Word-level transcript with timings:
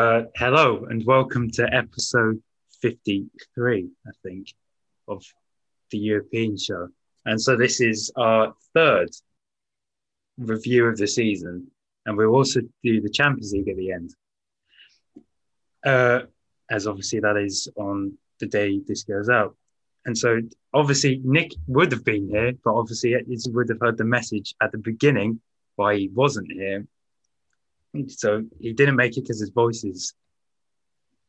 Uh, 0.00 0.24
hello 0.34 0.86
and 0.88 1.04
welcome 1.04 1.50
to 1.50 1.62
episode 1.74 2.42
53, 2.80 3.90
I 4.06 4.10
think, 4.22 4.54
of 5.06 5.22
the 5.90 5.98
European 5.98 6.56
show. 6.56 6.88
And 7.26 7.38
so 7.38 7.54
this 7.54 7.82
is 7.82 8.10
our 8.16 8.54
third 8.72 9.10
review 10.38 10.86
of 10.86 10.96
the 10.96 11.06
season, 11.06 11.70
and 12.06 12.16
we'll 12.16 12.34
also 12.34 12.62
do 12.82 13.02
the 13.02 13.10
Champions 13.10 13.52
League 13.52 13.68
at 13.68 13.76
the 13.76 13.92
end. 13.92 14.14
Uh, 15.84 16.20
as 16.70 16.86
obviously 16.86 17.20
that 17.20 17.36
is 17.36 17.68
on 17.76 18.16
the 18.38 18.46
day 18.46 18.80
this 18.88 19.04
goes 19.04 19.28
out. 19.28 19.54
And 20.06 20.16
so 20.16 20.40
obviously 20.72 21.20
Nic 21.22 21.52
would 21.66 21.92
have 21.92 22.06
been 22.06 22.26
here, 22.26 22.52
but 22.64 22.72
obviously 22.72 23.14
he 23.28 23.36
would 23.50 23.68
have 23.68 23.80
heard 23.82 23.98
the 23.98 24.04
message 24.04 24.54
at 24.62 24.72
the 24.72 24.78
beginning 24.78 25.42
why 25.76 25.96
he 25.98 26.08
wasn't 26.08 26.50
here. 26.50 26.86
So 28.08 28.44
he 28.60 28.72
didn't 28.72 28.96
make 28.96 29.16
it 29.16 29.22
because 29.22 29.40
his 29.40 29.50
voice 29.50 29.84
is 29.84 30.14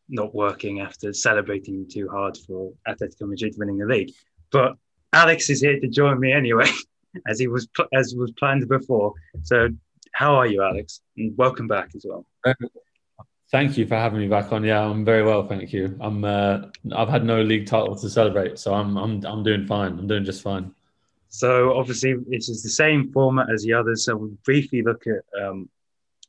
not 0.10 0.36
working 0.36 0.82
after 0.82 1.14
celebrating 1.14 1.88
too 1.90 2.08
hard 2.10 2.38
for 2.46 2.74
Atletico 2.88 3.28
Madrid 3.28 3.56
winning 3.58 3.78
the 3.78 3.86
league. 3.86 4.12
But 4.52 4.76
Alex 5.14 5.50
is 5.50 5.62
here 5.62 5.80
to 5.80 5.88
join 5.88 6.20
me 6.20 6.32
anyway, 6.32 6.70
as 7.28 7.40
he 7.40 7.48
was 7.48 7.68
as 7.94 8.14
was 8.16 8.32
planned 8.32 8.68
before. 8.68 9.14
So 9.44 9.70
how 10.14 10.36
are 10.36 10.46
you, 10.46 10.62
Alex? 10.62 11.02
And 11.18 11.36
welcome 11.38 11.68
back 11.68 11.90
as 11.96 12.06
well. 12.08 12.26
Thank 13.52 13.78
you 13.78 13.86
for 13.86 13.96
having 13.96 14.20
me 14.20 14.28
back 14.28 14.52
on. 14.54 14.64
Yeah, 14.64 14.82
I'm 14.82 15.04
very 15.04 15.24
well, 15.24 15.48
thank 15.48 15.74
you. 15.74 15.98
I'm 16.00 16.24
uh, 16.24 16.68
I've 16.96 17.10
had 17.10 17.26
no 17.26 17.42
league 17.42 17.68
title 17.68 17.96
to 17.96 18.10
celebrate, 18.10 18.60
so 18.60 18.74
I'm 18.74 18.98
I'm 18.98 19.26
I'm 19.26 19.44
doing 19.44 19.66
fine. 19.66 19.98
I'm 19.98 20.08
doing 20.08 20.26
just 20.26 20.42
fine. 20.42 20.74
So 21.30 21.78
obviously, 21.78 22.12
it 22.30 22.50
is 22.50 22.62
the 22.62 22.70
same 22.70 23.12
format 23.12 23.48
as 23.52 23.64
the 23.64 23.74
others. 23.74 24.06
So 24.06 24.18
we'll 24.18 24.38
briefly 24.44 24.82
look 24.82 25.04
at 25.08 25.24
um, 25.42 25.70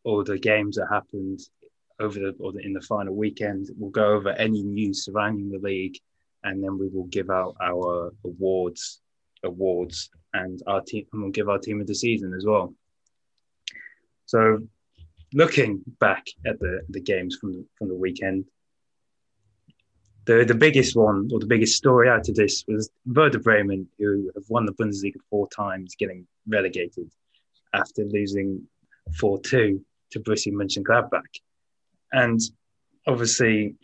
all 0.05 0.25
the 0.25 0.39
games 0.39 0.77
that 0.77 0.89
happened 0.91 1.41
over 2.01 2.19
the 2.19 2.35
or 2.39 2.59
in 2.61 2.73
the 2.73 2.81
final 2.81 3.15
weekend. 3.15 3.69
We'll 3.77 3.91
go 3.91 4.13
over 4.13 4.31
any 4.31 4.63
news 4.63 5.05
surrounding 5.05 5.51
the 5.51 5.59
league, 5.59 5.99
and 6.45 6.63
then 6.63 6.79
we 6.79 6.89
will 6.89 7.05
give 7.05 7.31
out 7.31 7.57
our 7.63 8.13
awards, 8.25 9.01
awards, 9.45 10.11
and 10.35 10.61
our 10.67 10.81
team, 10.81 11.07
and 11.13 11.23
we'll 11.23 11.31
give 11.31 11.49
our 11.49 11.59
team 11.59 11.81
of 11.81 11.87
the 11.87 11.95
season 11.95 12.35
as 12.35 12.45
well. 12.45 12.75
So, 14.27 14.59
looking 15.33 15.83
back 16.01 16.27
at 16.47 16.59
the 16.59 16.83
the 16.89 17.01
games 17.01 17.37
from 17.41 17.53
the, 17.53 17.65
from 17.79 17.89
the 17.89 17.95
weekend, 17.95 18.47
the 20.25 20.45
the 20.45 20.55
biggest 20.55 20.97
one 20.97 21.29
or 21.33 21.39
the 21.39 21.47
biggest 21.47 21.77
story 21.77 22.09
out 22.09 22.29
of 22.29 22.35
this 22.35 22.65
was 22.67 22.91
Werder 23.07 23.39
Bremen, 23.41 23.89
who 23.99 24.31
have 24.35 24.45
won 24.49 24.67
the 24.67 24.73
Bundesliga 24.73 25.17
four 25.31 25.49
times, 25.49 25.95
getting 25.95 26.27
relegated 26.49 27.11
after 27.75 28.05
losing 28.05 28.67
four 29.15 29.41
two 29.41 29.85
to 30.13 30.21
Borussia 30.21 30.53
Mönchengladbach. 30.53 31.41
And 32.13 32.41
obviously, 33.07 33.75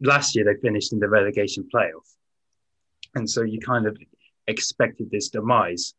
last 0.00 0.34
year 0.34 0.44
they 0.44 0.60
finished 0.60 0.92
in 0.92 0.98
the 0.98 1.08
relegation 1.08 1.68
playoff. 1.72 2.08
And 3.14 3.28
so 3.28 3.42
you 3.42 3.60
kind 3.60 3.86
of 3.86 3.96
expected 4.46 5.10
this 5.10 5.28
demise. 5.28 5.94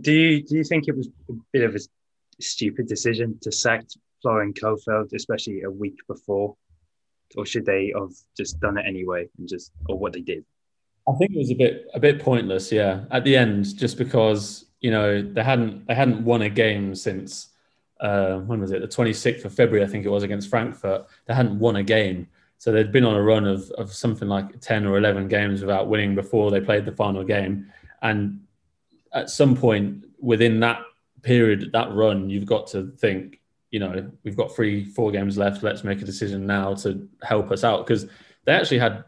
Do 0.00 0.12
you, 0.12 0.42
do 0.42 0.56
you 0.56 0.64
think 0.64 0.88
it 0.88 0.96
was 0.96 1.08
a 1.30 1.32
bit 1.52 1.64
of 1.64 1.74
a 1.74 1.80
stupid 2.40 2.88
decision 2.88 3.38
to 3.42 3.52
sack 3.52 3.86
Florian 4.20 4.52
Kohfeldt, 4.52 5.14
especially 5.14 5.62
a 5.62 5.70
week 5.70 5.98
before? 6.06 6.56
Or 7.36 7.46
should 7.46 7.66
they 7.66 7.92
have 7.96 8.12
just 8.36 8.58
done 8.60 8.78
it 8.78 8.86
anyway 8.86 9.28
and 9.38 9.48
just, 9.48 9.70
or 9.88 9.98
what 9.98 10.12
they 10.12 10.20
did? 10.20 10.44
I 11.08 11.12
think 11.16 11.30
it 11.34 11.38
was 11.38 11.50
a 11.50 11.54
bit 11.54 11.86
a 11.94 12.00
bit 12.00 12.20
pointless, 12.20 12.70
yeah. 12.70 13.04
At 13.10 13.24
the 13.24 13.34
end, 13.34 13.76
just 13.78 13.96
because 13.96 14.66
you 14.80 14.90
know 14.90 15.22
they 15.22 15.42
hadn't 15.42 15.86
they 15.86 15.94
hadn't 15.94 16.22
won 16.22 16.42
a 16.42 16.50
game 16.50 16.94
since 16.94 17.48
uh, 18.00 18.38
when 18.38 18.60
was 18.60 18.70
it? 18.70 18.80
The 18.80 18.88
26th 18.88 19.44
of 19.44 19.54
February, 19.54 19.84
I 19.84 19.88
think 19.88 20.04
it 20.04 20.10
was 20.10 20.22
against 20.22 20.50
Frankfurt. 20.50 21.06
They 21.26 21.34
hadn't 21.34 21.58
won 21.58 21.76
a 21.76 21.82
game. 21.82 22.28
So 22.58 22.72
they'd 22.72 22.92
been 22.92 23.04
on 23.04 23.14
a 23.14 23.22
run 23.22 23.46
of, 23.46 23.70
of 23.72 23.92
something 23.92 24.28
like 24.28 24.60
10 24.60 24.86
or 24.86 24.98
11 24.98 25.28
games 25.28 25.60
without 25.60 25.88
winning 25.88 26.14
before 26.14 26.50
they 26.50 26.60
played 26.60 26.84
the 26.84 26.92
final 26.92 27.22
game. 27.22 27.72
And 28.02 28.40
at 29.12 29.30
some 29.30 29.56
point 29.56 30.04
within 30.20 30.60
that 30.60 30.82
period, 31.22 31.70
that 31.72 31.92
run, 31.92 32.28
you've 32.28 32.46
got 32.46 32.66
to 32.68 32.90
think, 32.98 33.40
you 33.70 33.78
know, 33.78 34.10
we've 34.24 34.36
got 34.36 34.54
three, 34.54 34.84
four 34.84 35.12
games 35.12 35.38
left. 35.38 35.62
Let's 35.62 35.84
make 35.84 36.02
a 36.02 36.04
decision 36.04 36.46
now 36.46 36.74
to 36.76 37.08
help 37.22 37.50
us 37.52 37.62
out. 37.62 37.86
Because 37.86 38.06
they 38.44 38.52
actually 38.52 38.78
had 38.78 39.04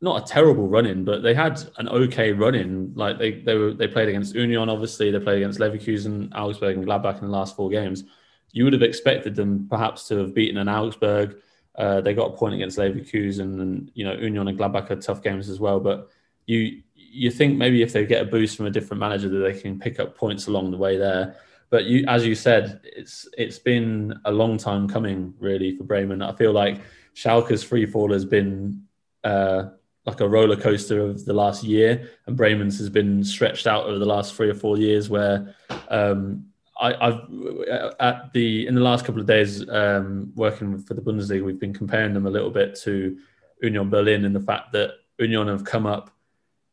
not 0.00 0.22
a 0.22 0.32
terrible 0.32 0.66
run 0.66 0.86
in, 0.86 1.04
but 1.04 1.22
they 1.22 1.34
had 1.34 1.62
an 1.76 1.88
okay 1.88 2.32
run 2.32 2.54
in. 2.54 2.92
Like 2.94 3.18
they 3.18 3.40
they 3.40 3.54
were 3.54 3.72
they 3.72 3.86
played 3.86 4.08
against 4.08 4.34
Union, 4.34 4.68
obviously 4.68 5.10
they 5.10 5.20
played 5.20 5.38
against 5.38 5.60
Leverkusen, 5.60 6.32
Augsburg, 6.34 6.76
and 6.76 6.86
Gladbach 6.86 7.20
in 7.20 7.26
the 7.26 7.32
last 7.32 7.56
four 7.56 7.68
games. 7.68 8.04
You 8.52 8.64
would 8.64 8.72
have 8.72 8.82
expected 8.82 9.34
them 9.34 9.68
perhaps 9.68 10.08
to 10.08 10.16
have 10.18 10.34
beaten 10.34 10.56
an 10.56 10.68
Augsburg. 10.68 11.36
Uh, 11.76 12.00
they 12.00 12.14
got 12.14 12.32
a 12.32 12.36
point 12.36 12.54
against 12.54 12.78
Leverkusen, 12.78 13.60
and 13.60 13.90
you 13.94 14.04
know 14.04 14.14
Union 14.14 14.48
and 14.48 14.58
Gladbach 14.58 14.90
are 14.90 14.96
tough 14.96 15.22
games 15.22 15.48
as 15.48 15.60
well. 15.60 15.80
But 15.80 16.08
you 16.46 16.82
you 16.94 17.30
think 17.30 17.58
maybe 17.58 17.82
if 17.82 17.92
they 17.92 18.06
get 18.06 18.22
a 18.22 18.26
boost 18.26 18.56
from 18.56 18.66
a 18.66 18.70
different 18.70 19.00
manager 19.00 19.28
that 19.28 19.38
they 19.38 19.60
can 19.60 19.78
pick 19.78 20.00
up 20.00 20.16
points 20.16 20.46
along 20.46 20.70
the 20.70 20.76
way 20.76 20.96
there. 20.96 21.36
But 21.68 21.84
you, 21.84 22.04
as 22.08 22.26
you 22.26 22.34
said, 22.34 22.80
it's 22.84 23.28
it's 23.36 23.58
been 23.58 24.18
a 24.24 24.32
long 24.32 24.56
time 24.56 24.88
coming 24.88 25.34
really 25.38 25.76
for 25.76 25.84
Bremen. 25.84 26.22
I 26.22 26.32
feel 26.32 26.52
like 26.52 26.80
Schalke's 27.14 27.62
free 27.62 27.86
fall 27.86 28.12
has 28.12 28.24
been 28.24 28.84
uh, 29.22 29.64
like 30.10 30.20
a 30.20 30.28
roller 30.28 30.56
coaster 30.56 31.00
of 31.00 31.24
the 31.24 31.32
last 31.32 31.62
year, 31.64 32.10
and 32.26 32.36
Bremen's 32.36 32.78
has 32.78 32.90
been 32.90 33.22
stretched 33.24 33.66
out 33.66 33.84
over 33.84 33.98
the 33.98 34.06
last 34.06 34.34
three 34.34 34.50
or 34.50 34.54
four 34.54 34.76
years. 34.76 35.08
Where 35.08 35.54
um, 35.88 36.46
I, 36.80 36.92
have 37.00 37.94
at 38.00 38.32
the 38.32 38.66
in 38.66 38.74
the 38.74 38.80
last 38.80 39.04
couple 39.04 39.20
of 39.20 39.26
days 39.26 39.68
um, 39.68 40.32
working 40.34 40.78
for 40.78 40.94
the 40.94 41.00
Bundesliga, 41.00 41.44
we've 41.44 41.60
been 41.60 41.74
comparing 41.74 42.12
them 42.12 42.26
a 42.26 42.30
little 42.30 42.50
bit 42.50 42.74
to 42.82 43.16
Union 43.62 43.88
Berlin 43.88 44.24
in 44.24 44.32
the 44.32 44.40
fact 44.40 44.72
that 44.72 44.94
Union 45.18 45.48
have 45.48 45.64
come 45.64 45.86
up, 45.86 46.10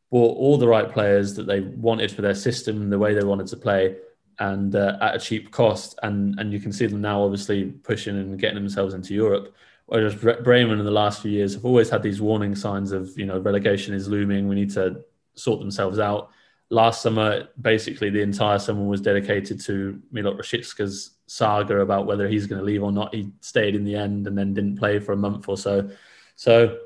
bought 0.09 0.37
all 0.37 0.57
the 0.57 0.67
right 0.67 0.91
players 0.91 1.35
that 1.35 1.45
they 1.45 1.59
wanted 1.59 2.11
for 2.11 2.21
their 2.21 2.35
system, 2.35 2.89
the 2.89 2.99
way 2.99 3.13
they 3.13 3.23
wanted 3.23 3.47
to 3.47 3.57
play, 3.57 3.97
and 4.39 4.75
uh, 4.75 4.97
at 5.01 5.15
a 5.15 5.19
cheap 5.19 5.51
cost. 5.51 5.99
And 6.01 6.39
and 6.39 6.51
you 6.51 6.59
can 6.59 6.71
see 6.71 6.87
them 6.87 7.01
now, 7.01 7.21
obviously 7.21 7.65
pushing 7.65 8.17
and 8.17 8.39
getting 8.39 8.55
themselves 8.57 8.93
into 8.93 9.13
Europe. 9.13 9.53
Whereas 9.87 10.15
Bremen 10.15 10.79
in 10.79 10.85
the 10.85 10.91
last 10.91 11.21
few 11.21 11.31
years 11.31 11.53
have 11.53 11.65
always 11.65 11.89
had 11.89 12.03
these 12.03 12.21
warning 12.21 12.55
signs 12.55 12.91
of, 12.91 13.17
you 13.17 13.25
know, 13.25 13.39
relegation 13.39 13.93
is 13.93 14.07
looming. 14.07 14.47
We 14.47 14.55
need 14.55 14.73
to 14.73 15.03
sort 15.35 15.59
themselves 15.59 15.97
out. 15.97 16.29
Last 16.69 17.01
summer, 17.01 17.47
basically 17.59 18.09
the 18.09 18.21
entire 18.21 18.59
summer 18.59 18.83
was 18.83 18.99
dedicated 18.99 19.61
to 19.61 20.01
Milot 20.13 20.37
Rashica's 20.37 21.11
saga 21.27 21.79
about 21.79 22.05
whether 22.05 22.27
he's 22.27 22.47
going 22.47 22.59
to 22.59 22.65
leave 22.65 22.83
or 22.83 22.91
not. 22.91 23.15
He 23.15 23.31
stayed 23.39 23.75
in 23.75 23.85
the 23.85 23.95
end 23.95 24.27
and 24.27 24.37
then 24.37 24.53
didn't 24.53 24.77
play 24.77 24.99
for 24.99 25.13
a 25.13 25.17
month 25.17 25.47
or 25.47 25.55
so. 25.55 25.89
So 26.35 26.77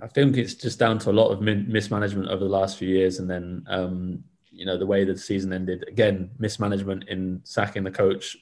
I 0.00 0.06
think 0.06 0.38
it's 0.38 0.54
just 0.54 0.78
down 0.78 0.98
to 1.00 1.10
a 1.10 1.12
lot 1.12 1.28
of 1.28 1.42
mismanagement 1.42 2.28
over 2.28 2.42
the 2.42 2.50
last 2.50 2.78
few 2.78 2.88
years, 2.88 3.18
and 3.18 3.28
then 3.28 3.64
um, 3.68 4.24
you 4.50 4.64
know 4.64 4.78
the 4.78 4.86
way 4.86 5.04
that 5.04 5.12
the 5.12 5.18
season 5.18 5.52
ended. 5.52 5.84
Again, 5.86 6.30
mismanagement 6.38 7.08
in 7.08 7.42
sacking 7.44 7.84
the 7.84 7.90
coach 7.90 8.38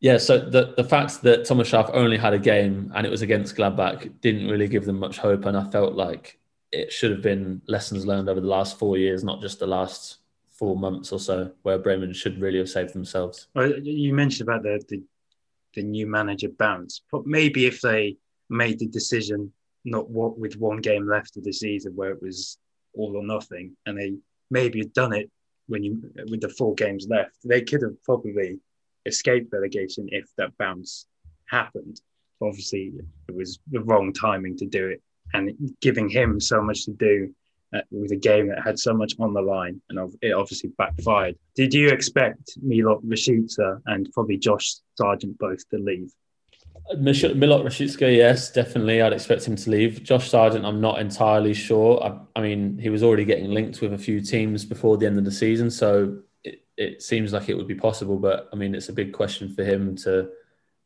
yeah, 0.00 0.16
so 0.16 0.38
the, 0.38 0.72
the 0.76 0.84
fact 0.84 1.22
that 1.22 1.44
Thomas 1.44 1.70
Schaaf 1.70 1.90
only 1.92 2.16
had 2.16 2.32
a 2.32 2.38
game 2.38 2.90
and 2.94 3.06
it 3.06 3.10
was 3.10 3.20
against 3.20 3.54
Gladbach 3.54 4.10
didn't 4.22 4.48
really 4.48 4.66
give 4.66 4.86
them 4.86 4.98
much 4.98 5.18
hope. 5.18 5.44
And 5.44 5.56
I 5.56 5.68
felt 5.70 5.94
like 5.94 6.38
it 6.72 6.90
should 6.90 7.10
have 7.10 7.20
been 7.20 7.60
lessons 7.66 8.06
learned 8.06 8.30
over 8.30 8.40
the 8.40 8.46
last 8.46 8.78
four 8.78 8.96
years, 8.96 9.22
not 9.22 9.42
just 9.42 9.58
the 9.58 9.66
last 9.66 10.18
four 10.50 10.74
months 10.74 11.12
or 11.12 11.18
so, 11.18 11.50
where 11.62 11.78
Bremen 11.78 12.14
should 12.14 12.40
really 12.40 12.58
have 12.58 12.68
saved 12.68 12.94
themselves. 12.94 13.48
Well, 13.54 13.78
you 13.78 14.14
mentioned 14.14 14.48
about 14.48 14.62
the, 14.62 14.82
the, 14.88 15.02
the 15.74 15.82
new 15.82 16.06
manager 16.06 16.48
bounce, 16.48 17.02
but 17.12 17.26
maybe 17.26 17.66
if 17.66 17.82
they 17.82 18.16
made 18.48 18.78
the 18.78 18.86
decision 18.86 19.52
not 19.84 20.08
what 20.10 20.38
with 20.38 20.56
one 20.56 20.78
game 20.78 21.08
left 21.08 21.36
of 21.36 21.44
the 21.44 21.52
season 21.52 21.92
where 21.94 22.10
it 22.10 22.22
was 22.22 22.58
all 22.94 23.16
or 23.16 23.22
nothing, 23.22 23.76
and 23.84 23.98
they 23.98 24.14
maybe 24.50 24.78
had 24.78 24.92
done 24.92 25.12
it 25.12 25.30
when 25.68 25.82
you 25.84 26.10
with 26.28 26.40
the 26.40 26.48
four 26.48 26.74
games 26.74 27.06
left, 27.08 27.36
they 27.44 27.62
could 27.62 27.82
have 27.82 28.02
probably 28.02 28.58
escape 29.06 29.48
relegation 29.52 30.08
if 30.10 30.26
that 30.36 30.56
bounce 30.58 31.06
happened. 31.46 32.00
Obviously, 32.42 32.92
it 33.28 33.34
was 33.34 33.58
the 33.70 33.80
wrong 33.80 34.12
timing 34.12 34.56
to 34.58 34.66
do 34.66 34.88
it, 34.88 35.02
and 35.34 35.52
giving 35.80 36.08
him 36.08 36.40
so 36.40 36.62
much 36.62 36.84
to 36.86 36.92
do 36.92 37.34
uh, 37.74 37.80
with 37.90 38.12
a 38.12 38.16
game 38.16 38.48
that 38.48 38.62
had 38.64 38.78
so 38.78 38.94
much 38.94 39.12
on 39.18 39.34
the 39.34 39.42
line, 39.42 39.80
and 39.90 40.12
it 40.22 40.32
obviously 40.32 40.70
backfired. 40.78 41.36
Did 41.54 41.74
you 41.74 41.88
expect 41.88 42.58
Milot 42.64 43.04
Rashica 43.04 43.80
and 43.86 44.08
probably 44.12 44.38
Josh 44.38 44.76
Sargent 44.96 45.38
both 45.38 45.68
to 45.70 45.78
leave? 45.78 46.10
Milot 46.96 47.64
Rashica, 47.64 48.14
yes, 48.14 48.50
definitely. 48.50 49.00
I'd 49.00 49.12
expect 49.12 49.46
him 49.46 49.54
to 49.54 49.70
leave. 49.70 50.02
Josh 50.02 50.30
Sargent, 50.30 50.64
I'm 50.64 50.80
not 50.80 50.98
entirely 50.98 51.54
sure. 51.54 52.02
I, 52.02 52.40
I, 52.40 52.42
mean, 52.42 52.78
he 52.78 52.88
was 52.88 53.02
already 53.02 53.24
getting 53.24 53.50
linked 53.50 53.80
with 53.80 53.92
a 53.92 53.98
few 53.98 54.20
teams 54.20 54.64
before 54.64 54.96
the 54.96 55.06
end 55.06 55.18
of 55.18 55.24
the 55.24 55.30
season, 55.30 55.70
so 55.70 56.18
it 56.80 57.02
seems 57.02 57.34
like 57.34 57.50
it 57.50 57.56
would 57.56 57.68
be 57.68 57.74
possible, 57.74 58.16
but 58.16 58.48
I 58.54 58.56
mean, 58.56 58.74
it's 58.74 58.88
a 58.88 58.94
big 58.94 59.12
question 59.12 59.54
for 59.54 59.62
him 59.62 59.94
to 59.96 60.30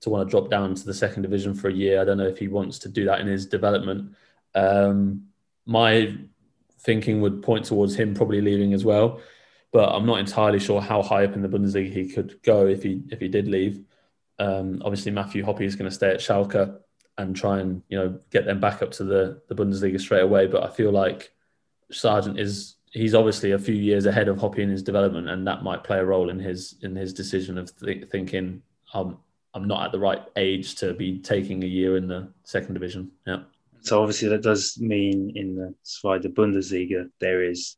to 0.00 0.10
want 0.10 0.26
to 0.26 0.30
drop 0.30 0.50
down 0.50 0.74
to 0.74 0.84
the 0.84 0.92
second 0.92 1.22
division 1.22 1.54
for 1.54 1.68
a 1.68 1.72
year. 1.72 2.00
I 2.00 2.04
don't 2.04 2.18
know 2.18 2.26
if 2.26 2.36
he 2.36 2.48
wants 2.48 2.80
to 2.80 2.88
do 2.88 3.04
that 3.04 3.20
in 3.20 3.28
his 3.28 3.46
development. 3.46 4.14
Um, 4.56 5.28
my 5.64 6.14
thinking 6.80 7.20
would 7.20 7.42
point 7.42 7.66
towards 7.66 7.94
him 7.94 8.12
probably 8.12 8.40
leaving 8.40 8.74
as 8.74 8.84
well, 8.84 9.20
but 9.72 9.88
I'm 9.88 10.04
not 10.04 10.18
entirely 10.18 10.58
sure 10.58 10.80
how 10.80 11.00
high 11.00 11.24
up 11.24 11.36
in 11.36 11.42
the 11.42 11.48
Bundesliga 11.48 11.92
he 11.92 12.08
could 12.08 12.42
go 12.42 12.66
if 12.66 12.82
he 12.82 13.04
if 13.10 13.20
he 13.20 13.28
did 13.28 13.46
leave. 13.46 13.84
Um, 14.40 14.82
obviously, 14.84 15.12
Matthew 15.12 15.44
Hoppe 15.44 15.60
is 15.60 15.76
going 15.76 15.88
to 15.88 15.94
stay 15.94 16.10
at 16.10 16.18
Schalke 16.18 16.76
and 17.16 17.36
try 17.36 17.60
and 17.60 17.82
you 17.88 17.96
know 17.96 18.18
get 18.30 18.46
them 18.46 18.58
back 18.58 18.82
up 18.82 18.90
to 18.92 19.04
the 19.04 19.42
the 19.48 19.54
Bundesliga 19.54 20.00
straight 20.00 20.22
away. 20.24 20.48
But 20.48 20.64
I 20.64 20.70
feel 20.70 20.90
like 20.90 21.32
Sargent 21.92 22.40
is 22.40 22.74
he's 22.94 23.14
obviously 23.14 23.50
a 23.50 23.58
few 23.58 23.74
years 23.74 24.06
ahead 24.06 24.28
of 24.28 24.38
Hoppe 24.38 24.58
in 24.58 24.70
his 24.70 24.82
development, 24.82 25.28
and 25.28 25.46
that 25.46 25.62
might 25.62 25.84
play 25.84 25.98
a 25.98 26.04
role 26.04 26.30
in 26.30 26.38
his 26.38 26.76
in 26.80 26.96
his 26.96 27.12
decision 27.12 27.58
of 27.58 27.76
th- 27.78 28.08
thinking 28.08 28.62
um, 28.94 29.18
I'm 29.52 29.66
not 29.66 29.84
at 29.84 29.92
the 29.92 29.98
right 29.98 30.22
age 30.36 30.76
to 30.76 30.94
be 30.94 31.18
taking 31.18 31.62
a 31.62 31.66
year 31.66 31.96
in 31.96 32.06
the 32.08 32.28
second 32.44 32.74
division. 32.74 33.10
Yeah. 33.26 33.42
So 33.82 34.00
obviously 34.00 34.28
that 34.28 34.42
does 34.42 34.78
mean 34.80 35.32
in 35.34 35.56
the 35.56 35.74
Zweite 35.84 36.32
Bundesliga 36.32 37.10
there 37.20 37.42
is 37.44 37.76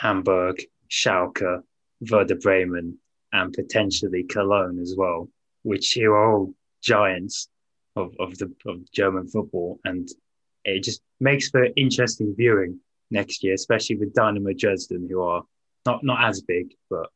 Hamburg, 0.00 0.62
Schalke, 0.88 1.62
Werder 2.10 2.36
Bremen, 2.36 2.98
and 3.32 3.52
potentially 3.52 4.22
Cologne 4.22 4.78
as 4.78 4.94
well, 4.96 5.28
which 5.62 5.96
are 5.98 6.16
all 6.16 6.54
giants 6.82 7.48
of, 7.96 8.14
of 8.18 8.38
the 8.38 8.50
of 8.66 8.90
German 8.92 9.28
football, 9.28 9.80
and 9.84 10.08
it 10.64 10.84
just 10.84 11.02
makes 11.20 11.50
for 11.50 11.66
interesting 11.76 12.34
viewing 12.36 12.78
next 13.12 13.44
year, 13.44 13.54
especially 13.54 13.96
with 13.96 14.14
Dynamo 14.14 14.52
Dresden, 14.56 15.06
who 15.08 15.22
are 15.22 15.42
not 15.86 16.02
not 16.02 16.24
as 16.24 16.40
big, 16.42 16.74
but 16.90 17.08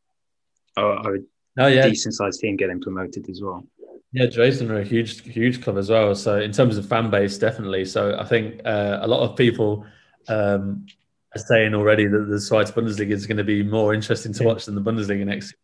are, 0.77 0.93
are 0.93 1.15
a 1.17 1.21
oh, 1.59 1.67
yeah. 1.67 1.89
decent 1.89 2.15
sized 2.15 2.41
team 2.41 2.57
getting 2.57 2.81
promoted 2.81 3.29
as 3.29 3.41
well. 3.43 3.67
Yeah, 4.13 4.27
Dresden 4.27 4.71
are 4.71 4.81
a 4.81 4.85
huge, 4.85 5.23
huge 5.23 5.63
club 5.63 5.77
as 5.77 5.91
well. 5.91 6.15
So 6.15 6.39
in 6.41 6.53
terms 6.53 6.79
of 6.79 6.89
fan 6.89 7.11
base, 7.11 7.39
definitely. 7.39 7.85
So 7.85 8.17
I 8.19 8.25
think 8.25 8.61
uh, 8.65 9.01
a 9.03 9.07
lot 9.07 9.29
of 9.29 9.37
people 9.37 9.85
um, 10.29 10.87
are 11.35 11.39
saying 11.39 11.75
already 11.75 12.07
that 12.07 12.27
the 12.29 12.37
Zweite 12.37 12.73
Bundesliga 12.73 13.11
is 13.11 13.27
going 13.27 13.37
to 13.37 13.45
be 13.45 13.63
more 13.63 13.95
interesting 13.95 14.33
to 14.35 14.45
watch 14.45 14.67
than 14.67 14.75
the 14.75 14.81
Bundesliga 14.81 15.25
next. 15.25 15.53
Year. 15.53 15.59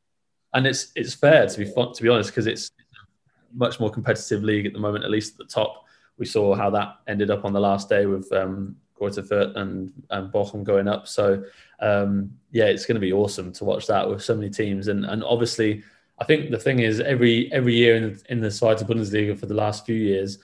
And 0.55 0.67
it's 0.67 0.93
it's 0.95 1.15
fair 1.15 1.47
to 1.47 1.59
be 1.59 1.65
to 1.65 2.03
be 2.03 2.09
honest 2.09 2.31
because 2.31 2.47
it's 2.47 2.71
a 2.93 3.57
much 3.57 3.81
more 3.81 3.91
competitive 3.91 4.43
league 4.43 4.67
at 4.67 4.75
the 4.75 4.81
moment, 4.81 5.05
at 5.05 5.11
least 5.11 5.33
at 5.33 5.39
the 5.39 5.53
top. 5.53 5.85
We 6.19 6.27
saw 6.27 6.55
how 6.55 6.69
that 6.71 6.97
ended 7.09 7.31
up 7.31 7.45
on 7.47 7.55
the 7.55 7.61
last 7.61 7.89
day 7.89 8.05
with 8.05 8.31
um, 8.33 8.77
Fürth 9.11 9.57
and, 9.57 9.93
and 10.11 10.33
Bochum 10.33 10.65
going 10.65 10.89
up. 10.89 11.09
So 11.09 11.45
um, 11.81 12.31
yeah, 12.53 12.67
it's 12.67 12.87
going 12.87 12.95
to 12.95 13.01
be 13.01 13.13
awesome 13.13 13.53
to 13.53 13.65
watch 13.65 13.87
that 13.89 14.09
with 14.09 14.23
so 14.23 14.35
many 14.35 14.51
teams. 14.51 14.89
And 14.89 15.05
and 15.05 15.23
obviously, 15.25 15.83
I 16.19 16.25
think 16.25 16.51
the 16.51 16.59
thing 16.59 16.79
is 16.79 17.01
every 17.01 17.53
every 17.53 17.75
year 17.75 17.97
in 17.97 18.03
the, 18.03 18.23
in 18.31 18.41
the 18.41 18.49
Zweite 18.49 18.87
Bundesliga 18.87 19.39
for 19.39 19.47
the 19.47 19.55
last 19.55 19.85
few 19.85 19.97
years, 19.97 20.39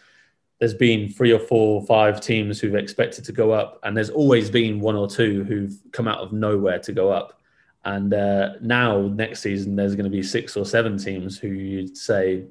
there's 0.58 0.74
been 0.74 1.08
three 1.08 1.32
or 1.32 1.38
four, 1.38 1.80
or 1.80 1.86
five 1.86 2.20
teams 2.20 2.60
who've 2.60 2.74
expected 2.74 3.24
to 3.26 3.32
go 3.32 3.52
up, 3.52 3.78
and 3.84 3.96
there's 3.96 4.10
always 4.10 4.50
been 4.50 4.80
one 4.80 4.96
or 4.96 5.08
two 5.08 5.44
who've 5.44 5.78
come 5.92 6.08
out 6.08 6.18
of 6.18 6.32
nowhere 6.32 6.80
to 6.80 6.92
go 6.92 7.10
up. 7.10 7.40
And 7.84 8.12
uh, 8.12 8.54
now 8.60 9.02
next 9.02 9.40
season, 9.40 9.76
there's 9.76 9.94
going 9.94 10.10
to 10.10 10.10
be 10.10 10.22
six 10.22 10.56
or 10.56 10.64
seven 10.64 10.98
teams 10.98 11.38
who 11.38 11.48
you'd 11.48 11.96
say 11.96 12.44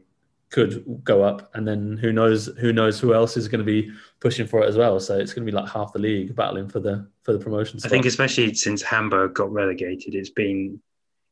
could 0.49 1.01
go 1.03 1.23
up, 1.23 1.49
and 1.55 1.67
then 1.67 1.97
who 1.97 2.13
knows 2.13 2.47
who 2.59 2.71
knows 2.71 2.99
who 2.99 3.13
else 3.13 3.35
is 3.35 3.47
going 3.47 3.59
to 3.59 3.65
be 3.65 3.91
pushing 4.19 4.47
for 4.47 4.63
it 4.63 4.69
as 4.69 4.77
well. 4.77 4.99
So 4.99 5.17
it's 5.17 5.33
going 5.33 5.45
to 5.45 5.51
be 5.51 5.55
like 5.55 5.69
half 5.69 5.94
the 5.94 5.99
league 5.99 6.35
battling 6.35 6.69
for 6.69 6.79
the 6.79 7.07
for 7.23 7.33
the 7.33 7.39
promotion. 7.39 7.79
Spot. 7.79 7.91
I 7.91 7.94
think 7.94 8.05
especially 8.05 8.53
since 8.53 8.81
Hamburg 8.81 9.33
got 9.33 9.51
relegated, 9.51 10.15
it's 10.15 10.29
been 10.29 10.79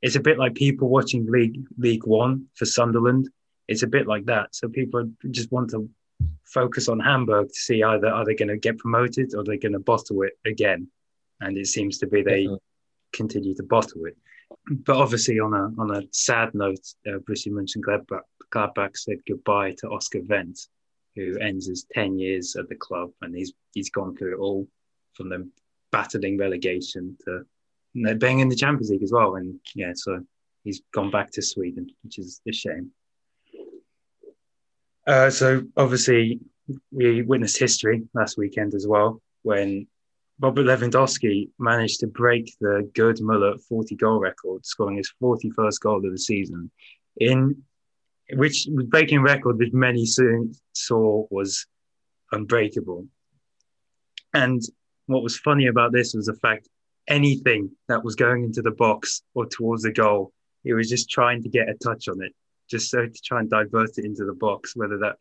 it's 0.01 0.15
a 0.15 0.19
bit 0.19 0.37
like 0.37 0.55
people 0.55 0.89
watching 0.89 1.25
League 1.27 1.63
League 1.77 2.05
One 2.05 2.47
for 2.55 2.65
Sunderland. 2.65 3.29
It's 3.67 3.83
a 3.83 3.87
bit 3.87 4.05
like 4.05 4.25
that. 4.25 4.53
So 4.53 4.67
people 4.67 5.09
just 5.31 5.51
want 5.51 5.71
to 5.71 5.89
focus 6.43 6.87
on 6.87 6.99
Hamburg 6.99 7.47
to 7.47 7.59
see 7.59 7.83
either 7.83 8.07
are 8.07 8.25
they 8.25 8.35
going 8.35 8.49
to 8.49 8.57
get 8.57 8.77
promoted 8.77 9.33
or 9.33 9.43
they're 9.43 9.57
going 9.57 9.73
to 9.73 9.79
bottle 9.79 10.21
it 10.21 10.33
again. 10.45 10.87
And 11.41 11.57
it 11.57 11.67
seems 11.67 11.97
to 11.99 12.07
be 12.07 12.21
they 12.21 12.43
Definitely. 12.43 12.59
continue 13.13 13.55
to 13.55 13.63
bottle 13.63 14.05
it. 14.05 14.17
But 14.69 14.97
obviously, 14.97 15.39
on 15.39 15.53
a 15.53 15.81
on 15.81 15.95
a 15.95 16.03
sad 16.11 16.53
note, 16.53 16.85
uh, 17.07 17.17
Borussia 17.19 17.51
Mönchengladbach 17.51 18.21
Gladbach 18.49 18.97
said 18.97 19.17
goodbye 19.27 19.75
to 19.79 19.89
Oscar 19.89 20.19
Wendt, 20.21 20.67
who 21.15 21.37
ends 21.39 21.67
his 21.67 21.85
ten 21.91 22.17
years 22.17 22.55
at 22.55 22.69
the 22.69 22.75
club, 22.75 23.11
and 23.21 23.35
he's 23.35 23.53
he's 23.73 23.89
gone 23.89 24.15
through 24.15 24.33
it 24.33 24.39
all 24.39 24.67
from 25.13 25.29
them 25.29 25.51
battling 25.91 26.37
relegation 26.37 27.17
to 27.25 27.45
being 28.15 28.39
in 28.39 28.49
the 28.49 28.55
Champions 28.55 28.89
League 28.89 29.03
as 29.03 29.11
well. 29.11 29.35
And 29.35 29.59
yeah, 29.73 29.93
so 29.95 30.21
he's 30.63 30.81
gone 30.93 31.11
back 31.11 31.31
to 31.31 31.41
Sweden, 31.41 31.89
which 32.03 32.19
is 32.19 32.41
a 32.47 32.51
shame. 32.51 32.91
Uh, 35.07 35.29
so 35.29 35.63
obviously, 35.77 36.39
we 36.91 37.21
witnessed 37.21 37.59
history 37.59 38.03
last 38.13 38.37
weekend 38.37 38.73
as 38.73 38.87
well 38.87 39.21
when 39.43 39.87
Robert 40.39 40.65
Lewandowski 40.65 41.49
managed 41.59 41.99
to 42.01 42.07
break 42.07 42.53
the 42.59 42.89
Gerd 42.93 43.21
Muller 43.21 43.57
40 43.69 43.95
goal 43.95 44.19
record, 44.19 44.65
scoring 44.65 44.97
his 44.97 45.13
41st 45.21 45.79
goal 45.79 46.05
of 46.05 46.11
the 46.11 46.17
season, 46.17 46.71
in 47.17 47.63
which 48.33 48.67
breaking 48.87 49.21
record 49.21 49.57
which 49.57 49.73
many 49.73 50.05
soon 50.05 50.53
saw 50.73 51.25
was 51.29 51.65
unbreakable. 52.31 53.07
And 54.33 54.61
what 55.05 55.23
was 55.23 55.37
funny 55.37 55.67
about 55.67 55.91
this 55.91 56.13
was 56.13 56.25
the 56.25 56.33
fact 56.33 56.67
anything 57.07 57.69
that 57.87 58.03
was 58.03 58.15
going 58.15 58.43
into 58.43 58.61
the 58.61 58.71
box 58.71 59.21
or 59.33 59.45
towards 59.45 59.83
the 59.83 59.91
goal, 59.91 60.33
he 60.63 60.73
was 60.73 60.89
just 60.89 61.09
trying 61.09 61.43
to 61.43 61.49
get 61.49 61.69
a 61.69 61.75
touch 61.75 62.07
on 62.07 62.21
it, 62.23 62.33
just 62.69 62.89
so 62.89 63.05
to 63.05 63.21
try 63.23 63.39
and 63.39 63.49
divert 63.49 63.97
it 63.97 64.05
into 64.05 64.25
the 64.25 64.33
box. 64.33 64.75
Whether 64.75 64.97
that, 64.99 65.17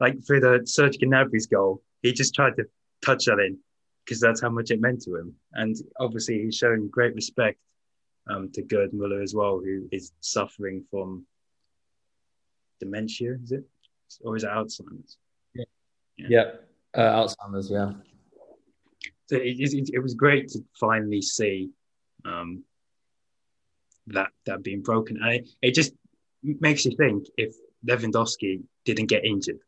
like 0.00 0.16
for 0.26 0.40
the 0.40 0.62
Serge 0.64 0.98
Gnabry's 1.00 1.46
goal, 1.46 1.82
he 2.02 2.12
just 2.12 2.34
tried 2.34 2.56
to 2.56 2.64
touch 3.04 3.26
that 3.26 3.38
in 3.38 3.58
because 4.04 4.20
that's 4.20 4.40
how 4.40 4.48
much 4.48 4.70
it 4.70 4.80
meant 4.80 5.02
to 5.02 5.16
him. 5.16 5.34
And 5.52 5.76
obviously, 6.00 6.42
he's 6.42 6.56
showing 6.56 6.88
great 6.88 7.14
respect 7.14 7.58
um, 8.30 8.50
to 8.52 8.62
Gerd 8.62 8.92
Muller 8.92 9.20
as 9.20 9.34
well, 9.34 9.60
who 9.62 9.86
is 9.92 10.12
suffering 10.20 10.84
from 10.90 11.26
dementia. 12.80 13.36
Is 13.42 13.52
it, 13.52 13.64
or 14.22 14.36
is 14.36 14.44
it 14.44 14.50
Alzheimer's? 14.50 15.18
Yeah, 15.54 15.64
yeah, 16.16 16.26
yeah. 16.28 16.44
Uh, 16.94 17.26
Alzheimer's. 17.26 17.70
Yeah 17.70 17.92
so 19.26 19.36
it, 19.36 19.56
it, 19.58 19.90
it 19.92 19.98
was 19.98 20.14
great 20.14 20.48
to 20.48 20.60
finally 20.78 21.20
see 21.20 21.70
um, 22.24 22.62
that 24.08 24.28
that 24.46 24.62
being 24.62 24.82
broken. 24.82 25.18
And 25.20 25.34
it, 25.34 25.48
it 25.62 25.74
just 25.74 25.92
makes 26.42 26.84
you 26.84 26.96
think 26.96 27.26
if 27.36 27.54
Lewandowski 27.86 28.62
didn't 28.84 29.06
get 29.06 29.24
injured, 29.24 29.58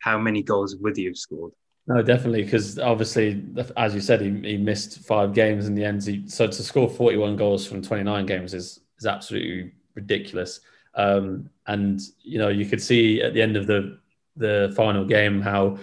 how 0.00 0.18
many 0.18 0.42
goals 0.42 0.76
would 0.76 0.96
he 0.96 1.06
have 1.06 1.16
scored? 1.16 1.52
No, 1.88 2.02
definitely, 2.02 2.42
because 2.42 2.78
obviously, 2.78 3.44
as 3.76 3.94
you 3.94 4.00
said, 4.00 4.20
he, 4.20 4.30
he 4.40 4.56
missed 4.56 5.06
five 5.06 5.32
games 5.32 5.66
in 5.66 5.74
the 5.74 5.84
end. 5.84 6.04
He, 6.04 6.28
so 6.28 6.46
to 6.46 6.62
score 6.62 6.90
41 6.90 7.36
goals 7.36 7.66
from 7.66 7.80
29 7.80 8.26
games 8.26 8.54
is 8.54 8.80
is 8.98 9.06
absolutely 9.06 9.72
ridiculous. 9.94 10.60
Um, 10.94 11.50
and 11.66 12.00
you 12.22 12.38
know, 12.38 12.48
you 12.48 12.66
could 12.66 12.82
see 12.82 13.22
at 13.22 13.34
the 13.34 13.42
end 13.42 13.56
of 13.56 13.66
the 13.66 13.98
the 14.36 14.72
final 14.76 15.04
game 15.04 15.40
how 15.40 15.78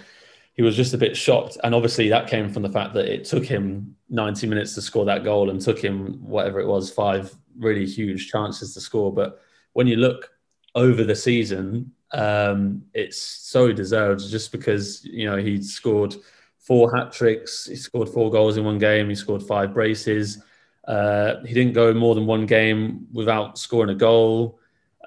he 0.53 0.61
was 0.61 0.75
just 0.75 0.93
a 0.93 0.97
bit 0.97 1.17
shocked. 1.17 1.57
And 1.63 1.73
obviously, 1.73 2.09
that 2.09 2.27
came 2.27 2.49
from 2.49 2.63
the 2.63 2.69
fact 2.69 2.93
that 2.93 3.11
it 3.11 3.25
took 3.25 3.45
him 3.45 3.95
90 4.09 4.47
minutes 4.47 4.75
to 4.75 4.81
score 4.81 5.05
that 5.05 5.23
goal 5.23 5.49
and 5.49 5.59
took 5.59 5.79
him 5.79 6.19
whatever 6.21 6.59
it 6.59 6.67
was, 6.67 6.91
five 6.91 7.35
really 7.57 7.85
huge 7.85 8.29
chances 8.29 8.73
to 8.73 8.81
score. 8.81 9.11
But 9.11 9.41
when 9.73 9.87
you 9.87 9.95
look 9.95 10.29
over 10.75 11.03
the 11.03 11.15
season, 11.15 11.91
um, 12.11 12.83
it's 12.93 13.17
so 13.17 13.71
deserved 13.71 14.29
just 14.29 14.51
because, 14.51 15.03
you 15.03 15.25
know, 15.25 15.37
he 15.37 15.61
scored 15.61 16.15
four 16.59 16.95
hat 16.95 17.11
tricks, 17.11 17.65
he 17.65 17.75
scored 17.75 18.09
four 18.09 18.29
goals 18.31 18.57
in 18.57 18.63
one 18.63 18.77
game, 18.77 19.09
he 19.09 19.15
scored 19.15 19.41
five 19.41 19.73
braces. 19.73 20.41
Uh, 20.87 21.41
he 21.45 21.53
didn't 21.53 21.73
go 21.73 21.93
more 21.93 22.13
than 22.13 22.25
one 22.25 22.45
game 22.45 23.07
without 23.11 23.57
scoring 23.57 23.89
a 23.89 23.95
goal. 23.95 24.59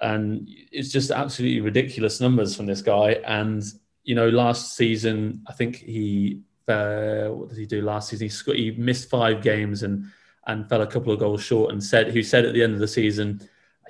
And 0.03 0.49
it's 0.71 0.91
just 0.91 1.11
absolutely 1.11 1.61
ridiculous 1.61 2.21
numbers 2.21 2.55
from 2.55 2.67
this 2.67 2.83
guy. 2.83 3.13
And 3.25 3.63
you 4.05 4.15
know, 4.15 4.29
last 4.29 4.77
season, 4.77 5.43
I 5.49 5.53
think 5.53 5.77
he, 5.77 6.41
uh, 6.69 7.27
what 7.29 7.49
did 7.49 7.59
he 7.59 7.67
do 7.67 7.83
last 7.83 8.11
season? 8.11 8.27
He, 8.27 8.29
sc- 8.29 8.51
he 8.51 8.71
missed 8.73 9.11
five 9.11 9.43
games 9.43 9.83
and 9.83 10.07
and 10.47 10.69
fell 10.69 10.83
a 10.83 10.87
couple 10.87 11.13
of 11.13 11.19
goals 11.19 11.43
short. 11.43 11.73
And 11.73 11.83
said, 11.83 12.13
who 12.13 12.23
said 12.23 12.45
at 12.45 12.55
the 12.55 12.63
end 12.63 12.73
of 12.75 12.79
the 12.79 12.89
season, 12.89 13.41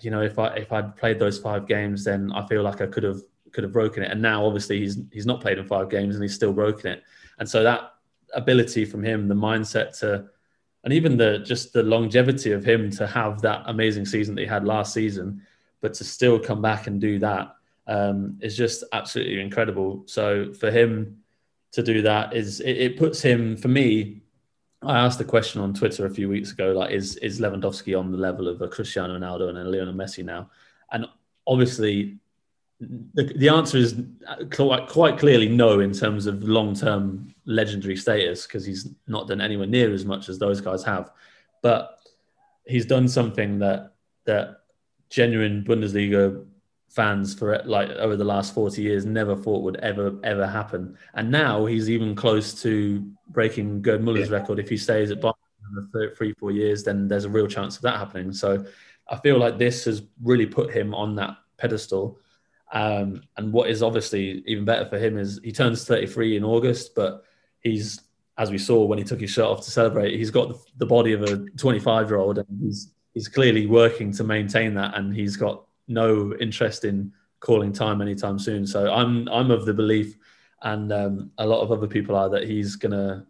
you 0.01 0.11
know, 0.11 0.23
if 0.23 0.39
I 0.39 0.49
if 0.55 0.73
I'd 0.73 0.97
played 0.97 1.19
those 1.19 1.39
five 1.39 1.67
games, 1.67 2.05
then 2.05 2.33
I 2.33 2.47
feel 2.47 2.63
like 2.63 2.81
I 2.81 2.87
could 2.87 3.03
have 3.03 3.21
could 3.53 3.65
have 3.65 3.73
broken 3.73 4.03
it. 4.03 4.11
And 4.11 4.21
now, 4.21 4.45
obviously, 4.45 4.81
he's 4.81 4.99
he's 5.13 5.27
not 5.27 5.41
played 5.41 5.59
in 5.59 5.67
five 5.67 5.91
games 5.91 6.15
and 6.15 6.23
he's 6.23 6.35
still 6.35 6.53
broken 6.53 6.93
it. 6.93 7.03
And 7.39 7.49
so 7.49 7.63
that 7.63 7.95
ability 8.35 8.85
from 8.85 9.03
him, 9.03 9.29
the 9.29 9.35
mindset 9.35 9.99
to, 10.01 10.27
and 10.85 10.93
even 10.93 11.17
the 11.17 11.39
just 11.39 11.73
the 11.73 11.83
longevity 11.83 12.53
of 12.53 12.65
him 12.65 12.91
to 12.93 13.07
have 13.07 13.41
that 13.43 13.63
amazing 13.67 14.07
season 14.07 14.35
that 14.35 14.43
he 14.43 14.47
had 14.47 14.65
last 14.65 14.93
season, 14.93 15.43
but 15.81 15.95
to 15.95 16.05
still 16.05 16.39
come 16.39 16.63
back 16.63 16.87
and 16.87 17.01
do 17.01 17.19
that 17.19 17.55
um, 17.87 18.39
is 18.41 18.57
just 18.57 18.85
absolutely 18.93 19.41
incredible. 19.41 20.03
So 20.07 20.53
for 20.53 20.71
him 20.71 21.19
to 21.73 21.83
do 21.83 22.03
that 22.03 22.35
is 22.35 22.61
it, 22.61 22.73
it, 22.73 22.97
puts 22.97 23.21
him 23.21 23.57
for 23.57 23.69
me. 23.69 24.23
I 24.83 24.99
asked 24.99 25.19
the 25.19 25.25
question 25.25 25.61
on 25.61 25.75
Twitter 25.75 26.07
a 26.07 26.11
few 26.11 26.29
weeks 26.29 26.53
ago, 26.53 26.73
like, 26.73 26.91
is 26.91 27.17
is 27.17 27.41
Lewandowski 27.41 27.99
on 27.99 28.13
the 28.13 28.19
level 28.19 28.49
of 28.49 28.61
a 28.63 28.69
Cristiano 28.69 29.19
Ronaldo 29.19 29.49
and 29.49 29.59
a 29.59 29.65
Lionel 29.65 29.95
Messi 29.95 30.25
now? 30.25 30.51
And 30.93 31.07
obviously, 31.47 32.19
the, 32.81 33.25
the 33.37 33.49
answer 33.49 33.79
is 33.79 34.01
quite, 34.53 34.87
quite 34.89 35.19
clearly 35.19 35.49
no 35.49 35.81
in 35.81 35.93
terms 35.93 36.27
of 36.27 36.43
long 36.43 36.75
term 36.75 37.35
legendary 37.47 37.97
status 37.97 38.47
because 38.47 38.65
he's 38.65 38.89
not 39.07 39.29
done 39.29 39.41
anywhere 39.41 39.67
near 39.67 39.93
as 39.93 40.05
much 40.05 40.29
as 40.29 40.39
those 40.39 40.61
guys 40.61 40.85
have. 40.85 41.11
But 41.63 41.99
he's 42.67 42.87
done 42.87 43.09
something 43.09 43.59
that 43.61 43.95
that 44.25 44.63
genuine 45.09 45.65
Bundesliga 45.65 46.45
fans 46.89 47.35
for 47.35 47.61
like 47.67 47.91
over 47.91 48.17
the 48.17 48.25
last 48.25 48.55
40 48.55 48.81
years 48.81 49.05
never 49.05 49.37
thought 49.37 49.63
would 49.63 49.77
ever 49.77 50.19
ever 50.25 50.47
happen. 50.47 50.97
And 51.15 51.31
now 51.31 51.67
he's 51.67 51.91
even 51.91 52.15
close 52.15 52.61
to 52.63 53.07
breaking 53.29 53.83
Gerd 53.83 54.03
Muller's 54.03 54.31
yeah. 54.31 54.37
record. 54.37 54.59
If 54.59 54.69
he 54.69 54.79
stays 54.79 55.11
at 55.11 55.21
Bayern 55.21 55.35
for 55.93 56.15
three 56.15 56.33
four 56.33 56.51
years 56.51 56.83
then 56.85 57.07
there's 57.07 57.25
a 57.25 57.31
real 57.31 57.47
chance 57.47 57.77
of 57.77 57.83
that 57.83 57.99
happening. 57.99 58.33
So 58.33 58.65
I 59.09 59.17
feel 59.17 59.39
like 59.39 59.59
this 59.59 59.85
has 59.85 60.03
really 60.23 60.47
put 60.47 60.73
him 60.73 60.95
on 60.95 61.15
that 61.17 61.37
pedestal. 61.59 62.19
Um, 62.73 63.23
and 63.37 63.53
what 63.53 63.69
is 63.71 63.83
obviously 63.83 64.43
even 64.47 64.65
better 64.65 64.89
for 64.89 64.99
him 64.99 65.19
is 65.19 65.39
he 65.45 65.53
turns 65.53 65.85
33 65.85 66.37
in 66.37 66.45
August 66.45 66.97
but 66.97 67.25
he's 67.61 68.01
as 68.39 68.51
we 68.51 68.59
saw 68.59 68.85
when 68.85 68.99
he 68.99 69.05
took 69.05 69.21
his 69.21 69.31
shirt 69.31 69.45
off 69.45 69.65
to 69.65 69.71
celebrate 69.71 70.17
he's 70.17 70.33
got 70.33 70.53
the 70.77 70.85
body 70.85 71.13
of 71.13 71.23
a 71.23 71.37
25 71.57 72.09
year 72.09 72.19
old 72.19 72.39
and 72.39 72.47
he's 72.61 72.93
he's 73.17 73.29
clearly 73.29 73.67
working 73.67 74.13
to 74.13 74.23
maintain 74.23 74.75
that 74.75 74.95
and 74.95 75.17
he's 75.17 75.39
got 75.39 75.65
no 75.89 76.35
interest 76.39 76.85
in 76.85 77.11
calling 77.41 77.73
time 77.73 78.03
anytime 78.03 78.39
soon. 78.39 78.67
So 78.67 78.93
I'm 78.93 79.27
I'm 79.29 79.51
of 79.51 79.65
the 79.65 79.73
belief, 79.73 80.19
and 80.61 80.93
um, 80.93 81.31
a 81.39 81.47
lot 81.47 81.63
of 81.63 81.73
other 81.73 81.87
people 81.87 82.15
are 82.15 82.29
that 82.29 82.45
he's 82.45 82.77
gonna 82.77 83.27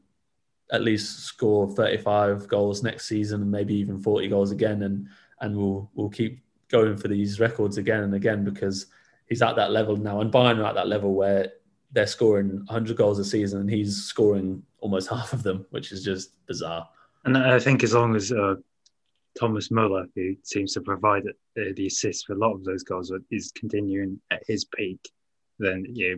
at 0.73 0.83
least 0.83 1.21
score 1.21 1.71
35 1.71 2.49
goals 2.49 2.83
next 2.83 3.07
season, 3.07 3.43
and 3.43 3.51
maybe 3.51 3.75
even 3.77 4.01
40 4.01 4.27
goals 4.27 4.51
again, 4.51 4.83
and 4.83 5.07
and 5.41 5.57
we'll 5.57 5.89
we'll 5.95 6.11
keep 6.11 6.43
going 6.69 6.97
for 6.97 7.07
these 7.07 7.39
records 7.39 7.79
again 7.79 8.03
and 8.03 8.15
again 8.15 8.43
because 8.43 8.87
he's 9.29 9.41
at 9.41 9.55
that 9.55 9.71
level 9.71 9.97
now, 9.97 10.21
and 10.21 10.33
Bayern 10.33 10.59
are 10.59 10.67
at 10.67 10.75
that 10.75 10.89
level 10.89 11.15
where 11.15 11.53
they're 11.93 12.09
scoring 12.09 12.57
100 12.57 12.97
goals 12.97 13.21
a 13.21 13.25
season, 13.25 13.61
and 13.61 13.71
he's 13.71 14.03
scoring 14.03 14.65
almost 14.81 15.09
half 15.15 15.33
of 15.33 15.45
them, 15.45 15.65
which 15.71 15.93
is 15.93 16.03
just 16.03 16.45
bizarre. 16.49 16.89
And 17.25 17.39
I 17.39 17.61
think 17.61 17.85
as 17.85 17.93
long 17.95 18.17
as 18.17 18.33
uh, 18.33 18.55
Thomas 19.39 19.71
Muller, 19.71 20.07
who 20.15 20.35
seems 20.43 20.73
to 20.75 20.81
provide 20.81 21.25
the, 21.55 21.73
the 21.75 21.87
assists 21.87 22.25
for 22.25 22.33
a 22.33 22.39
lot 22.39 22.55
of 22.55 22.65
those 22.65 22.83
goals, 22.83 23.13
is 23.31 23.53
continuing 23.53 24.21
at 24.31 24.43
his 24.47 24.65
peak, 24.65 25.01
then 25.59 25.85
yeah, 25.89 26.15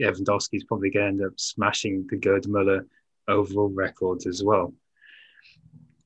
Lewandowski's 0.00 0.64
probably 0.64 0.90
going 0.90 1.18
to 1.18 1.24
end 1.24 1.32
up 1.32 1.38
smashing 1.38 2.06
the 2.10 2.16
Gerd 2.16 2.48
Muller 2.48 2.86
overall 3.28 3.68
records 3.68 4.26
as 4.26 4.42
well. 4.42 4.72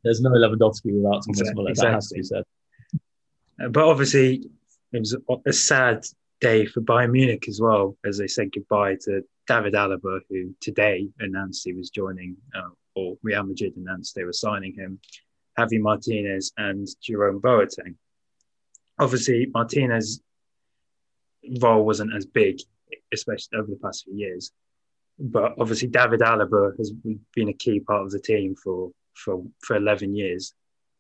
There's 0.05 0.21
no 0.21 0.31
Lewandowski 0.31 0.95
without 0.95 1.25
Thomas 1.25 1.41
exactly, 1.41 1.55
Muller. 1.55 1.75
That 1.75 1.95
has 1.95 2.09
to 2.09 2.15
be 2.15 2.23
said. 2.23 2.45
Uh, 3.63 3.69
but 3.69 3.85
obviously, 3.85 4.49
it 4.93 4.99
was 4.99 5.17
a 5.47 5.53
sad 5.53 6.05
day 6.41 6.67
for 6.67 6.81
Bayern 6.81 7.13
Munich 7.13 7.47
as 7.49 7.61
well, 7.61 7.97
as 8.05 8.19
they 8.19 8.29
said 8.29 8.53
goodbye 8.53 8.97
to 9.03 9.23
David 9.47 9.75
Alaba, 9.75 10.21
who 10.29 10.55
today 10.61 11.09
announced 11.19 11.65
he 11.65 11.73
was 11.73 11.91
joining, 11.91 12.37
uh, 12.55 12.69
or 12.95 13.17
Real 13.23 13.45
Madrid 13.45 13.77
announced 13.77 14.15
they 14.15 14.25
were 14.25 14.33
signing 14.33 14.75
him. 14.75 15.01
Javi 15.59 15.81
Martinez 15.81 16.53
and 16.57 16.87
Jerome 17.03 17.41
Boateng. 17.41 17.97
Obviously, 18.99 19.47
Martinez's 19.53 20.21
role 21.61 21.85
wasn't 21.85 22.15
as 22.15 22.27
big, 22.27 22.61
especially 23.13 23.59
over 23.59 23.69
the 23.71 23.77
past 23.83 24.05
few 24.05 24.15
years. 24.15 24.53
But 25.19 25.55
obviously, 25.59 25.89
David 25.89 26.21
Alaba 26.21 26.77
has 26.79 26.93
been 26.93 27.49
a 27.49 27.53
key 27.53 27.81
part 27.81 28.05
of 28.05 28.11
the 28.13 28.21
team 28.21 28.55
for, 28.55 28.93
for, 29.15 29.43
for 29.61 29.77
11 29.77 30.15
years. 30.15 30.55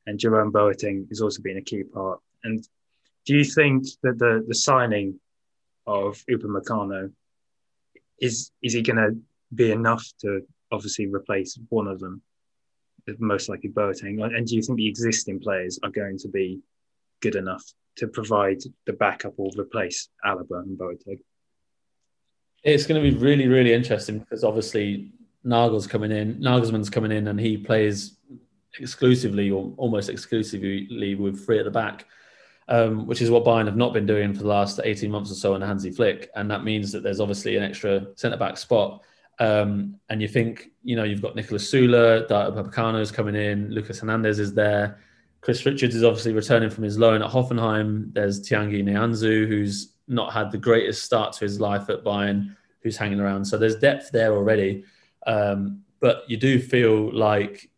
And 0.06 0.18
Jerome 0.18 0.52
Boateng 0.52 1.08
has 1.08 1.20
also 1.20 1.40
been 1.42 1.58
a 1.58 1.62
key 1.62 1.84
part. 1.84 2.20
And 2.42 2.66
do 3.26 3.36
you 3.36 3.44
think 3.44 3.84
that 4.02 4.18
the, 4.18 4.44
the 4.46 4.54
signing 4.54 5.20
of 5.86 6.22
Upamecano 6.30 7.12
is 8.20 8.50
is 8.62 8.72
he 8.72 8.82
going 8.82 8.96
to 8.96 9.16
be 9.54 9.70
enough 9.70 10.04
to 10.20 10.42
obviously 10.72 11.06
replace 11.06 11.58
one 11.68 11.86
of 11.86 12.00
them? 12.00 12.22
Most 13.18 13.48
likely 13.48 13.70
Boateng. 13.70 14.22
And 14.22 14.46
do 14.46 14.56
you 14.56 14.62
think 14.62 14.78
the 14.78 14.88
existing 14.88 15.40
players 15.40 15.78
are 15.82 15.90
going 15.90 16.18
to 16.18 16.28
be 16.28 16.60
good 17.20 17.36
enough 17.36 17.64
to 17.96 18.06
provide 18.06 18.58
the 18.86 18.92
backup 18.92 19.34
or 19.36 19.50
replace 19.58 20.08
Alaba 20.24 20.62
and 20.62 20.78
Boateng? 20.78 21.20
It's 22.64 22.86
going 22.86 23.02
to 23.02 23.10
be 23.10 23.16
really, 23.16 23.46
really 23.46 23.72
interesting 23.72 24.18
because 24.18 24.44
obviously 24.44 25.12
Nagel's 25.44 25.86
coming 25.86 26.10
in, 26.10 26.40
Nagelsmann's 26.40 26.90
coming 26.90 27.12
in, 27.12 27.28
and 27.28 27.38
he 27.38 27.56
plays 27.56 28.16
exclusively 28.78 29.50
or 29.50 29.72
almost 29.76 30.08
exclusively 30.08 31.14
with 31.14 31.44
three 31.44 31.58
at 31.58 31.64
the 31.64 31.70
back, 31.70 32.06
um, 32.68 33.06
which 33.06 33.22
is 33.22 33.30
what 33.30 33.44
Bayern 33.44 33.66
have 33.66 33.76
not 33.76 33.92
been 33.92 34.06
doing 34.06 34.34
for 34.34 34.42
the 34.42 34.48
last 34.48 34.80
18 34.82 35.10
months 35.10 35.30
or 35.30 35.34
so 35.34 35.54
in 35.54 35.62
Hansi 35.62 35.90
Flick. 35.90 36.30
And 36.34 36.50
that 36.50 36.64
means 36.64 36.92
that 36.92 37.02
there's 37.02 37.20
obviously 37.20 37.56
an 37.56 37.62
extra 37.62 38.06
centre 38.16 38.36
back 38.36 38.56
spot. 38.56 39.02
Um, 39.40 40.00
and 40.08 40.20
you 40.20 40.28
think, 40.28 40.70
you 40.82 40.96
know, 40.96 41.04
you've 41.04 41.22
got 41.22 41.36
Nicolas 41.36 41.70
Süle, 41.70 42.26
Dayot 42.28 43.00
is 43.00 43.12
coming 43.12 43.36
in, 43.36 43.70
Lucas 43.70 44.00
Hernandez 44.00 44.38
is 44.38 44.54
there. 44.54 44.98
Chris 45.40 45.64
Richards 45.64 45.94
is 45.94 46.02
obviously 46.02 46.32
returning 46.32 46.70
from 46.70 46.84
his 46.84 46.98
loan 46.98 47.22
at 47.22 47.30
Hoffenheim. 47.30 48.12
There's 48.12 48.40
Tanguy 48.40 48.82
Nianzou, 48.82 49.46
who's 49.46 49.94
not 50.08 50.32
had 50.32 50.50
the 50.50 50.58
greatest 50.58 51.04
start 51.04 51.32
to 51.34 51.40
his 51.44 51.60
life 51.60 51.88
at 51.88 52.02
Bayern, 52.02 52.56
who's 52.82 52.96
hanging 52.96 53.20
around. 53.20 53.44
So 53.44 53.56
there's 53.56 53.76
depth 53.76 54.10
there 54.10 54.32
already. 54.32 54.84
Um, 55.26 55.82
but 56.00 56.24
you 56.28 56.36
do 56.36 56.58
feel 56.60 57.12
like 57.14 57.70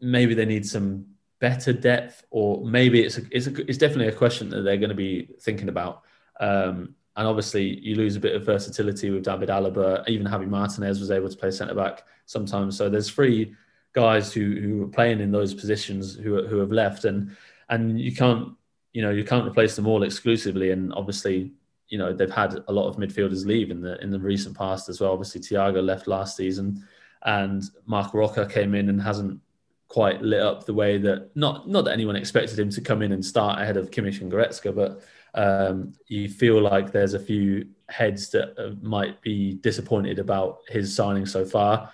maybe 0.00 0.34
they 0.34 0.44
need 0.44 0.66
some 0.66 1.06
better 1.40 1.72
depth, 1.72 2.24
or 2.30 2.64
maybe 2.64 3.02
it's 3.02 3.18
a, 3.18 3.22
it's, 3.30 3.46
a, 3.46 3.68
it's 3.68 3.78
definitely 3.78 4.08
a 4.08 4.12
question 4.12 4.48
that 4.50 4.62
they're 4.62 4.76
going 4.76 4.88
to 4.90 4.94
be 4.94 5.28
thinking 5.40 5.68
about. 5.68 6.02
Um, 6.40 6.94
and 7.18 7.26
obviously, 7.26 7.80
you 7.80 7.96
lose 7.96 8.14
a 8.14 8.20
bit 8.20 8.36
of 8.36 8.46
versatility 8.46 9.10
with 9.10 9.24
David 9.24 9.48
Alaba. 9.48 10.08
Even 10.08 10.24
Javi 10.24 10.46
Martinez 10.46 11.00
was 11.00 11.10
able 11.10 11.28
to 11.28 11.36
play 11.36 11.50
centre 11.50 11.74
back 11.74 12.04
sometimes. 12.26 12.76
So 12.76 12.88
there's 12.88 13.10
three 13.10 13.56
guys 13.92 14.32
who 14.32 14.60
who 14.60 14.84
are 14.84 14.88
playing 14.88 15.18
in 15.18 15.32
those 15.32 15.52
positions 15.52 16.14
who 16.14 16.46
who 16.46 16.58
have 16.58 16.70
left, 16.70 17.04
and 17.04 17.36
and 17.70 18.00
you 18.00 18.14
can't 18.14 18.54
you 18.92 19.02
know 19.02 19.10
you 19.10 19.24
can't 19.24 19.48
replace 19.48 19.74
them 19.74 19.88
all 19.88 20.04
exclusively. 20.04 20.70
And 20.70 20.94
obviously, 20.94 21.50
you 21.88 21.98
know 21.98 22.12
they've 22.12 22.30
had 22.30 22.62
a 22.68 22.72
lot 22.72 22.88
of 22.88 22.98
midfielders 22.98 23.44
leave 23.44 23.72
in 23.72 23.80
the 23.80 24.00
in 24.00 24.12
the 24.12 24.20
recent 24.20 24.56
past 24.56 24.88
as 24.88 25.00
well. 25.00 25.10
Obviously, 25.10 25.40
Thiago 25.40 25.84
left 25.84 26.06
last 26.06 26.36
season, 26.36 26.86
and 27.24 27.64
Marc 27.84 28.14
Roca 28.14 28.46
came 28.46 28.76
in 28.76 28.88
and 28.90 29.02
hasn't 29.02 29.40
quite 29.88 30.22
lit 30.22 30.42
up 30.42 30.66
the 30.66 30.74
way 30.74 30.98
that 30.98 31.34
not 31.34 31.68
not 31.68 31.84
that 31.86 31.94
anyone 31.94 32.14
expected 32.14 32.60
him 32.60 32.70
to 32.70 32.80
come 32.80 33.02
in 33.02 33.10
and 33.10 33.24
start 33.24 33.60
ahead 33.60 33.76
of 33.76 33.90
Kimmich 33.90 34.20
and 34.20 34.30
Goretzka, 34.30 34.72
but 34.72 35.02
um, 35.34 35.92
you 36.06 36.28
feel 36.28 36.60
like 36.60 36.92
there's 36.92 37.14
a 37.14 37.18
few 37.18 37.68
heads 37.88 38.30
that 38.30 38.58
uh, 38.58 38.74
might 38.82 39.20
be 39.22 39.54
disappointed 39.54 40.18
about 40.18 40.58
his 40.68 40.94
signing 40.94 41.26
so 41.26 41.44
far. 41.44 41.92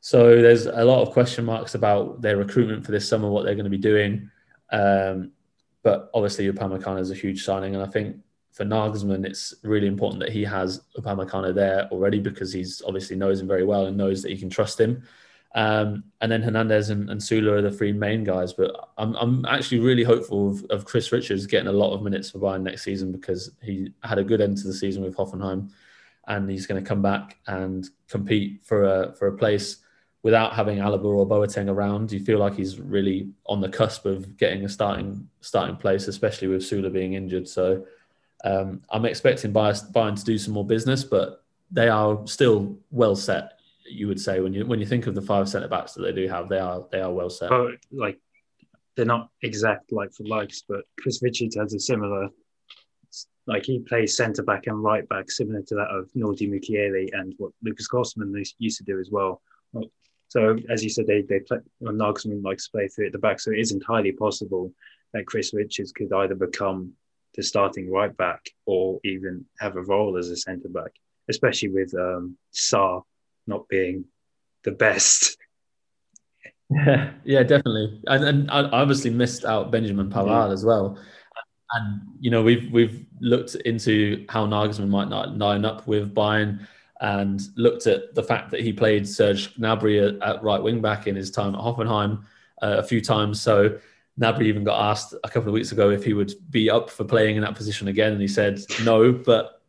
So 0.00 0.40
there's 0.40 0.66
a 0.66 0.84
lot 0.84 1.02
of 1.02 1.10
question 1.10 1.44
marks 1.44 1.74
about 1.74 2.20
their 2.22 2.36
recruitment 2.36 2.84
for 2.84 2.92
this 2.92 3.08
summer, 3.08 3.28
what 3.28 3.44
they're 3.44 3.54
going 3.54 3.64
to 3.64 3.70
be 3.70 3.78
doing. 3.78 4.30
Um, 4.70 5.32
but 5.82 6.10
obviously, 6.14 6.50
Upamecano 6.50 7.00
is 7.00 7.10
a 7.10 7.14
huge 7.14 7.44
signing, 7.44 7.74
and 7.74 7.82
I 7.82 7.86
think 7.86 8.16
for 8.52 8.64
Nagelsmann, 8.64 9.26
it's 9.26 9.54
really 9.62 9.86
important 9.86 10.20
that 10.20 10.32
he 10.32 10.42
has 10.44 10.80
Upamecano 10.98 11.54
there 11.54 11.88
already 11.92 12.18
because 12.18 12.52
he's 12.52 12.82
obviously 12.86 13.14
knows 13.14 13.40
him 13.40 13.46
very 13.46 13.64
well 13.64 13.86
and 13.86 13.96
knows 13.96 14.22
that 14.22 14.30
he 14.30 14.38
can 14.38 14.48
trust 14.48 14.80
him. 14.80 15.02
Um, 15.56 16.04
and 16.20 16.30
then 16.30 16.42
Hernandez 16.42 16.90
and, 16.90 17.08
and 17.08 17.18
Süle 17.18 17.48
are 17.48 17.62
the 17.62 17.70
three 17.70 17.92
main 17.92 18.24
guys. 18.24 18.52
But 18.52 18.90
I'm, 18.98 19.16
I'm 19.16 19.44
actually 19.46 19.80
really 19.80 20.04
hopeful 20.04 20.50
of, 20.50 20.64
of, 20.68 20.84
Chris 20.84 21.10
Richards 21.10 21.46
getting 21.46 21.68
a 21.68 21.72
lot 21.72 21.94
of 21.94 22.02
minutes 22.02 22.30
for 22.30 22.38
Bayern 22.38 22.62
next 22.62 22.82
season 22.82 23.10
because 23.10 23.50
he 23.62 23.90
had 24.02 24.18
a 24.18 24.24
good 24.24 24.42
end 24.42 24.58
to 24.58 24.66
the 24.66 24.74
season 24.74 25.02
with 25.02 25.16
Hoffenheim, 25.16 25.70
and 26.28 26.50
he's 26.50 26.66
going 26.66 26.82
to 26.82 26.86
come 26.86 27.00
back 27.00 27.38
and 27.46 27.88
compete 28.06 28.66
for 28.66 28.84
a 28.84 29.14
for 29.14 29.28
a 29.28 29.36
place 29.36 29.78
without 30.22 30.52
having 30.52 30.78
Alaba 30.78 31.04
or 31.04 31.26
Boateng 31.26 31.70
around. 31.70 32.12
You 32.12 32.20
feel 32.20 32.38
like 32.38 32.54
he's 32.54 32.78
really 32.78 33.30
on 33.46 33.62
the 33.62 33.70
cusp 33.70 34.04
of 34.04 34.36
getting 34.36 34.66
a 34.66 34.68
starting 34.68 35.26
starting 35.40 35.76
place, 35.76 36.06
especially 36.06 36.48
with 36.48 36.60
Süle 36.60 36.92
being 36.92 37.14
injured. 37.14 37.48
So 37.48 37.86
um, 38.44 38.82
I'm 38.90 39.06
expecting 39.06 39.54
Bayern 39.54 40.18
to 40.18 40.24
do 40.24 40.36
some 40.36 40.52
more 40.52 40.66
business, 40.66 41.02
but 41.02 41.44
they 41.70 41.88
are 41.88 42.26
still 42.26 42.76
well 42.90 43.16
set 43.16 43.55
you 43.88 44.08
would 44.08 44.20
say 44.20 44.40
when 44.40 44.52
you 44.52 44.66
when 44.66 44.80
you 44.80 44.86
think 44.86 45.06
of 45.06 45.14
the 45.14 45.22
five 45.22 45.48
centre 45.48 45.68
backs 45.68 45.92
that 45.94 46.02
they 46.02 46.12
do 46.12 46.28
have, 46.28 46.48
they 46.48 46.58
are 46.58 46.84
they 46.90 47.00
are 47.00 47.12
well 47.12 47.30
set. 47.30 47.50
But 47.50 47.76
like 47.90 48.18
they're 48.96 49.04
not 49.04 49.28
exact 49.42 49.92
like 49.92 50.12
for 50.12 50.24
likes, 50.24 50.62
but 50.68 50.80
Chris 51.00 51.22
Richards 51.22 51.56
has 51.56 51.74
a 51.74 51.80
similar 51.80 52.28
like 53.46 53.64
he 53.64 53.78
plays 53.78 54.16
centre 54.16 54.42
back 54.42 54.66
and 54.66 54.82
right 54.82 55.08
back, 55.08 55.30
similar 55.30 55.62
to 55.62 55.74
that 55.76 55.88
of 55.88 56.10
Nordi 56.16 56.50
Mukiele 56.50 57.08
and 57.12 57.32
what 57.38 57.52
Lukas 57.62 57.88
Klostermann 57.88 58.34
used 58.58 58.78
to 58.78 58.84
do 58.84 58.98
as 58.98 59.10
well. 59.10 59.40
So 60.28 60.56
as 60.68 60.82
you 60.82 60.90
said, 60.90 61.06
they 61.06 61.22
they 61.22 61.40
play 61.40 61.58
well, 61.80 61.94
Nagelsmann 61.94 62.42
likes 62.42 62.66
to 62.66 62.72
play 62.72 62.88
three 62.88 63.06
at 63.06 63.12
the 63.12 63.18
back, 63.18 63.40
so 63.40 63.52
it 63.52 63.60
is 63.60 63.72
entirely 63.72 64.12
possible 64.12 64.72
that 65.12 65.26
Chris 65.26 65.54
Richards 65.54 65.92
could 65.92 66.12
either 66.12 66.34
become 66.34 66.92
the 67.34 67.42
starting 67.42 67.90
right 67.90 68.16
back 68.16 68.44
or 68.64 68.98
even 69.04 69.44
have 69.60 69.76
a 69.76 69.82
role 69.82 70.16
as 70.16 70.30
a 70.30 70.36
centre 70.36 70.68
back, 70.68 70.92
especially 71.28 71.68
with 71.68 71.94
um, 71.94 72.36
Sarr 72.52 73.02
not 73.46 73.68
being 73.68 74.04
the 74.64 74.72
best. 74.72 75.36
Yeah, 76.70 77.12
yeah, 77.24 77.42
definitely, 77.42 78.00
and, 78.06 78.24
and 78.24 78.50
I 78.50 78.62
obviously 78.62 79.10
missed 79.10 79.44
out 79.44 79.70
Benjamin 79.70 80.10
Pavard 80.10 80.48
yeah. 80.48 80.52
as 80.52 80.64
well. 80.64 80.98
And 81.72 82.00
you 82.20 82.30
know, 82.30 82.42
we've 82.42 82.70
we've 82.70 83.04
looked 83.20 83.54
into 83.56 84.24
how 84.28 84.46
Nagelsmann 84.46 84.88
might 84.88 85.08
not 85.08 85.36
line 85.36 85.64
up 85.64 85.86
with 85.86 86.14
Bayern, 86.14 86.66
and 87.00 87.42
looked 87.56 87.86
at 87.86 88.14
the 88.14 88.22
fact 88.22 88.50
that 88.50 88.60
he 88.60 88.72
played 88.72 89.08
Serge 89.08 89.54
Gnabry 89.56 90.06
at, 90.06 90.22
at 90.22 90.42
right 90.42 90.62
wing 90.62 90.80
back 90.80 91.06
in 91.06 91.16
his 91.16 91.30
time 91.30 91.54
at 91.54 91.60
Hoffenheim 91.60 92.22
uh, 92.62 92.76
a 92.78 92.82
few 92.82 93.00
times. 93.00 93.40
So 93.40 93.78
Gnabry 94.18 94.44
even 94.44 94.64
got 94.64 94.80
asked 94.90 95.14
a 95.24 95.28
couple 95.28 95.48
of 95.48 95.54
weeks 95.54 95.72
ago 95.72 95.90
if 95.90 96.04
he 96.04 96.14
would 96.14 96.32
be 96.50 96.70
up 96.70 96.88
for 96.88 97.04
playing 97.04 97.36
in 97.36 97.42
that 97.42 97.54
position 97.54 97.88
again, 97.88 98.12
and 98.12 98.20
he 98.20 98.28
said 98.28 98.60
no, 98.82 99.12
but 99.12 99.60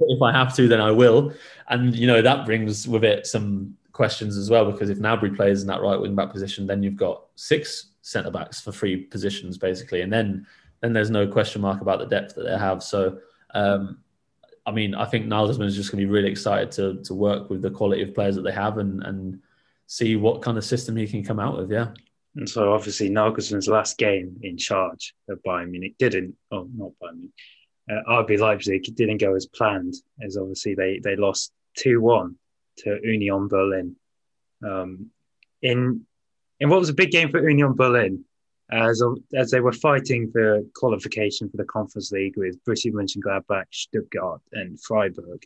if 0.00 0.22
I 0.22 0.32
have 0.32 0.54
to, 0.56 0.68
then 0.68 0.80
I 0.80 0.90
will. 0.90 1.32
And 1.68 1.94
you 1.94 2.06
know 2.06 2.22
that 2.22 2.46
brings 2.46 2.88
with 2.88 3.04
it 3.04 3.26
some 3.26 3.76
questions 3.92 4.36
as 4.36 4.48
well 4.50 4.70
because 4.70 4.90
if 4.90 4.98
Gnabry 4.98 5.34
plays 5.34 5.62
in 5.62 5.68
that 5.68 5.82
right 5.82 6.00
wing 6.00 6.14
back 6.14 6.30
position, 6.30 6.66
then 6.66 6.82
you've 6.82 6.96
got 6.96 7.24
six 7.34 7.90
centre 8.02 8.30
backs 8.30 8.60
for 8.60 8.72
three 8.72 8.96
positions 8.96 9.58
basically, 9.58 10.02
and 10.02 10.12
then 10.12 10.46
then 10.80 10.92
there's 10.92 11.10
no 11.10 11.26
question 11.26 11.60
mark 11.60 11.80
about 11.80 11.98
the 11.98 12.06
depth 12.06 12.34
that 12.34 12.44
they 12.44 12.58
have. 12.58 12.82
So. 12.82 13.18
Um, 13.54 13.98
I 14.66 14.70
mean, 14.70 14.94
I 14.94 15.06
think 15.06 15.24
Nagelsmann 15.24 15.64
is 15.64 15.74
just 15.74 15.90
going 15.90 16.02
to 16.02 16.06
be 16.06 16.12
really 16.12 16.30
excited 16.30 16.70
to 16.72 17.02
to 17.04 17.14
work 17.14 17.48
with 17.48 17.62
the 17.62 17.70
quality 17.70 18.02
of 18.02 18.14
players 18.14 18.36
that 18.36 18.42
they 18.42 18.52
have 18.52 18.76
and 18.76 19.02
and 19.02 19.40
see 19.88 20.14
what 20.14 20.42
kind 20.42 20.56
of 20.56 20.64
system 20.64 20.94
he 20.94 21.06
can 21.06 21.24
come 21.24 21.40
out 21.40 21.56
with. 21.56 21.72
Yeah. 21.72 21.88
And 22.36 22.48
so 22.48 22.72
obviously 22.72 23.10
Nagelsmann's 23.10 23.68
last 23.68 23.98
game 23.98 24.36
in 24.42 24.56
charge 24.56 25.14
of 25.28 25.42
Bayern 25.42 25.70
Munich 25.70 25.96
didn't, 25.98 26.36
oh, 26.52 26.68
not 26.76 26.92
Bayern 27.02 27.14
Munich, 27.14 27.30
uh, 27.90 28.02
RB 28.08 28.38
Leipzig 28.38 28.84
didn't 28.94 29.18
go 29.18 29.34
as 29.34 29.46
planned, 29.46 29.94
as 30.22 30.36
obviously 30.36 30.74
they, 30.74 31.00
they 31.02 31.16
lost 31.16 31.52
2 31.78 32.00
1 32.00 32.36
to 32.78 32.98
Union 33.02 33.48
Berlin. 33.48 33.96
Um, 34.64 35.10
in, 35.62 36.02
in 36.60 36.68
what 36.68 36.80
was 36.80 36.88
a 36.88 36.94
big 36.94 37.10
game 37.10 37.30
for 37.30 37.48
Union 37.48 37.74
Berlin, 37.74 38.24
as, 38.70 39.02
as 39.34 39.50
they 39.50 39.60
were 39.60 39.72
fighting 39.72 40.30
for 40.30 40.60
qualification 40.74 41.48
for 41.48 41.56
the 41.56 41.64
Conference 41.64 42.12
League 42.12 42.36
with 42.36 42.62
Borussia 42.64 42.92
Mönchengladbach, 42.92 43.64
Stuttgart, 43.70 44.42
and 44.52 44.78
Freiburg. 44.80 45.42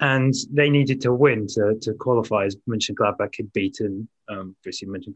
And 0.00 0.34
they 0.52 0.70
needed 0.70 1.00
to 1.02 1.12
win 1.12 1.46
to, 1.48 1.78
to 1.82 1.94
qualify 1.94 2.44
as 2.44 2.56
Mönchengladbach 2.68 3.34
had 3.36 3.52
beaten 3.52 4.08
um, 4.28 4.54
Borussia, 4.64 4.86
Mönchengladbach. 4.86 5.14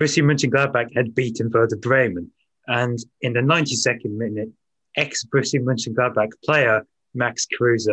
Borussia 0.00 0.24
Mönchengladbach 0.24 0.94
had 0.94 1.14
beaten 1.14 1.50
Werder 1.50 1.76
Bremen. 1.76 2.32
And 2.66 2.98
in 3.20 3.32
the 3.32 3.40
92nd 3.40 4.16
minute, 4.16 4.50
ex 4.96 5.24
Borussia 5.24 5.60
Mönchengladbach 5.60 6.30
player 6.44 6.86
Max 7.14 7.46
Kruse 7.46 7.88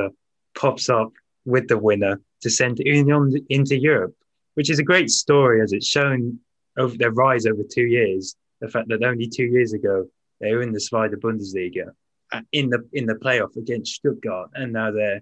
pops 0.55 0.89
up 0.89 1.11
with 1.45 1.67
the 1.67 1.77
winner 1.77 2.21
to 2.41 2.49
send 2.49 2.79
Union 2.79 3.33
into 3.49 3.77
Europe, 3.77 4.15
which 4.55 4.69
is 4.69 4.79
a 4.79 4.83
great 4.83 5.09
story 5.09 5.61
as 5.61 5.73
it's 5.73 5.87
shown 5.87 6.39
over 6.77 6.95
their 6.97 7.11
rise 7.11 7.45
over 7.45 7.63
two 7.63 7.85
years. 7.85 8.35
The 8.59 8.69
fact 8.69 8.89
that 8.89 9.03
only 9.03 9.27
two 9.27 9.45
years 9.45 9.73
ago 9.73 10.07
they 10.39 10.53
were 10.53 10.61
in 10.61 10.71
the 10.71 10.79
Zweite 10.79 11.15
Bundesliga 11.15 11.91
uh, 12.31 12.41
in 12.51 12.69
the 12.69 12.87
in 12.93 13.05
the 13.05 13.15
playoff 13.15 13.55
against 13.57 13.93
Stuttgart, 13.93 14.51
and 14.53 14.73
now 14.73 14.91
they're 14.91 15.21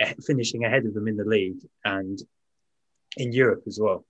eh, 0.00 0.14
finishing 0.24 0.64
ahead 0.64 0.86
of 0.86 0.94
them 0.94 1.08
in 1.08 1.16
the 1.16 1.24
league 1.24 1.58
and 1.84 2.20
in 3.16 3.32
Europe 3.32 3.62
as 3.66 3.78
well. 3.80 4.04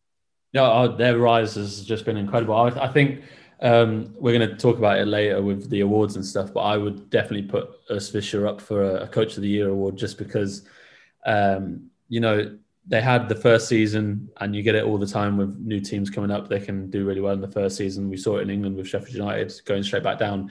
Yeah, 0.53 0.71
oh, 0.71 0.97
their 0.97 1.19
rise 1.19 1.55
has 1.55 1.85
just 1.85 2.05
been 2.05 2.19
incredible. 2.19 2.55
I, 2.55 2.69
I 2.69 2.89
think 2.89 3.23
um, 3.63 4.13
we're 4.19 4.37
going 4.37 4.51
to 4.51 4.57
talk 4.57 4.77
about 4.77 4.99
it 4.99 5.07
later 5.07 5.41
with 5.41 5.71
the 5.71 5.81
awards 5.81 6.17
and 6.17 6.27
stuff, 6.27 6.53
but 6.53 6.61
I 6.61 6.77
would 6.77 7.09
definitely 7.11 7.49
put 7.49 7.71
Urs 7.89 8.11
Fischer 8.11 8.47
up 8.47 8.61
for 8.61 8.83
a, 8.83 9.05
a 9.05 9.09
Coach 9.09 9.37
of 9.37 9.43
the 9.43 9.49
Year 9.49 9.69
award 9.69 9.97
just 9.97 10.19
because, 10.19 10.67
um, 11.25 11.89
you 12.09 12.19
know, 12.21 12.59
they 12.89 13.01
had 13.01 13.29
the 13.29 13.37
first 13.37 13.69
season, 13.69 14.29
and 14.41 14.57
you 14.57 14.65
get 14.65 14.75
it 14.75 14.85
all 14.85 14.99
the 14.99 15.07
time 15.07 15.37
with 15.37 15.57
new 15.61 15.79
teams 15.79 16.11
coming 16.11 16.33
up. 16.33 16.49
They 16.49 16.59
can 16.59 16.91
do 16.91 17.07
really 17.07 17.21
well 17.21 17.35
in 17.35 17.41
the 17.41 17.47
first 17.47 17.77
season. 17.77 18.11
We 18.11 18.17
saw 18.17 18.39
it 18.39 18.43
in 18.43 18.51
England 18.51 18.77
with 18.77 18.89
Sheffield 18.89 19.15
United 19.15 19.53
going 19.65 19.85
straight 19.85 20.03
back 20.03 20.19
down, 20.19 20.51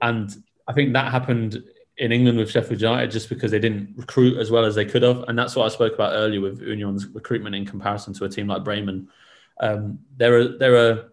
and 0.00 0.30
I 0.68 0.72
think 0.72 0.92
that 0.92 1.10
happened 1.10 1.64
in 1.98 2.12
England 2.12 2.38
with 2.38 2.50
Sheffield 2.50 2.80
United 2.80 3.10
just 3.10 3.28
because 3.28 3.50
they 3.50 3.58
didn't 3.58 3.94
recruit 3.96 4.38
as 4.38 4.52
well 4.52 4.64
as 4.64 4.76
they 4.76 4.84
could 4.84 5.02
have, 5.02 5.24
and 5.26 5.36
that's 5.36 5.56
what 5.56 5.64
I 5.64 5.68
spoke 5.68 5.94
about 5.94 6.12
earlier 6.12 6.40
with 6.40 6.60
Union's 6.60 7.08
recruitment 7.08 7.56
in 7.56 7.66
comparison 7.66 8.14
to 8.14 8.24
a 8.24 8.28
team 8.28 8.46
like 8.46 8.62
Bremen. 8.62 9.08
Um, 9.60 9.98
they're 10.16 10.38
a, 10.38 10.48
they're 10.56 10.90
a 10.90 11.11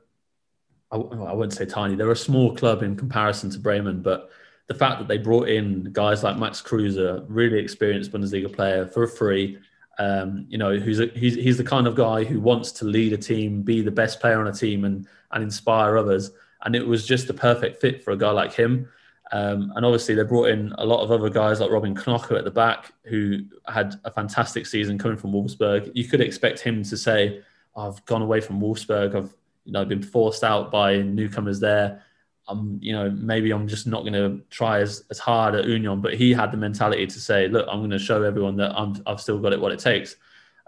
I, 0.91 0.97
wouldn't 0.97 1.53
say 1.53 1.65
tiny. 1.65 1.95
They're 1.95 2.11
a 2.11 2.15
small 2.15 2.55
club 2.55 2.81
in 2.81 2.95
comparison 2.95 3.49
to 3.51 3.59
Bremen, 3.59 4.01
but 4.01 4.31
the 4.67 4.73
fact 4.73 4.99
that 4.99 5.07
they 5.07 5.17
brought 5.17 5.49
in 5.49 5.89
guys 5.91 6.23
like 6.23 6.37
Max 6.37 6.61
Kruse, 6.61 6.97
really 7.27 7.59
experienced 7.59 8.11
Bundesliga 8.11 8.51
player, 8.53 8.87
for 8.87 9.05
free, 9.07 9.57
um, 9.99 10.45
you 10.47 10.57
know, 10.57 10.77
who's 10.77 10.99
a, 10.99 11.07
he's 11.07 11.35
he's 11.35 11.57
the 11.57 11.63
kind 11.63 11.85
of 11.85 11.95
guy 11.95 12.23
who 12.23 12.39
wants 12.39 12.71
to 12.73 12.85
lead 12.85 13.13
a 13.13 13.17
team, 13.17 13.61
be 13.61 13.81
the 13.81 13.91
best 13.91 14.19
player 14.19 14.39
on 14.39 14.47
a 14.47 14.53
team, 14.53 14.85
and 14.85 15.05
and 15.31 15.43
inspire 15.43 15.97
others. 15.97 16.31
And 16.63 16.75
it 16.75 16.87
was 16.87 17.05
just 17.05 17.27
the 17.27 17.33
perfect 17.33 17.81
fit 17.81 18.03
for 18.03 18.11
a 18.11 18.17
guy 18.17 18.31
like 18.31 18.53
him. 18.53 18.87
Um, 19.31 19.71
and 19.75 19.85
obviously, 19.85 20.15
they 20.15 20.23
brought 20.23 20.49
in 20.49 20.73
a 20.77 20.85
lot 20.85 21.03
of 21.03 21.11
other 21.11 21.29
guys 21.29 21.59
like 21.59 21.69
Robin 21.69 21.95
Knoche 21.95 22.37
at 22.37 22.45
the 22.45 22.51
back, 22.51 22.93
who 23.03 23.41
had 23.67 23.95
a 24.05 24.11
fantastic 24.11 24.65
season 24.65 24.97
coming 24.97 25.17
from 25.17 25.33
Wolfsburg. 25.33 25.91
You 25.93 26.05
could 26.05 26.21
expect 26.21 26.61
him 26.61 26.83
to 26.83 26.97
say, 26.97 27.41
"I've 27.75 28.03
gone 28.05 28.21
away 28.21 28.41
from 28.41 28.61
Wolfsburg. 28.61 29.15
I've 29.15 29.33
you 29.65 29.71
know 29.71 29.85
been 29.85 30.03
forced 30.03 30.43
out 30.43 30.71
by 30.71 30.97
newcomers 30.97 31.59
there. 31.59 32.03
I'm 32.47 32.79
you 32.81 32.93
know 32.93 33.09
maybe 33.11 33.51
I'm 33.51 33.67
just 33.67 33.87
not 33.87 34.01
going 34.01 34.13
to 34.13 34.41
try 34.49 34.79
as, 34.79 35.03
as 35.09 35.19
hard 35.19 35.55
at 35.55 35.65
Union." 35.65 36.01
But 36.01 36.15
he 36.15 36.33
had 36.33 36.51
the 36.51 36.57
mentality 36.57 37.07
to 37.07 37.19
say, 37.19 37.47
"Look, 37.47 37.67
I'm 37.69 37.79
going 37.79 37.89
to 37.91 37.99
show 37.99 38.23
everyone 38.23 38.57
that 38.57 38.71
I'm, 38.71 38.95
I've 39.05 39.21
still 39.21 39.39
got 39.39 39.53
it 39.53 39.61
what 39.61 39.71
it 39.71 39.79
takes." 39.79 40.15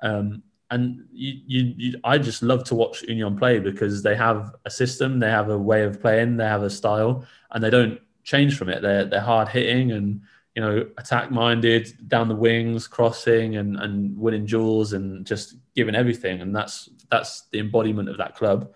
Um, 0.01 0.43
and 0.71 1.06
you, 1.12 1.41
you, 1.45 1.73
you, 1.77 1.99
I 2.04 2.17
just 2.17 2.41
love 2.41 2.63
to 2.65 2.75
watch 2.75 3.04
Union 3.04 3.38
play 3.38 3.60
because 3.60 4.01
they 4.01 4.15
have 4.15 4.56
a 4.65 4.69
system, 4.69 5.19
they 5.19 5.30
have 5.30 5.49
a 5.49 5.58
way 5.58 5.84
of 5.84 6.01
playing, 6.01 6.38
they 6.38 6.45
have 6.45 6.63
a 6.63 6.69
style, 6.69 7.25
and 7.51 7.62
they 7.62 7.69
don't 7.69 7.99
change 8.23 8.58
from 8.58 8.69
it. 8.69 8.82
They're 8.82 9.06
they're 9.06 9.19
hard 9.19 9.49
hitting 9.49 9.91
and 9.91 10.21
you 10.56 10.62
know 10.62 10.88
attack 10.97 11.30
minded 11.30 12.08
down 12.08 12.30
the 12.30 12.36
wings, 12.36 12.88
crossing 12.88 13.58
and 13.58 13.77
and 13.77 14.17
winning 14.17 14.45
duels 14.45 14.93
and 14.93 15.25
just 15.25 15.56
giving 15.75 15.95
everything. 15.95 16.41
And 16.41 16.56
that's 16.56 16.89
that's 17.12 17.43
the 17.52 17.60
embodiment 17.60 18.10
of 18.10 18.17
that 18.17 18.36
club. 18.36 18.74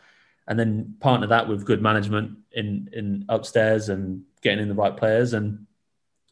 And 0.48 0.60
then 0.60 0.96
partner 1.00 1.26
that 1.28 1.48
with 1.48 1.66
good 1.66 1.82
management 1.82 2.38
in 2.52 2.90
in 2.94 3.26
upstairs 3.30 3.90
and 3.90 4.24
getting 4.44 4.60
in 4.60 4.70
the 4.70 4.76
right 4.76 4.96
players 4.96 5.34
and 5.34 5.66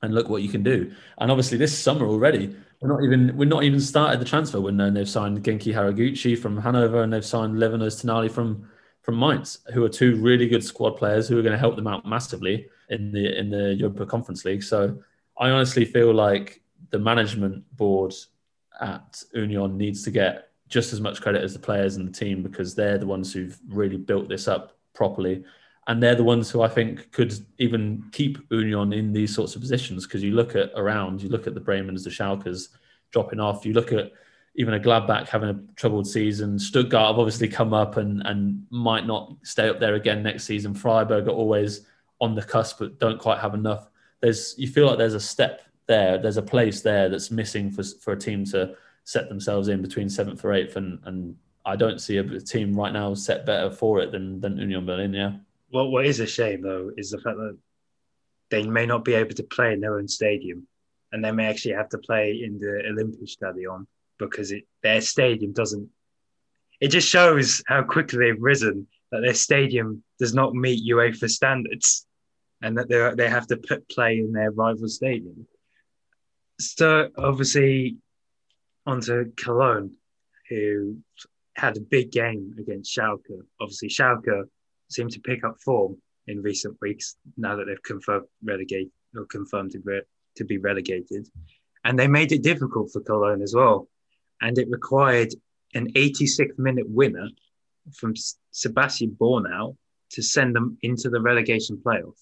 and 0.04 0.14
look 0.14 0.30
what 0.30 0.44
you 0.44 0.50
can 0.50 0.62
do. 0.62 0.92
And 1.18 1.32
obviously 1.32 1.58
this 1.58 1.76
summer 1.76 2.06
already, 2.06 2.56
we're 2.82 2.90
not 2.90 3.04
even 3.04 3.36
we're 3.36 3.50
not 3.50 3.64
even 3.64 3.80
started 3.80 4.20
the 4.20 4.26
transfer 4.26 4.62
window 4.62 4.86
and 4.86 4.96
they've 4.96 5.10
signed 5.10 5.44
Genki 5.44 5.74
Haraguchi 5.74 6.38
from 6.38 6.58
Hanover 6.58 7.02
and 7.02 7.12
they've 7.12 7.26
signed 7.26 7.60
Levin 7.60 7.80
Öztunali 7.80 8.30
from 8.30 8.70
from 9.02 9.20
Mainz, 9.20 9.60
who 9.74 9.84
are 9.84 9.90
two 9.90 10.16
really 10.18 10.48
good 10.48 10.64
squad 10.64 10.92
players 10.92 11.28
who 11.28 11.38
are 11.38 11.42
going 11.42 11.54
to 11.54 11.58
help 11.58 11.76
them 11.76 11.88
out 11.88 12.06
massively 12.06 12.68
in 12.90 13.12
the 13.12 13.38
in 13.38 13.50
the 13.50 13.74
Europa 13.74 14.06
Conference 14.06 14.46
League. 14.46 14.64
So 14.64 15.00
I 15.38 15.50
honestly 15.50 15.86
feel 15.86 16.14
like 16.14 16.62
the 16.92 17.00
management 17.00 17.64
board 17.76 18.14
at 18.80 19.24
Union 19.34 19.78
needs 19.78 20.04
to 20.04 20.12
get 20.12 20.50
just 20.74 20.92
as 20.92 21.00
much 21.00 21.22
credit 21.22 21.44
as 21.44 21.54
the 21.54 21.60
players 21.60 21.98
and 21.98 22.08
the 22.08 22.12
team 22.12 22.42
because 22.42 22.74
they're 22.74 22.98
the 22.98 23.06
ones 23.06 23.32
who've 23.32 23.60
really 23.70 23.96
built 23.96 24.28
this 24.28 24.48
up 24.48 24.76
properly. 24.96 25.44
And 25.86 26.02
they're 26.02 26.16
the 26.16 26.24
ones 26.24 26.50
who 26.50 26.64
I 26.64 26.68
think 26.68 27.12
could 27.12 27.32
even 27.60 28.06
keep 28.12 28.40
Union 28.50 28.92
in 28.92 29.14
these 29.14 29.36
sorts 29.36 29.54
of 29.54 29.62
positions. 29.62 30.08
Because 30.08 30.24
you 30.24 30.32
look 30.32 30.56
at 30.56 30.72
around, 30.76 31.22
you 31.22 31.30
look 31.30 31.46
at 31.46 31.54
the 31.54 31.62
Bremens, 31.62 32.04
the 32.04 32.10
Schalkes 32.10 32.70
dropping 33.12 33.40
off, 33.40 33.68
you 33.68 33.74
look 33.74 33.92
at 33.92 34.14
even 34.56 34.74
a 34.74 34.80
Gladbach 34.80 35.28
having 35.28 35.50
a 35.50 35.60
troubled 35.76 36.08
season. 36.08 36.58
Stuttgart 36.58 37.08
have 37.08 37.20
obviously 37.20 37.48
come 37.48 37.76
up 37.76 37.98
and, 37.98 38.26
and 38.26 38.66
might 38.72 39.06
not 39.06 39.36
stay 39.44 39.70
up 39.70 39.80
there 39.80 39.94
again 39.94 40.24
next 40.24 40.46
season. 40.46 40.74
Freiburg 40.74 41.28
are 41.28 41.32
always 41.32 41.82
on 42.20 42.34
the 42.34 42.42
cusp 42.42 42.80
but 42.80 42.98
don't 42.98 43.20
quite 43.20 43.40
have 43.40 43.54
enough. 43.54 43.92
There's 44.22 44.56
you 44.58 44.68
feel 44.68 44.88
like 44.88 44.98
there's 44.98 45.14
a 45.14 45.20
step 45.20 45.62
there, 45.86 46.18
there's 46.18 46.38
a 46.38 46.42
place 46.42 46.82
there 46.82 47.10
that's 47.10 47.30
missing 47.30 47.70
for 47.70 47.84
for 48.02 48.14
a 48.14 48.20
team 48.20 48.46
to 48.46 48.76
set 49.04 49.30
themselves 49.30 49.68
in 49.68 49.82
between 49.82 50.10
seventh 50.10 50.44
or 50.44 50.54
eighth, 50.54 50.76
and 50.76 51.00
and 51.06 51.36
I 51.66 51.76
don't 51.76 52.00
see 52.00 52.18
a 52.18 52.40
team 52.40 52.76
right 52.76 52.94
now 52.94 53.14
set 53.14 53.46
better 53.46 53.70
for 53.72 54.00
it 54.00 54.12
than 54.12 54.40
than 54.40 54.58
Union 54.58 54.86
Berlin. 54.86 55.14
Yeah. 55.14 55.34
Well, 55.72 55.90
what 55.90 56.06
is 56.06 56.20
a 56.20 56.28
shame 56.28 56.62
though 56.62 56.92
is 56.98 57.12
the 57.12 57.20
fact 57.20 57.38
that 57.38 57.58
they 58.50 58.64
may 58.64 58.86
not 58.86 59.06
be 59.06 59.14
able 59.14 59.34
to 59.34 59.44
play 59.44 59.74
in 59.74 59.80
their 59.80 59.98
own 59.98 60.08
stadium, 60.08 60.68
and 61.12 61.24
they 61.24 61.32
may 61.32 61.48
actually 61.48 61.74
have 61.76 61.90
to 61.90 61.98
play 61.98 62.42
in 62.44 62.60
the 62.60 62.84
Olympic 62.88 63.20
Olympiastadion 63.20 63.88
because 64.20 64.52
it, 64.52 64.66
their 64.82 65.02
stadium 65.02 65.54
doesn't. 65.54 65.90
It 66.80 66.90
just 66.90 67.08
shows 67.08 67.64
how 67.68 67.84
quickly 67.84 68.20
they've 68.20 68.42
risen 68.42 68.88
that 69.12 69.22
their 69.22 69.34
stadium 69.34 70.04
does 70.20 70.34
not 70.34 70.54
meet 70.54 70.92
UEFA 70.92 71.30
standards 71.30 72.06
and 72.62 72.78
that 72.78 72.90
they 72.90 73.12
they 73.16 73.30
have 73.30 73.48
to 73.48 73.58
put 73.58 73.88
play 73.90 74.20
in 74.20 74.32
their 74.32 74.52
rival 74.52 74.88
stadium. 74.88 75.48
So 76.60 77.10
obviously, 77.18 77.98
onto 78.86 79.32
Cologne, 79.36 79.92
who 80.50 80.98
had 81.56 81.78
a 81.78 81.82
big 81.82 82.12
game 82.12 82.56
against 82.60 82.96
Schalke. 82.96 83.42
Obviously, 83.62 83.90
Schalke 83.90 84.44
seemed 84.90 85.12
to 85.12 85.20
pick 85.20 85.44
up 85.44 85.60
form 85.64 85.98
in 86.28 86.42
recent 86.42 86.78
weeks 86.82 87.16
now 87.38 87.56
that 87.56 87.66
they've 87.66 87.84
confirmed 87.84 88.26
relegate 88.44 88.92
or 89.16 89.26
confirmed 89.26 89.72
to, 89.72 90.02
to 90.38 90.46
be 90.46 90.58
relegated, 90.58 91.28
and 91.84 91.98
they 91.98 92.08
made 92.08 92.32
it 92.32 92.44
difficult 92.44 92.92
for 92.92 93.02
Cologne 93.02 93.42
as 93.42 93.54
well, 93.56 93.88
and 94.42 94.58
it 94.58 94.70
required 94.70 95.34
an 95.74 95.92
86th 95.94 96.58
minute 96.58 96.90
winner 96.90 97.28
from 97.94 98.14
Sebastiaan 98.54 99.18
Bornauw 99.18 99.76
to 100.12 100.22
send 100.22 100.56
them 100.56 100.78
into 100.82 101.10
the 101.10 101.22
relegation 101.22 101.82
playoff 101.84 102.18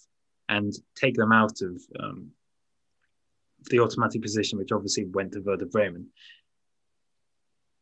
and 0.50 0.74
take 0.95 1.15
them 1.15 1.32
out 1.32 1.62
of 1.62 1.82
um, 2.00 2.32
the 3.69 3.80
automatic 3.80 4.21
position, 4.21 4.58
which 4.58 4.71
obviously 4.71 5.06
went 5.06 5.34
to 5.34 5.41
Werder 5.41 5.65
Bremen. 5.65 6.08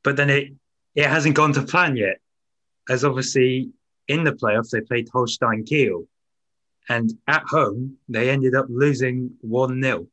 But 0.03 0.15
then 0.15 0.29
it 0.29 0.53
it 0.95 1.05
hasn't 1.07 1.35
gone 1.35 1.53
to 1.53 1.61
plan 1.61 1.95
yet, 1.95 2.19
as 2.89 3.03
obviously 3.03 3.71
in 4.07 4.23
the 4.23 4.33
playoffs, 4.33 4.71
they 4.71 4.81
played 4.81 5.07
Holstein 5.13 5.63
Kiel. 5.63 6.07
And 6.89 7.13
at 7.27 7.43
home, 7.43 7.97
they 8.09 8.31
ended 8.31 8.55
up 8.55 8.65
losing 8.67 9.31
1 9.41 9.81
0. 9.81 10.07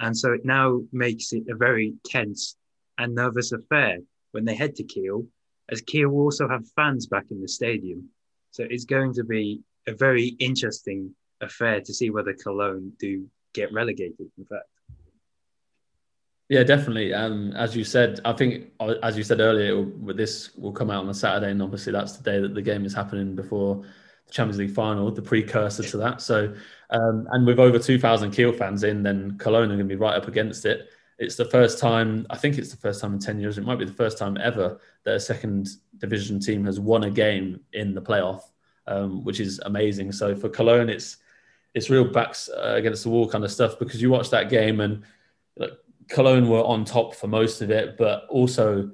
And 0.00 0.16
so 0.18 0.32
it 0.32 0.44
now 0.44 0.82
makes 0.92 1.32
it 1.32 1.44
a 1.48 1.54
very 1.54 1.94
tense 2.04 2.56
and 2.98 3.14
nervous 3.14 3.52
affair 3.52 3.98
when 4.32 4.44
they 4.44 4.54
head 4.54 4.74
to 4.76 4.84
Kiel, 4.84 5.26
as 5.68 5.80
Kiel 5.80 6.10
will 6.10 6.24
also 6.24 6.48
have 6.48 6.68
fans 6.74 7.06
back 7.06 7.30
in 7.30 7.40
the 7.40 7.48
stadium. 7.48 8.08
So 8.50 8.66
it's 8.68 8.84
going 8.84 9.14
to 9.14 9.24
be 9.24 9.60
a 9.86 9.94
very 9.94 10.34
interesting 10.40 11.14
affair 11.40 11.80
to 11.80 11.94
see 11.94 12.10
whether 12.10 12.34
Cologne 12.34 12.92
do 12.98 13.26
get 13.54 13.72
relegated, 13.72 14.30
in 14.36 14.44
fact. 14.44 14.66
Yeah, 16.48 16.62
definitely. 16.62 17.12
Um, 17.12 17.52
as 17.54 17.74
you 17.74 17.82
said, 17.82 18.20
I 18.24 18.32
think 18.32 18.70
as 19.02 19.16
you 19.16 19.24
said 19.24 19.40
earlier, 19.40 19.84
this 20.14 20.54
will 20.54 20.72
come 20.72 20.90
out 20.90 21.02
on 21.02 21.10
a 21.10 21.14
Saturday, 21.14 21.50
and 21.50 21.60
obviously 21.60 21.92
that's 21.92 22.12
the 22.16 22.22
day 22.22 22.40
that 22.40 22.54
the 22.54 22.62
game 22.62 22.84
is 22.84 22.94
happening 22.94 23.34
before 23.34 23.82
the 24.26 24.32
Champions 24.32 24.58
League 24.58 24.70
final, 24.70 25.10
the 25.10 25.22
precursor 25.22 25.82
to 25.82 25.96
that. 25.96 26.20
So, 26.20 26.54
um, 26.90 27.26
and 27.32 27.44
with 27.46 27.58
over 27.58 27.80
two 27.80 27.98
thousand 27.98 28.30
Kiel 28.30 28.52
fans 28.52 28.84
in, 28.84 29.02
then 29.02 29.36
Cologne 29.38 29.64
are 29.72 29.76
going 29.76 29.78
to 29.80 29.84
be 29.84 29.96
right 29.96 30.14
up 30.14 30.28
against 30.28 30.66
it. 30.66 30.88
It's 31.18 31.34
the 31.34 31.46
first 31.46 31.80
time, 31.80 32.26
I 32.30 32.36
think 32.36 32.58
it's 32.58 32.70
the 32.70 32.76
first 32.76 33.00
time 33.00 33.14
in 33.14 33.18
ten 33.18 33.40
years. 33.40 33.58
It 33.58 33.64
might 33.64 33.80
be 33.80 33.84
the 33.84 33.92
first 33.92 34.16
time 34.16 34.36
ever 34.36 34.78
that 35.04 35.14
a 35.16 35.20
second 35.20 35.66
division 35.98 36.38
team 36.38 36.64
has 36.66 36.78
won 36.78 37.04
a 37.04 37.10
game 37.10 37.58
in 37.72 37.92
the 37.92 38.02
playoff, 38.02 38.42
um, 38.86 39.24
which 39.24 39.40
is 39.40 39.58
amazing. 39.64 40.12
So 40.12 40.36
for 40.36 40.48
Cologne, 40.48 40.90
it's 40.90 41.16
it's 41.74 41.90
real 41.90 42.04
backs 42.04 42.48
uh, 42.48 42.74
against 42.76 43.02
the 43.02 43.10
wall 43.10 43.28
kind 43.28 43.42
of 43.42 43.50
stuff 43.50 43.80
because 43.80 44.00
you 44.00 44.10
watch 44.10 44.30
that 44.30 44.48
game 44.48 44.78
and 44.78 45.02
like, 45.56 45.70
Cologne 46.08 46.48
were 46.48 46.64
on 46.64 46.84
top 46.84 47.14
for 47.14 47.26
most 47.26 47.62
of 47.62 47.70
it, 47.70 47.96
but 47.96 48.26
also 48.28 48.90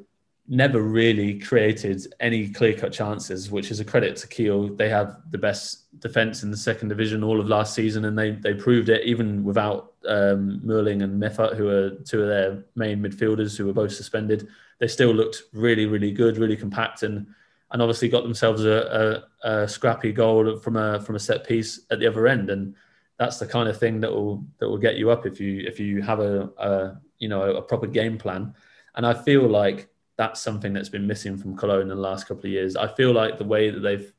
never 0.48 0.82
really 0.82 1.38
created 1.38 2.04
any 2.20 2.48
clear 2.48 2.74
cut 2.74 2.92
chances, 2.92 3.50
which 3.50 3.70
is 3.70 3.80
a 3.80 3.84
credit 3.84 4.16
to 4.16 4.28
Kiel. 4.28 4.74
They 4.74 4.88
have 4.88 5.16
the 5.30 5.38
best 5.38 6.00
defense 6.00 6.42
in 6.42 6.50
the 6.50 6.56
second 6.56 6.88
division 6.88 7.22
all 7.22 7.40
of 7.40 7.48
last 7.48 7.74
season, 7.74 8.04
and 8.04 8.18
they 8.18 8.32
they 8.32 8.54
proved 8.54 8.88
it 8.88 9.04
even 9.04 9.44
without 9.44 9.94
um, 10.08 10.60
Mühling 10.64 11.02
and 11.02 11.22
Meffert, 11.22 11.56
who 11.56 11.68
are 11.68 11.90
two 12.04 12.22
of 12.22 12.28
their 12.28 12.64
main 12.74 13.02
midfielders 13.02 13.56
who 13.56 13.66
were 13.66 13.72
both 13.72 13.92
suspended. 13.92 14.48
They 14.78 14.88
still 14.88 15.14
looked 15.14 15.42
really, 15.52 15.86
really 15.86 16.12
good, 16.12 16.38
really 16.38 16.56
compact, 16.56 17.02
and 17.02 17.26
and 17.70 17.80
obviously 17.80 18.08
got 18.08 18.22
themselves 18.22 18.64
a, 18.64 19.22
a, 19.44 19.50
a 19.62 19.68
scrappy 19.68 20.12
goal 20.12 20.56
from 20.58 20.76
a 20.76 21.00
from 21.00 21.16
a 21.16 21.20
set 21.20 21.46
piece 21.46 21.80
at 21.90 21.98
the 21.98 22.06
other 22.06 22.26
end. 22.26 22.50
And 22.50 22.74
that's 23.22 23.38
the 23.38 23.46
kind 23.46 23.68
of 23.68 23.78
thing 23.78 24.00
that 24.00 24.10
will 24.10 24.44
that 24.58 24.68
will 24.68 24.78
get 24.78 24.96
you 24.96 25.10
up 25.10 25.26
if 25.26 25.38
you 25.38 25.60
if 25.64 25.78
you 25.78 26.02
have 26.02 26.18
a, 26.18 26.50
a 26.58 27.00
you 27.20 27.28
know 27.28 27.54
a 27.54 27.62
proper 27.62 27.86
game 27.86 28.18
plan. 28.18 28.52
And 28.96 29.06
I 29.06 29.14
feel 29.14 29.46
like 29.48 29.88
that's 30.16 30.40
something 30.40 30.72
that's 30.72 30.88
been 30.88 31.06
missing 31.06 31.36
from 31.36 31.56
Cologne 31.56 31.82
in 31.82 31.88
the 31.88 31.94
last 31.94 32.26
couple 32.26 32.46
of 32.46 32.50
years. 32.50 32.74
I 32.74 32.88
feel 32.88 33.12
like 33.12 33.38
the 33.38 33.44
way 33.44 33.70
that 33.70 33.78
they've 33.78 34.12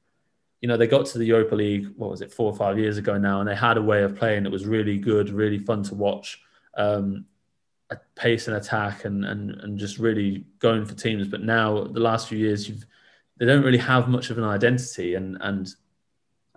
you 0.62 0.70
know 0.70 0.78
they 0.78 0.88
got 0.88 1.06
to 1.08 1.18
the 1.18 1.26
Europa 1.26 1.56
League 1.56 1.88
what 1.98 2.12
was 2.12 2.22
it 2.22 2.32
four 2.32 2.50
or 2.50 2.56
five 2.56 2.80
years 2.80 2.98
ago 2.98 3.18
now, 3.18 3.42
and 3.42 3.50
they 3.50 3.56
had 3.56 3.76
a 3.76 3.82
way 3.82 4.04
of 4.04 4.16
playing 4.16 4.44
that 4.44 4.52
was 4.52 4.66
really 4.66 4.98
good, 4.98 5.30
really 5.30 5.60
fun 5.60 5.84
to 5.84 5.96
watch. 5.96 6.42
Um, 6.76 7.26
pace 8.16 8.48
and 8.48 8.58
attack 8.58 9.06
and, 9.06 9.24
and 9.26 9.52
and 9.62 9.78
just 9.78 10.00
really 10.00 10.46
going 10.60 10.86
for 10.86 10.96
teams. 10.96 11.28
But 11.28 11.44
now 11.44 11.84
the 11.84 12.00
last 12.00 12.30
few 12.30 12.38
years, 12.38 12.70
you've 12.70 12.86
they 13.38 13.46
don't 13.46 13.66
really 13.66 13.86
have 13.94 14.08
much 14.08 14.30
of 14.30 14.38
an 14.38 14.46
identity, 14.46 15.16
and 15.16 15.38
and 15.42 15.68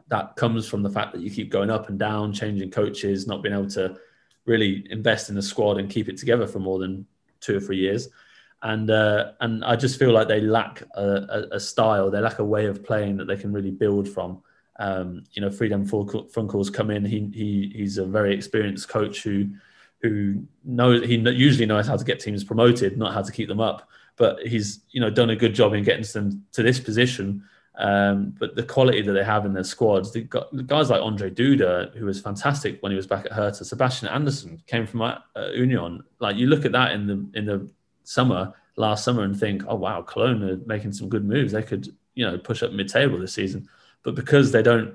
that 0.08 0.36
comes 0.36 0.68
from 0.68 0.82
the 0.82 0.90
fact 0.90 1.12
that 1.12 1.20
you 1.20 1.30
keep 1.30 1.50
going 1.50 1.70
up 1.70 1.88
and 1.88 1.98
down, 1.98 2.32
changing 2.32 2.70
coaches, 2.70 3.26
not 3.26 3.42
being 3.42 3.54
able 3.54 3.68
to 3.70 3.96
really 4.44 4.86
invest 4.90 5.28
in 5.28 5.34
the 5.34 5.42
squad 5.42 5.78
and 5.78 5.90
keep 5.90 6.08
it 6.08 6.16
together 6.16 6.46
for 6.46 6.60
more 6.60 6.78
than 6.78 7.06
two 7.40 7.56
or 7.56 7.60
three 7.60 7.78
years. 7.78 8.08
And 8.62 8.90
uh, 8.90 9.32
and 9.40 9.64
I 9.64 9.76
just 9.76 9.98
feel 9.98 10.12
like 10.12 10.28
they 10.28 10.40
lack 10.40 10.82
a, 10.94 11.48
a, 11.52 11.60
style, 11.60 12.10
they 12.10 12.20
lack 12.20 12.38
a 12.38 12.44
way 12.44 12.66
of 12.66 12.82
playing 12.82 13.16
that 13.18 13.26
they 13.26 13.36
can 13.36 13.52
really 13.52 13.70
build 13.70 14.08
from. 14.08 14.42
Um, 14.78 15.24
you 15.32 15.42
know, 15.42 15.48
Friedhelm 15.48 15.88
Funkel's 15.88 16.70
come 16.70 16.90
in. 16.90 17.04
He 17.04 17.28
he 17.34 17.72
he's 17.74 17.98
a 17.98 18.06
very 18.06 18.34
experienced 18.34 18.88
coach 18.88 19.22
who 19.22 19.50
who 20.02 20.42
knows 20.64 21.04
he 21.04 21.16
usually 21.16 21.66
knows 21.66 21.86
how 21.86 21.96
to 21.96 22.04
get 22.04 22.20
teams 22.20 22.44
promoted, 22.44 22.96
not 22.96 23.12
how 23.12 23.22
to 23.22 23.32
keep 23.32 23.48
them 23.48 23.60
up. 23.60 23.88
But 24.16 24.46
he's 24.46 24.80
you 24.90 25.00
know 25.00 25.10
done 25.10 25.30
a 25.30 25.36
good 25.36 25.54
job 25.54 25.74
in 25.74 25.84
getting 25.84 26.04
them 26.04 26.46
to 26.52 26.62
this 26.62 26.80
position 26.80 27.44
um, 27.78 28.34
but 28.38 28.56
the 28.56 28.62
quality 28.62 29.02
that 29.02 29.12
they 29.12 29.24
have 29.24 29.44
in 29.44 29.52
their 29.52 29.64
squads, 29.64 30.10
the 30.10 30.22
guys 30.22 30.88
like 30.88 31.00
Ondrej 31.00 31.34
Duda, 31.34 31.94
who 31.94 32.06
was 32.06 32.20
fantastic 32.20 32.82
when 32.82 32.90
he 32.90 32.96
was 32.96 33.06
back 33.06 33.26
at 33.26 33.32
Hertha, 33.32 33.64
Sebastian 33.64 34.08
Andersson 34.08 34.62
came 34.66 34.86
from 34.86 35.02
uh, 35.02 35.18
Union. 35.52 36.02
Like 36.18 36.36
you 36.36 36.46
look 36.46 36.64
at 36.64 36.72
that 36.72 36.92
in 36.92 37.06
the 37.06 37.38
in 37.38 37.44
the 37.44 37.68
summer 38.04 38.54
last 38.76 39.04
summer 39.04 39.24
and 39.24 39.38
think, 39.38 39.62
oh 39.68 39.74
wow, 39.74 40.00
Cologne 40.00 40.42
are 40.42 40.56
making 40.66 40.92
some 40.92 41.10
good 41.10 41.24
moves. 41.24 41.52
They 41.52 41.62
could 41.62 41.94
you 42.14 42.24
know 42.24 42.38
push 42.38 42.62
up 42.62 42.72
mid 42.72 42.88
table 42.88 43.18
this 43.18 43.34
season, 43.34 43.68
but 44.02 44.14
because 44.14 44.52
they 44.52 44.62
don't 44.62 44.94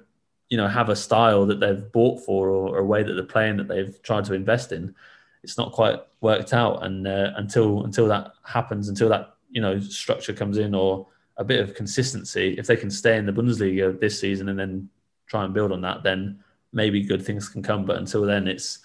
you 0.49 0.57
know 0.57 0.67
have 0.67 0.89
a 0.89 0.95
style 0.95 1.45
that 1.45 1.59
they've 1.59 1.91
bought 1.91 2.25
for 2.25 2.49
or, 2.49 2.75
or, 2.75 2.79
a 2.79 2.85
way 2.85 3.03
that 3.03 3.13
they're 3.13 3.23
playing 3.23 3.57
that 3.57 3.67
they've 3.67 4.01
tried 4.01 4.25
to 4.25 4.33
invest 4.33 4.71
in, 4.71 4.95
it's 5.43 5.57
not 5.57 5.71
quite 5.71 5.99
worked 6.19 6.51
out. 6.51 6.83
And 6.83 7.07
uh, 7.07 7.31
until 7.35 7.83
until 7.83 8.07
that 8.07 8.33
happens, 8.43 8.89
until 8.89 9.09
that 9.09 9.35
you 9.51 9.61
know 9.61 9.79
structure 9.79 10.33
comes 10.33 10.57
in 10.57 10.73
or 10.73 11.05
a 11.37 11.43
bit 11.43 11.59
of 11.59 11.75
consistency, 11.75 12.55
if 12.57 12.67
they 12.67 12.75
can 12.75 12.91
stay 12.91 13.17
in 13.17 13.25
the 13.25 13.31
Bundesliga 13.31 13.99
this 13.99 14.19
season 14.19 14.49
and 14.49 14.59
then 14.59 14.89
try 15.27 15.43
and 15.43 15.53
build 15.53 15.71
on 15.71 15.81
that, 15.81 16.03
then 16.03 16.43
maybe 16.73 17.01
good 17.01 17.25
things 17.25 17.49
can 17.49 17.63
come. 17.63 17.85
But 17.85 17.97
until 17.97 18.23
then, 18.23 18.47
it's 18.47 18.79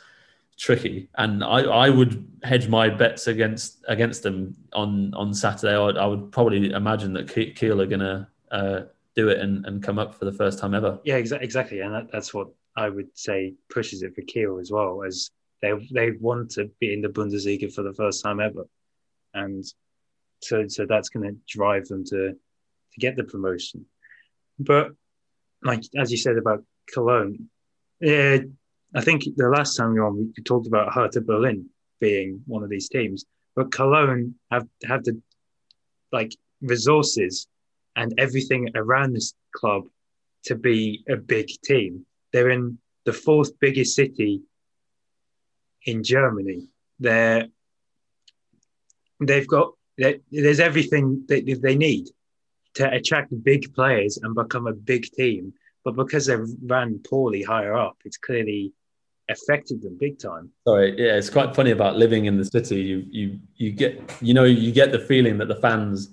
tricky. 0.59 1.09
And 1.17 1.45
I, 1.45 1.63
I 1.63 1.91
would 1.91 2.27
hedge 2.43 2.69
my 2.69 2.89
bets 2.89 3.27
against 3.27 3.85
against 3.89 4.23
them 4.23 4.57
on 4.73 5.13
on 5.15 5.35
Saturday. 5.35 5.75
I 5.75 5.85
would, 5.85 5.99
I 5.99 6.07
would 6.07 6.33
probably 6.33 6.71
imagine 6.71 7.13
that 7.15 7.29
Kiel 7.29 7.81
are 7.81 7.87
going 7.87 8.01
to 8.01 8.27
uh, 8.51 8.81
do 9.15 9.29
it 9.29 9.41
and, 9.41 9.67
and 9.67 9.83
come 9.83 9.99
up 9.99 10.15
for 10.15 10.25
the 10.25 10.33
first 10.33 10.59
time 10.59 10.75
ever. 10.75 10.99
Yeah, 11.05 11.21
exa- 11.21 11.43
exactly. 11.43 11.81
And 11.81 11.95
that, 11.95 12.13
that's 12.13 12.33
what 12.33 12.49
I 12.77 12.89
would 12.89 13.09
say 13.15 13.55
pushes 13.71 14.03
it 14.03 14.15
for 14.15 14.23
Kiel 14.23 14.59
as 14.59 14.71
well, 14.71 15.03
as 15.03 15.31
they 15.63 15.73
they 15.93 16.13
want 16.13 16.51
to 16.53 16.71
be 16.81 16.93
in 16.93 17.03
the 17.03 17.09
Bundesliga 17.09 17.73
for 17.73 17.83
the 17.83 17.95
first 17.95 18.23
time 18.23 18.41
ever, 18.41 18.67
and 19.35 19.65
so 20.41 20.67
so 20.69 20.87
that's 20.87 21.09
going 21.09 21.29
to 21.29 21.37
drive 21.49 21.87
them 21.87 22.05
to 22.05 22.33
to 22.33 23.01
get 23.01 23.17
the 23.17 23.25
promotion. 23.25 23.87
But 24.59 24.93
like 25.63 25.83
as 25.97 26.11
you 26.11 26.19
said 26.19 26.37
about 26.37 26.65
Cologne, 26.93 27.49
uh, 28.07 28.39
I 28.95 29.01
think 29.03 29.25
the 29.37 29.49
last 29.49 29.77
time 29.77 29.93
we 29.93 30.01
were 30.01 30.07
on, 30.07 30.33
we 30.37 30.43
talked 30.43 30.67
about 30.67 30.93
Hertha 30.93 31.21
Berlin 31.21 31.69
being 32.01 32.43
one 32.47 32.63
of 32.63 32.71
these 32.71 32.89
teams, 32.89 33.25
but 33.55 33.73
Cologne 33.73 34.35
have 34.51 34.67
have 34.85 35.05
the 35.05 35.21
like 36.13 36.35
resources 36.61 37.47
and 37.97 38.15
everything 38.19 38.69
around 38.75 39.13
this 39.13 39.35
club 39.55 39.85
to 40.45 40.55
be 40.55 41.05
a 41.09 41.17
big 41.17 41.49
team. 41.65 42.07
They're 42.33 42.51
in 42.51 42.79
the 43.05 43.13
fourth 43.13 43.59
biggest 43.59 43.95
city 43.95 44.43
in 45.85 46.03
Germany. 46.03 46.69
They're 46.99 47.47
they've 49.21 49.47
got 49.47 49.73
there's 49.97 50.61
everything 50.61 51.25
that 51.29 51.61
they 51.63 51.77
need 51.77 52.09
to 52.75 52.93
attract 52.93 53.33
big 53.43 53.73
players 53.75 54.19
and 54.19 54.35
become 54.35 54.67
a 54.67 54.73
big 54.73 55.11
team. 55.13 55.55
But 55.85 55.97
because 55.97 56.27
they've 56.27 56.47
ran 56.65 56.99
poorly 56.99 57.43
higher 57.43 57.75
up, 57.75 57.97
it's 58.05 58.19
clearly 58.19 58.73
affected 59.29 59.83
them 59.83 59.97
big 59.99 60.19
time. 60.19 60.51
Sorry, 60.67 60.95
yeah, 60.99 61.17
it's 61.17 61.31
quite 61.31 61.55
funny 61.55 61.71
about 61.71 61.97
living 61.97 62.27
in 62.27 62.37
the 62.37 62.45
city. 62.45 62.77
You 62.77 63.05
you 63.11 63.41
you 63.57 63.73
get 63.73 64.01
you 64.21 64.35
know 64.35 64.45
you 64.45 64.73
get 64.73 64.93
the 64.93 64.99
feeling 64.99 65.39
that 65.39 65.49
the 65.49 65.57
fans 65.57 66.11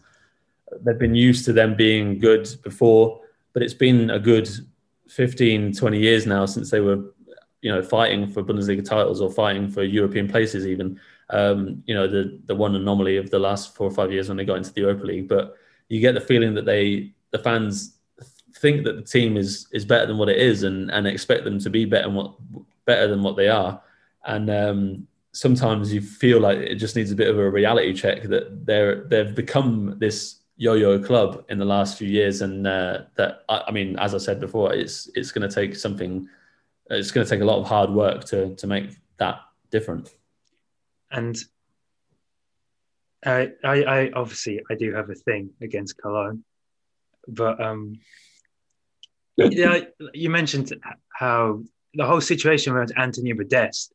they've 0.81 0.97
been 0.97 1.15
used 1.15 1.45
to 1.45 1.53
them 1.53 1.75
being 1.75 2.19
good 2.19 2.47
before, 2.63 3.21
but 3.53 3.61
it's 3.61 3.73
been 3.73 4.09
a 4.09 4.19
good 4.19 4.49
15, 5.09 5.73
20 5.73 5.99
years 5.99 6.25
now 6.25 6.45
since 6.45 6.71
they 6.71 6.79
were 6.79 7.13
you 7.61 7.71
know 7.71 7.81
fighting 7.81 8.27
for 8.27 8.43
Bundesliga 8.43 8.83
titles 8.83 9.21
or 9.21 9.31
fighting 9.31 9.69
for 9.69 9.83
European 9.83 10.27
places 10.27 10.65
even. 10.65 10.99
Um, 11.29 11.83
you 11.85 11.95
know 11.95 12.07
the 12.07 12.39
the 12.45 12.55
one 12.55 12.75
anomaly 12.75 13.17
of 13.17 13.29
the 13.29 13.39
last 13.39 13.75
four 13.75 13.87
or 13.87 13.91
five 13.91 14.11
years 14.11 14.27
when 14.27 14.37
they 14.37 14.45
got 14.45 14.57
into 14.57 14.73
the 14.73 14.81
Europa 14.81 15.05
League, 15.05 15.27
but 15.27 15.55
you 15.89 15.99
get 15.99 16.13
the 16.13 16.21
feeling 16.21 16.53
that 16.55 16.65
they 16.65 17.13
the 17.31 17.39
fans 17.39 17.97
think 18.57 18.83
that 18.85 18.95
the 18.95 19.01
team 19.01 19.37
is 19.37 19.67
is 19.71 19.85
better 19.85 20.05
than 20.05 20.17
what 20.17 20.29
it 20.29 20.37
is 20.37 20.63
and 20.63 20.91
and 20.91 21.07
expect 21.07 21.43
them 21.43 21.59
to 21.59 21.69
be 21.69 21.85
better 21.85 22.07
than 22.07 22.15
what 22.15 22.35
better 22.85 23.07
than 23.07 23.23
what 23.23 23.35
they 23.35 23.47
are. 23.47 23.81
And 24.25 24.49
um, 24.49 25.07
sometimes 25.33 25.93
you 25.93 26.01
feel 26.01 26.39
like 26.39 26.57
it 26.57 26.75
just 26.75 26.95
needs 26.95 27.11
a 27.11 27.15
bit 27.15 27.27
of 27.27 27.37
a 27.37 27.49
reality 27.49 27.93
check 27.93 28.23
that 28.23 28.65
they're 28.65 29.03
they've 29.05 29.35
become 29.35 29.97
this 29.99 30.37
yo-yo 30.55 30.99
club 30.99 31.43
in 31.49 31.57
the 31.57 31.65
last 31.65 31.97
few 31.97 32.07
years 32.07 32.41
and 32.41 32.67
uh, 32.67 33.01
that 33.15 33.43
I, 33.49 33.63
I, 33.67 33.71
mean 33.71 33.97
as 33.97 34.13
i 34.13 34.19
said 34.19 34.39
before 34.39 34.71
it's 34.71 35.09
it's 35.15 35.31
going 35.31 35.47
to 35.47 35.53
take 35.53 35.75
something 35.75 36.29
it's 36.91 37.09
going 37.09 37.25
to 37.25 37.29
take 37.29 37.41
a 37.41 37.45
lot 37.45 37.59
of 37.59 37.67
hard 37.67 37.89
work 37.89 38.23
to 38.25 38.55
to 38.55 38.67
make 38.67 38.91
that 39.17 39.39
different 39.71 40.13
and 41.13 41.37
I, 43.25 43.51
I, 43.63 43.83
I 43.83 44.11
obviously 44.13 44.61
I 44.69 44.75
do 44.75 44.93
have 44.93 45.09
a 45.09 45.15
thing 45.15 45.51
against 45.61 45.97
Cologne, 45.97 46.43
but 47.27 47.63
um, 47.63 47.99
yeah, 49.37 49.81
you 50.13 50.29
mentioned 50.29 50.73
how 51.13 51.61
the 51.93 52.05
whole 52.05 52.21
situation 52.21 52.73
around 52.73 52.91
Anthony 52.97 53.33
Modeste. 53.33 53.93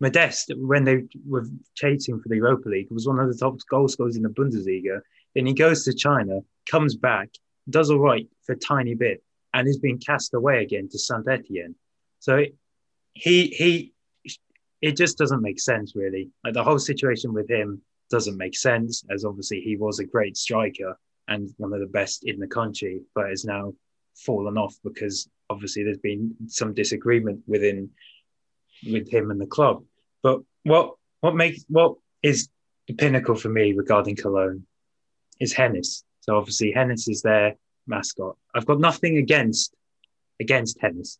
Modeste, 0.00 0.52
when 0.56 0.84
they 0.84 1.04
were 1.26 1.46
chasing 1.74 2.20
for 2.20 2.28
the 2.28 2.36
Europa 2.36 2.68
League, 2.68 2.90
was 2.90 3.06
one 3.06 3.18
of 3.18 3.28
the 3.28 3.38
top 3.38 3.56
goal 3.70 3.88
scorers 3.88 4.16
in 4.16 4.22
the 4.22 4.28
Bundesliga. 4.28 5.00
Then 5.34 5.46
he 5.46 5.54
goes 5.54 5.84
to 5.84 5.94
China, 5.94 6.40
comes 6.68 6.96
back, 6.96 7.30
does 7.70 7.90
all 7.90 8.00
right 8.00 8.28
for 8.44 8.52
a 8.52 8.58
tiny 8.58 8.94
bit 8.94 9.22
and 9.54 9.68
is 9.68 9.78
being 9.78 9.98
cast 9.98 10.34
away 10.34 10.62
again 10.62 10.88
to 10.90 10.98
Saint 10.98 11.28
Etienne. 11.28 11.74
So 12.18 12.44
he 13.14 13.46
he 13.48 13.91
it 14.82 14.96
just 14.96 15.16
doesn't 15.16 15.40
make 15.40 15.60
sense 15.60 15.94
really. 15.94 16.28
Like 16.44 16.54
the 16.54 16.64
whole 16.64 16.78
situation 16.78 17.32
with 17.32 17.48
him 17.48 17.80
doesn't 18.10 18.36
make 18.36 18.56
sense, 18.56 19.04
as 19.10 19.24
obviously 19.24 19.60
he 19.60 19.76
was 19.76 19.98
a 19.98 20.04
great 20.04 20.36
striker 20.36 20.98
and 21.28 21.48
one 21.56 21.72
of 21.72 21.80
the 21.80 21.86
best 21.86 22.24
in 22.24 22.38
the 22.38 22.46
country, 22.46 23.00
but 23.14 23.28
has 23.28 23.44
now 23.44 23.72
fallen 24.14 24.58
off 24.58 24.74
because 24.84 25.28
obviously 25.48 25.84
there's 25.84 25.98
been 25.98 26.34
some 26.48 26.74
disagreement 26.74 27.40
within 27.46 27.88
with 28.90 29.08
him 29.08 29.30
and 29.30 29.40
the 29.40 29.46
club. 29.46 29.84
But 30.22 30.40
what 30.64 30.94
what 31.20 31.36
makes 31.36 31.64
what 31.68 31.94
is 32.22 32.48
the 32.88 32.94
pinnacle 32.94 33.36
for 33.36 33.48
me 33.48 33.72
regarding 33.72 34.16
Cologne 34.16 34.66
is 35.40 35.52
Hennes. 35.52 36.04
So 36.20 36.36
obviously 36.36 36.72
Hennes 36.72 37.08
is 37.08 37.22
their 37.22 37.56
mascot. 37.86 38.36
I've 38.54 38.66
got 38.66 38.80
nothing 38.80 39.18
against 39.18 39.74
against 40.40 40.80
Hennes. 40.80 41.18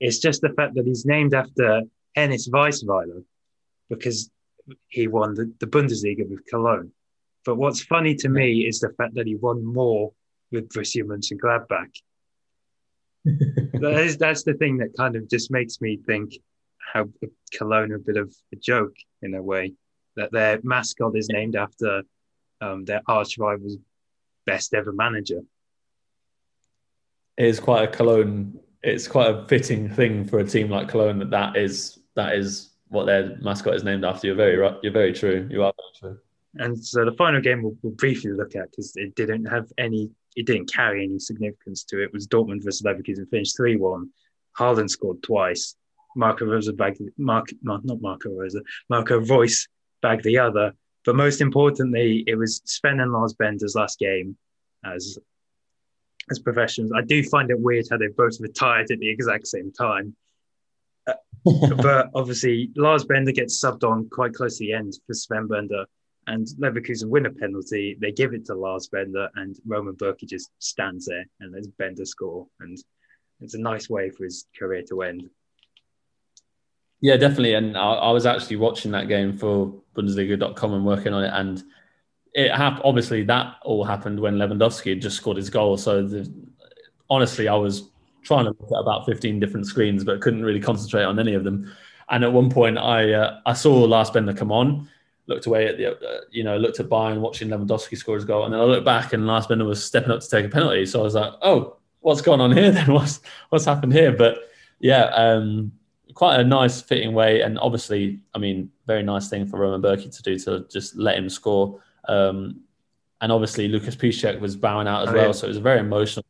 It's 0.00 0.18
just 0.18 0.40
the 0.40 0.50
fact 0.50 0.74
that 0.74 0.86
he's 0.86 1.04
named 1.04 1.34
after 1.34 1.82
Hennes 2.14 2.48
Weisweiler 2.48 3.24
because 3.88 4.30
he 4.88 5.08
won 5.08 5.34
the, 5.34 5.52
the 5.60 5.66
Bundesliga 5.66 6.28
with 6.28 6.46
Cologne. 6.46 6.90
But 7.44 7.56
what's 7.56 7.82
funny 7.82 8.14
to 8.16 8.28
me 8.28 8.66
is 8.66 8.80
the 8.80 8.90
fact 8.96 9.14
that 9.14 9.26
he 9.26 9.36
won 9.36 9.64
more 9.64 10.12
with 10.50 10.68
Borussia 10.70 11.02
Mönchengladbach. 11.02 11.90
that 13.80 14.00
is, 14.00 14.16
that's 14.16 14.44
the 14.44 14.54
thing 14.54 14.78
that 14.78 14.96
kind 14.96 15.16
of 15.16 15.28
just 15.28 15.50
makes 15.50 15.80
me 15.80 15.98
think 16.06 16.34
how 16.92 17.08
Cologne 17.56 17.92
a 17.92 17.98
bit 17.98 18.16
of 18.16 18.34
a 18.52 18.56
joke 18.56 18.96
in 19.22 19.34
a 19.34 19.42
way 19.42 19.74
that 20.16 20.30
their 20.32 20.60
mascot 20.62 21.16
is 21.16 21.28
named 21.28 21.56
after 21.56 22.02
um, 22.60 22.84
their 22.84 23.02
arch 23.08 23.36
rival's 23.38 23.76
best 24.46 24.74
ever 24.74 24.92
manager. 24.92 25.40
It 27.36 27.46
is 27.46 27.60
quite 27.60 27.82
a 27.82 27.88
Cologne. 27.88 28.60
It's 28.82 29.08
quite 29.08 29.34
a 29.34 29.46
fitting 29.48 29.88
thing 29.88 30.24
for 30.24 30.38
a 30.38 30.44
team 30.44 30.70
like 30.70 30.88
Cologne 30.88 31.18
that 31.18 31.30
that 31.30 31.56
is 31.56 31.98
that 32.14 32.34
is 32.34 32.70
what 32.88 33.06
their 33.06 33.36
mascot 33.40 33.74
is 33.74 33.84
named 33.84 34.04
after. 34.04 34.26
You're 34.26 34.36
very 34.36 34.56
right. 34.56 34.76
You're 34.82 34.92
very 34.92 35.12
true. 35.12 35.48
You 35.50 35.62
are 35.64 35.72
very 35.76 36.14
true. 36.14 36.20
And 36.56 36.78
so 36.84 37.04
the 37.04 37.12
final 37.12 37.40
game 37.40 37.62
we'll, 37.62 37.76
we'll 37.82 37.92
briefly 37.94 38.32
look 38.32 38.54
at 38.54 38.70
because 38.70 38.94
it 38.96 39.14
didn't 39.16 39.46
have 39.46 39.72
any, 39.78 40.10
it 40.36 40.46
didn't 40.46 40.72
carry 40.72 41.04
any 41.04 41.18
significance 41.18 41.82
to 41.84 42.02
it. 42.02 42.12
was 42.12 42.28
Dortmund 42.28 42.62
versus 42.62 42.82
Leverkusen 42.82 43.28
finished 43.28 43.56
three 43.56 43.76
one. 43.76 44.10
Haaland 44.58 44.90
scored 44.90 45.22
twice. 45.22 45.74
Marco 46.16 46.44
Rose 46.44 46.70
bagged 46.72 47.02
Mark, 47.18 47.48
not 47.62 47.82
Marco 48.00 48.30
Rose, 48.30 48.56
Marco 48.88 49.18
Reus 49.18 49.66
bagged 50.00 50.22
the 50.22 50.38
other. 50.38 50.72
But 51.04 51.16
most 51.16 51.40
importantly, 51.40 52.24
it 52.26 52.36
was 52.36 52.62
Sven 52.64 53.00
and 53.00 53.12
Lars 53.12 53.34
Bender's 53.34 53.74
last 53.74 53.98
game 53.98 54.36
as 54.84 55.18
as 56.30 56.38
professionals. 56.38 56.92
I 56.96 57.02
do 57.02 57.22
find 57.24 57.50
it 57.50 57.60
weird 57.60 57.86
how 57.90 57.98
they 57.98 58.06
both 58.08 58.40
retired 58.40 58.90
at 58.90 58.98
the 58.98 59.10
exact 59.10 59.46
same 59.46 59.72
time. 59.72 60.14
But 61.82 62.10
obviously, 62.14 62.70
Lars 62.76 63.04
Bender 63.04 63.32
gets 63.32 63.62
subbed 63.62 63.84
on 63.84 64.08
quite 64.10 64.34
close 64.34 64.58
to 64.58 64.64
the 64.64 64.72
end 64.72 64.94
for 65.06 65.14
Sven 65.14 65.46
Bender, 65.46 65.84
and 66.26 66.46
Leverkusen 66.58 67.08
win 67.08 67.26
a 67.26 67.30
penalty. 67.30 67.96
They 68.00 68.12
give 68.12 68.32
it 68.32 68.46
to 68.46 68.54
Lars 68.54 68.88
Bender, 68.88 69.28
and 69.36 69.54
Roman 69.66 69.94
Bürki 69.94 70.26
just 70.26 70.50
stands 70.58 71.06
there 71.06 71.26
and 71.40 71.52
lets 71.52 71.66
Bender 71.66 72.06
score. 72.06 72.46
And 72.60 72.78
it's 73.40 73.54
a 73.54 73.60
nice 73.60 73.90
way 73.90 74.08
for 74.10 74.24
his 74.24 74.46
career 74.58 74.82
to 74.88 75.02
end. 75.02 75.28
Yeah, 77.00 77.18
definitely. 77.18 77.54
And 77.54 77.76
I, 77.76 77.92
I 77.94 78.10
was 78.12 78.24
actually 78.24 78.56
watching 78.56 78.92
that 78.92 79.08
game 79.08 79.36
for 79.36 79.74
Bundesliga.com 79.94 80.72
and 80.72 80.86
working 80.86 81.12
on 81.12 81.24
it, 81.24 81.32
and 81.34 81.62
it 82.32 82.50
happened. 82.52 82.82
Obviously, 82.86 83.22
that 83.24 83.56
all 83.62 83.84
happened 83.84 84.18
when 84.18 84.36
Lewandowski 84.36 84.90
had 84.90 85.02
just 85.02 85.16
scored 85.16 85.36
his 85.36 85.50
goal. 85.50 85.76
So, 85.76 86.06
the, 86.06 86.32
honestly, 87.10 87.48
I 87.48 87.54
was 87.54 87.90
trying 88.24 88.44
to 88.44 88.50
look 88.50 88.72
at 88.72 88.80
about 88.80 89.06
15 89.06 89.38
different 89.38 89.66
screens, 89.66 90.02
but 90.04 90.20
couldn't 90.20 90.42
really 90.42 90.60
concentrate 90.60 91.04
on 91.04 91.18
any 91.18 91.34
of 91.34 91.44
them. 91.44 91.72
And 92.08 92.24
at 92.24 92.32
one 92.32 92.50
point, 92.50 92.78
I 92.78 93.12
uh, 93.12 93.40
I 93.46 93.52
saw 93.54 93.72
Lars 93.84 94.10
Bender 94.10 94.34
come 94.34 94.52
on, 94.52 94.88
looked 95.26 95.46
away 95.46 95.66
at 95.66 95.78
the 95.78 95.92
uh, 95.92 96.20
you 96.30 96.44
know 96.44 96.56
looked 96.56 96.80
at 96.80 96.88
Bayern 96.88 97.20
watching 97.20 97.48
Lewandowski 97.48 97.96
score 97.96 98.16
his 98.16 98.24
goal, 98.24 98.44
and 98.44 98.52
then 98.52 98.60
I 98.60 98.64
looked 98.64 98.84
back 98.84 99.12
and 99.12 99.26
Lars 99.26 99.46
Bender 99.46 99.64
was 99.64 99.82
stepping 99.82 100.10
up 100.10 100.20
to 100.20 100.28
take 100.28 100.44
a 100.44 100.48
penalty. 100.48 100.86
So 100.86 101.00
I 101.00 101.02
was 101.02 101.14
like, 101.14 101.32
oh, 101.42 101.76
what's 102.00 102.20
going 102.20 102.40
on 102.40 102.52
here? 102.52 102.70
Then 102.72 102.92
what's 102.92 103.20
what's 103.48 103.64
happened 103.64 103.92
here? 103.92 104.12
But 104.12 104.50
yeah, 104.80 105.04
um, 105.06 105.72
quite 106.14 106.40
a 106.40 106.44
nice 106.44 106.82
fitting 106.82 107.14
way, 107.14 107.40
and 107.40 107.58
obviously, 107.58 108.20
I 108.34 108.38
mean, 108.38 108.70
very 108.86 109.02
nice 109.02 109.28
thing 109.28 109.46
for 109.46 109.58
Roman 109.58 109.82
Bürki 109.82 110.14
to 110.14 110.22
do 110.22 110.38
to 110.40 110.66
just 110.70 110.96
let 110.96 111.16
him 111.16 111.28
score. 111.28 111.80
Um, 112.06 112.60
and 113.20 113.32
obviously, 113.32 113.68
Lucas 113.68 113.96
Piszczek 113.96 114.38
was 114.40 114.56
bowing 114.56 114.86
out 114.86 115.04
as 115.04 115.08
oh, 115.08 115.14
well, 115.14 115.26
yeah. 115.26 115.32
so 115.32 115.46
it 115.46 115.48
was 115.48 115.56
a 115.56 115.62
very 115.62 115.80
emotional 115.80 116.26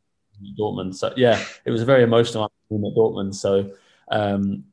Dortmund. 0.57 0.95
So 0.95 1.13
yeah, 1.15 1.43
it 1.65 1.71
was 1.71 1.81
a 1.81 1.85
very 1.85 2.03
emotional 2.03 2.45
at 2.45 2.51
Dortmund. 2.71 3.35
So 3.35 3.71
um, 4.11 4.65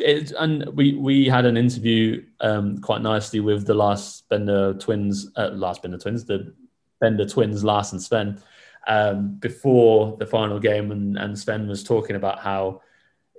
it, 0.00 0.32
and 0.38 0.66
we 0.76 0.94
we 0.94 1.26
had 1.26 1.46
an 1.46 1.56
interview 1.56 2.24
um, 2.40 2.78
quite 2.78 3.02
nicely 3.02 3.40
with 3.40 3.66
the 3.66 3.74
last 3.74 4.28
Bender 4.28 4.74
twins, 4.74 5.30
uh, 5.36 5.50
last 5.50 5.82
Bender 5.82 5.98
twins, 5.98 6.24
the 6.24 6.54
Bender 7.00 7.26
twins, 7.26 7.64
Lars 7.64 7.92
and 7.92 8.02
Sven, 8.02 8.40
um, 8.86 9.36
before 9.36 10.16
the 10.18 10.26
final 10.26 10.58
game, 10.58 10.90
and, 10.92 11.16
and 11.16 11.38
Sven 11.38 11.68
was 11.68 11.84
talking 11.84 12.16
about 12.16 12.40
how 12.40 12.82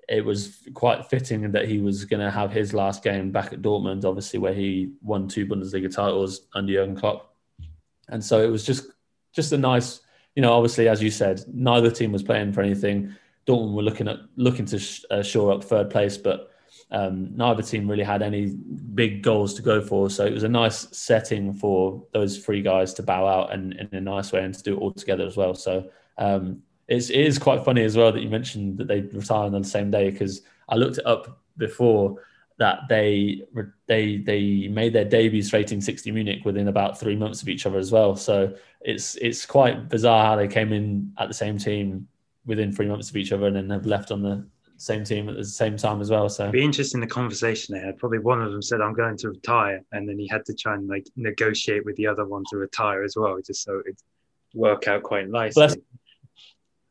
it 0.08 0.25
was 0.25 0.67
quite 0.73 1.05
fitting 1.05 1.51
that 1.51 1.67
he 1.67 1.79
was 1.79 2.03
going 2.05 2.19
to 2.19 2.32
have 2.32 2.51
his 2.51 2.73
last 2.73 3.03
game 3.03 3.32
back 3.32 3.53
at 3.53 3.62
Dortmund, 3.62 4.05
obviously 4.05 4.39
where 4.39 4.53
he 4.53 4.91
won 5.03 5.27
two 5.27 5.45
Bundesliga 5.45 5.93
titles 5.93 6.47
under 6.53 6.73
Jurgen 6.73 6.95
Klopp, 6.95 7.36
and 8.08 8.23
so 8.23 8.41
it 8.41 8.47
was 8.47 8.65
just 8.65 8.88
just 9.34 9.51
a 9.51 9.58
nice, 9.58 9.99
you 10.35 10.41
know, 10.41 10.53
obviously 10.53 10.87
as 10.87 11.01
you 11.01 11.11
said, 11.11 11.43
neither 11.53 11.91
team 11.91 12.11
was 12.11 12.23
playing 12.23 12.53
for 12.53 12.61
anything. 12.61 13.15
Dortmund 13.47 13.73
were 13.73 13.83
looking 13.83 14.07
at 14.07 14.17
looking 14.35 14.65
to 14.65 14.79
sh- 14.79 15.03
uh, 15.09 15.23
shore 15.23 15.51
up 15.51 15.63
third 15.63 15.89
place, 15.89 16.17
but 16.17 16.51
um, 16.91 17.35
neither 17.35 17.61
team 17.61 17.89
really 17.89 18.03
had 18.03 18.21
any 18.21 18.47
big 18.93 19.21
goals 19.21 19.53
to 19.55 19.61
go 19.61 19.81
for. 19.81 20.09
So 20.09 20.25
it 20.25 20.33
was 20.33 20.43
a 20.43 20.49
nice 20.49 20.87
setting 20.97 21.53
for 21.53 22.03
those 22.13 22.43
three 22.43 22.61
guys 22.61 22.93
to 22.95 23.03
bow 23.03 23.27
out 23.27 23.53
and 23.53 23.73
in 23.73 23.89
a 23.91 24.01
nice 24.01 24.31
way 24.31 24.43
and 24.43 24.53
to 24.53 24.63
do 24.63 24.75
it 24.75 24.79
all 24.79 24.91
together 24.91 25.25
as 25.25 25.37
well. 25.37 25.55
So 25.55 25.89
um, 26.17 26.61
it's, 26.87 27.09
it 27.09 27.19
is 27.19 27.37
quite 27.37 27.63
funny 27.63 27.83
as 27.83 27.95
well 27.95 28.11
that 28.11 28.21
you 28.21 28.29
mentioned 28.29 28.77
that 28.77 28.87
they 28.87 29.01
retired 29.01 29.53
on 29.53 29.61
the 29.61 29.67
same 29.67 29.91
day 29.91 30.09
because 30.09 30.41
I 30.67 30.75
looked 30.75 30.97
it 30.97 31.05
up 31.05 31.41
before 31.57 32.23
that 32.60 32.80
they 32.89 33.41
they 33.88 34.17
they 34.17 34.67
made 34.67 34.93
their 34.93 35.06
debut 35.06 35.43
Racing 35.52 35.82
60 35.82 36.12
Munich 36.12 36.41
within 36.45 36.67
about 36.67 37.00
three 37.00 37.15
months 37.15 37.41
of 37.41 37.50
each 37.50 37.65
other 37.65 37.80
as 37.80 37.91
well. 37.91 38.15
So 38.15 38.54
it's 38.82 39.15
it's 39.15 39.45
quite 39.45 39.89
bizarre 39.89 40.26
how 40.26 40.36
they 40.36 40.48
came 40.48 40.74
in 40.74 41.13
at 41.17 41.30
the 41.30 41.34
same 41.34 41.58
team 41.58 42.08
within 42.45 42.72
three 42.72 42.88
months 42.88 43.10
of 43.10 43.17
each 43.17 43.32
other 43.32 43.48
and 43.48 43.56
then 43.56 43.69
have 43.69 43.86
left 43.86 44.12
on 44.12 44.22
the 44.22 44.45
same 44.76 45.04
team 45.04 45.30
at 45.30 45.36
the 45.36 45.43
same 45.43 45.78
time 45.78 46.02
as 46.02 46.10
well. 46.10 46.30
So 46.30 46.43
It'd 46.43 46.54
be 46.54 46.63
interesting 46.63 47.00
the 47.00 47.08
conversation 47.08 47.76
they 47.76 47.82
had. 47.82 47.98
Probably 47.98 48.19
one 48.19 48.41
of 48.41 48.52
them 48.52 48.62
said, 48.62 48.82
"I'm 48.82 48.93
going 48.93 49.17
to 49.17 49.30
retire," 49.30 49.82
and 49.93 50.08
then 50.08 50.19
he 50.19 50.28
had 50.28 50.45
to 50.45 50.54
try 50.54 50.76
and 50.76 50.88
like 50.88 51.08
negotiate 51.15 51.86
with 51.86 51.95
the 51.95 52.08
other 52.08 52.26
one 52.26 52.43
to 52.50 52.58
retire 52.58 53.04
as 53.04 53.15
well, 53.15 53.38
just 53.45 53.63
so 53.63 53.82
it 53.86 54.02
work 54.54 54.88
out 54.88 55.04
quite 55.04 55.30
nicely 55.30 55.82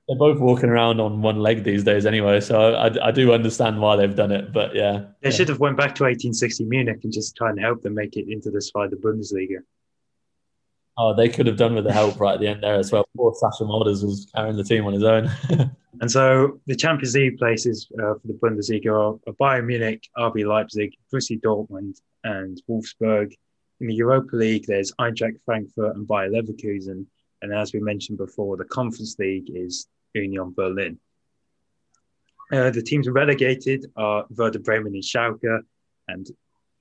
they're 0.08 0.16
both 0.16 0.38
walking 0.38 0.70
around 0.70 1.00
on 1.00 1.20
one 1.20 1.38
leg 1.38 1.64
these 1.64 1.84
days 1.84 2.06
anyway 2.06 2.40
so 2.40 2.74
I, 2.74 3.08
I 3.08 3.10
do 3.10 3.32
understand 3.32 3.80
why 3.80 3.96
they've 3.96 4.14
done 4.14 4.32
it 4.32 4.52
but 4.52 4.74
yeah. 4.74 5.06
They 5.22 5.30
should 5.30 5.48
have 5.48 5.60
went 5.60 5.76
back 5.76 5.94
to 5.96 6.04
1860 6.04 6.64
munich 6.64 7.00
and 7.04 7.12
just 7.12 7.36
try 7.36 7.50
and 7.50 7.60
help 7.60 7.82
them 7.82 7.94
make 7.94 8.16
it 8.16 8.26
into 8.28 8.50
Zweite 8.50 8.94
Bundesliga. 8.94 9.58
Oh 10.96 11.14
they 11.14 11.28
could 11.28 11.46
have 11.46 11.56
done 11.56 11.74
with 11.74 11.84
the 11.84 11.92
help 11.92 12.18
right 12.18 12.34
at 12.34 12.40
the 12.40 12.48
end 12.48 12.62
there 12.62 12.76
as 12.76 12.90
well. 12.90 13.06
Poor 13.16 13.32
Sascha 13.32 13.62
Mölders 13.62 14.02
was 14.02 14.30
carrying 14.34 14.56
the 14.56 14.64
team 14.64 14.86
on 14.86 14.94
his 14.94 15.04
own. 15.04 15.30
And 16.00 16.10
so 16.10 16.60
the 16.66 16.76
Champions 16.76 17.14
League 17.14 17.38
places 17.38 17.88
uh, 17.94 18.14
for 18.14 18.20
the 18.24 18.34
Bundesliga 18.34 19.18
are 19.26 19.32
Bayern 19.32 19.66
Munich 19.66 20.08
RB 20.16 20.46
Leipzig 20.46 20.94
Borussia 21.12 21.40
Dortmund 21.40 22.00
and 22.24 22.62
Wolfsburg. 22.68 23.32
In 23.80 23.88
the 23.88 23.94
Europa 23.94 24.36
League 24.36 24.66
there's 24.66 24.92
Eintracht 25.00 25.40
Frankfurt 25.44 25.96
and 25.96 26.06
Bayer 26.06 26.30
Leverkusen. 26.30 27.06
And 27.42 27.52
as 27.52 27.72
we 27.72 27.80
mentioned 27.80 28.18
before, 28.18 28.56
the 28.56 28.64
Conference 28.64 29.16
League 29.18 29.50
is 29.52 29.88
Union 30.14 30.52
Berlin. 30.56 30.98
Uh, 32.52 32.70
the 32.70 32.82
teams 32.82 33.08
relegated 33.08 33.86
are 33.96 34.24
Werder 34.30 34.58
Bremen 34.58 34.94
and 34.94 35.02
Schalke, 35.02 35.60
and 36.08 36.26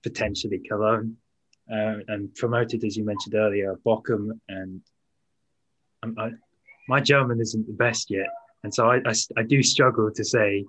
potentially 0.03 0.59
Cologne. 0.59 1.17
Uh, 1.69 1.99
and 2.07 2.33
promoted, 2.35 2.85
as 2.85 2.95
you 2.95 3.03
mentioned 3.03 3.35
earlier, 3.35 3.75
Bochum. 3.85 4.29
And 4.47 4.81
I, 6.01 6.31
my 6.87 7.01
German 7.01 7.41
isn't 7.41 7.67
the 7.67 7.73
best 7.73 8.09
yet, 8.09 8.29
and 8.63 8.73
so 8.73 8.89
I, 8.89 8.97
I, 9.05 9.13
I 9.35 9.43
do 9.43 9.61
struggle 9.61 10.09
to 10.13 10.23
say, 10.23 10.63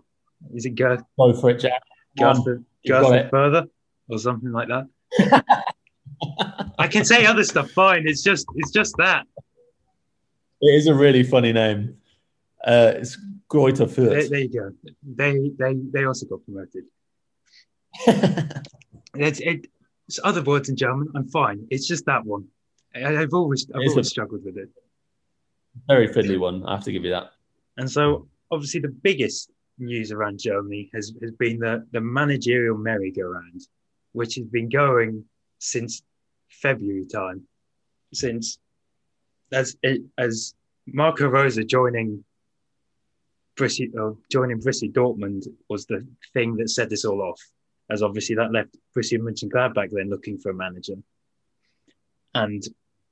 is 0.54 0.66
it 0.66 0.70
Girth? 0.70 1.02
Go 1.16 1.32
for 1.32 1.50
it, 1.50 1.60
Jack. 1.60 1.82
Girth 2.18 3.30
further 3.30 3.66
or 4.08 4.18
something 4.18 4.50
like 4.50 4.68
that. 4.68 5.44
I 6.78 6.88
can 6.88 7.04
say 7.04 7.26
other 7.26 7.44
stuff 7.44 7.70
fine. 7.70 8.04
It's 8.06 8.22
just 8.22 8.46
it's 8.56 8.70
just 8.70 8.96
that. 8.98 9.26
It 10.60 10.74
is 10.74 10.86
a 10.88 10.94
really 10.94 11.22
funny 11.22 11.52
name. 11.52 11.97
Uh, 12.64 12.92
it's 12.96 13.16
Greuther 13.48 13.86
Fürth. 13.86 14.10
There, 14.10 14.28
there, 14.28 14.40
you 14.40 14.48
go. 14.48 14.72
They 15.02 15.50
they 15.58 15.74
they 15.74 16.04
also 16.04 16.26
got 16.26 16.44
promoted. 16.44 16.84
it's, 19.14 19.40
it, 19.40 19.66
it's 20.06 20.20
other 20.22 20.42
words 20.42 20.68
in 20.68 20.76
German. 20.76 21.08
I'm 21.14 21.28
fine. 21.28 21.66
It's 21.70 21.86
just 21.86 22.04
that 22.06 22.24
one. 22.24 22.46
I, 22.94 23.12
have 23.12 23.32
always 23.32 23.66
I've 23.74 23.88
always 23.88 24.06
a, 24.06 24.10
struggled 24.10 24.44
with 24.44 24.56
it. 24.56 24.68
Very 25.86 26.08
fiddly 26.08 26.38
one. 26.38 26.64
I 26.66 26.74
have 26.74 26.84
to 26.84 26.92
give 26.92 27.04
you 27.04 27.10
that. 27.10 27.30
And 27.76 27.90
so, 27.90 28.28
obviously, 28.50 28.80
the 28.80 28.88
biggest 28.88 29.50
news 29.78 30.10
around 30.10 30.40
Germany 30.40 30.90
has, 30.92 31.12
has 31.22 31.30
been 31.32 31.58
the, 31.58 31.86
the 31.92 32.00
managerial 32.00 32.76
merry-go-round, 32.76 33.60
which 34.12 34.34
has 34.34 34.46
been 34.46 34.68
going 34.68 35.24
since 35.58 36.02
February 36.48 37.06
time, 37.06 37.42
since 38.12 38.58
as 39.52 39.76
as 40.18 40.54
Marco 40.86 41.28
Rose 41.28 41.58
joining 41.66 42.24
Borussia, 43.58 43.88
uh, 43.98 44.14
joining 44.30 44.60
Borussia 44.60 44.92
Dortmund 44.92 45.46
was 45.68 45.86
the 45.86 46.06
thing 46.32 46.56
that 46.56 46.70
set 46.70 46.88
this 46.88 47.04
all 47.04 47.20
off, 47.20 47.40
as 47.90 48.02
obviously 48.02 48.36
that 48.36 48.52
left 48.52 48.76
Borussia 48.96 49.18
Mönchengladbach 49.18 49.90
then 49.90 50.08
looking 50.08 50.38
for 50.38 50.50
a 50.50 50.54
manager, 50.54 50.94
and 52.34 52.62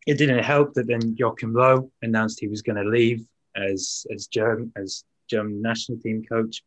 it 0.06 0.18
didn't 0.18 0.44
help 0.44 0.74
that 0.74 0.86
then 0.86 1.16
Joachim 1.18 1.52
Low 1.52 1.90
announced 2.00 2.40
he 2.40 2.48
was 2.48 2.62
going 2.62 2.82
to 2.82 2.88
leave 2.88 3.26
as 3.56 4.06
as 4.14 4.28
German 4.28 4.72
as 4.76 5.04
German 5.28 5.60
national 5.60 5.98
team 5.98 6.22
coach, 6.24 6.62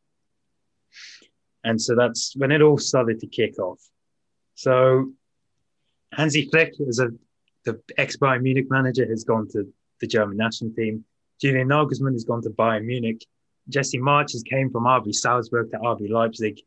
and 1.64 1.82
so 1.82 1.96
that's 1.96 2.36
when 2.36 2.52
it 2.52 2.62
all 2.62 2.78
started 2.78 3.20
to 3.22 3.28
kick 3.28 3.58
off. 3.60 3.82
So 4.56 5.14
Hansi 6.12 6.50
Flick, 6.50 6.74
as 6.88 7.00
a 7.00 7.10
the 7.66 7.82
ex 7.98 8.18
Bayern 8.18 8.42
Munich 8.42 8.68
manager, 8.70 9.06
has 9.06 9.24
gone 9.24 9.48
to 9.52 9.72
the 10.02 10.08
German 10.08 10.38
national 10.38 10.72
team. 10.72 11.06
Julian 11.42 11.70
Nagelsmann 11.70 12.14
has 12.14 12.26
gone 12.26 12.42
to 12.42 12.50
Bayern 12.50 12.86
Munich. 12.86 13.26
Jesse 13.70 14.00
Marsch 14.00 14.34
has 14.34 14.44
came 14.44 14.70
from 14.70 14.84
RB 14.84 15.14
Salzburg 15.14 15.72
to 15.72 15.78
RB 15.78 16.10
Leipzig. 16.10 16.60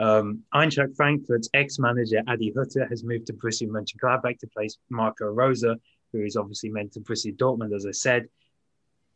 Um, 0.00 0.42
Eintracht 0.52 0.96
Frankfurt's 0.96 1.48
ex-manager 1.54 2.22
Adi 2.26 2.52
Hutter 2.56 2.86
has 2.86 3.04
moved 3.04 3.26
to 3.26 3.32
Borussia 3.32 3.68
Mönchengladbach 3.68 4.38
to 4.38 4.46
place 4.48 4.78
Marco 4.90 5.26
Rose, 5.26 5.64
who 6.12 6.22
is 6.22 6.36
obviously 6.36 6.70
meant 6.70 6.92
to 6.92 7.00
Borussia 7.00 7.36
Dortmund, 7.36 7.74
as 7.74 7.86
I 7.86 7.92
said. 7.92 8.28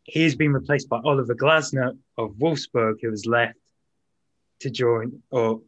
He 0.05 0.23
has 0.23 0.35
been 0.35 0.53
replaced 0.53 0.89
by 0.89 1.01
Oliver 1.05 1.35
Glasner 1.35 1.97
of 2.17 2.35
Wolfsburg, 2.35 2.97
who 3.03 3.11
has 3.11 3.27
left 3.27 3.59
to 4.61 4.71
join, 4.71 5.23
or 5.31 5.61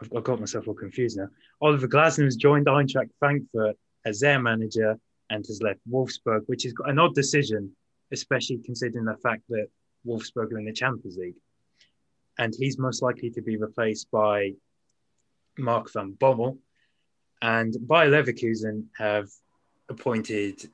I've, 0.00 0.12
I've 0.16 0.24
got 0.24 0.40
myself 0.40 0.68
all 0.68 0.74
confused 0.74 1.18
now. 1.18 1.28
Oliver 1.60 1.88
Glasner 1.88 2.24
has 2.24 2.36
joined 2.36 2.66
Eintracht 2.66 3.10
Frankfurt 3.18 3.76
as 4.04 4.20
their 4.20 4.40
manager 4.40 4.98
and 5.30 5.44
has 5.46 5.60
left 5.62 5.80
Wolfsburg, 5.90 6.42
which 6.46 6.64
is 6.64 6.74
an 6.84 6.98
odd 6.98 7.14
decision, 7.14 7.74
especially 8.12 8.58
considering 8.64 9.04
the 9.04 9.16
fact 9.16 9.42
that 9.48 9.68
Wolfsburg 10.06 10.56
in 10.56 10.64
the 10.64 10.72
Champions 10.72 11.16
League. 11.16 11.40
And 12.38 12.54
he's 12.56 12.78
most 12.78 13.02
likely 13.02 13.30
to 13.30 13.42
be 13.42 13.56
replaced 13.56 14.10
by 14.10 14.52
Mark 15.58 15.92
van 15.92 16.16
Bommel. 16.20 16.58
And 17.42 17.74
Bayer 17.86 18.10
Leverkusen 18.10 18.86
have 18.98 19.28
appointed 19.88 20.68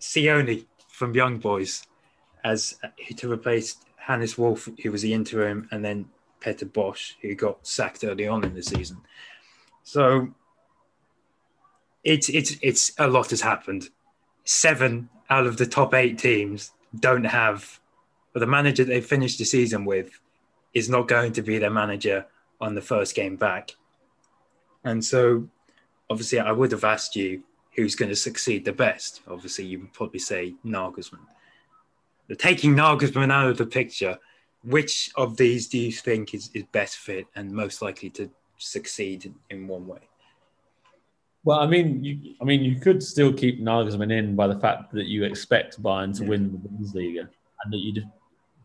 Seoane 0.00 0.66
from 0.88 1.14
Young 1.14 1.38
Boys 1.38 1.84
as 2.44 2.76
uh, 2.82 2.88
to 3.16 3.30
replace 3.30 3.76
Hannes 3.96 4.38
Wolf, 4.38 4.68
who 4.82 4.92
was 4.92 5.02
the 5.02 5.12
interim, 5.12 5.68
and 5.70 5.84
then 5.84 6.08
Peter 6.40 6.66
Bosz, 6.66 7.14
who 7.20 7.34
got 7.34 7.66
sacked 7.66 8.04
early 8.04 8.26
on 8.26 8.44
in 8.44 8.54
the 8.54 8.62
season. 8.62 8.98
So 9.82 10.28
it's 12.04 12.28
it's 12.28 12.56
it's 12.62 12.92
a 12.98 13.08
lot 13.08 13.30
has 13.30 13.40
happened. 13.40 13.90
Seven 14.44 15.10
out 15.28 15.46
of 15.46 15.56
the 15.56 15.66
top 15.66 15.94
eight 15.94 16.18
teams 16.18 16.70
don't 16.98 17.24
have, 17.24 17.80
or 18.34 18.40
the 18.40 18.46
manager 18.46 18.84
they 18.84 19.00
finished 19.00 19.38
the 19.38 19.44
season 19.44 19.84
with 19.84 20.10
is 20.74 20.88
not 20.88 21.08
going 21.08 21.32
to 21.32 21.42
be 21.42 21.58
their 21.58 21.70
manager 21.70 22.26
on 22.60 22.74
the 22.74 22.80
first 22.80 23.14
game 23.14 23.36
back. 23.36 23.74
And 24.84 25.04
so, 25.04 25.48
obviously, 26.10 26.38
I 26.38 26.52
would 26.52 26.72
have 26.72 26.84
asked 26.84 27.16
you 27.16 27.42
who's 27.76 27.94
going 27.94 28.08
to 28.08 28.16
succeed 28.16 28.64
the 28.64 28.72
best. 28.72 29.22
Obviously, 29.28 29.64
you 29.64 29.80
would 29.80 29.92
probably 29.92 30.20
say 30.20 30.54
Nagelsmann. 30.64 31.26
But 32.28 32.38
taking 32.38 32.74
Nagelsmann 32.74 33.32
out 33.32 33.50
of 33.50 33.58
the 33.58 33.66
picture, 33.66 34.18
which 34.64 35.10
of 35.16 35.36
these 35.36 35.68
do 35.68 35.78
you 35.78 35.92
think 35.92 36.34
is, 36.34 36.50
is 36.54 36.64
best 36.72 36.98
fit 36.98 37.26
and 37.36 37.50
most 37.50 37.80
likely 37.80 38.10
to 38.10 38.30
succeed 38.58 39.32
in 39.50 39.68
one 39.68 39.86
way? 39.86 40.00
Well, 41.44 41.60
I 41.60 41.66
mean, 41.66 42.04
you, 42.04 42.34
I 42.40 42.44
mean, 42.44 42.62
you 42.62 42.80
could 42.80 43.02
still 43.02 43.32
keep 43.32 43.60
Nagelsmann 43.62 44.12
in 44.12 44.36
by 44.36 44.48
the 44.48 44.58
fact 44.58 44.92
that 44.92 45.06
you 45.06 45.24
expect 45.24 45.82
Bayern 45.82 46.14
to 46.16 46.24
yeah. 46.24 46.28
win 46.28 46.52
the 46.52 46.58
Bundesliga, 46.58 47.28
and 47.64 47.72
that 47.72 47.78
you'd 47.78 48.04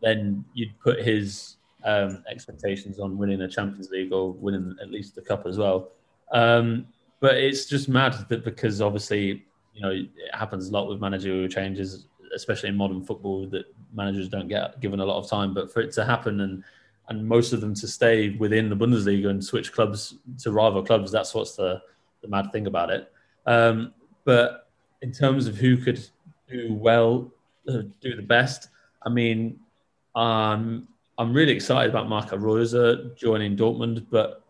then 0.02 0.44
you'd 0.54 0.78
put 0.80 1.02
his 1.02 1.56
um, 1.84 2.24
expectations 2.28 2.98
on 2.98 3.18
winning 3.18 3.42
a 3.42 3.48
Champions 3.48 3.90
League 3.90 4.12
or 4.12 4.32
winning 4.32 4.76
at 4.80 4.90
least 4.90 5.18
a 5.18 5.22
cup 5.22 5.46
as 5.46 5.58
well. 5.58 5.90
Um, 6.32 6.86
but 7.20 7.36
it's 7.36 7.66
just 7.66 7.88
mad 7.88 8.14
that 8.28 8.44
because 8.44 8.80
obviously 8.80 9.44
you 9.72 9.82
know 9.82 9.90
it 9.90 10.10
happens 10.32 10.68
a 10.68 10.72
lot 10.72 10.88
with 10.88 11.00
managerial 11.00 11.48
changes, 11.48 12.06
especially 12.34 12.68
in 12.70 12.76
modern 12.76 13.04
football, 13.04 13.46
that 13.48 13.66
managers 13.92 14.28
don't 14.28 14.48
get 14.48 14.80
given 14.80 15.00
a 15.00 15.04
lot 15.04 15.18
of 15.18 15.28
time. 15.28 15.54
But 15.54 15.72
for 15.72 15.80
it 15.80 15.92
to 15.92 16.04
happen 16.04 16.40
and 16.40 16.64
and 17.08 17.26
most 17.26 17.52
of 17.52 17.60
them 17.60 17.74
to 17.74 17.86
stay 17.86 18.30
within 18.30 18.70
the 18.70 18.76
Bundesliga 18.76 19.28
and 19.28 19.44
switch 19.44 19.72
clubs 19.72 20.16
to 20.38 20.52
rival 20.52 20.82
clubs, 20.82 21.12
that's 21.12 21.34
what's 21.34 21.54
the 21.54 21.82
the 22.22 22.28
mad 22.28 22.50
thing 22.52 22.66
about 22.66 22.90
it. 22.90 23.12
Um, 23.46 23.92
but 24.24 24.68
in 25.02 25.12
terms 25.12 25.46
of 25.46 25.56
who 25.56 25.76
could 25.76 26.06
do 26.48 26.72
well, 26.72 27.30
uh, 27.68 27.82
do 28.00 28.16
the 28.16 28.22
best, 28.22 28.68
I 29.02 29.10
mean, 29.10 29.60
um, 30.14 30.88
I'm 31.18 31.32
really 31.32 31.52
excited 31.52 31.90
about 31.90 32.08
Marco 32.08 32.36
Rose 32.36 32.72
joining 33.16 33.56
Dortmund, 33.56 34.06
but 34.10 34.42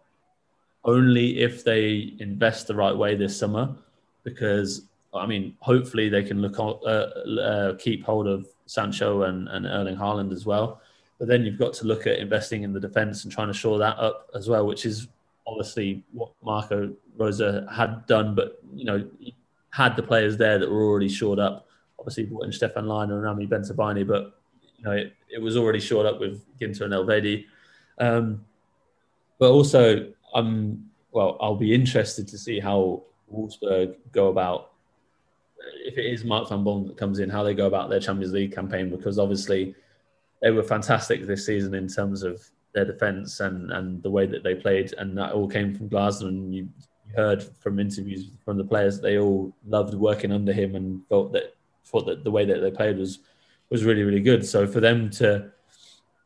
only 0.84 1.40
if 1.40 1.64
they 1.64 2.14
invest 2.18 2.66
the 2.66 2.74
right 2.74 2.96
way 2.96 3.14
this 3.14 3.38
summer, 3.38 3.74
because 4.22 4.86
I 5.14 5.26
mean, 5.26 5.56
hopefully 5.60 6.08
they 6.08 6.22
can 6.22 6.42
look 6.42 6.58
uh, 6.58 6.88
uh, 6.90 7.74
keep 7.76 8.04
hold 8.04 8.26
of 8.26 8.48
Sancho 8.66 9.22
and, 9.22 9.48
and 9.48 9.66
Erling 9.66 9.96
Haaland 9.96 10.32
as 10.32 10.44
well. 10.44 10.80
But 11.18 11.28
then 11.28 11.44
you've 11.44 11.58
got 11.58 11.72
to 11.74 11.86
look 11.86 12.06
at 12.06 12.18
investing 12.18 12.64
in 12.64 12.72
the 12.72 12.80
defence 12.80 13.24
and 13.24 13.32
trying 13.32 13.48
to 13.48 13.54
shore 13.54 13.78
that 13.78 13.96
up 13.98 14.28
as 14.34 14.48
well, 14.48 14.66
which 14.66 14.84
is 14.84 15.08
obviously 15.46 16.02
what 16.12 16.32
Marco 16.42 16.92
Rose 17.16 17.38
had 17.38 18.04
done, 18.06 18.34
but 18.34 18.58
you 18.74 18.84
know, 18.84 19.06
had 19.70 19.96
the 19.96 20.02
players 20.02 20.36
there 20.36 20.58
that 20.58 20.70
were 20.70 20.82
already 20.82 21.08
shored 21.08 21.38
up. 21.38 21.66
Obviously, 21.98 22.24
brought 22.24 22.44
in 22.44 22.52
Stefan 22.52 22.86
Lainer 22.86 23.14
and 23.14 23.22
Rami 23.22 23.46
Bensebaini, 23.46 24.06
but 24.06 24.38
you 24.76 24.84
know, 24.84 24.92
it, 24.92 25.14
it 25.32 25.40
was 25.40 25.56
already 25.56 25.80
shored 25.80 26.06
up 26.06 26.20
with 26.20 26.42
Ginter 26.58 26.82
and 26.82 26.92
Elvedi. 26.92 27.46
Um, 27.98 28.44
but 29.38 29.50
also, 29.50 30.12
I'm 30.34 30.90
well. 31.12 31.36
I'll 31.40 31.56
be 31.56 31.74
interested 31.74 32.28
to 32.28 32.38
see 32.38 32.60
how 32.60 33.02
Wolfsburg 33.32 33.96
go 34.12 34.28
about 34.28 34.72
if 35.84 35.96
it 35.96 36.06
is 36.06 36.24
Mark 36.24 36.48
van 36.48 36.64
Bommel 36.64 36.88
that 36.88 36.96
comes 36.96 37.18
in, 37.18 37.30
how 37.30 37.42
they 37.42 37.54
go 37.54 37.66
about 37.66 37.88
their 37.88 38.00
Champions 38.00 38.32
League 38.32 38.54
campaign, 38.54 38.90
because 38.90 39.18
obviously 39.18 39.74
they 40.42 40.50
were 40.50 40.62
fantastic 40.62 41.26
this 41.26 41.46
season 41.46 41.74
in 41.74 41.88
terms 41.88 42.22
of 42.22 42.42
their 42.74 42.84
defence 42.84 43.40
and, 43.40 43.72
and 43.72 44.02
the 44.02 44.10
way 44.10 44.26
that 44.26 44.42
they 44.42 44.54
played, 44.54 44.92
and 44.98 45.16
that 45.16 45.32
all 45.32 45.48
came 45.48 45.74
from 45.74 45.88
Glasner. 45.88 46.28
And 46.28 46.54
you, 46.54 46.68
heard 47.14 47.42
from 47.60 47.78
interviews 47.78 48.30
from 48.44 48.58
the 48.58 48.64
players 48.64 49.00
they 49.00 49.18
all 49.18 49.54
loved 49.66 49.94
working 49.94 50.32
under 50.32 50.52
him 50.52 50.74
and 50.74 51.06
felt 51.08 51.32
that 51.32 51.54
thought 51.84 52.06
that 52.06 52.24
the 52.24 52.30
way 52.30 52.44
that 52.44 52.60
they 52.60 52.70
played 52.70 52.98
was 52.98 53.20
was 53.70 53.84
really 53.84 54.02
really 54.02 54.20
good. 54.20 54.44
So 54.44 54.66
for 54.66 54.80
them 54.80 55.10
to, 55.10 55.50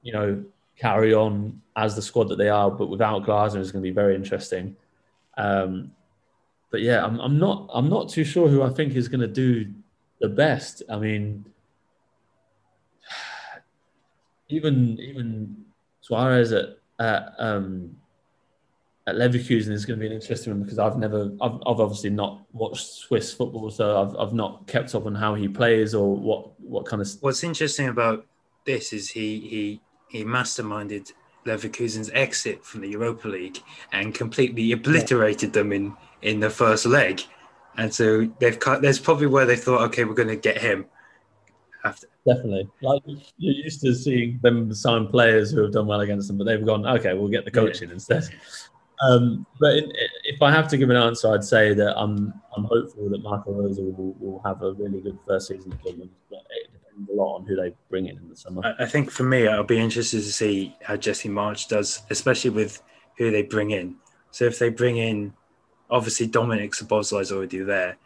you 0.02 0.12
know, 0.12 0.44
carry 0.76 1.14
on 1.14 1.60
as 1.76 1.96
the 1.96 2.02
squad 2.02 2.28
that 2.28 2.38
they 2.38 2.48
are, 2.48 2.70
but 2.70 2.88
without 2.88 3.24
Glasner 3.24 3.60
is 3.60 3.72
going 3.72 3.82
to 3.82 3.88
be 3.88 3.94
very 3.94 4.14
interesting. 4.14 4.76
Um, 5.36 5.92
but 6.70 6.82
yeah, 6.82 7.04
I'm, 7.04 7.18
I'm 7.20 7.38
not 7.38 7.70
I'm 7.72 7.88
not 7.88 8.08
too 8.08 8.24
sure 8.24 8.48
who 8.48 8.62
I 8.62 8.70
think 8.70 8.94
is 8.94 9.08
going 9.08 9.20
to 9.20 9.26
do 9.26 9.72
the 10.20 10.28
best. 10.28 10.82
I 10.90 10.98
mean, 10.98 11.46
even 14.48 14.98
even 15.00 15.64
Suarez 16.00 16.52
at, 16.52 16.78
at 16.98 17.34
um, 17.38 17.96
at 19.08 19.16
Leverkusen 19.16 19.72
is 19.72 19.86
going 19.86 19.98
to 19.98 20.00
be 20.00 20.06
an 20.06 20.12
interesting 20.12 20.52
one 20.52 20.62
because 20.62 20.78
I've 20.78 20.98
never, 20.98 21.32
I've, 21.40 21.54
I've 21.66 21.80
obviously 21.80 22.10
not 22.10 22.42
watched 22.52 22.86
Swiss 22.86 23.32
football, 23.32 23.70
so 23.70 24.02
I've, 24.02 24.16
I've 24.16 24.34
not 24.34 24.66
kept 24.66 24.94
up 24.94 25.06
on 25.06 25.14
how 25.14 25.34
he 25.34 25.48
plays 25.48 25.94
or 25.94 26.14
what, 26.14 26.57
what 26.68 26.86
kind 26.86 27.02
of. 27.02 27.08
What's 27.20 27.44
interesting 27.44 27.88
about 27.88 28.26
this 28.64 28.92
is 28.92 29.10
he 29.10 29.40
he 29.40 29.80
he 30.08 30.24
masterminded 30.24 31.12
Leverkusen's 31.46 32.10
exit 32.12 32.64
from 32.64 32.80
the 32.82 32.88
Europa 32.88 33.28
League 33.28 33.58
and 33.92 34.14
completely 34.14 34.72
obliterated 34.72 35.52
them 35.52 35.72
in 35.72 35.96
in 36.22 36.40
the 36.40 36.50
first 36.50 36.86
leg, 36.86 37.22
and 37.76 37.92
so 37.92 38.30
they've 38.38 38.58
cut. 38.58 38.82
There's 38.82 38.98
probably 38.98 39.26
where 39.26 39.46
they 39.46 39.56
thought, 39.56 39.82
okay, 39.88 40.04
we're 40.04 40.14
going 40.14 40.28
to 40.28 40.36
get 40.36 40.58
him 40.58 40.86
after. 41.84 42.06
Definitely. 42.26 42.68
Like 42.82 43.02
you're 43.38 43.54
used 43.54 43.80
to 43.82 43.94
seeing 43.94 44.38
them 44.42 44.72
sign 44.74 45.06
players 45.06 45.50
who 45.50 45.62
have 45.62 45.72
done 45.72 45.86
well 45.86 46.00
against 46.00 46.28
them, 46.28 46.38
but 46.38 46.44
they've 46.44 46.64
gone, 46.64 46.86
okay, 46.86 47.14
we'll 47.14 47.28
get 47.28 47.44
the 47.44 47.50
coaching 47.50 47.88
yeah. 47.88 47.94
instead. 47.94 48.28
Um, 49.00 49.46
but 49.60 49.76
in, 49.76 49.92
if 50.24 50.42
I 50.42 50.50
have 50.50 50.68
to 50.68 50.76
give 50.76 50.90
an 50.90 50.96
answer, 50.96 51.32
I'd 51.32 51.44
say 51.44 51.74
that 51.74 51.96
I'm 51.96 52.34
I'm 52.56 52.64
hopeful 52.64 53.08
that 53.10 53.22
Marco 53.22 53.52
Rose 53.52 53.78
will, 53.78 54.16
will 54.18 54.42
have 54.44 54.62
a 54.62 54.72
really 54.72 55.00
good 55.00 55.18
first 55.26 55.48
season 55.48 55.72
at 55.72 55.82
Dortmund. 55.82 56.10
But 56.30 56.40
it 56.50 56.70
depends 56.72 57.10
a 57.10 57.12
lot 57.12 57.36
on 57.36 57.46
who 57.46 57.56
they 57.56 57.72
bring 57.90 58.06
in 58.06 58.16
in 58.18 58.28
the 58.28 58.36
summer. 58.36 58.74
I 58.78 58.86
think 58.86 59.10
for 59.10 59.22
me, 59.22 59.46
I'll 59.46 59.62
be 59.64 59.78
interested 59.78 60.18
to 60.18 60.32
see 60.32 60.76
how 60.82 60.96
Jesse 60.96 61.28
Marsch 61.28 61.68
does, 61.68 62.02
especially 62.10 62.50
with 62.50 62.82
who 63.16 63.30
they 63.30 63.42
bring 63.42 63.70
in. 63.70 63.96
So 64.30 64.44
if 64.44 64.58
they 64.58 64.68
bring 64.68 64.98
in, 64.98 65.32
obviously 65.90 66.28
Dominik 66.28 66.70
Szoboszlai 66.70 67.22
is 67.22 67.32
already 67.32 67.60
there, 67.60 67.96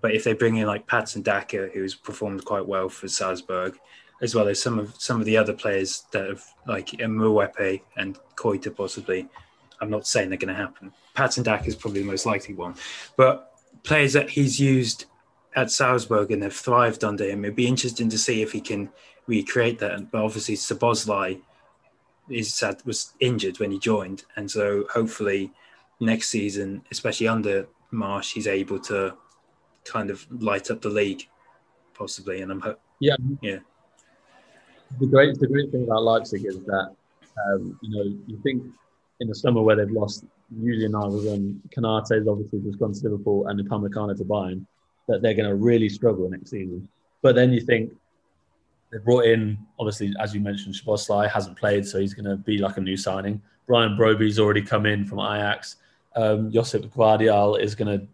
But 0.00 0.14
if 0.14 0.24
they 0.24 0.32
bring 0.32 0.56
in 0.56 0.66
like 0.66 0.86
Patson 0.86 1.22
Daka, 1.22 1.70
who's 1.72 1.94
performed 1.94 2.44
quite 2.44 2.66
well 2.66 2.88
for 2.88 3.08
Salzburg, 3.08 3.78
as 4.22 4.34
well 4.34 4.48
as 4.48 4.60
some 4.60 4.78
of 4.78 4.94
some 4.98 5.20
of 5.20 5.26
the 5.26 5.36
other 5.36 5.52
players 5.52 6.04
that 6.12 6.28
have 6.28 6.44
like 6.66 6.88
Mwepu 6.88 7.80
and 7.96 8.18
Koita 8.36 8.74
possibly, 8.74 9.28
I'm 9.80 9.90
not 9.90 10.06
saying 10.06 10.28
they're 10.28 10.38
going 10.38 10.54
to 10.54 10.60
happen. 10.60 10.92
Patson 11.14 11.44
Daka 11.44 11.66
is 11.66 11.76
probably 11.76 12.00
the 12.00 12.06
most 12.06 12.26
likely 12.26 12.54
one, 12.54 12.74
but 13.16 13.52
players 13.82 14.12
that 14.12 14.30
he's 14.30 14.58
used 14.58 15.06
at 15.56 15.70
Salzburg 15.70 16.30
and 16.30 16.42
have 16.42 16.54
thrived 16.54 17.04
under 17.04 17.24
him, 17.24 17.44
it'd 17.44 17.56
be 17.56 17.66
interesting 17.66 18.08
to 18.10 18.18
see 18.18 18.42
if 18.42 18.52
he 18.52 18.60
can 18.60 18.90
recreate 19.26 19.78
that. 19.80 20.10
But 20.10 20.22
obviously, 20.22 20.56
Szoboszlai 20.56 21.40
is 22.28 22.52
sad, 22.54 22.82
was 22.84 23.14
injured 23.20 23.58
when 23.58 23.70
he 23.70 23.78
joined, 23.78 24.24
and 24.36 24.50
so 24.50 24.86
hopefully 24.92 25.52
next 26.00 26.28
season, 26.28 26.82
especially 26.90 27.28
under 27.28 27.66
Marsch, 27.92 28.32
he's 28.32 28.46
able 28.46 28.78
to 28.80 29.14
kind 29.84 30.10
of 30.10 30.26
light 30.42 30.70
up 30.70 30.82
the 30.82 30.88
league, 30.88 31.26
possibly. 31.94 32.42
And 32.42 32.52
I'm 32.52 32.60
ho- 32.60 32.78
yeah, 33.00 33.16
yeah. 33.40 33.58
The 35.00 35.06
great 35.06 35.38
the 35.38 35.46
great 35.46 35.70
thing 35.70 35.84
about 35.84 36.02
Leipzig 36.02 36.44
is 36.46 36.64
that 36.64 36.94
um, 37.46 37.78
you 37.82 37.96
know 37.96 38.18
you 38.26 38.38
think 38.42 38.62
in 39.20 39.28
the 39.28 39.34
summer 39.34 39.62
where 39.62 39.76
they've 39.76 39.90
lost 39.90 40.24
Julian 40.60 40.92
Konate 40.92 42.14
has 42.14 42.28
obviously 42.28 42.60
just 42.60 42.78
gone 42.78 42.92
to 42.92 43.00
Liverpool, 43.04 43.46
and 43.48 43.60
Upamecano 43.60 44.16
to 44.16 44.24
Bayern, 44.24 44.64
that 45.08 45.22
they're 45.22 45.34
going 45.34 45.48
to 45.48 45.54
really 45.54 45.88
struggle 45.88 46.28
next 46.28 46.50
season. 46.50 46.88
But 47.22 47.34
then 47.34 47.52
you 47.52 47.60
think 47.60 47.92
they 48.90 48.98
brought 48.98 49.24
in, 49.24 49.58
obviously, 49.78 50.14
as 50.20 50.34
you 50.34 50.40
mentioned, 50.40 50.74
Szoboszlai 50.74 51.30
hasn't 51.30 51.58
played, 51.58 51.86
so 51.86 51.98
he's 51.98 52.14
going 52.14 52.24
to 52.24 52.36
be 52.36 52.58
like 52.58 52.76
a 52.76 52.80
new 52.80 52.96
signing. 52.96 53.42
Brian 53.66 53.96
Brobbey's 53.96 54.38
already 54.38 54.62
come 54.62 54.86
in 54.86 55.04
from 55.04 55.18
Ajax. 55.18 55.76
Um, 56.16 56.50
Josip 56.50 56.86
Gvardiol 56.86 57.60
is 57.60 57.74
going 57.74 57.98
to 57.98 58.06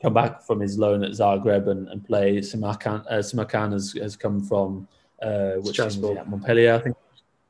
come 0.00 0.14
back 0.14 0.42
from 0.42 0.60
his 0.60 0.78
loan 0.78 1.02
at 1.02 1.10
Zagreb 1.10 1.68
and, 1.68 1.88
and 1.88 2.06
play. 2.06 2.38
Simakan, 2.38 3.04
uh, 3.10 3.18
Simakan 3.18 3.72
has, 3.72 3.92
has 4.00 4.16
come 4.16 4.40
from 4.40 4.86
uh, 5.20 5.52
which 5.56 5.74
Strasbourg. 5.74 6.18
Montpellier, 6.28 6.74
I 6.74 6.78
think. 6.78 6.96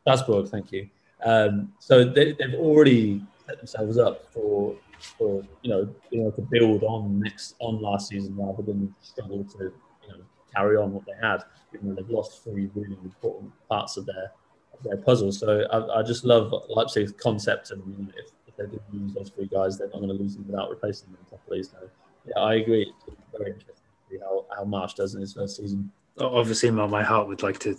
Strasbourg, 0.02 0.48
thank 0.48 0.72
you. 0.72 0.88
Um, 1.24 1.72
so 1.78 2.04
they, 2.04 2.36
have 2.40 2.54
already 2.54 3.22
set 3.46 3.58
themselves 3.58 3.98
up 3.98 4.32
for 4.32 4.76
for 5.18 5.42
you 5.62 5.70
know 5.70 5.88
being 6.10 6.22
able 6.26 6.32
to 6.32 6.42
build 6.42 6.82
on 6.82 7.20
next 7.20 7.54
on 7.58 7.80
last 7.80 8.08
season 8.08 8.36
rather 8.36 8.62
than 8.62 8.94
struggle 9.00 9.44
to 9.44 9.64
you 9.64 10.08
know 10.08 10.24
carry 10.54 10.76
on 10.76 10.92
what 10.92 11.04
they 11.06 11.26
had 11.26 11.42
even 11.74 11.88
though 11.88 11.94
they've 11.94 12.10
lost 12.10 12.42
three 12.44 12.70
really 12.74 12.96
important 13.04 13.52
parts 13.68 13.96
of 13.96 14.06
their 14.06 14.32
of 14.74 14.82
their 14.82 14.96
puzzle. 14.96 15.32
So 15.32 15.64
I, 15.72 16.00
I 16.00 16.02
just 16.02 16.24
love 16.24 16.52
Leipzig's 16.68 17.12
concept, 17.12 17.70
and 17.70 17.82
you 17.86 18.04
know, 18.04 18.12
if, 18.16 18.30
if 18.46 18.56
they 18.56 18.66
do 18.66 18.80
lose 18.92 19.14
those 19.14 19.30
three 19.30 19.46
guys, 19.46 19.78
they're 19.78 19.88
not 19.88 19.98
going 19.98 20.08
to 20.08 20.14
lose 20.14 20.34
them 20.34 20.46
without 20.46 20.70
replacing 20.70 21.10
them 21.12 21.24
properly. 21.28 21.62
So 21.62 21.78
yeah, 22.26 22.42
I 22.42 22.54
agree. 22.54 22.92
It's 23.06 23.16
very 23.36 23.52
interesting 23.52 23.74
to 23.74 24.14
see 24.14 24.18
how 24.18 24.46
how 24.56 24.64
Marsch 24.64 24.94
does 24.94 25.14
in 25.14 25.20
his 25.20 25.32
first 25.32 25.56
season. 25.56 25.90
Obviously, 26.18 26.70
my, 26.70 26.86
my 26.86 27.02
heart 27.02 27.28
would 27.28 27.42
like 27.42 27.58
to 27.60 27.76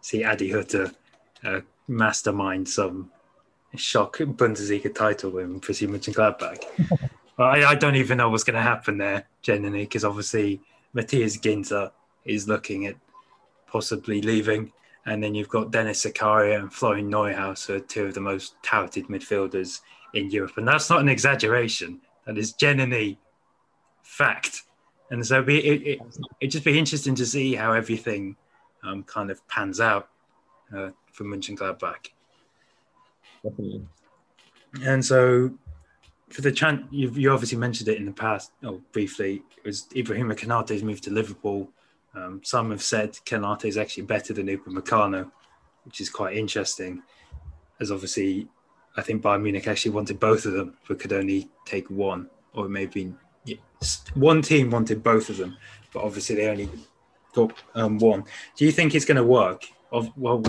see 0.00 0.24
Adi 0.24 0.50
Hutter 0.50 0.90
uh, 1.44 1.60
mastermind 1.88 2.68
some 2.68 3.10
shock 3.76 4.18
Bundesliga 4.18 4.94
title 4.94 5.30
win 5.30 5.60
for 5.60 5.72
Mönchengladbach. 5.72 7.10
I, 7.38 7.64
I 7.64 7.74
don't 7.74 7.96
even 7.96 8.18
know 8.18 8.30
what's 8.30 8.44
going 8.44 8.54
to 8.54 8.62
happen 8.62 8.98
there, 8.98 9.26
genuinely, 9.42 9.84
because 9.84 10.04
obviously 10.04 10.60
Matthias 10.92 11.36
Ginter 11.36 11.90
is 12.24 12.46
looking 12.48 12.86
at 12.86 12.96
possibly 13.66 14.22
leaving. 14.22 14.72
And 15.06 15.22
then 15.22 15.34
you've 15.34 15.48
got 15.48 15.70
Dennis 15.70 16.04
Zakaria 16.04 16.58
and 16.58 16.72
Florian 16.72 17.10
Neuhaus, 17.10 17.66
who 17.66 17.74
are 17.74 17.80
two 17.80 18.06
of 18.06 18.14
the 18.14 18.20
most 18.20 18.54
touted 18.62 19.08
midfielders 19.08 19.80
in 20.14 20.30
Europe. 20.30 20.56
And 20.56 20.66
that's 20.66 20.88
not 20.88 21.00
an 21.00 21.08
exaggeration. 21.08 22.00
That 22.24 22.38
is 22.38 22.52
genuinely 22.52 23.18
fact. 24.02 24.62
And 25.10 25.26
so 25.26 25.42
be, 25.42 25.58
it, 25.58 25.82
it, 25.82 26.00
it'd 26.40 26.52
just 26.52 26.64
be 26.64 26.78
interesting 26.78 27.14
to 27.16 27.26
see 27.26 27.54
how 27.54 27.72
everything 27.72 28.36
um, 28.82 29.02
kind 29.02 29.30
of 29.30 29.46
pans 29.48 29.80
out 29.80 30.08
uh, 30.74 30.90
for 31.14 31.24
Mönchengladbach. 31.24 32.10
Definitely. 33.42 33.86
And 34.84 35.02
so 35.02 35.50
for 36.28 36.42
the 36.42 36.52
chance, 36.52 36.82
you 36.90 37.32
obviously 37.32 37.56
mentioned 37.56 37.88
it 37.88 37.96
in 37.96 38.04
the 38.04 38.12
past, 38.12 38.52
or 38.62 38.80
briefly, 38.92 39.42
it 39.56 39.66
was 39.66 39.86
Ibrahima 39.94 40.36
Konate's 40.36 40.82
moved 40.82 41.04
to 41.04 41.10
Liverpool 41.10 41.70
um, 42.14 42.40
some 42.44 42.70
have 42.70 42.82
said 42.82 43.12
Konate 43.26 43.64
is 43.64 43.76
actually 43.76 44.04
better 44.04 44.32
than 44.32 44.46
Upamecano, 44.46 45.30
which 45.84 46.00
is 46.00 46.08
quite 46.08 46.36
interesting, 46.36 47.02
as 47.80 47.90
obviously 47.90 48.48
I 48.96 49.02
think 49.02 49.22
Bayern 49.22 49.42
Munich 49.42 49.66
actually 49.66 49.90
wanted 49.92 50.20
both 50.20 50.46
of 50.46 50.52
them, 50.52 50.76
but 50.86 51.00
could 51.00 51.12
only 51.12 51.48
take 51.64 51.90
one, 51.90 52.30
or 52.52 52.68
maybe 52.68 53.12
one 54.14 54.42
team 54.42 54.70
wanted 54.70 55.02
both 55.02 55.28
of 55.28 55.36
them, 55.36 55.56
but 55.92 56.04
obviously 56.04 56.36
they 56.36 56.48
only 56.48 56.68
got 57.34 57.52
um, 57.74 57.98
one. 57.98 58.24
Do 58.56 58.64
you 58.64 58.70
think 58.70 58.94
it's 58.94 59.04
going 59.04 59.16
to 59.16 59.24
work? 59.24 59.64
Well, 60.16 60.44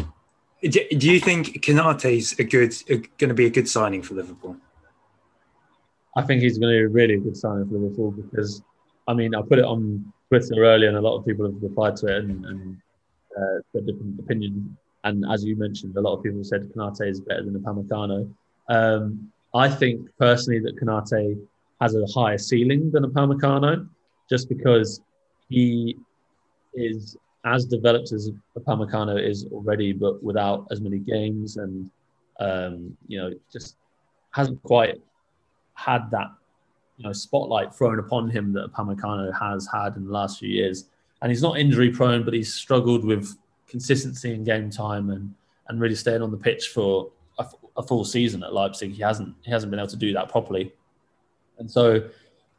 do, 0.69 0.85
do 0.97 1.11
you 1.11 1.19
think 1.19 1.61
Konate 1.63 2.17
is 2.17 2.35
a 2.39 2.43
good, 2.43 2.73
going 3.17 3.29
to 3.29 3.33
be 3.33 3.45
a 3.45 3.49
good 3.49 3.67
signing 3.67 4.01
for 4.01 4.15
Liverpool? 4.15 4.57
I 6.17 6.21
think 6.21 6.41
he's 6.41 6.57
going 6.57 6.73
to 6.73 6.79
be 6.79 6.83
a 6.83 6.87
really 6.87 7.17
good 7.17 7.37
signing 7.37 7.67
for 7.67 7.75
Liverpool 7.75 8.11
because, 8.11 8.61
I 9.07 9.13
mean, 9.13 9.35
I 9.35 9.41
put 9.41 9.59
it 9.59 9.65
on 9.65 10.13
Twitter 10.29 10.63
earlier, 10.63 10.89
and 10.89 10.97
a 10.97 11.01
lot 11.01 11.17
of 11.17 11.25
people 11.25 11.45
have 11.45 11.61
replied 11.61 11.95
to 11.97 12.07
it 12.07 12.23
and, 12.23 12.45
and 12.45 12.77
uh, 13.37 13.61
said 13.71 13.85
different 13.85 14.19
opinions. 14.19 14.69
And 15.03 15.23
as 15.31 15.43
you 15.43 15.55
mentioned, 15.55 15.95
a 15.97 16.01
lot 16.01 16.15
of 16.17 16.23
people 16.23 16.43
said 16.43 16.71
Konate 16.73 17.07
is 17.07 17.19
better 17.19 17.43
than 17.43 17.59
Upamecano. 17.59 18.31
Um, 18.69 19.31
I 19.53 19.69
think 19.69 20.09
personally 20.17 20.59
that 20.61 20.77
Konate 20.77 21.39
has 21.81 21.95
a 21.95 22.05
higher 22.07 22.37
ceiling 22.37 22.91
than 22.91 23.03
Upamecano, 23.03 23.87
just 24.29 24.49
because 24.49 25.01
he 25.49 25.97
is 26.73 27.17
as 27.45 27.65
developed 27.65 28.11
as 28.11 28.31
Upamecano 28.57 29.21
is 29.23 29.45
already, 29.51 29.93
but 29.93 30.21
without 30.23 30.67
as 30.71 30.81
many 30.81 30.97
games, 30.97 31.57
and 31.57 31.89
um, 32.39 32.97
you 33.07 33.17
know, 33.19 33.31
just 33.53 33.77
hasn't 34.31 34.61
quite 34.63 35.01
had 35.75 36.09
that 36.11 36.31
you 36.97 37.05
know 37.05 37.13
spotlight 37.13 37.73
thrown 37.73 37.99
upon 37.99 38.29
him 38.29 38.51
that 38.53 38.71
Upamecano 38.71 39.31
has 39.39 39.67
had 39.71 39.95
in 39.95 40.05
the 40.05 40.11
last 40.11 40.39
few 40.39 40.49
years. 40.49 40.85
And 41.21 41.31
he's 41.31 41.41
not 41.41 41.57
injury 41.57 41.91
prone, 41.91 42.23
but 42.23 42.33
he's 42.33 42.53
struggled 42.53 43.05
with 43.05 43.37
consistency 43.67 44.33
in 44.33 44.43
game 44.43 44.69
time 44.69 45.09
and 45.11 45.33
and 45.67 45.79
really 45.79 45.95
staying 45.95 46.21
on 46.21 46.31
the 46.31 46.37
pitch 46.37 46.69
for 46.69 47.09
a, 47.39 47.45
a 47.77 47.83
full 47.83 48.05
season 48.05 48.43
at 48.43 48.53
Leipzig. 48.53 48.93
He 48.93 49.01
hasn't 49.01 49.35
he 49.43 49.51
hasn't 49.51 49.69
been 49.69 49.79
able 49.79 49.89
to 49.89 49.97
do 49.97 50.13
that 50.13 50.29
properly. 50.29 50.73
And 51.57 51.69
so 51.69 52.09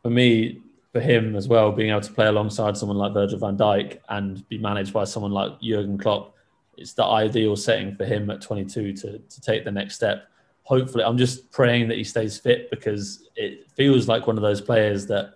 for 0.02 0.10
me, 0.10 0.60
for 0.96 1.00
him 1.00 1.36
as 1.36 1.48
well, 1.48 1.72
being 1.72 1.90
able 1.90 2.00
to 2.00 2.12
play 2.12 2.26
alongside 2.26 2.76
someone 2.76 2.98
like 2.98 3.12
Virgil 3.12 3.38
van 3.38 3.56
Dijk 3.56 3.98
and 4.08 4.46
be 4.48 4.58
managed 4.58 4.92
by 4.92 5.04
someone 5.04 5.32
like 5.32 5.60
Jurgen 5.60 5.98
Klopp, 5.98 6.34
it's 6.76 6.92
the 6.92 7.04
ideal 7.04 7.56
setting 7.56 7.94
for 7.96 8.04
him 8.04 8.30
at 8.30 8.40
22 8.40 8.92
to, 8.92 9.18
to 9.18 9.40
take 9.40 9.64
the 9.64 9.70
next 9.70 9.94
step 9.94 10.28
hopefully, 10.66 11.04
I'm 11.04 11.16
just 11.16 11.50
praying 11.52 11.86
that 11.88 11.96
he 11.96 12.02
stays 12.02 12.38
fit 12.38 12.70
because 12.70 13.28
it 13.36 13.70
feels 13.70 14.08
like 14.08 14.26
one 14.26 14.36
of 14.36 14.42
those 14.42 14.60
players 14.60 15.06
that 15.06 15.34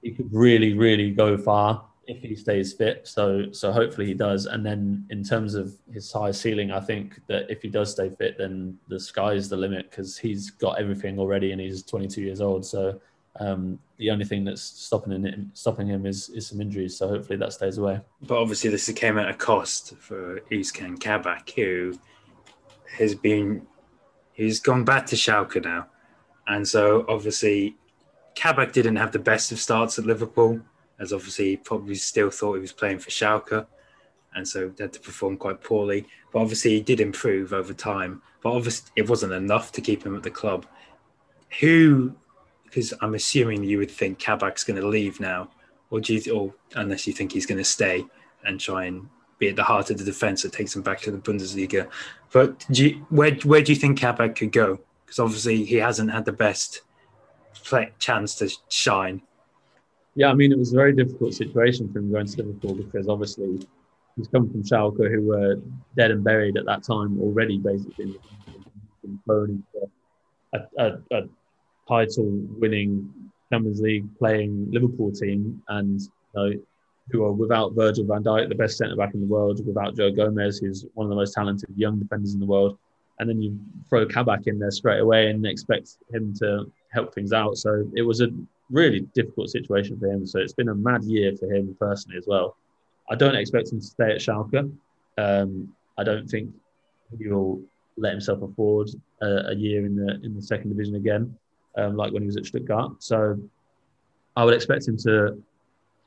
he 0.00 0.12
could 0.12 0.32
really, 0.32 0.72
really 0.72 1.10
go 1.10 1.36
far 1.36 1.84
if 2.06 2.22
he 2.22 2.34
stays 2.34 2.72
fit. 2.72 3.06
So, 3.06 3.52
so 3.52 3.70
hopefully 3.70 4.06
he 4.06 4.14
does. 4.14 4.46
And 4.46 4.64
then 4.64 5.06
in 5.10 5.22
terms 5.22 5.54
of 5.54 5.76
his 5.92 6.10
high 6.10 6.30
ceiling, 6.30 6.72
I 6.72 6.80
think 6.80 7.20
that 7.26 7.50
if 7.50 7.60
he 7.60 7.68
does 7.68 7.92
stay 7.92 8.08
fit, 8.08 8.38
then 8.38 8.78
the 8.88 8.98
sky 8.98 9.34
is 9.34 9.50
the 9.50 9.58
limit 9.58 9.90
because 9.90 10.16
he's 10.16 10.50
got 10.50 10.80
everything 10.80 11.18
already 11.18 11.52
and 11.52 11.60
he's 11.60 11.82
22 11.82 12.22
years 12.22 12.40
old. 12.40 12.64
So. 12.64 12.98
Um, 13.40 13.78
the 13.96 14.10
only 14.10 14.24
thing 14.24 14.44
that's 14.44 14.62
stopping 14.62 15.12
him, 15.12 15.50
stopping 15.54 15.86
him 15.88 16.06
is, 16.06 16.28
is 16.30 16.46
some 16.46 16.60
injuries. 16.60 16.98
So 16.98 17.08
hopefully 17.08 17.38
that 17.38 17.52
stays 17.52 17.78
away. 17.78 18.00
But 18.22 18.38
obviously, 18.38 18.70
this 18.70 18.90
came 18.92 19.18
at 19.18 19.28
a 19.28 19.34
cost 19.34 19.96
for 19.96 20.40
Ozan 20.50 21.00
Kabak, 21.00 21.50
who 21.50 21.98
has 22.98 23.14
been 23.14 23.66
He's 24.32 24.60
gone 24.60 24.84
back 24.84 25.06
to 25.06 25.16
Schalke 25.16 25.62
now. 25.62 25.88
And 26.46 26.66
so 26.66 27.04
obviously, 27.08 27.76
Kabak 28.34 28.72
didn't 28.72 28.96
have 28.96 29.12
the 29.12 29.18
best 29.18 29.52
of 29.52 29.60
starts 29.60 29.98
at 29.98 30.06
Liverpool, 30.06 30.60
as 30.98 31.12
obviously 31.12 31.50
he 31.50 31.56
probably 31.56 31.94
still 31.94 32.30
thought 32.30 32.54
he 32.54 32.60
was 32.60 32.72
playing 32.72 32.98
for 32.98 33.10
Schalke. 33.10 33.66
And 34.34 34.48
so 34.48 34.72
had 34.78 34.94
to 34.94 35.00
perform 35.00 35.36
quite 35.36 35.60
poorly. 35.60 36.06
But 36.32 36.40
obviously, 36.40 36.72
he 36.72 36.80
did 36.80 37.00
improve 37.00 37.52
over 37.52 37.74
time. 37.74 38.22
But 38.42 38.54
obviously, 38.54 38.90
it 38.96 39.08
wasn't 39.08 39.34
enough 39.34 39.70
to 39.72 39.80
keep 39.82 40.04
him 40.04 40.16
at 40.16 40.22
the 40.22 40.30
club. 40.30 40.66
Who, 41.60 42.14
because 42.72 42.94
I'm 43.02 43.14
assuming 43.14 43.64
you 43.64 43.76
would 43.78 43.90
think 43.90 44.18
Kabak's 44.18 44.64
going 44.64 44.80
to 44.80 44.88
leave 44.88 45.20
now, 45.20 45.50
or 45.90 46.00
do 46.00 46.14
you, 46.14 46.32
or 46.32 46.54
unless 46.74 47.06
you 47.06 47.12
think 47.12 47.32
he's 47.32 47.44
going 47.44 47.58
to 47.58 47.64
stay 47.64 48.06
and 48.46 48.58
try 48.58 48.86
and 48.86 49.10
be 49.38 49.48
at 49.48 49.56
the 49.56 49.62
heart 49.62 49.90
of 49.90 49.98
the 49.98 50.04
defense 50.04 50.42
that 50.42 50.54
takes 50.54 50.74
him 50.74 50.80
back 50.80 51.00
to 51.02 51.10
the 51.10 51.18
Bundesliga. 51.18 51.90
But 52.32 52.64
you, 52.70 53.04
where 53.10 53.34
where 53.42 53.60
do 53.60 53.72
you 53.72 53.78
think 53.78 54.00
Kabak 54.00 54.36
could 54.36 54.52
go? 54.52 54.80
Because 55.04 55.18
obviously 55.18 55.64
he 55.64 55.76
hasn't 55.76 56.10
had 56.10 56.24
the 56.24 56.32
best 56.32 56.80
play, 57.62 57.92
chance 57.98 58.36
to 58.36 58.50
shine. 58.70 59.20
Yeah, 60.14 60.28
I 60.28 60.34
mean 60.34 60.50
it 60.50 60.58
was 60.58 60.72
a 60.72 60.76
very 60.76 60.94
difficult 60.94 61.34
situation 61.34 61.92
for 61.92 61.98
him 61.98 62.10
going 62.10 62.26
to 62.26 62.36
Liverpool 62.38 62.74
because 62.74 63.06
obviously 63.06 63.66
he's 64.16 64.28
come 64.28 64.50
from 64.50 64.62
Schalke, 64.62 65.10
who 65.10 65.22
were 65.22 65.56
dead 65.94 66.10
and 66.10 66.24
buried 66.24 66.56
at 66.56 66.64
that 66.64 66.82
time 66.82 67.20
already, 67.20 67.58
basically 67.58 68.18
in 69.04 69.62
a, 70.52 70.60
a, 70.78 70.98
a 71.10 71.22
title-winning 71.88 73.12
Champions 73.50 73.80
League 73.80 74.06
playing 74.18 74.70
Liverpool 74.70 75.12
team, 75.12 75.62
and 75.68 76.00
you 76.00 76.08
know, 76.34 76.52
who 77.10 77.24
are 77.24 77.32
without 77.32 77.74
Virgil 77.74 78.04
van 78.04 78.22
Dijk, 78.22 78.48
the 78.48 78.54
best 78.54 78.78
centre 78.78 78.96
back 78.96 79.14
in 79.14 79.20
the 79.20 79.26
world, 79.26 79.64
without 79.66 79.96
Joe 79.96 80.10
Gomez, 80.10 80.58
who's 80.58 80.86
one 80.94 81.06
of 81.06 81.10
the 81.10 81.16
most 81.16 81.34
talented 81.34 81.68
young 81.76 81.98
defenders 81.98 82.34
in 82.34 82.40
the 82.40 82.46
world, 82.46 82.78
and 83.18 83.28
then 83.28 83.42
you 83.42 83.58
throw 83.88 84.06
Kabak 84.06 84.46
in 84.46 84.58
there 84.58 84.70
straight 84.70 85.00
away 85.00 85.30
and 85.30 85.44
expect 85.46 85.96
him 86.12 86.34
to 86.38 86.70
help 86.92 87.14
things 87.14 87.32
out. 87.32 87.56
So 87.56 87.88
it 87.94 88.02
was 88.02 88.20
a 88.20 88.28
really 88.70 89.00
difficult 89.14 89.50
situation 89.50 89.98
for 89.98 90.06
him. 90.06 90.26
So 90.26 90.38
it's 90.40 90.54
been 90.54 90.70
a 90.70 90.74
mad 90.74 91.04
year 91.04 91.36
for 91.36 91.52
him 91.52 91.76
personally 91.78 92.18
as 92.18 92.24
well. 92.26 92.56
I 93.10 93.14
don't 93.14 93.34
expect 93.34 93.70
him 93.70 93.80
to 93.80 93.86
stay 93.86 94.12
at 94.12 94.18
Schalke. 94.18 94.72
Um, 95.18 95.72
I 95.98 96.04
don't 96.04 96.28
think 96.28 96.50
he'll 97.18 97.60
let 97.96 98.12
himself 98.12 98.42
afford 98.42 98.88
a, 99.20 99.50
a, 99.50 99.54
year 99.54 99.84
in 99.84 99.94
the 99.94 100.18
in 100.24 100.34
the 100.34 100.40
second 100.40 100.70
division 100.70 100.94
again, 100.94 101.36
um, 101.76 101.96
like 101.96 102.12
when 102.12 102.22
he 102.22 102.26
was 102.26 102.36
at 102.36 102.46
Stuttgart. 102.46 103.02
So 103.02 103.38
I 104.36 104.44
would 104.44 104.54
expect 104.54 104.86
him 104.86 104.96
to 104.98 105.42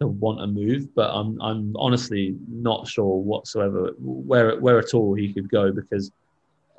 to 0.02 0.08
want 0.08 0.42
a 0.42 0.48
move, 0.48 0.94
but 0.94 1.10
I'm 1.12 1.40
I'm 1.42 1.76
honestly 1.78 2.36
not 2.50 2.88
sure 2.88 3.22
whatsoever 3.22 3.94
where 4.00 4.60
where 4.60 4.80
at 4.80 4.94
all 4.94 5.14
he 5.14 5.34
could 5.34 5.50
go 5.50 5.72
because 5.72 6.12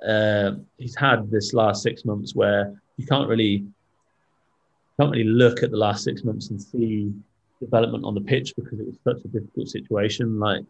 uh, 0.07 0.53
he's 0.77 0.95
had 0.95 1.31
this 1.31 1.55
last 1.55 1.83
six 1.83 2.05
months 2.05 2.35
where 2.35 2.81
you 2.97 3.07
can't 3.07 3.29
really 3.29 3.65
can't 4.99 5.11
really 5.11 5.25
look 5.25 5.63
at 5.63 5.71
the 5.71 5.77
last 5.77 6.05
six 6.05 6.25
months 6.25 6.51
and 6.51 6.61
see 6.61 7.13
development 7.61 8.05
on 8.05 8.15
the 8.15 8.21
pitch 8.21 8.55
because 8.57 8.79
it 8.79 8.87
was 8.87 8.99
such 9.05 9.25
a 9.25 9.29
difficult 9.29 9.69
situation. 9.69 10.39
Like 10.39 10.65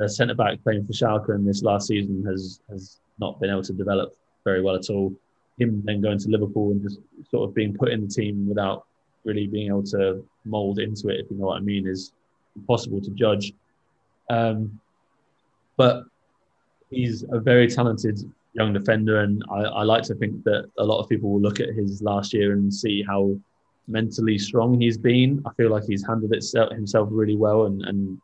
a 0.00 0.08
centre 0.08 0.34
back 0.34 0.62
playing 0.62 0.86
for 0.86 0.92
Schalke 0.92 1.34
in 1.34 1.44
this 1.44 1.62
last 1.62 1.88
season 1.88 2.24
has 2.26 2.60
has 2.70 3.00
not 3.18 3.40
been 3.40 3.50
able 3.50 3.62
to 3.62 3.72
develop 3.72 4.14
very 4.44 4.62
well 4.62 4.76
at 4.76 4.88
all. 4.90 5.12
Him 5.58 5.82
then 5.84 6.00
going 6.00 6.18
to 6.18 6.28
Liverpool 6.28 6.72
and 6.72 6.82
just 6.82 6.98
sort 7.30 7.48
of 7.48 7.54
being 7.54 7.74
put 7.74 7.90
in 7.90 8.00
the 8.00 8.08
team 8.08 8.48
without 8.48 8.86
really 9.24 9.46
being 9.46 9.68
able 9.68 9.84
to 9.84 10.24
mould 10.44 10.78
into 10.78 11.08
it, 11.08 11.20
if 11.20 11.30
you 11.30 11.36
know 11.36 11.46
what 11.46 11.58
I 11.58 11.60
mean, 11.60 11.86
is 11.86 12.12
impossible 12.56 13.00
to 13.00 13.10
judge. 13.10 13.52
Um, 14.30 14.80
but 15.76 16.04
he's 16.90 17.24
a 17.30 17.38
very 17.38 17.68
talented 17.68 18.20
young 18.54 18.72
defender, 18.72 19.20
and 19.20 19.44
I, 19.50 19.60
I, 19.60 19.82
like 19.82 20.02
to 20.04 20.14
think 20.14 20.44
that 20.44 20.70
a 20.78 20.84
lot 20.84 21.00
of 21.00 21.08
people 21.08 21.30
will 21.30 21.40
look 21.40 21.60
at 21.60 21.70
his 21.70 22.02
last 22.02 22.32
year 22.32 22.52
and 22.52 22.72
see 22.72 23.02
how 23.02 23.34
mentally 23.88 24.38
strong 24.38 24.80
he's 24.80 24.98
been. 24.98 25.42
I 25.46 25.52
feel 25.54 25.70
like 25.70 25.84
he's 25.84 26.06
handled 26.06 26.32
it 26.34 26.44
himself 26.72 27.08
really 27.10 27.36
well 27.36 27.66
and, 27.66 27.82
and 27.82 28.20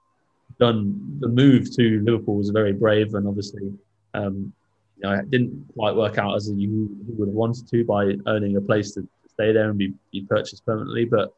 done 0.59 1.19
the 1.21 1.29
move 1.29 1.75
to 1.77 2.01
Liverpool 2.05 2.37
was 2.37 2.51
very 2.51 2.73
brave 2.73 3.15
and 3.15 3.27
obviously 3.27 3.73
um, 4.15 4.53
you 5.01 5.09
know 5.09 5.15
it 5.15 5.31
didn't 5.31 5.67
quite 5.75 5.95
work 5.95 6.19
out 6.19 6.35
as 6.35 6.51
you 6.51 6.89
would 7.17 7.29
have 7.29 7.35
wanted 7.35 7.69
to 7.69 7.85
by 7.85 8.15
earning 8.27 8.57
a 8.57 8.61
place 8.61 8.93
to 8.93 9.07
stay 9.29 9.53
there 9.53 9.71
and 9.71 9.79
be, 9.79 9.95
be 10.13 10.23
purchased 10.23 10.67
permanently. 10.67 11.05
But 11.05 11.33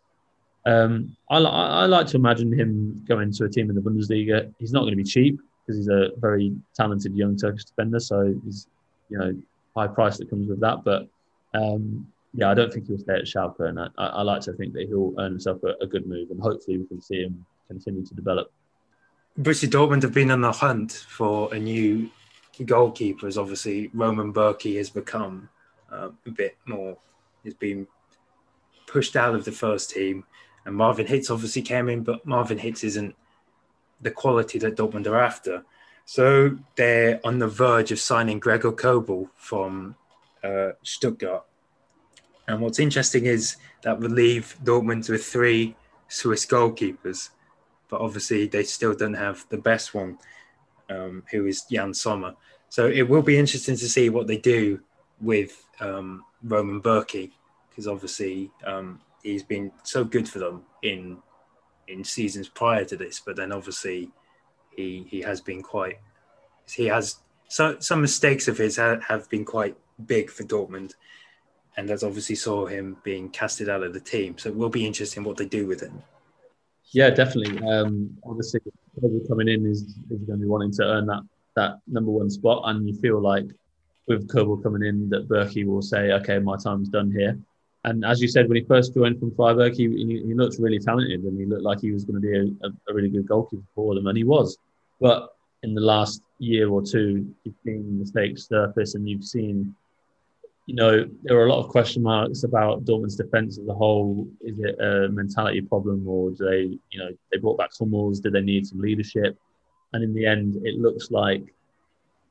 um, 0.66 1.16
I, 1.30 1.38
I, 1.38 1.86
like 1.86 2.06
to 2.08 2.16
imagine 2.16 2.52
him 2.52 3.04
going 3.06 3.32
to 3.32 3.44
a 3.44 3.48
team 3.48 3.68
in 3.70 3.76
the 3.76 3.82
Bundesliga. 3.82 4.52
He's 4.58 4.72
not 4.72 4.80
going 4.80 4.92
to 4.92 4.96
be 4.96 5.04
cheap 5.04 5.38
because 5.66 5.76
he's 5.78 5.88
a 5.88 6.10
very 6.18 6.54
talented 6.74 7.14
young 7.14 7.36
Turkish 7.36 7.64
defender. 7.64 8.00
So 8.00 8.34
he's 8.44 8.66
you 9.08 9.18
know 9.18 9.34
high 9.76 9.88
price 9.88 10.18
that 10.18 10.30
comes 10.30 10.48
with 10.48 10.60
that. 10.60 10.84
But 10.84 11.08
um, 11.54 12.06
yeah, 12.34 12.50
I 12.50 12.54
don't 12.54 12.72
think 12.72 12.86
he'll 12.86 12.98
stay 12.98 13.14
at 13.14 13.24
Schalke, 13.24 13.68
and 13.68 13.78
I, 13.78 13.88
I, 13.98 14.22
like 14.22 14.40
to 14.42 14.52
think 14.52 14.72
that 14.74 14.86
he'll 14.86 15.14
earn 15.18 15.32
himself 15.32 15.62
a, 15.64 15.74
a, 15.82 15.86
good 15.86 16.06
move, 16.06 16.30
and 16.30 16.40
hopefully 16.40 16.78
we 16.78 16.86
can 16.86 17.00
see 17.00 17.22
him 17.22 17.44
continue 17.66 18.04
to 18.06 18.14
develop. 18.14 18.52
Borussia 19.38 19.68
Dortmund 19.68 20.02
have 20.02 20.14
been 20.14 20.30
on 20.30 20.40
the 20.40 20.52
hunt 20.52 20.92
for 20.92 21.52
a 21.52 21.58
new 21.58 22.08
goalkeeper, 22.64 23.26
as 23.26 23.38
obviously 23.38 23.90
Roman 23.94 24.32
Bürki 24.32 24.76
has 24.76 24.90
become 24.90 25.48
uh, 25.90 26.10
a 26.26 26.30
bit 26.30 26.56
more. 26.66 26.96
He's 27.42 27.54
been 27.54 27.86
pushed 28.86 29.16
out 29.16 29.34
of 29.34 29.44
the 29.44 29.52
first 29.52 29.90
team, 29.90 30.24
and 30.64 30.74
Marvin 30.74 31.06
Hitz 31.06 31.30
obviously 31.30 31.62
came 31.62 31.88
in, 31.88 32.02
but 32.02 32.26
Marvin 32.26 32.58
Hitz 32.58 32.84
isn't 32.84 33.14
the 34.00 34.10
quality 34.10 34.58
that 34.58 34.76
Dortmund 34.76 35.06
are 35.06 35.20
after. 35.20 35.64
So 36.04 36.58
they're 36.76 37.20
on 37.24 37.38
the 37.38 37.48
verge 37.48 37.92
of 37.92 38.00
signing 38.00 38.40
Gregor 38.40 38.72
Kobel 38.72 39.30
from 39.36 39.94
uh, 40.42 40.70
Stuttgart 40.82 41.44
and 42.50 42.60
what's 42.60 42.80
interesting 42.80 43.26
is 43.26 43.56
that 43.82 44.00
would 44.00 44.10
leave 44.10 44.56
Dortmund 44.64 45.08
with 45.08 45.24
three 45.24 45.76
Swiss 46.08 46.44
goalkeepers, 46.44 47.30
but 47.88 48.00
obviously 48.00 48.48
they 48.48 48.64
still 48.64 48.92
don't 48.92 49.14
have 49.14 49.46
the 49.50 49.58
best 49.58 49.94
one, 49.94 50.18
um, 50.90 51.22
who 51.30 51.46
is 51.46 51.64
Yann 51.70 51.94
Sommer. 51.94 52.34
So 52.68 52.86
it 52.86 53.08
will 53.08 53.22
be 53.22 53.38
interesting 53.38 53.76
to 53.76 53.88
see 53.88 54.10
what 54.10 54.26
they 54.26 54.36
do 54.36 54.80
with 55.20 55.64
um, 55.80 56.24
Roman 56.42 56.80
Bürki, 56.80 57.30
because 57.68 57.86
obviously 57.86 58.50
um, 58.64 59.00
he's 59.22 59.42
been 59.42 59.72
so 59.82 60.04
good 60.04 60.28
for 60.28 60.38
them 60.38 60.62
in 60.82 61.18
in 61.88 62.04
seasons 62.04 62.48
prior 62.48 62.84
to 62.84 62.96
this, 62.96 63.20
but 63.24 63.36
then 63.36 63.52
obviously 63.52 64.10
he 64.76 65.06
he 65.08 65.20
has 65.20 65.40
been 65.40 65.62
quite 65.62 65.98
he 66.68 66.86
has 66.86 67.16
so 67.48 67.76
some 67.80 68.00
mistakes 68.00 68.46
of 68.46 68.56
his 68.58 68.76
have, 68.76 69.02
have 69.04 69.28
been 69.28 69.44
quite 69.44 69.76
big 70.06 70.30
for 70.30 70.44
Dortmund 70.44 70.92
and 71.76 71.88
that's 71.88 72.02
obviously 72.02 72.34
saw 72.34 72.66
him 72.66 72.96
being 73.02 73.28
casted 73.30 73.68
out 73.68 73.82
of 73.82 73.92
the 73.92 74.00
team. 74.00 74.36
So 74.38 74.48
it 74.48 74.56
will 74.56 74.68
be 74.68 74.86
interesting 74.86 75.24
what 75.24 75.36
they 75.36 75.46
do 75.46 75.66
with 75.66 75.80
him. 75.80 76.02
Yeah, 76.92 77.10
definitely. 77.10 77.58
Um, 77.66 78.18
obviously, 78.24 78.60
coming 79.28 79.48
in 79.48 79.66
is, 79.66 79.82
is 80.10 80.22
going 80.26 80.38
to 80.38 80.44
be 80.44 80.46
wanting 80.46 80.72
to 80.72 80.84
earn 80.84 81.06
that 81.06 81.22
that 81.56 81.78
number 81.86 82.10
one 82.10 82.30
spot, 82.30 82.62
and 82.66 82.88
you 82.88 82.94
feel 82.94 83.20
like 83.20 83.46
with 84.06 84.28
Kobel 84.28 84.56
coming 84.62 84.82
in, 84.82 85.08
that 85.10 85.28
Bürki 85.28 85.66
will 85.66 85.82
say, 85.82 86.12
"Okay, 86.12 86.38
my 86.38 86.56
time's 86.56 86.88
done 86.88 87.10
here." 87.10 87.38
And 87.84 88.04
as 88.04 88.20
you 88.20 88.28
said, 88.28 88.48
when 88.48 88.56
he 88.56 88.64
first 88.64 88.94
joined 88.94 89.18
from 89.18 89.34
Freiburg, 89.34 89.72
he, 89.72 89.88
he, 89.88 90.22
he 90.26 90.34
looked 90.34 90.58
really 90.58 90.78
talented, 90.78 91.22
and 91.22 91.38
he 91.38 91.46
looked 91.46 91.62
like 91.62 91.80
he 91.80 91.92
was 91.92 92.04
going 92.04 92.20
to 92.20 92.28
be 92.28 92.36
a, 92.36 92.68
a 92.68 92.94
really 92.94 93.08
good 93.08 93.26
goalkeeper 93.26 93.62
for 93.74 93.94
them, 93.94 94.06
and 94.06 94.16
he 94.16 94.24
was. 94.24 94.58
But 95.00 95.34
in 95.62 95.74
the 95.74 95.80
last 95.80 96.22
year 96.38 96.68
or 96.68 96.82
two, 96.82 97.34
you've 97.44 97.54
seen 97.64 97.98
mistakes 97.98 98.48
surface, 98.48 98.94
and 98.94 99.08
you've 99.08 99.24
seen 99.24 99.74
you 100.70 100.76
know, 100.76 101.04
there 101.24 101.36
are 101.36 101.46
a 101.46 101.52
lot 101.52 101.58
of 101.58 101.68
question 101.68 102.00
marks 102.00 102.44
about 102.44 102.84
Dortmund's 102.84 103.16
defence 103.16 103.58
as 103.58 103.66
a 103.66 103.74
whole. 103.74 104.28
Is 104.40 104.56
it 104.60 104.78
a 104.78 105.08
mentality 105.08 105.60
problem, 105.62 106.06
or 106.06 106.30
do 106.30 106.44
they, 106.48 106.78
you 106.90 106.98
know, 107.00 107.08
they 107.32 107.38
brought 107.38 107.58
back 107.58 107.70
Hummels? 107.76 108.20
Did 108.20 108.34
they 108.34 108.40
need 108.40 108.68
some 108.68 108.78
leadership? 108.78 109.36
And 109.92 110.04
in 110.04 110.14
the 110.14 110.24
end, 110.24 110.64
it 110.64 110.78
looks 110.78 111.10
like 111.10 111.42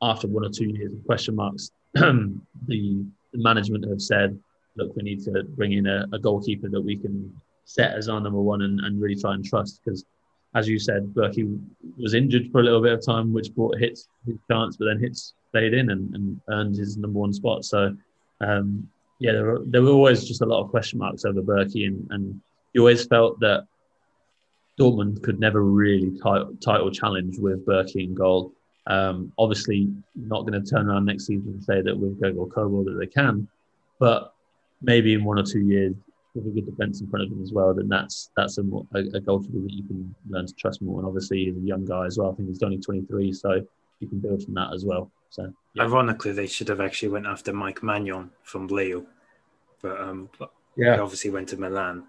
after 0.02 0.30
one 0.30 0.46
or 0.46 0.50
two 0.50 0.70
years 0.70 0.94
of 0.94 1.06
question 1.06 1.36
marks, 1.36 1.72
the, 1.94 2.32
the, 2.68 3.04
management 3.34 3.86
have 3.90 4.02
said, 4.02 4.40
look, 4.78 4.96
we 4.96 5.04
need 5.04 5.22
to 5.26 5.44
bring 5.58 5.74
in 5.74 5.86
a, 5.88 6.06
a 6.14 6.18
goalkeeper 6.18 6.70
that 6.70 6.80
we 6.80 6.96
can 6.96 7.36
set 7.66 7.92
as 7.92 8.08
our 8.08 8.22
number 8.22 8.40
one 8.40 8.62
and, 8.62 8.80
and 8.80 9.02
really 9.02 9.20
try 9.20 9.34
and 9.34 9.44
trust. 9.44 9.82
Because, 9.84 10.06
as 10.56 10.66
you 10.66 10.80
said, 10.80 11.14
Bürki 11.14 11.62
was 11.98 12.14
injured 12.14 12.54
for 12.54 12.62
a 12.62 12.64
little 12.64 12.82
bit 12.82 12.94
of 12.94 13.06
time, 13.06 13.34
which 13.34 13.54
brought 13.54 13.78
Hitz 13.78 14.08
his 14.26 14.38
chance, 14.50 14.78
but 14.78 14.86
then 14.86 14.98
Hitz 14.98 15.34
stayed 15.50 15.74
in 15.74 15.90
and, 15.90 16.16
and 16.16 16.40
earned 16.50 16.78
his 16.78 16.96
number 16.96 17.20
one 17.20 17.34
spot. 17.34 17.66
So 17.66 17.98
um, 18.42 18.88
yeah, 19.20 19.34
there 19.34 19.46
were, 19.46 19.64
there 19.66 19.82
were 19.82 19.90
always 19.90 20.26
just 20.26 20.42
a 20.42 20.46
lot 20.46 20.64
of 20.64 20.70
question 20.70 21.00
marks 21.00 21.26
over 21.26 21.42
Bürki, 21.42 21.88
and, 21.88 22.08
and 22.12 22.42
you 22.74 22.82
always 22.82 23.06
felt 23.06 23.40
that 23.42 23.68
Dortmund 24.80 25.22
could 25.22 25.40
never 25.40 25.64
really 25.64 26.18
title, 26.20 26.56
title 26.64 26.90
challenge 26.90 27.38
with 27.38 27.66
Bürki 27.66 28.06
in 28.06 28.16
goal. 28.16 28.54
Um, 28.88 29.32
obviously, 29.38 29.90
not 30.16 30.48
going 30.48 30.62
to 30.62 30.68
turn 30.68 30.90
around 30.90 31.06
next 31.06 31.28
season 31.28 31.50
and 31.50 31.64
say 31.64 31.82
that 31.82 31.98
with 31.98 32.20
Gregor 32.20 32.46
Kobel 32.46 32.86
that 32.86 32.98
they 32.98 33.08
can, 33.08 33.48
but 34.00 34.34
maybe 34.82 35.14
in 35.14 35.26
one 35.26 35.38
or 35.38 35.44
two 35.44 35.60
years 35.60 35.96
with 36.34 36.48
a 36.48 36.50
good 36.50 36.66
defence 36.66 37.02
in 37.02 37.10
front 37.10 37.26
of 37.26 37.32
him 37.32 37.42
as 37.42 37.52
well, 37.52 37.74
then 37.74 37.90
that's 37.90 38.32
that's 38.38 38.58
a, 38.58 38.62
a, 38.62 39.00
a 39.16 39.20
goalkeeper 39.20 39.60
that 39.60 39.74
you 39.74 39.84
can 39.84 40.16
learn 40.30 40.48
to 40.48 40.54
trust 40.54 40.82
more. 40.82 41.00
And 41.00 41.08
obviously, 41.08 41.46
he's 41.46 41.58
a 41.58 41.60
young 41.60 41.86
guy 41.86 42.06
as 42.06 42.18
well. 42.18 42.32
I 42.32 42.36
think 42.36 42.48
he's 42.48 42.64
only 42.64 42.78
23, 42.78 43.34
so 43.34 43.62
you 44.00 44.08
can 44.08 44.20
build 44.20 44.44
from 44.44 44.54
that 44.54 44.74
as 44.74 44.86
well. 44.86 45.12
So, 45.30 45.54
yeah. 45.74 45.84
ironically, 45.84 46.32
they 46.32 46.48
should 46.48 46.70
have 46.70 46.82
actually 46.82 47.10
went 47.10 47.28
after 47.28 47.54
Mike 47.54 47.82
Maignan 47.82 48.30
from 48.44 48.68
Lille, 48.68 49.06
but 49.82 50.00
um, 50.02 50.30
yeah, 50.76 50.96
he 50.96 51.00
obviously 51.00 51.30
went 51.30 51.50
to 51.50 51.58
Milan. 51.58 52.04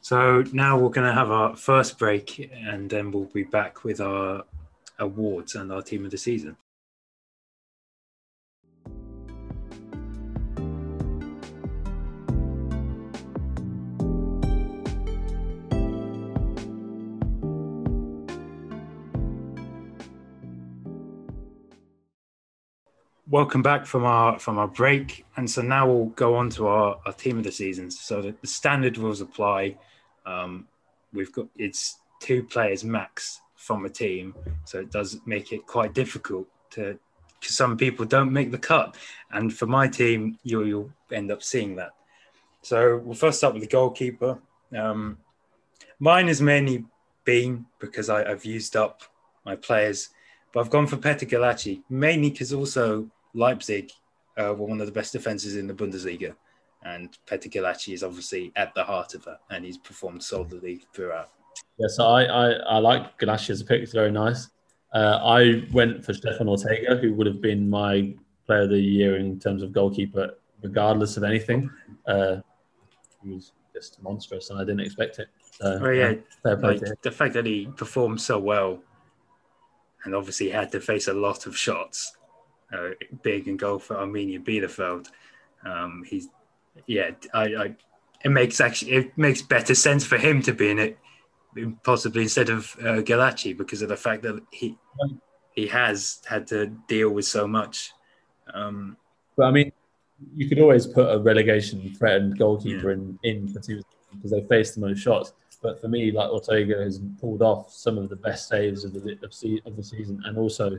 So 0.00 0.44
now 0.52 0.76
we're 0.76 0.90
going 0.90 1.06
to 1.06 1.14
have 1.14 1.30
our 1.30 1.56
first 1.56 1.98
break, 1.98 2.50
and 2.52 2.90
then 2.90 3.10
we'll 3.10 3.24
be 3.24 3.44
back 3.44 3.84
with 3.84 4.02
our 4.02 4.44
awards 4.98 5.54
and 5.54 5.72
our 5.72 5.80
team 5.80 6.04
of 6.04 6.10
the 6.10 6.18
season. 6.18 6.56
Welcome 23.28 23.62
back 23.62 23.86
from 23.86 24.04
our 24.04 24.38
from 24.38 24.58
our 24.58 24.68
break, 24.68 25.24
and 25.36 25.50
so 25.50 25.62
now 25.62 25.86
we'll 25.86 26.06
go 26.06 26.36
on 26.36 26.50
to 26.50 26.66
our, 26.66 26.98
our 27.06 27.12
team 27.12 27.38
of 27.38 27.44
the 27.44 27.52
season. 27.52 27.90
So 27.90 28.22
the, 28.22 28.34
the 28.40 28.46
standard 28.46 28.98
rules 28.98 29.20
apply. 29.20 29.76
Um, 30.26 30.66
we've 31.12 31.32
got 31.32 31.46
it's 31.56 31.98
two 32.20 32.42
players 32.42 32.84
max 32.84 33.40
from 33.56 33.84
a 33.84 33.90
team, 33.90 34.34
so 34.64 34.80
it 34.80 34.90
does 34.90 35.20
make 35.26 35.52
it 35.52 35.66
quite 35.66 35.94
difficult 35.94 36.46
to. 36.70 36.98
Because 37.40 37.56
some 37.56 37.76
people 37.76 38.06
don't 38.06 38.32
make 38.32 38.50
the 38.50 38.58
cut, 38.58 38.96
and 39.30 39.52
for 39.52 39.66
my 39.66 39.86
team, 39.86 40.38
you, 40.44 40.62
you'll 40.64 40.90
end 41.12 41.30
up 41.30 41.42
seeing 41.42 41.76
that. 41.76 41.90
So 42.62 42.96
we'll 43.04 43.14
first 43.14 43.38
start 43.38 43.52
with 43.52 43.62
the 43.62 43.68
goalkeeper. 43.68 44.38
Um, 44.74 45.18
mine 45.98 46.28
has 46.28 46.40
mainly 46.40 46.86
been 47.24 47.66
because 47.78 48.08
I, 48.08 48.26
have 48.26 48.46
used 48.46 48.76
up 48.76 49.02
my 49.44 49.56
players, 49.56 50.08
but 50.54 50.60
I've 50.60 50.70
gone 50.70 50.86
for 50.86 50.96
Petr 50.96 51.28
Gulácsi 51.28 51.82
mainly 51.90 52.30
because 52.30 52.52
also 52.52 53.10
Leipzig 53.34 53.90
uh, 54.38 54.54
were 54.56 54.66
one 54.66 54.80
of 54.80 54.86
the 54.86 54.92
best 54.92 55.12
defenses 55.12 55.56
in 55.56 55.66
the 55.66 55.74
Bundesliga, 55.74 56.34
and 56.84 57.18
Petr 57.26 57.52
Gulácsi 57.52 57.92
is 57.92 58.02
obviously 58.02 58.52
at 58.56 58.72
the 58.74 58.84
heart 58.84 59.14
of 59.14 59.26
it, 59.26 59.36
and 59.50 59.64
he's 59.64 59.76
performed 59.76 60.22
solidly 60.22 60.86
throughout. 60.94 61.30
Yeah, 61.78 61.88
so 61.88 62.06
I 62.06 62.24
I, 62.24 62.50
I 62.50 62.78
like 62.78 63.18
Gulácsi 63.18 63.50
as 63.50 63.60
a 63.60 63.64
pick; 63.64 63.82
it's 63.82 63.92
very 63.92 64.12
nice. 64.12 64.48
Uh, 64.92 65.18
I 65.24 65.66
went 65.72 66.04
for 66.04 66.14
Stefan 66.14 66.48
Ortega, 66.48 66.96
who 66.96 67.12
would 67.14 67.26
have 67.26 67.40
been 67.40 67.68
my 67.68 68.14
player 68.46 68.62
of 68.62 68.70
the 68.70 68.78
year 68.78 69.16
in 69.16 69.40
terms 69.40 69.62
of 69.62 69.72
goalkeeper, 69.72 70.36
regardless 70.62 71.16
of 71.16 71.24
anything. 71.24 71.68
Uh, 72.06 72.36
he 73.24 73.30
was 73.30 73.52
just 73.72 74.00
monstrous, 74.02 74.50
and 74.50 74.58
I 74.60 74.62
didn't 74.62 74.80
expect 74.80 75.18
it. 75.18 75.28
So, 75.50 75.80
oh, 75.82 75.90
yeah, 75.90 76.14
like, 76.44 76.80
the 77.02 77.10
fact 77.10 77.34
that 77.34 77.46
he 77.46 77.66
performed 77.76 78.20
so 78.20 78.38
well, 78.38 78.80
and 80.04 80.14
obviously 80.14 80.46
he 80.46 80.52
had 80.52 80.72
to 80.72 80.80
face 80.80 81.08
a 81.08 81.14
lot 81.14 81.46
of 81.46 81.56
shots, 81.56 82.16
uh, 82.72 82.90
big 83.22 83.48
and 83.48 83.58
goal 83.58 83.78
for 83.78 83.96
Arminia 83.96 84.42
Bielefeld. 84.42 85.08
Um, 85.64 86.04
he's, 86.06 86.28
yeah, 86.86 87.10
I, 87.32 87.44
I, 87.44 87.76
it 88.24 88.30
makes 88.30 88.60
actually 88.60 88.92
it 88.92 89.18
makes 89.18 89.42
better 89.42 89.74
sense 89.74 90.04
for 90.04 90.18
him 90.18 90.42
to 90.42 90.52
be 90.52 90.70
in 90.70 90.78
it, 90.78 90.98
possibly 91.82 92.22
instead 92.22 92.48
of 92.48 92.74
uh, 92.80 93.02
Gulácsi, 93.02 93.56
because 93.56 93.82
of 93.82 93.88
the 93.88 93.96
fact 93.96 94.22
that 94.22 94.42
he 94.50 94.76
he 95.54 95.66
has 95.68 96.20
had 96.26 96.46
to 96.48 96.66
deal 96.88 97.10
with 97.10 97.24
so 97.24 97.46
much. 97.46 97.92
Um, 98.52 98.96
but 99.36 99.46
I 99.46 99.50
mean, 99.50 99.72
you 100.34 100.48
could 100.48 100.58
always 100.58 100.86
put 100.86 101.12
a 101.12 101.18
relegation 101.18 101.94
threatened 101.96 102.38
goalkeeper 102.38 102.90
yeah. 102.90 102.96
in 102.96 103.18
in 103.22 103.46
because 103.46 104.30
they 104.30 104.42
faced 104.48 104.74
the 104.74 104.80
most 104.80 105.00
shots. 105.00 105.32
But 105.64 105.80
for 105.80 105.88
me, 105.88 106.12
like 106.12 106.28
Ortega 106.28 106.76
has 106.76 107.00
pulled 107.18 107.40
off 107.40 107.72
some 107.72 107.96
of 107.96 108.10
the 108.10 108.16
best 108.16 108.48
saves 108.48 108.84
of 108.84 108.92
the 108.92 109.12
of, 109.22 109.32
of 109.64 109.76
the 109.76 109.82
season, 109.82 110.22
and 110.26 110.36
also 110.36 110.78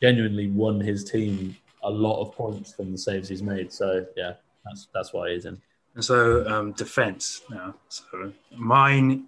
genuinely 0.00 0.48
won 0.48 0.80
his 0.80 1.04
team 1.04 1.54
a 1.82 1.90
lot 1.90 2.22
of 2.22 2.32
points 2.32 2.72
from 2.72 2.90
the 2.90 2.96
saves 2.96 3.28
he's 3.28 3.42
made. 3.42 3.70
So 3.70 4.06
yeah, 4.16 4.32
that's 4.64 4.88
that's 4.94 5.12
why 5.12 5.32
he's 5.32 5.44
in. 5.44 5.60
And 5.94 6.02
so 6.02 6.48
um, 6.48 6.72
defense 6.72 7.42
now. 7.50 7.74
So 7.90 8.32
mine, 8.56 9.26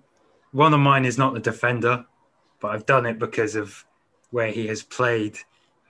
one 0.52 0.72
of 0.72 0.80
mine 0.80 1.04
is 1.04 1.18
not 1.18 1.34
the 1.34 1.40
defender, 1.40 2.06
but 2.58 2.68
I've 2.68 2.86
done 2.86 3.04
it 3.04 3.18
because 3.18 3.56
of 3.56 3.84
where 4.30 4.50
he 4.50 4.66
has 4.68 4.82
played 4.82 5.36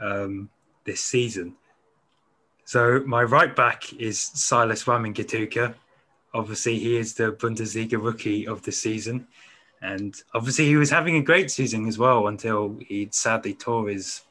um, 0.00 0.50
this 0.84 1.00
season. 1.00 1.54
So 2.64 3.04
my 3.06 3.22
right 3.22 3.54
back 3.54 3.92
is 3.92 4.20
Silas 4.20 4.82
Wamin 4.82 5.14
Obviously, 6.32 6.78
he 6.78 6.96
is 6.96 7.14
the 7.14 7.32
Bundesliga 7.32 8.02
rookie 8.02 8.46
of 8.46 8.62
the 8.62 8.72
season. 8.72 9.26
And 9.82 10.14
obviously, 10.34 10.66
he 10.66 10.76
was 10.76 10.90
having 10.90 11.16
a 11.16 11.22
great 11.22 11.50
season 11.50 11.86
as 11.88 11.98
well 11.98 12.28
until 12.28 12.78
he 12.86 13.08
sadly 13.10 13.54
tore 13.54 13.88
his 13.88 14.22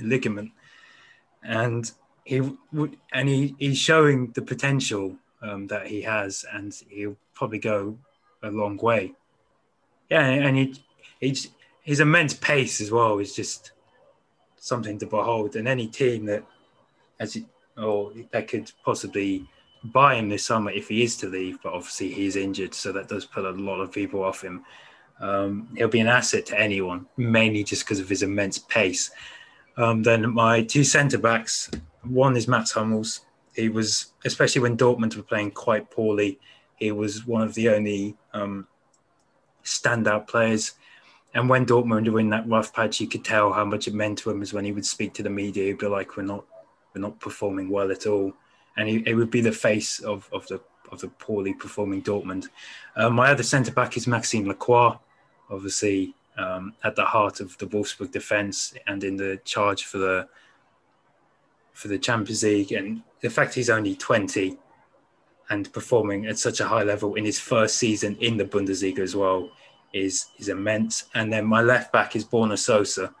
ligament. 0.00 0.52
And 1.42 1.90
he 2.24 2.40
would, 2.72 2.96
and 3.12 3.28
he, 3.28 3.56
he's 3.58 3.78
showing 3.78 4.30
the 4.32 4.42
potential 4.42 5.16
um, 5.40 5.66
that 5.68 5.86
he 5.86 6.02
has, 6.02 6.44
and 6.52 6.72
he'll 6.88 7.16
probably 7.34 7.58
go 7.58 7.98
a 8.42 8.50
long 8.50 8.76
way. 8.76 9.12
Yeah, 10.08 10.24
and 10.24 10.56
he, 10.56 10.74
his 11.82 12.00
immense 12.00 12.34
pace 12.34 12.80
as 12.80 12.90
well 12.90 13.18
is 13.18 13.34
just 13.34 13.72
something 14.56 14.98
to 14.98 15.06
behold. 15.06 15.56
And 15.56 15.66
any 15.66 15.88
team 15.88 16.26
that 16.26 16.44
as 17.18 17.38
or 17.76 18.12
that 18.32 18.48
could 18.48 18.70
possibly 18.84 19.48
buy 19.84 20.14
him 20.14 20.28
this 20.28 20.44
summer 20.44 20.70
if 20.70 20.88
he 20.88 21.02
is 21.02 21.16
to 21.18 21.28
leave, 21.28 21.58
but 21.62 21.72
obviously 21.72 22.12
he's 22.12 22.36
injured, 22.36 22.74
so 22.74 22.92
that 22.92 23.08
does 23.08 23.24
put 23.24 23.44
a 23.44 23.50
lot 23.50 23.80
of 23.80 23.92
people 23.92 24.22
off 24.22 24.42
him. 24.42 24.64
Um, 25.20 25.68
he'll 25.76 25.88
be 25.88 26.00
an 26.00 26.08
asset 26.08 26.46
to 26.46 26.58
anyone, 26.58 27.06
mainly 27.16 27.64
just 27.64 27.84
because 27.84 28.00
of 28.00 28.08
his 28.08 28.22
immense 28.22 28.58
pace. 28.58 29.10
Um, 29.76 30.02
then 30.02 30.32
my 30.32 30.62
two 30.62 30.84
centre 30.84 31.18
backs, 31.18 31.70
one 32.02 32.36
is 32.36 32.48
Mats 32.48 32.72
Hummels. 32.72 33.20
He 33.54 33.68
was, 33.68 34.12
especially 34.24 34.62
when 34.62 34.76
Dortmund 34.76 35.16
were 35.16 35.22
playing 35.22 35.52
quite 35.52 35.90
poorly, 35.90 36.38
he 36.76 36.90
was 36.90 37.26
one 37.26 37.42
of 37.42 37.54
the 37.54 37.68
only 37.68 38.16
um, 38.32 38.66
standout 39.64 40.26
players. 40.26 40.72
And 41.34 41.48
when 41.48 41.64
Dortmund 41.64 42.08
were 42.08 42.20
in 42.20 42.30
that 42.30 42.48
rough 42.48 42.72
patch, 42.72 43.00
you 43.00 43.06
could 43.06 43.24
tell 43.24 43.52
how 43.52 43.64
much 43.64 43.88
it 43.88 43.94
meant 43.94 44.18
to 44.18 44.30
him. 44.30 44.42
As 44.42 44.52
when 44.52 44.64
he 44.64 44.72
would 44.72 44.84
speak 44.84 45.14
to 45.14 45.22
the 45.22 45.30
media, 45.30 45.66
he'd 45.66 45.78
be 45.78 45.86
like, 45.86 46.16
"We're 46.16 46.24
not 46.24 46.44
we're 46.94 47.00
not 47.00 47.20
performing 47.20 47.70
well 47.70 47.90
at 47.90 48.06
all. 48.06 48.32
And 48.76 48.88
he, 48.88 49.02
it 49.06 49.14
would 49.14 49.30
be 49.30 49.40
the 49.40 49.52
face 49.52 50.00
of, 50.00 50.28
of 50.32 50.46
the 50.48 50.60
of 50.90 51.00
the 51.00 51.08
poorly 51.08 51.54
performing 51.54 52.02
Dortmund. 52.02 52.48
Uh, 52.96 53.08
my 53.08 53.30
other 53.30 53.42
centre 53.42 53.72
back 53.72 53.96
is 53.96 54.06
Maxime 54.06 54.44
Lacroix, 54.44 54.98
obviously 55.50 56.14
um, 56.36 56.74
at 56.84 56.96
the 56.96 57.04
heart 57.04 57.40
of 57.40 57.56
the 57.58 57.66
Wolfsburg 57.66 58.10
defence 58.10 58.74
and 58.86 59.04
in 59.04 59.16
the 59.16 59.40
charge 59.44 59.84
for 59.84 59.98
the 59.98 60.28
for 61.72 61.88
the 61.88 61.98
Champions 61.98 62.42
League. 62.42 62.72
And 62.72 63.02
the 63.20 63.30
fact 63.30 63.54
he's 63.54 63.70
only 63.70 63.94
20 63.94 64.58
and 65.50 65.72
performing 65.72 66.26
at 66.26 66.38
such 66.38 66.60
a 66.60 66.66
high 66.66 66.82
level 66.82 67.14
in 67.14 67.24
his 67.24 67.38
first 67.38 67.76
season 67.76 68.16
in 68.20 68.36
the 68.36 68.44
Bundesliga 68.44 69.00
as 69.00 69.16
well 69.16 69.50
is 69.92 70.26
is 70.38 70.48
immense. 70.48 71.04
And 71.14 71.32
then 71.32 71.44
my 71.44 71.62
left 71.62 71.92
back 71.92 72.16
is 72.16 72.24
Borna 72.24 72.58
Sosa 72.58 73.14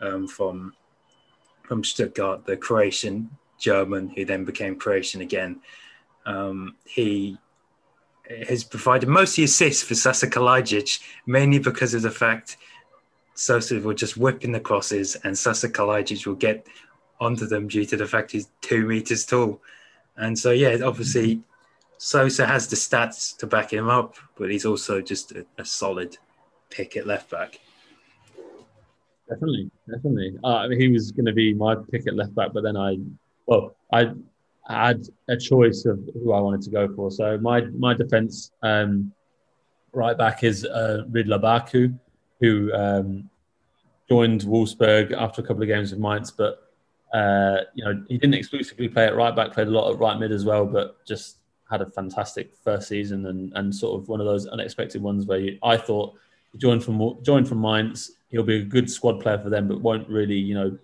um, 0.00 0.26
from 0.26 0.74
from 1.62 1.84
Stuttgart, 1.84 2.46
the 2.46 2.56
Croatian 2.56 3.30
German 3.58 4.08
who 4.10 4.24
then 4.24 4.44
became 4.44 4.76
Croatian 4.76 5.20
again. 5.20 5.60
Um, 6.26 6.76
he 6.84 7.38
has 8.48 8.62
provided 8.62 9.08
mostly 9.08 9.44
assists 9.44 9.82
for 9.82 9.94
Sasa 9.94 10.28
Kalajdzic, 10.28 11.00
mainly 11.26 11.58
because 11.58 11.94
of 11.94 12.02
the 12.02 12.10
fact 12.10 12.58
Sosa 13.34 13.80
will 13.80 13.94
just 13.94 14.16
whip 14.16 14.44
in 14.44 14.52
the 14.52 14.60
crosses 14.60 15.16
and 15.24 15.36
Sasa 15.36 15.68
Kalajdzic 15.68 16.26
will 16.26 16.34
get 16.34 16.66
onto 17.20 17.46
them 17.46 17.68
due 17.68 17.84
to 17.86 17.96
the 17.96 18.06
fact 18.06 18.32
he's 18.32 18.48
two 18.60 18.86
meters 18.86 19.24
tall. 19.24 19.60
And 20.16 20.38
so, 20.38 20.50
yeah, 20.50 20.76
obviously, 20.84 21.42
Sosa 21.98 22.46
has 22.46 22.68
the 22.68 22.76
stats 22.76 23.36
to 23.38 23.46
back 23.46 23.72
him 23.72 23.88
up, 23.88 24.16
but 24.36 24.50
he's 24.50 24.66
also 24.66 25.00
just 25.00 25.32
a, 25.32 25.46
a 25.56 25.64
solid 25.64 26.18
pick 26.70 26.96
at 26.96 27.06
left 27.06 27.30
back. 27.30 27.60
Definitely, 29.28 29.70
definitely. 29.88 30.36
Uh, 30.42 30.68
he 30.70 30.88
was 30.88 31.12
going 31.12 31.26
to 31.26 31.32
be 31.32 31.54
my 31.54 31.76
pick 31.90 32.06
at 32.06 32.14
left 32.14 32.34
back, 32.34 32.52
but 32.52 32.62
then 32.62 32.76
I, 32.76 32.96
well, 33.48 33.74
I 33.92 34.12
had 34.68 35.08
a 35.28 35.36
choice 35.36 35.86
of 35.86 35.98
who 36.12 36.32
I 36.32 36.40
wanted 36.40 36.62
to 36.62 36.70
go 36.70 36.94
for. 36.94 37.10
So 37.10 37.38
my 37.38 37.62
my 37.86 37.94
defense 37.94 38.52
um, 38.62 39.12
right 39.92 40.16
back 40.16 40.44
is 40.44 40.64
uh, 40.66 41.04
Ridle 41.10 41.40
Baku, 41.40 41.94
who 42.40 42.72
um, 42.74 43.30
joined 44.08 44.42
Wolfsburg 44.42 45.12
after 45.12 45.40
a 45.40 45.44
couple 45.44 45.62
of 45.62 45.68
games 45.68 45.90
with 45.90 46.00
Mainz, 46.00 46.30
but 46.30 46.70
uh, 47.14 47.62
you 47.74 47.84
know 47.84 48.04
he 48.08 48.18
didn't 48.18 48.34
exclusively 48.34 48.88
play 48.88 49.06
at 49.06 49.16
right 49.16 49.34
back, 49.34 49.52
played 49.52 49.68
a 49.68 49.70
lot 49.70 49.90
at 49.90 49.98
right 49.98 50.18
mid 50.18 50.30
as 50.30 50.44
well, 50.44 50.66
but 50.66 51.04
just 51.06 51.38
had 51.70 51.80
a 51.80 51.86
fantastic 51.86 52.54
first 52.62 52.88
season 52.88 53.26
and, 53.26 53.52
and 53.54 53.74
sort 53.74 54.00
of 54.00 54.08
one 54.08 54.20
of 54.20 54.26
those 54.26 54.46
unexpected 54.46 55.02
ones 55.02 55.26
where 55.26 55.38
you, 55.38 55.58
I 55.62 55.76
thought 55.76 56.14
he 56.52 56.58
joined 56.58 56.84
from 56.84 57.22
joined 57.22 57.48
from 57.48 57.62
Mainz 57.62 58.12
he'll 58.28 58.42
be 58.42 58.60
a 58.60 58.64
good 58.64 58.90
squad 58.90 59.20
player 59.20 59.38
for 59.38 59.50
them, 59.50 59.68
but 59.68 59.80
won't 59.80 60.08
really, 60.08 60.36
you 60.36 60.54
know, 60.54 60.78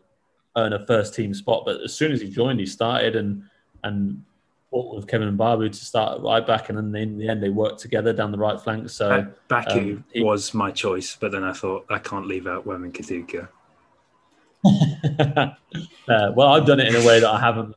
earn 0.56 0.72
a 0.72 0.86
first 0.86 1.14
team 1.14 1.34
spot. 1.34 1.64
But 1.64 1.80
as 1.82 1.94
soon 1.94 2.12
as 2.12 2.20
he 2.20 2.28
joined, 2.28 2.60
he 2.60 2.66
started 2.66 3.16
and 3.16 3.44
and 3.82 4.22
fought 4.70 4.96
with 4.96 5.06
Kevin 5.06 5.36
Mbabu 5.36 5.70
to 5.70 5.84
start 5.84 6.20
right 6.22 6.46
back, 6.46 6.68
and 6.68 6.78
then 6.78 6.94
in 6.94 7.18
the 7.18 7.28
end 7.28 7.42
they 7.42 7.50
worked 7.50 7.80
together 7.80 8.12
down 8.12 8.32
the 8.32 8.38
right 8.38 8.60
flank. 8.60 8.90
So 8.90 9.26
Baku 9.48 9.70
um, 9.70 10.04
he, 10.12 10.22
was 10.22 10.54
my 10.54 10.70
choice, 10.70 11.16
but 11.16 11.32
then 11.32 11.44
I 11.44 11.52
thought 11.52 11.86
I 11.90 11.98
can't 11.98 12.26
leave 12.26 12.46
out 12.46 12.66
Wamangituka. 12.66 13.48
uh, 14.66 15.52
well, 16.34 16.48
I've 16.48 16.66
done 16.66 16.80
it 16.80 16.88
in 16.88 16.96
a 16.96 17.06
way 17.06 17.20
that 17.20 17.28
I 17.28 17.38
haven't 17.38 17.74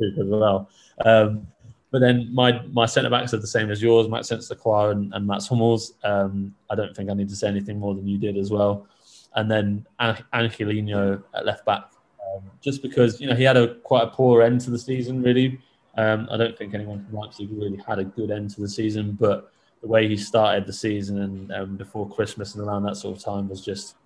as 0.00 0.26
well. 0.26 0.68
Um, 1.04 1.46
but 1.90 2.00
then 2.00 2.28
my 2.32 2.60
my 2.72 2.86
centre 2.86 3.10
backs 3.10 3.34
are 3.34 3.38
the 3.38 3.46
same 3.46 3.70
as 3.70 3.82
yours, 3.82 4.08
Maxence 4.08 4.50
Lacroix 4.50 4.90
and, 4.90 5.12
and 5.14 5.26
Mats 5.26 5.46
Hummels. 5.46 5.94
Um, 6.02 6.54
I 6.70 6.74
don't 6.74 6.96
think 6.96 7.10
I 7.10 7.14
need 7.14 7.28
to 7.28 7.36
say 7.36 7.48
anything 7.48 7.78
more 7.78 7.94
than 7.94 8.08
you 8.08 8.18
did 8.18 8.36
as 8.36 8.50
well. 8.50 8.86
And 9.34 9.50
then 9.50 9.86
Angelino 10.32 11.22
at 11.34 11.46
left 11.46 11.64
back, 11.64 11.90
um, 12.34 12.42
just 12.60 12.82
because 12.82 13.20
you 13.20 13.26
know 13.26 13.34
he 13.34 13.44
had 13.44 13.56
a 13.56 13.76
quite 13.76 14.04
a 14.04 14.08
poor 14.08 14.42
end 14.42 14.60
to 14.62 14.70
the 14.70 14.78
season. 14.78 15.22
Really, 15.22 15.58
um, 15.96 16.28
I 16.30 16.36
don't 16.36 16.56
think 16.56 16.74
anyone 16.74 17.04
from 17.04 17.18
Leipzig 17.18 17.48
really 17.52 17.82
had 17.86 17.98
a 17.98 18.04
good 18.04 18.30
end 18.30 18.50
to 18.50 18.60
the 18.60 18.68
season. 18.68 19.16
But 19.18 19.50
the 19.80 19.88
way 19.88 20.06
he 20.06 20.16
started 20.16 20.66
the 20.66 20.72
season 20.72 21.22
and 21.22 21.52
um, 21.52 21.76
before 21.76 22.08
Christmas 22.08 22.54
and 22.54 22.66
around 22.66 22.84
that 22.84 22.96
sort 22.96 23.16
of 23.16 23.24
time 23.24 23.48
was 23.48 23.64
just 23.64 23.96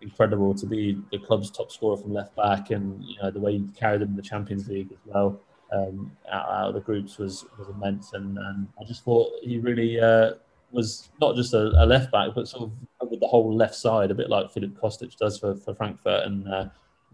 incredible 0.00 0.54
to 0.54 0.66
be 0.66 1.00
the 1.10 1.18
club's 1.18 1.50
top 1.50 1.72
scorer 1.72 1.96
from 1.96 2.12
left 2.12 2.36
back, 2.36 2.70
and 2.70 3.02
you 3.04 3.16
know 3.22 3.30
the 3.30 3.40
way 3.40 3.58
he 3.58 3.64
carried 3.76 4.00
them 4.00 4.10
in 4.10 4.16
the 4.16 4.22
Champions 4.22 4.68
League 4.68 4.92
as 4.92 4.98
well 5.06 5.40
um, 5.72 6.12
out, 6.30 6.48
out, 6.48 6.68
of 6.68 6.74
the 6.74 6.80
groups 6.80 7.18
was 7.18 7.44
was 7.58 7.68
immense, 7.68 8.12
and, 8.12 8.38
and 8.38 8.68
I 8.80 8.84
just 8.84 9.04
thought 9.04 9.32
he 9.42 9.58
really 9.58 10.00
uh, 10.00 10.32
was 10.74 11.08
not 11.20 11.36
just 11.36 11.54
a, 11.54 11.68
a, 11.82 11.86
left 11.86 12.12
back, 12.12 12.30
but 12.34 12.48
sort 12.48 12.64
of 12.64 12.72
covered 13.00 13.20
the 13.20 13.26
whole 13.26 13.54
left 13.54 13.74
side, 13.74 14.10
a 14.10 14.14
bit 14.14 14.28
like 14.28 14.50
Filip 14.50 14.78
Kostic 14.80 15.16
does 15.16 15.38
for, 15.38 15.54
for 15.54 15.74
Frankfurt, 15.74 16.26
and 16.26 16.48
uh, 16.48 16.66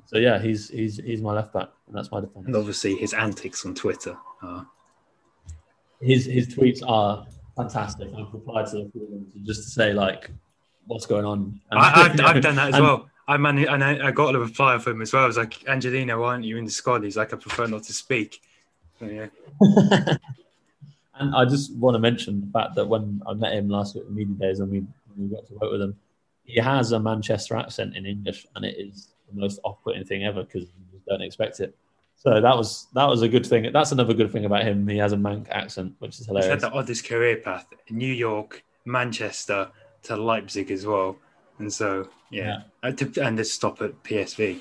so 0.06 0.18
yeah, 0.18 0.40
he's 0.40 0.68
he's 0.70 0.96
he's 0.96 1.20
my 1.20 1.32
left 1.32 1.52
back, 1.52 1.68
and 1.86 1.96
that's 1.96 2.10
my 2.10 2.20
defense. 2.20 2.46
And 2.46 2.56
obviously, 2.56 2.96
his 2.96 3.12
antics 3.12 3.64
on 3.64 3.74
Twitter 3.74 4.16
are 4.42 4.66
his 6.00 6.24
his 6.24 6.48
tweets 6.48 6.80
are 6.86 7.26
fantastic. 7.56 8.08
I've 8.16 8.32
replied 8.32 8.66
to 8.68 8.78
a 8.78 8.90
few 8.90 9.04
of 9.04 9.10
them 9.10 9.26
just 9.44 9.64
to 9.64 9.70
say 9.70 9.92
like, 9.92 10.30
what's 10.86 11.06
going 11.06 11.24
on. 11.24 11.60
I, 11.70 12.08
have 12.08 12.20
I've 12.24 12.42
done 12.42 12.56
that 12.56 12.68
as 12.68 12.74
and, 12.74 12.84
well. 12.84 13.08
I 13.28 13.36
man, 13.36 13.58
and 13.58 13.84
I, 13.84 14.08
I, 14.08 14.10
got 14.10 14.34
a 14.34 14.40
reply 14.40 14.76
from 14.78 14.94
him 14.94 15.02
as 15.02 15.12
well. 15.12 15.22
I 15.22 15.26
was 15.26 15.36
like, 15.36 15.62
Angelino, 15.68 16.20
why 16.20 16.32
aren't 16.32 16.44
you 16.44 16.56
in 16.56 16.64
the 16.64 16.70
squad? 16.70 17.04
He's 17.04 17.16
like, 17.16 17.32
I 17.32 17.36
prefer 17.36 17.66
not 17.68 17.84
to 17.84 17.92
speak. 17.92 18.42
So, 18.98 19.06
yeah. 19.06 19.26
and 21.20 21.34
I 21.36 21.44
just 21.44 21.74
want 21.74 21.94
to 21.94 21.98
mention 21.98 22.40
the 22.40 22.50
fact 22.50 22.74
that 22.76 22.86
when 22.86 23.22
I 23.26 23.34
met 23.34 23.52
him 23.52 23.68
last 23.68 23.94
week 23.94 24.04
at 24.04 24.10
media 24.10 24.34
days 24.34 24.60
and 24.60 24.70
we, 24.70 24.84
we 25.16 25.28
got 25.28 25.46
to 25.46 25.54
work 25.54 25.70
with 25.70 25.82
him, 25.82 25.96
he 26.44 26.58
has 26.58 26.92
a 26.92 26.98
Manchester 26.98 27.56
accent 27.56 27.94
in 27.94 28.06
English, 28.06 28.46
and 28.56 28.64
it 28.64 28.76
is 28.78 29.12
the 29.30 29.38
most 29.38 29.60
off-putting 29.62 30.04
thing 30.04 30.24
ever 30.24 30.42
because 30.42 30.62
you 30.92 31.00
don't 31.06 31.22
expect 31.22 31.60
it. 31.60 31.76
So 32.16 32.40
that 32.40 32.56
was 32.56 32.88
that 32.94 33.06
was 33.06 33.22
a 33.22 33.28
good 33.28 33.46
thing. 33.46 33.70
That's 33.72 33.92
another 33.92 34.14
good 34.14 34.32
thing 34.32 34.44
about 34.44 34.64
him. 34.64 34.86
He 34.88 34.98
has 34.98 35.12
a 35.12 35.16
Manc 35.16 35.48
accent, 35.50 35.94
which 36.00 36.20
is 36.20 36.26
hilarious. 36.26 36.52
He's 36.52 36.62
had 36.62 36.72
the 36.72 36.76
oddest 36.76 37.06
career 37.06 37.36
path: 37.36 37.66
New 37.88 38.12
York, 38.12 38.62
Manchester 38.84 39.70
to 40.02 40.16
Leipzig 40.16 40.70
as 40.70 40.84
well, 40.84 41.16
and 41.58 41.72
so 41.72 42.08
yeah, 42.30 42.62
yeah. 42.82 42.90
Uh, 42.90 43.22
and 43.22 43.36
to 43.36 43.44
stop 43.44 43.80
at 43.80 44.02
PSV. 44.02 44.60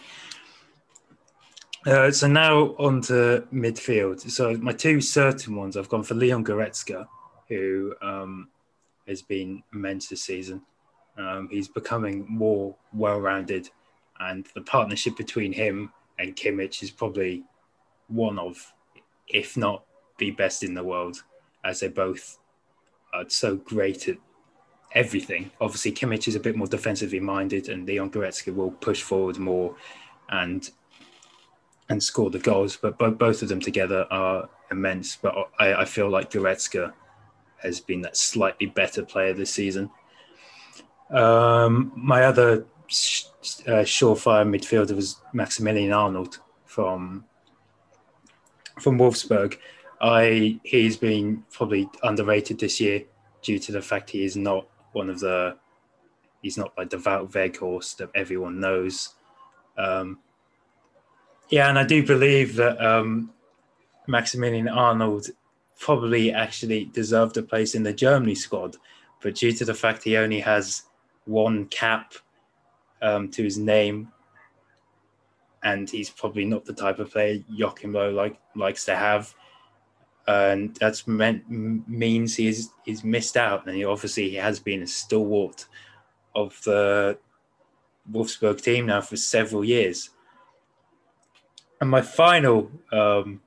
Uh, 1.86 2.12
so 2.12 2.28
now 2.28 2.76
on 2.78 3.02
to 3.02 3.48
midfield. 3.54 4.30
So 4.30 4.54
my 4.58 4.74
two 4.74 5.00
certain 5.00 5.56
ones, 5.56 5.78
I've 5.78 5.90
gone 5.90 6.04
for 6.04 6.14
Leon 6.14 6.44
Goretzka, 6.44 7.08
who 7.48 7.96
um, 8.02 8.50
has 9.08 9.22
been 9.22 9.64
immense 9.74 10.10
this 10.10 10.24
season. 10.24 10.62
Um, 11.18 11.48
he's 11.50 11.68
becoming 11.68 12.26
more 12.28 12.76
well-rounded, 12.94 13.70
and 14.20 14.46
the 14.56 14.62
partnership 14.62 15.16
between 15.18 15.54
him 15.54 15.92
and 16.18 16.36
Kimmich 16.36 16.84
is 16.84 16.92
probably 16.92 17.44
one 18.08 18.38
of, 18.38 18.74
if 19.28 19.56
not 19.56 19.84
the 20.18 20.32
best 20.32 20.64
in 20.64 20.74
the 20.74 20.84
world, 20.84 21.24
as 21.64 21.80
they 21.80 21.88
both 21.88 22.40
are 23.14 23.26
so 23.30 23.56
great 23.56 24.10
at 24.10 24.18
everything. 24.94 25.52
Obviously, 25.62 25.94
Kimmich 25.94 26.28
is 26.28 26.36
a 26.36 26.40
bit 26.40 26.58
more 26.58 26.68
defensively 26.68 27.20
minded, 27.22 27.70
and 27.70 27.88
Leon 27.88 28.12
Goretzka 28.12 28.54
will 28.54 28.72
push 28.72 29.02
forward 29.02 29.38
more 29.38 29.76
and 30.30 30.72
and 31.90 32.02
score 32.02 32.30
the 32.30 32.40
goals. 32.40 32.78
But 32.78 32.98
both 32.98 33.18
both 33.18 33.42
of 33.42 33.50
them 33.50 33.60
together 33.60 34.06
are 34.12 34.50
immense. 34.72 35.16
But 35.16 35.36
I, 35.60 35.74
I 35.74 35.86
feel 35.86 36.10
like 36.10 36.32
Goretzka 36.32 36.94
has 37.58 37.80
been 37.80 38.02
that 38.02 38.16
slightly 38.16 38.68
better 38.68 39.04
player 39.04 39.34
this 39.34 39.54
season. 39.54 39.90
Um, 41.12 41.92
my 41.96 42.24
other 42.24 42.66
uh, 43.68 43.84
surefire 43.86 44.48
midfielder 44.48 44.96
was 44.96 45.22
Maximilian 45.34 45.92
Arnold 45.92 46.40
from 46.66 47.26
from 48.80 48.98
Wolfsburg. 48.98 49.58
I 50.02 50.60
he's 50.64 50.98
been 50.98 51.44
probably 51.52 51.90
underrated 52.04 52.60
this 52.60 52.80
year 52.80 53.04
due 53.42 53.60
to 53.60 53.72
the 53.72 53.82
fact 53.82 54.10
he 54.10 54.24
is 54.24 54.36
not 54.36 54.68
one 54.94 55.10
of 55.10 55.20
the 55.20 55.58
he's 56.42 56.58
not 56.58 56.74
like 56.78 56.90
the 56.90 56.98
Wout 56.98 57.32
Weghorst 57.32 57.98
that 57.98 58.10
everyone 58.16 58.60
knows. 58.60 59.16
Um, 59.78 60.20
yeah, 61.50 61.70
and 61.70 61.78
I 61.80 61.84
do 61.84 62.06
believe 62.06 62.56
that 62.56 62.84
um, 62.84 63.32
Maximilian 64.08 64.68
Arnold 64.68 65.28
probably 65.80 66.32
actually 66.32 66.86
deserved 66.86 67.38
a 67.38 67.44
place 67.44 67.76
in 67.76 67.84
the 67.84 67.94
Germany 67.94 68.36
squad, 68.36 68.76
but 69.22 69.36
due 69.36 69.52
to 69.54 69.66
the 69.66 69.74
fact 69.74 70.04
he 70.04 70.18
only 70.18 70.40
has 70.40 70.84
one 71.26 71.66
cap 71.68 72.14
um, 73.02 73.30
to 73.32 73.44
his 73.44 73.58
name 73.58 74.12
and 75.64 75.90
he's 75.90 76.10
probably 76.10 76.46
not 76.46 76.66
the 76.66 76.74
type 76.74 77.00
of 77.00 77.12
player 77.12 77.44
Joachim 77.50 77.94
Low 77.94 78.12
like 78.12 78.40
likes 78.56 78.86
to 78.86 78.96
have. 78.96 79.34
And 80.28 80.76
that's 80.76 81.08
meant 81.08 81.50
means 81.50 82.36
he's 82.36 82.70
he's 82.86 83.04
missed 83.04 83.36
out, 83.36 83.66
and 83.66 83.76
he 83.76 83.84
obviously 83.84 84.30
he 84.30 84.36
has 84.36 84.60
been 84.60 84.84
a 84.84 84.88
stalwart 84.88 85.66
of 86.36 86.60
the 86.66 87.18
Wolfsburg 88.12 88.62
team 88.62 88.86
now 88.86 89.02
for 89.02 89.18
several 89.18 89.66
years. 89.66 90.12
And 91.82 91.90
my 91.90 92.02
final, 92.02 92.70
um, 92.92 93.42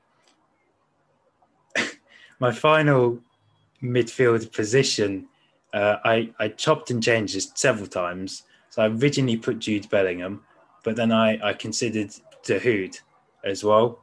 my 2.39 2.53
final 2.53 3.19
midfield 3.83 4.53
position, 4.53 5.29
uh, 5.75 5.97
I 6.05 6.31
I 6.39 6.49
chopped 6.49 6.91
and 6.91 7.03
changed 7.03 7.37
it 7.37 7.59
several 7.59 7.87
times. 7.87 8.45
So 8.71 8.83
I 8.83 8.89
originally 8.89 9.37
put 9.37 9.59
Jude 9.59 9.89
Bellingham, 9.91 10.45
but 10.83 10.97
then 10.97 11.13
I, 11.13 11.39
I 11.43 11.53
considered 11.53 12.11
Dahoud 12.43 12.99
as 13.45 13.63
well, 13.63 14.01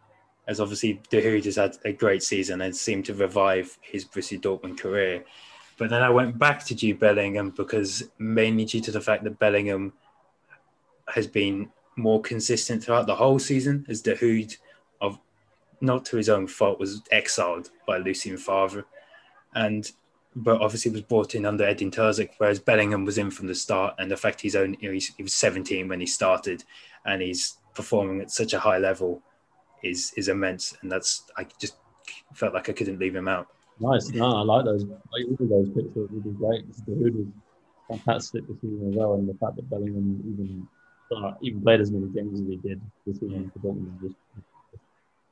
as 0.48 0.60
obviously 0.60 1.02
Dahoud 1.10 1.46
has 1.46 1.56
had 1.56 1.78
a 1.86 1.92
great 1.92 2.22
season 2.22 2.62
and 2.62 2.76
seemed 2.76 3.06
to 3.06 3.16
revive 3.16 3.78
his 3.82 4.06
Borussia 4.06 4.40
Dortmund 4.40 4.80
career. 4.80 5.24
But 5.80 5.90
then 5.90 6.04
I 6.04 6.10
went 6.10 6.38
back 6.38 6.64
to 6.66 6.76
Jude 6.76 7.00
Bellingham 7.00 7.52
because 7.52 8.04
mainly 8.20 8.66
due 8.66 8.82
to 8.82 8.92
the 8.92 9.02
fact 9.02 9.24
that 9.24 9.40
Bellingham 9.40 9.94
has 11.08 11.26
been 11.26 11.70
more 12.00 12.22
consistent 12.22 12.84
throughout 12.84 13.08
the 13.08 13.16
whole 13.16 13.40
season, 13.40 13.86
as 13.90 14.02
Dahoud, 14.02 14.58
of 15.02 15.20
not 15.82 16.06
to 16.06 16.18
his 16.18 16.30
own 16.30 16.48
fault, 16.48 16.80
was 16.80 17.02
exiled 17.12 17.70
by 17.88 17.98
Lucien 17.98 18.38
Favre, 18.38 18.86
and 19.56 19.92
but 20.36 20.62
obviously 20.62 20.92
was 20.92 21.02
brought 21.02 21.36
in 21.36 21.46
under 21.46 21.66
Edin 21.66 21.92
Terzic, 21.92 22.32
whereas 22.38 22.60
Bellingham 22.60 23.04
was 23.04 23.18
in 23.18 23.32
from 23.32 23.48
the 23.48 23.56
start. 23.56 23.96
And 23.98 24.10
the 24.10 24.18
fact 24.18 24.42
he's 24.42 24.56
only 24.56 24.78
you 24.80 24.94
know, 24.94 25.00
he 25.18 25.24
was 25.24 25.34
17 25.34 25.88
when 25.88 26.00
he 26.00 26.06
started, 26.06 26.64
and 27.06 27.22
he's 27.22 27.58
performing 27.74 28.22
at 28.22 28.32
such 28.32 28.54
a 28.54 28.60
high 28.60 28.78
level 28.78 29.22
is 29.84 30.14
is 30.18 30.28
immense. 30.28 30.76
And 30.82 30.92
that's 30.92 31.24
I 31.38 31.46
just 31.60 31.78
felt 32.34 32.54
like 32.54 32.70
I 32.70 32.74
couldn't 32.74 33.00
leave 33.00 33.16
him 33.16 33.28
out. 33.28 33.48
Nice, 33.80 34.10
no, 34.10 34.26
I 34.26 34.42
like 34.42 34.66
those. 34.66 34.84
I 34.84 35.18
like 35.18 35.38
those 35.40 35.70
picks 35.70 35.96
would 35.96 36.24
be 36.24 36.32
great. 36.32 36.70
Dahoud 36.86 37.16
was 37.16 37.28
fantastic 37.90 38.48
this 38.48 38.58
season 38.62 38.90
as 38.90 38.96
well, 38.96 39.14
and 39.16 39.28
the 39.28 39.34
fact 39.36 39.56
that 39.56 39.70
Bellingham 39.70 40.22
even 40.34 40.68
uh, 41.16 41.34
even 41.42 41.62
played 41.62 41.82
as 41.82 41.92
many 41.92 42.08
games 42.08 42.40
as 42.40 42.48
he 42.48 42.58
did 42.58 42.82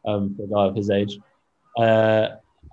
um, 0.05 0.36
for 0.36 0.43
a 0.43 0.47
guy 0.47 0.65
of 0.65 0.75
his 0.75 0.89
age. 0.89 1.19
Uh, 1.78 2.30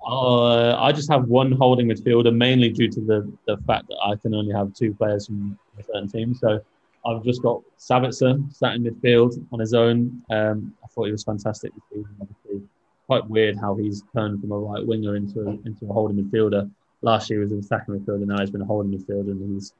uh, 0.06 0.76
I 0.80 0.92
just 0.92 1.10
have 1.10 1.24
one 1.24 1.52
holding 1.52 1.88
midfielder, 1.88 2.34
mainly 2.34 2.70
due 2.70 2.88
to 2.88 3.00
the, 3.00 3.32
the 3.46 3.56
fact 3.66 3.88
that 3.88 3.98
I 4.04 4.16
can 4.16 4.34
only 4.34 4.54
have 4.54 4.74
two 4.74 4.94
players 4.94 5.26
from 5.26 5.58
a 5.78 5.82
certain 5.82 6.08
team. 6.08 6.34
So 6.34 6.60
I've 7.06 7.22
just 7.22 7.42
got 7.42 7.62
Sabitzer 7.78 8.52
sat 8.52 8.74
in 8.74 8.84
midfield 8.84 9.44
on 9.52 9.60
his 9.60 9.74
own. 9.74 10.22
Um, 10.30 10.74
I 10.82 10.86
thought 10.88 11.04
he 11.04 11.12
was 11.12 11.24
fantastic 11.24 11.72
this 11.74 11.82
season. 11.90 12.16
Obviously, 12.20 12.68
quite 13.06 13.28
weird 13.28 13.56
how 13.58 13.74
he's 13.74 14.02
turned 14.14 14.40
from 14.40 14.52
a 14.52 14.58
right 14.58 14.86
winger 14.86 15.16
into 15.16 15.40
a, 15.40 15.50
into 15.66 15.86
a 15.88 15.92
holding 15.92 16.22
midfielder. 16.22 16.70
Last 17.02 17.28
year 17.28 17.40
he 17.40 17.44
was 17.44 17.52
an 17.52 17.58
attacking 17.58 17.98
midfielder. 17.98 18.26
Now 18.26 18.40
he's 18.40 18.50
been 18.50 18.62
a 18.62 18.66
holding 18.66 18.98
midfielder, 18.98 19.30
and 19.30 19.54
he's 19.54 19.74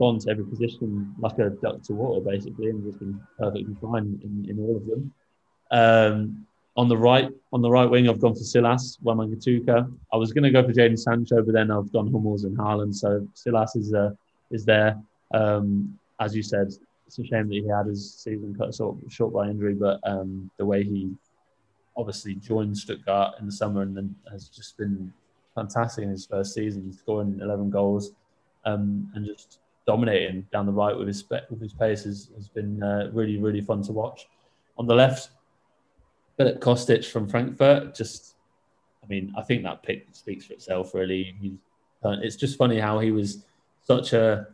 gone 0.00 0.18
to 0.18 0.30
every 0.30 0.44
position 0.44 1.14
like 1.18 1.38
a 1.38 1.50
duck 1.50 1.82
to 1.82 1.92
water, 1.92 2.20
basically, 2.24 2.70
and 2.70 2.82
just 2.82 2.98
been 2.98 3.20
perfectly 3.38 3.76
fine 3.80 4.18
in, 4.24 4.50
in 4.50 4.58
all 4.58 4.76
of 4.76 4.86
them. 4.86 5.12
Um, 5.70 6.46
on 6.76 6.88
the 6.88 6.96
right, 6.96 7.28
on 7.52 7.60
the 7.60 7.70
right 7.70 7.84
wing, 7.84 8.08
I've 8.08 8.20
gone 8.20 8.34
for 8.34 8.40
Silas, 8.40 8.98
Wamangituka. 9.04 9.92
I 10.12 10.16
was 10.16 10.32
going 10.32 10.44
to 10.44 10.50
go 10.50 10.64
for 10.64 10.72
Jadon 10.72 10.98
Sancho, 10.98 11.42
but 11.42 11.52
then 11.52 11.70
I've 11.70 11.92
gone 11.92 12.10
Hummels 12.10 12.44
and 12.44 12.56
Haaland. 12.56 12.94
So 12.94 13.28
Silas 13.34 13.76
is 13.76 13.92
uh, 13.92 14.10
is 14.50 14.64
there. 14.64 14.98
Um, 15.32 15.98
as 16.18 16.34
you 16.34 16.42
said, 16.42 16.72
it's 17.06 17.18
a 17.18 17.24
shame 17.24 17.48
that 17.48 17.54
he 17.54 17.68
had 17.68 17.86
his 17.86 18.14
season 18.14 18.54
cut 18.56 18.74
short, 18.74 18.96
short 19.10 19.34
by 19.34 19.48
injury, 19.48 19.74
but 19.74 20.00
um, 20.04 20.50
the 20.56 20.64
way 20.64 20.82
he 20.82 21.12
obviously 21.96 22.36
joined 22.36 22.76
Stuttgart 22.76 23.34
in 23.38 23.46
the 23.46 23.52
summer 23.52 23.82
and 23.82 23.94
then 23.94 24.14
has 24.30 24.48
just 24.48 24.78
been 24.78 25.12
fantastic 25.54 26.04
in 26.04 26.10
his 26.10 26.24
first 26.24 26.54
season, 26.54 26.92
scoring 26.92 27.38
11 27.42 27.68
goals 27.68 28.12
um, 28.64 29.10
and 29.14 29.26
just 29.26 29.58
dominating 29.92 30.46
down 30.52 30.66
the 30.66 30.72
right 30.72 30.96
with 30.96 31.08
his 31.08 31.24
with 31.50 31.60
his 31.60 31.72
pace 31.72 32.04
has, 32.04 32.30
has 32.36 32.48
been 32.48 32.82
uh, 32.82 33.10
really 33.12 33.38
really 33.38 33.60
fun 33.60 33.82
to 33.82 33.92
watch. 33.92 34.28
On 34.78 34.86
the 34.86 34.94
left, 34.94 35.30
Filip 36.40 36.58
Kostic 36.58 37.04
from 37.04 37.28
Frankfurt, 37.28 37.94
just, 37.94 38.34
I 39.04 39.06
mean, 39.08 39.30
I 39.36 39.42
think 39.42 39.62
that 39.62 39.82
pick 39.82 40.06
speaks 40.12 40.46
for 40.46 40.54
itself, 40.54 40.94
really. 40.94 41.58
Uh, 42.02 42.16
it's 42.22 42.36
just 42.36 42.56
funny 42.56 42.78
how 42.78 42.98
he 42.98 43.10
was 43.10 43.44
such 43.82 44.14
a, 44.14 44.46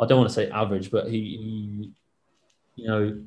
I 0.00 0.06
don't 0.06 0.16
want 0.16 0.30
to 0.30 0.34
say 0.34 0.48
average, 0.48 0.90
but 0.90 1.08
he, 1.10 1.20
he 1.20 2.82
you 2.82 2.88
know, 2.88 3.22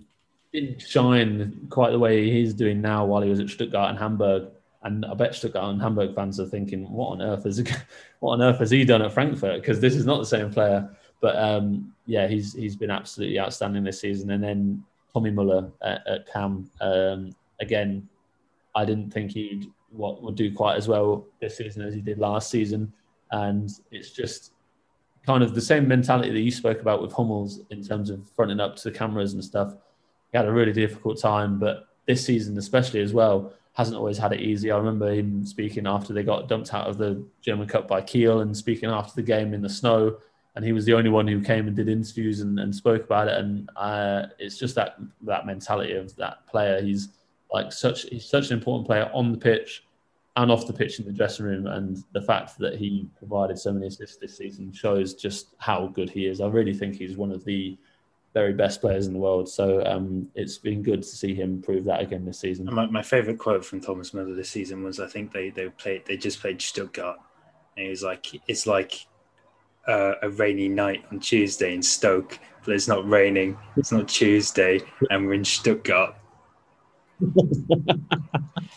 didn't 0.51 0.81
shine 0.81 1.67
quite 1.69 1.91
the 1.91 1.99
way 1.99 2.31
he's 2.31 2.55
doing 2.55 2.81
now 2.81 3.05
while 3.05 3.21
he 3.21 3.29
was 3.29 3.39
at 3.39 3.49
Stuttgart 3.49 3.91
and 3.91 3.99
Hamburg. 3.99 4.47
And 4.81 5.05
I 5.05 5.13
bet 5.13 5.35
Stuttgart 5.35 5.69
and 5.69 5.79
Hamburg 5.79 6.15
fans 6.15 6.39
are 6.39 6.47
thinking, 6.47 6.91
what 6.91 7.11
on 7.11 7.21
earth 7.21 7.45
is 7.45 7.63
what 8.19 8.31
on 8.31 8.41
earth 8.41 8.57
has 8.57 8.71
he 8.71 8.83
done 8.83 9.03
at 9.03 9.13
Frankfurt? 9.13 9.61
Because 9.61 9.79
this 9.79 9.93
is 9.93 10.07
not 10.07 10.17
the 10.17 10.25
same 10.25 10.51
player. 10.51 10.89
But 11.21 11.35
um, 11.37 11.93
yeah, 12.05 12.27
he's 12.27 12.53
he's 12.53 12.75
been 12.75 12.91
absolutely 12.91 13.39
outstanding 13.39 13.83
this 13.83 14.01
season. 14.01 14.31
And 14.31 14.43
then 14.43 14.83
Tommy 15.13 15.31
Muller 15.31 15.69
at, 15.81 16.05
at 16.07 16.31
Cam, 16.31 16.69
um, 16.81 17.35
again, 17.59 18.07
I 18.75 18.85
didn't 18.85 19.11
think 19.11 19.31
he'd 19.31 19.71
what 19.91 20.21
would 20.21 20.35
do 20.35 20.53
quite 20.53 20.75
as 20.75 20.87
well 20.87 21.25
this 21.39 21.57
season 21.57 21.81
as 21.81 21.93
he 21.93 22.01
did 22.01 22.19
last 22.19 22.51
season, 22.51 22.91
and 23.31 23.71
it's 23.91 24.11
just 24.11 24.51
kind 25.25 25.43
of 25.43 25.55
the 25.55 25.61
same 25.61 25.87
mentality 25.87 26.31
that 26.31 26.39
you 26.39 26.51
spoke 26.51 26.79
about 26.79 27.01
with 27.01 27.11
Hummels 27.11 27.61
in 27.69 27.83
terms 27.83 28.09
of 28.09 28.29
fronting 28.35 28.59
up 28.59 28.75
to 28.77 28.83
the 28.89 28.97
cameras 28.97 29.33
and 29.33 29.43
stuff. 29.43 29.73
He 30.31 30.37
had 30.37 30.47
a 30.47 30.51
really 30.51 30.71
difficult 30.71 31.19
time, 31.19 31.59
but 31.59 31.87
this 32.05 32.25
season 32.25 32.57
especially 32.57 33.01
as 33.01 33.13
well 33.13 33.53
hasn't 33.73 33.97
always 33.97 34.17
had 34.17 34.33
it 34.33 34.39
easy. 34.39 34.71
I 34.71 34.77
remember 34.77 35.11
him 35.13 35.45
speaking 35.45 35.85
after 35.85 36.11
they 36.11 36.23
got 36.23 36.47
dumped 36.47 36.73
out 36.73 36.87
of 36.87 36.97
the 36.97 37.23
German 37.41 37.67
Cup 37.67 37.87
by 37.87 38.01
Kiel 38.01 38.39
and 38.39 38.55
speaking 38.55 38.89
after 38.89 39.13
the 39.15 39.21
game 39.21 39.53
in 39.53 39.61
the 39.61 39.69
snow. 39.69 40.17
And 40.57 40.65
he 40.65 40.73
was 40.73 40.85
the 40.85 40.95
only 40.95 41.11
one 41.11 41.27
who 41.27 41.39
came 41.39 41.67
and 41.67 41.75
did 41.75 41.87
interviews 41.87 42.41
and, 42.41 42.59
and 42.59 42.73
spoke 42.73 43.03
about 43.03 43.27
it. 43.27 43.37
And 43.37 43.69
uh, 43.75 44.23
it's 44.39 44.57
just 44.57 44.73
that 44.73 44.97
that 45.21 45.45
mentality 45.45 45.93
of 45.93 46.15
that 46.15 46.47
player. 46.47 46.81
He's 46.81 47.09
like 47.53 47.71
such 47.71 48.01
he's 48.09 48.25
such 48.25 48.49
an 48.49 48.57
important 48.57 48.87
player 48.87 49.07
on 49.13 49.31
the 49.31 49.37
pitch 49.37 49.85
and 50.35 50.51
off 50.51 50.65
the 50.65 50.73
pitch 50.73 50.99
in 50.99 51.05
the 51.05 51.11
dressing 51.11 51.45
room. 51.45 51.67
And 51.67 52.03
the 52.11 52.23
fact 52.23 52.57
that 52.57 52.73
he 52.75 53.07
provided 53.19 53.59
so 53.59 53.71
many 53.71 53.85
assists 53.85 54.17
this 54.17 54.35
season 54.35 54.73
shows 54.73 55.13
just 55.13 55.53
how 55.59 55.91
good 55.93 56.09
he 56.09 56.25
is. 56.25 56.41
I 56.41 56.47
really 56.47 56.73
think 56.73 56.95
he's 56.95 57.17
one 57.17 57.31
of 57.31 57.45
the 57.45 57.77
very 58.33 58.53
best 58.53 58.81
players 58.81 59.05
in 59.05 59.13
the 59.13 59.19
world. 59.19 59.47
So 59.47 59.85
um, 59.85 60.27
it's 60.33 60.57
been 60.57 60.81
good 60.81 61.03
to 61.03 61.07
see 61.07 61.35
him 61.35 61.61
prove 61.61 61.83
that 61.85 62.01
again 62.01 62.25
this 62.25 62.39
season. 62.39 62.65
My, 62.65 62.87
my 62.87 63.03
favourite 63.03 63.37
quote 63.37 63.63
from 63.63 63.79
Thomas 63.79 64.09
Müller 64.09 64.35
this 64.35 64.49
season 64.49 64.83
was, 64.83 64.99
I 64.99 65.07
think 65.07 65.33
they 65.33 65.51
they 65.51 65.69
played 65.69 66.07
they 66.07 66.17
just 66.17 66.41
played 66.41 66.63
Stuttgart, 66.63 67.17
and 67.75 67.83
he 67.85 67.89
was 67.91 68.01
like, 68.01 68.25
it's 68.47 68.65
like 68.65 69.05
uh, 69.87 70.15
a 70.21 70.29
rainy 70.29 70.67
night 70.67 71.03
on 71.11 71.19
Tuesday 71.19 71.73
in 71.73 71.81
Stoke, 71.81 72.39
but 72.65 72.75
it's 72.75 72.87
not 72.87 73.07
raining. 73.09 73.57
It's 73.75 73.91
not 73.91 74.07
Tuesday, 74.07 74.81
and 75.09 75.25
we're 75.25 75.33
in 75.33 75.45
Stuttgart. 75.45 76.15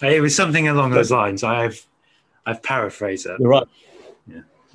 it 0.02 0.22
was 0.22 0.34
something 0.34 0.68
along 0.68 0.92
those 0.92 1.10
lines. 1.10 1.44
I've 1.44 1.86
I've 2.46 2.62
paraphrased 2.62 3.26
it. 3.26 3.38
You're 3.38 3.50
right. 3.50 3.66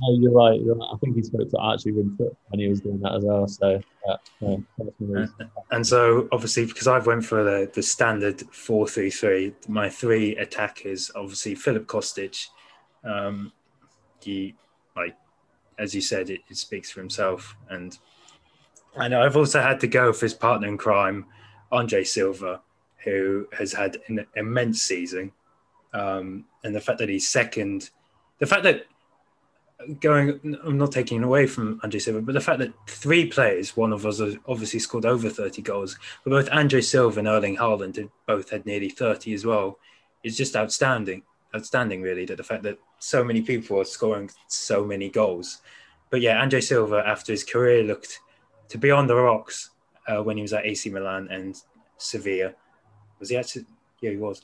Oh, 0.03 0.17
you're 0.19 0.31
right. 0.31 0.59
You're 0.59 0.75
right. 0.75 0.89
I 0.93 0.97
think 0.97 1.15
he 1.15 1.23
spoke 1.23 1.49
to 1.49 1.57
Archie 1.57 1.93
Winthrop 1.93 2.36
when 2.49 2.59
he 2.59 2.67
was 2.67 2.81
doing 2.81 2.99
that 2.99 3.15
as 3.15 3.23
well. 3.23 3.47
So, 3.47 3.81
yeah, 4.05 4.57
yeah, 4.99 5.25
and 5.71 5.88
so 5.88 6.27
obviously 6.33 6.65
because 6.65 6.88
I've 6.88 7.07
went 7.07 7.23
for 7.23 7.43
the, 7.43 7.71
the 7.73 7.81
standard 7.81 8.41
four 8.53 8.88
three 8.88 9.09
three, 9.09 9.53
my 9.69 9.89
three 9.89 10.36
attackers 10.36 11.11
obviously 11.15 11.55
Filip 11.55 11.88
Kostic. 11.88 12.47
Um, 13.05 13.53
he 14.21 14.55
like 14.97 15.15
as 15.78 15.93
you 15.93 16.01
said, 16.01 16.30
it, 16.30 16.41
it 16.49 16.57
speaks 16.57 16.91
for 16.91 16.99
himself, 16.99 17.55
and 17.69 17.97
I 18.97 19.07
know 19.07 19.23
I've 19.23 19.38
also 19.38 19.61
had 19.61 19.80
to 19.82 19.88
go 19.88 20.13
for 20.13 20.26
his 20.26 20.34
partner 20.34 20.67
in 20.67 20.78
crime, 20.78 21.26
Andre 21.71 22.03
Silva, 22.03 22.61
who 23.03 23.47
has 23.57 23.73
had 23.73 23.97
an 24.07 24.26
immense 24.36 24.82
season, 24.82 25.32
um, 25.93 26.45
and 26.63 26.73
the 26.73 26.82
fact 26.82 26.99
that 26.99 27.09
he's 27.09 27.28
second, 27.28 27.89
the 28.39 28.45
fact 28.45 28.63
that 28.63 28.86
going, 29.99 30.57
I'm 30.63 30.78
not 30.78 30.91
taking 30.91 31.21
it 31.21 31.26
away 31.26 31.47
from 31.47 31.80
Andre 31.84 31.99
Silva, 31.99 32.21
but 32.21 32.34
the 32.34 32.41
fact 32.41 32.59
that 32.59 32.73
three 32.88 33.26
players, 33.28 33.76
one 33.76 33.93
of 33.93 34.05
us 34.05 34.21
obviously 34.47 34.80
scored 34.80 35.05
over 35.05 35.30
30 35.30 35.61
goals, 35.61 35.97
but 36.23 36.32
both 36.32 36.49
Andre 36.51 36.82
Silva 36.82 37.19
and 37.19 37.28
Erling 37.28 37.57
Haaland 37.57 38.09
both 38.26 38.49
had 38.49 38.65
nearly 38.65 38.89
30 38.89 39.34
as 39.34 39.45
well, 39.45 39.78
is 40.23 40.38
just 40.38 40.55
outstanding. 40.55 41.23
Outstanding, 41.55 42.01
really, 42.01 42.26
that 42.26 42.38
the 42.38 42.43
fact 42.43 42.63
that 42.63 42.80
so 43.06 43.24
many 43.24 43.39
people 43.39 43.80
are 43.80 43.86
scoring 43.86 44.32
so 44.47 44.84
many 44.84 45.10
goals. 45.10 45.62
But 46.10 46.22
yeah, 46.22 46.41
Andre 46.41 46.60
Silva, 46.60 47.03
after 47.06 47.34
his 47.34 47.43
career 47.43 47.84
looked 47.84 48.20
to 48.70 48.80
be 48.80 48.89
on 48.89 49.06
the 49.06 49.16
rocks 49.16 49.70
uh, 50.08 50.24
when 50.24 50.38
he 50.38 50.41
was 50.41 50.53
at 50.53 50.66
AC 50.66 50.89
Milan 50.89 51.28
and 51.30 51.56
Sevilla. 51.97 52.53
Was 53.20 53.30
he 53.30 53.38
actually? 53.38 53.66
Yeah, 54.01 54.10
he 54.10 54.18
was. 54.18 54.41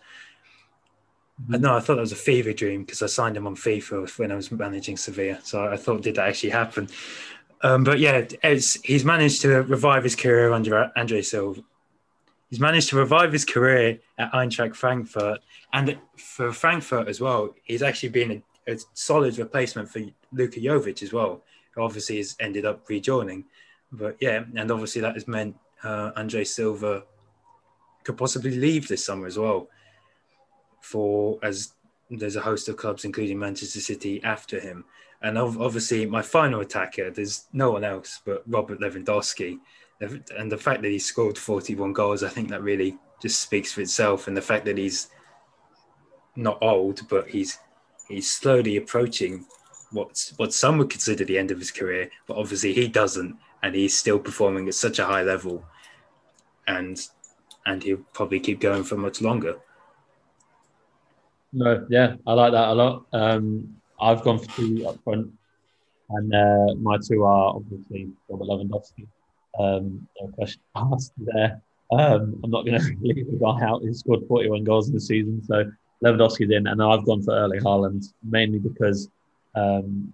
Mm-hmm. 1.41 1.59
No, 1.59 1.75
I 1.75 1.79
thought 1.79 1.95
that 1.95 2.01
was 2.01 2.11
a 2.11 2.27
fever 2.29 2.53
dream 2.53 2.83
because 2.83 3.01
I 3.01 3.07
signed 3.07 3.35
him 3.35 3.47
on 3.47 3.55
FIFA 3.55 4.07
when 4.19 4.31
I 4.31 4.35
was 4.35 4.51
managing 4.51 4.95
Sevilla. 4.95 5.39
So 5.43 5.65
I 5.65 5.75
thought, 5.75 6.03
did 6.03 6.15
that 6.15 6.29
actually 6.29 6.51
happen? 6.51 6.87
Um, 7.63 7.83
but 7.83 7.97
yeah, 7.97 8.25
he's 8.43 9.05
managed 9.05 9.41
to 9.41 9.63
revive 9.63 10.03
his 10.03 10.15
career 10.15 10.53
under 10.53 10.91
Andre 10.95 11.23
Silva. 11.23 11.61
He's 12.51 12.59
managed 12.59 12.89
to 12.89 12.97
revive 12.97 13.31
his 13.31 13.45
career 13.45 13.99
at 14.19 14.31
Eintracht 14.33 14.75
Frankfurt, 14.75 15.39
and 15.73 15.97
for 16.17 16.51
Frankfurt 16.51 17.07
as 17.07 17.21
well, 17.21 17.55
he's 17.63 17.81
actually 17.81 18.09
been 18.09 18.31
a, 18.31 18.43
a 18.67 18.77
solid 18.93 19.37
replacement 19.37 19.89
for 19.89 20.01
Luka 20.31 20.59
Jovic 20.59 21.03
as 21.03 21.13
well, 21.13 21.43
obviously 21.77 22.17
has 22.17 22.35
ended 22.39 22.65
up 22.65 22.87
rejoining. 22.89 23.45
But 23.91 24.17
yeah, 24.19 24.43
and 24.55 24.71
obviously 24.71 25.01
that 25.01 25.15
has 25.15 25.27
meant 25.27 25.55
uh, 25.83 26.11
Andre 26.15 26.43
Silva 26.43 27.03
could 28.03 28.17
possibly 28.17 28.51
leave 28.51 28.87
this 28.87 29.05
summer 29.05 29.27
as 29.27 29.37
well 29.37 29.67
for 30.81 31.39
as 31.43 31.73
there's 32.09 32.35
a 32.35 32.41
host 32.41 32.67
of 32.67 32.77
clubs, 32.77 33.05
including 33.05 33.39
Manchester 33.39 33.79
City, 33.79 34.21
after 34.23 34.59
him. 34.59 34.83
And 35.21 35.37
obviously, 35.37 36.05
my 36.05 36.21
final 36.21 36.61
attacker, 36.61 37.11
there's 37.11 37.45
no 37.53 37.71
one 37.71 37.83
else 37.83 38.21
but 38.25 38.43
Robert 38.47 38.79
Lewandowski. 38.79 39.59
And 40.01 40.51
the 40.51 40.57
fact 40.57 40.81
that 40.81 40.89
he 40.89 40.97
scored 40.97 41.37
41 41.37 41.93
goals, 41.93 42.23
I 42.23 42.29
think 42.29 42.49
that 42.49 42.63
really 42.63 42.97
just 43.21 43.39
speaks 43.39 43.71
for 43.71 43.81
itself. 43.81 44.27
And 44.27 44.35
the 44.35 44.41
fact 44.41 44.65
that 44.65 44.79
he's 44.79 45.09
not 46.35 46.57
old, 46.61 47.07
but 47.07 47.29
he's 47.29 47.59
he's 48.11 48.31
slowly 48.31 48.77
approaching 48.77 49.45
what 49.91 50.31
what 50.37 50.53
some 50.53 50.77
would 50.77 50.89
consider 50.89 51.25
the 51.25 51.37
end 51.37 51.51
of 51.51 51.59
his 51.59 51.71
career, 51.71 52.09
but 52.27 52.37
obviously 52.37 52.73
he 52.73 52.87
doesn't, 52.87 53.35
and 53.63 53.75
he's 53.75 53.97
still 53.97 54.19
performing 54.19 54.67
at 54.67 54.73
such 54.73 54.99
a 54.99 55.05
high 55.05 55.23
level, 55.23 55.65
and 56.67 57.07
and 57.65 57.83
he'll 57.83 58.05
probably 58.13 58.39
keep 58.39 58.59
going 58.59 58.83
for 58.83 58.97
much 58.97 59.21
longer. 59.21 59.57
No, 61.53 61.85
yeah, 61.89 62.15
I 62.25 62.33
like 62.33 62.53
that 62.53 62.69
a 62.69 62.73
lot. 62.73 63.05
Um, 63.11 63.75
I've 63.99 64.23
gone 64.23 64.39
for 64.39 64.49
two 64.55 64.87
up 64.87 65.03
front, 65.03 65.31
and 66.09 66.33
uh, 66.33 66.75
my 66.75 66.97
two 66.97 67.23
are 67.23 67.55
obviously 67.55 68.09
Robert 68.29 68.45
Lewandowski. 68.45 69.07
Um, 69.59 70.07
no 70.19 70.27
question 70.29 70.61
asked 70.75 71.13
there. 71.17 71.61
Um, 71.91 72.39
I'm 72.43 72.51
not 72.51 72.65
going 72.65 72.79
to 72.81 72.95
leave 73.01 73.29
the 73.29 73.37
guy 73.37 73.65
out 73.65 73.81
who 73.81 73.93
scored 73.93 74.21
41 74.27 74.63
goals 74.63 74.87
in 74.87 74.93
the 74.93 75.01
season. 75.01 75.43
So 75.43 75.69
Lewandowski's 76.03 76.51
in, 76.51 76.67
and 76.67 76.81
I've 76.81 77.05
gone 77.05 77.21
for 77.21 77.33
Erling 77.33 77.61
Haaland 77.61 78.05
mainly 78.23 78.59
because, 78.59 79.09
um, 79.55 80.13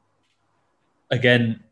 again, 1.12 1.64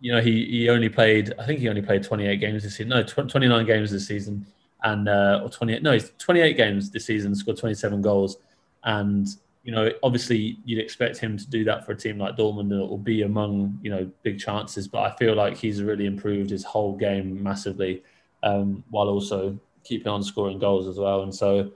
you 0.00 0.12
know, 0.12 0.20
he, 0.20 0.44
he 0.46 0.68
only 0.68 0.88
played, 0.88 1.32
I 1.38 1.46
think 1.46 1.60
he 1.60 1.68
only 1.68 1.82
played 1.82 2.02
28 2.02 2.36
games 2.36 2.62
this 2.62 2.74
season. 2.74 2.90
No, 2.90 3.02
tw- 3.02 3.28
29 3.28 3.66
games 3.66 3.90
this 3.90 4.06
season, 4.06 4.46
and 4.82 5.08
uh, 5.08 5.40
or 5.42 5.48
28. 5.48 5.82
No, 5.82 5.92
he's 5.92 6.12
28 6.18 6.56
games 6.56 6.90
this 6.90 7.06
season, 7.06 7.34
scored 7.34 7.56
27 7.56 8.02
goals 8.02 8.38
and 8.86 9.28
you 9.64 9.72
know, 9.72 9.90
obviously, 10.04 10.58
you'd 10.64 10.78
expect 10.78 11.18
him 11.18 11.36
to 11.36 11.50
do 11.50 11.64
that 11.64 11.84
for 11.84 11.90
a 11.90 11.96
team 11.96 12.18
like 12.18 12.36
Dortmund, 12.36 12.72
and 12.72 12.80
it 12.80 12.88
will 12.88 12.96
be 12.96 13.22
among 13.22 13.78
you 13.82 13.90
know 13.90 14.08
big 14.22 14.38
chances. 14.38 14.86
But 14.86 15.00
I 15.00 15.16
feel 15.16 15.34
like 15.34 15.56
he's 15.56 15.82
really 15.82 16.06
improved 16.06 16.50
his 16.50 16.62
whole 16.62 16.96
game 16.96 17.42
massively, 17.42 18.04
um, 18.44 18.84
while 18.90 19.08
also 19.08 19.58
keeping 19.82 20.06
on 20.06 20.22
scoring 20.22 20.60
goals 20.60 20.86
as 20.86 20.98
well. 20.98 21.24
And 21.24 21.34
so 21.34 21.72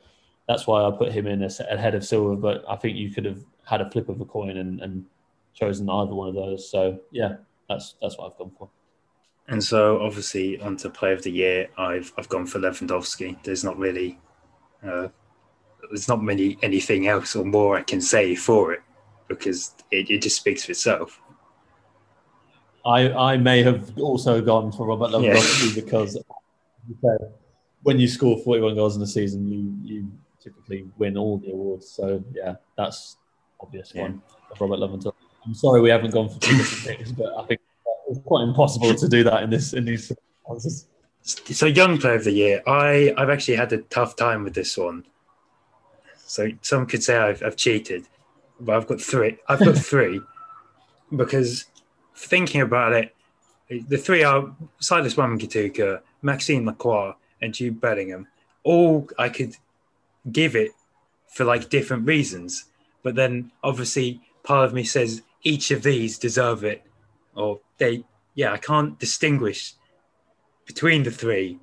that's 0.50 0.66
why 0.66 0.84
I 0.84 0.90
put 0.90 1.12
him 1.12 1.28
in 1.28 1.44
ahead 1.44 1.94
of 1.94 2.04
Silva. 2.04 2.34
But 2.34 2.64
I 2.68 2.74
think 2.74 2.96
you 2.96 3.10
could 3.10 3.24
have 3.24 3.38
had 3.64 3.80
a 3.80 3.88
flip 3.88 4.08
of 4.08 4.20
a 4.20 4.24
coin 4.24 4.56
and, 4.56 4.80
and 4.80 5.06
chosen 5.54 5.88
either 5.88 6.12
one 6.12 6.28
of 6.28 6.34
those. 6.34 6.68
So 6.68 6.98
yeah, 7.12 7.36
that's 7.68 7.94
that's 8.02 8.18
what 8.18 8.32
I've 8.32 8.38
gone 8.38 8.50
for. 8.58 8.68
And 9.46 9.62
so 9.62 10.02
obviously 10.02 10.60
onto 10.60 10.90
play 10.90 11.12
of 11.12 11.22
the 11.22 11.30
year, 11.30 11.68
I've 11.78 12.12
I've 12.18 12.28
gone 12.28 12.46
for 12.46 12.58
Lewandowski. 12.58 13.40
There's 13.44 13.62
not 13.62 13.78
really 13.78 14.18
uh, 14.84 15.06
there's 15.88 16.08
not 16.08 16.20
many 16.20 16.58
anything 16.62 17.06
else 17.06 17.36
or 17.36 17.44
more 17.44 17.76
I 17.76 17.82
can 17.82 18.00
say 18.00 18.34
for 18.34 18.72
it 18.72 18.80
because 19.28 19.76
it, 19.92 20.10
it 20.10 20.20
just 20.20 20.34
speaks 20.34 20.64
for 20.64 20.72
itself. 20.72 21.20
I 22.84 23.12
I 23.12 23.36
may 23.36 23.62
have 23.62 23.96
also 24.00 24.40
gone 24.40 24.72
for 24.72 24.84
Robert 24.84 25.12
Lewandowski 25.12 25.76
yeah. 25.76 25.80
because 25.80 26.18
when 27.82 28.00
you 28.00 28.08
score 28.08 28.36
41 28.42 28.74
goals 28.74 28.96
in 28.96 29.02
a 29.02 29.06
season, 29.06 29.46
you 29.46 29.94
you 29.94 30.12
typically 30.42 30.86
win 30.98 31.16
all 31.16 31.38
the 31.38 31.52
awards. 31.52 31.88
So 31.88 32.22
yeah, 32.34 32.56
that's 32.76 33.16
obvious 33.60 33.92
yeah. 33.94 34.02
one 34.02 34.22
Robert 34.58 34.78
Lewandowski. 34.78 35.12
I'm 35.46 35.54
sorry 35.54 35.80
we 35.80 35.90
haven't 35.90 36.10
gone 36.10 36.28
for 36.28 36.38
two 36.40 36.56
different 36.56 36.98
things, 36.98 37.12
but 37.12 37.32
I 37.38 37.46
think 37.46 37.60
it's 38.08 38.20
quite 38.24 38.42
impossible 38.42 38.94
to 38.94 39.08
do 39.08 39.24
that 39.24 39.42
in 39.42 39.50
this 39.50 39.72
in 39.72 39.84
these 39.84 40.08
circumstances. 40.08 40.86
So 41.22 41.66
young 41.66 41.98
player 41.98 42.14
of 42.14 42.24
the 42.24 42.32
year, 42.32 42.62
I 42.66 43.14
I've 43.16 43.30
actually 43.30 43.56
had 43.56 43.72
a 43.72 43.78
tough 43.78 44.16
time 44.16 44.44
with 44.44 44.54
this 44.54 44.76
one 44.76 45.04
so 46.30 46.48
some 46.62 46.86
could 46.86 47.02
say 47.02 47.16
I've, 47.16 47.42
I've 47.42 47.56
cheated, 47.56 48.06
but 48.60 48.76
I've 48.76 48.86
got 48.86 49.00
three. 49.00 49.36
I've 49.48 49.58
got 49.58 49.76
three 49.76 50.20
because 51.16 51.64
thinking 52.14 52.60
about 52.60 52.92
it, 52.92 53.16
the 53.88 53.98
three 53.98 54.22
are 54.22 54.54
Silas 54.78 55.16
Wamangituka, 55.16 56.02
Maxime 56.22 56.66
Lacroix, 56.66 57.16
and 57.42 57.52
Jude 57.52 57.80
Bellingham. 57.80 58.28
All 58.62 59.08
I 59.18 59.28
could 59.28 59.56
give 60.30 60.56
it 60.56 60.72
for 61.28 61.44
like 61.44 61.70
different 61.70 62.06
reasons, 62.06 62.66
but 63.02 63.14
then 63.14 63.52
obviously 63.62 64.20
part 64.42 64.64
of 64.64 64.74
me 64.74 64.84
says 64.84 65.22
each 65.42 65.70
of 65.70 65.82
these 65.82 66.18
deserve 66.18 66.64
it, 66.64 66.84
or 67.34 67.60
they. 67.78 68.04
Yeah, 68.34 68.52
I 68.52 68.58
can't 68.58 68.98
distinguish 68.98 69.74
between 70.66 71.02
the 71.02 71.10
three 71.10 71.58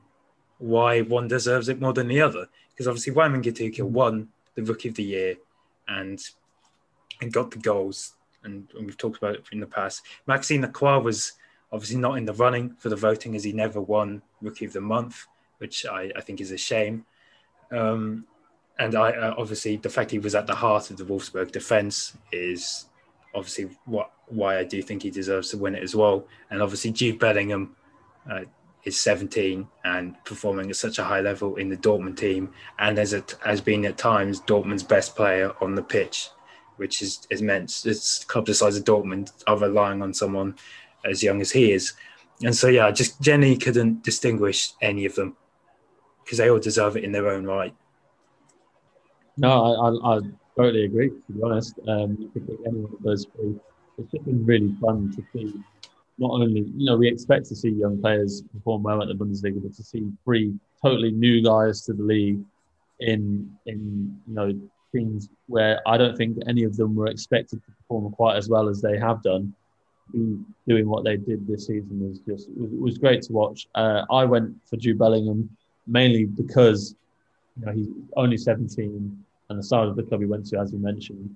why 0.58 1.02
one 1.02 1.28
deserves 1.28 1.70
it 1.70 1.80
more 1.80 1.94
than 1.94 2.08
the 2.08 2.22
other 2.22 2.48
because 2.78 2.88
obviously 2.88 3.14
Wamangituka 3.14 3.82
won 3.82 4.28
the 4.56 4.64
rookie 4.64 4.90
of 4.90 4.96
the 4.96 5.04
year 5.04 5.36
and 5.88 6.20
and 7.22 7.34
got 7.34 7.52
the 7.52 7.58
goals. 7.58 8.14
And, 8.44 8.68
and 8.76 8.86
we've 8.86 8.98
talked 8.98 9.18
about 9.18 9.36
it 9.36 9.44
in 9.52 9.60
the 9.60 9.66
past. 9.66 10.04
Maxime 10.28 10.62
Lacroix 10.62 11.00
was 11.00 11.34
obviously 11.72 11.98
not 11.98 12.18
in 12.18 12.26
the 12.26 12.34
running 12.34 12.76
for 12.78 12.90
the 12.90 12.96
voting 12.96 13.36
as 13.36 13.44
he 13.44 13.52
never 13.52 13.82
won 13.82 14.22
rookie 14.42 14.66
of 14.66 14.74
the 14.74 14.82
month, 14.82 15.26
which 15.58 15.86
I, 15.86 16.12
I 16.16 16.22
think 16.22 16.40
is 16.40 16.52
a 16.52 16.58
shame. 16.58 17.06
Um, 17.72 18.26
and 18.80 18.96
I 18.96 19.12
uh, 19.12 19.36
obviously 19.38 19.78
the 19.78 19.90
fact 19.90 20.12
he 20.12 20.20
was 20.20 20.36
at 20.36 20.48
the 20.48 20.56
heart 20.56 20.90
of 20.92 20.98
the 20.98 21.04
Wolfsburg 21.04 21.52
defense 21.52 22.16
is 22.32 22.86
obviously 23.34 23.70
what 23.86 24.12
why 24.28 24.60
I 24.60 24.64
do 24.64 24.82
think 24.82 25.04
he 25.04 25.10
deserves 25.10 25.50
to 25.52 25.58
win 25.58 25.76
it 25.76 25.84
as 25.84 25.96
well. 25.96 26.28
And 26.50 26.62
obviously 26.62 26.92
Jude 26.92 27.20
Bellingham 27.20 27.76
uh, 28.30 28.42
is 28.84 29.00
17 29.00 29.68
and 29.86 30.16
performing 30.26 30.70
at 30.70 30.76
such 30.76 31.00
a 31.00 31.04
high 31.04 31.22
level 31.22 31.56
in 31.56 31.70
the 31.70 31.78
Dortmund 31.78 32.18
team, 32.18 32.52
and 32.80 33.00
as 33.00 33.12
has 33.12 33.24
has 33.44 33.62
been 33.62 33.86
at 33.86 33.98
times 33.98 34.42
Dortmund's 34.42 34.84
best 34.84 35.16
player 35.16 35.54
on 35.62 35.76
the 35.76 35.84
pitch, 35.84 36.30
which 36.78 37.02
is 37.02 37.28
is 37.30 37.42
meant 37.42 37.84
it's 37.86 38.24
club 38.26 38.46
the 38.46 38.54
size 38.54 38.78
of 38.78 38.84
Dortmund 38.84 39.32
are 39.48 39.58
relying 39.58 40.02
on 40.02 40.14
someone 40.14 40.56
as 41.06 41.24
young 41.24 41.42
as 41.42 41.52
he 41.52 41.72
is. 41.72 41.94
And 42.44 42.56
so 42.56 42.68
yeah, 42.68 42.92
just 42.92 43.20
generally 43.22 43.58
couldn't 43.58 44.04
distinguish 44.04 44.74
any 44.82 45.06
of 45.06 45.16
them 45.16 45.36
because 46.24 46.38
they 46.38 46.50
all 46.50 46.60
deserve 46.60 46.98
it 46.98 47.04
in 47.04 47.12
their 47.12 47.30
own 47.30 47.46
right. 47.46 47.74
No, 49.38 49.50
I, 49.52 49.90
I, 49.90 50.18
I 50.18 50.20
totally 50.56 50.86
agree. 50.86 51.10
To 51.10 51.34
be 51.34 51.42
honest, 51.44 51.80
um, 51.88 52.18
you 52.20 52.30
could 52.30 52.48
pick 52.48 52.58
any 52.66 52.80
one 52.80 52.94
of 52.94 53.04
those 53.04 53.26
three. 53.36 53.56
It's 53.98 54.12
just 54.12 54.26
been 54.26 54.46
really 54.46 54.74
fun 54.82 55.14
to 55.16 55.24
see. 55.34 55.54
Not 56.18 56.32
only, 56.32 56.62
you 56.76 56.86
know, 56.86 56.98
we 56.98 57.08
expect 57.08 57.46
to 57.48 57.56
see 57.56 57.70
young 57.70 58.02
players 58.02 58.42
perform 58.54 58.84
well 58.84 59.02
at 59.02 59.08
the 59.08 59.14
Bundesliga, 59.14 59.62
but 59.62 59.76
to 59.76 59.84
see 59.84 60.12
three 60.26 60.54
totally 60.82 61.12
new 61.12 61.44
guys 61.44 61.82
to 61.82 61.94
the 61.94 62.04
league 62.04 62.44
in 63.00 63.56
in 63.68 64.20
you 64.28 64.34
know 64.34 64.60
teams 64.92 65.30
where 65.46 65.80
I 65.86 65.98
don't 65.98 66.18
think 66.18 66.38
any 66.48 66.64
of 66.64 66.76
them 66.76 66.96
were 66.96 67.08
expected 67.08 67.64
to 67.64 67.72
perform 67.72 68.12
quite 68.12 68.38
as 68.38 68.50
well 68.50 68.68
as 68.68 68.82
they 68.82 68.98
have 68.98 69.22
done. 69.22 69.54
Doing 70.14 70.88
what 70.88 71.04
they 71.04 71.18
did 71.18 71.46
this 71.46 71.68
season 71.68 72.00
was 72.10 72.20
just 72.20 72.50
was, 72.58 72.72
was 72.72 72.98
great 72.98 73.22
to 73.24 73.34
watch. 73.34 73.68
Uh, 73.76 74.04
I 74.10 74.26
went 74.26 74.56
for 74.68 74.78
Jude 74.78 74.98
Bellingham 74.98 75.50
mainly 75.86 76.26
because 76.26 76.96
you 77.60 77.66
know 77.66 77.74
he's 77.74 77.90
only 78.16 78.38
17 78.38 79.26
and 79.50 79.60
the 79.60 79.64
side 79.64 79.88
of 79.88 79.96
the 79.96 80.04
club 80.04 80.22
he 80.22 80.26
went 80.26 80.46
to, 80.48 80.60
as 80.60 80.72
you 80.72 80.80
mentioned. 80.80 81.36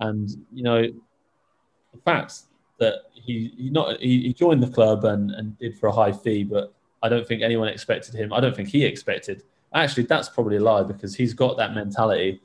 And 0.00 0.30
you 0.52 0.62
know, 0.62 0.82
the 0.82 2.00
fact 2.04 2.40
that 2.78 2.94
he 3.12 3.52
he 3.56 3.70
not 3.70 4.00
he, 4.00 4.22
he 4.22 4.32
joined 4.32 4.62
the 4.62 4.70
club 4.70 5.04
and 5.04 5.30
and 5.30 5.58
did 5.58 5.78
for 5.78 5.88
a 5.88 5.92
high 5.92 6.12
fee, 6.12 6.44
but 6.44 6.72
I 7.02 7.08
don't 7.08 7.26
think 7.26 7.42
anyone 7.42 7.68
expected 7.68 8.14
him. 8.14 8.32
I 8.32 8.40
don't 8.40 8.54
think 8.54 8.68
he 8.68 8.84
expected. 8.84 9.42
Actually, 9.74 10.04
that's 10.04 10.28
probably 10.28 10.56
a 10.56 10.60
lie 10.60 10.82
because 10.82 11.14
he's 11.14 11.34
got 11.34 11.56
that 11.56 11.74
mentality 11.74 12.40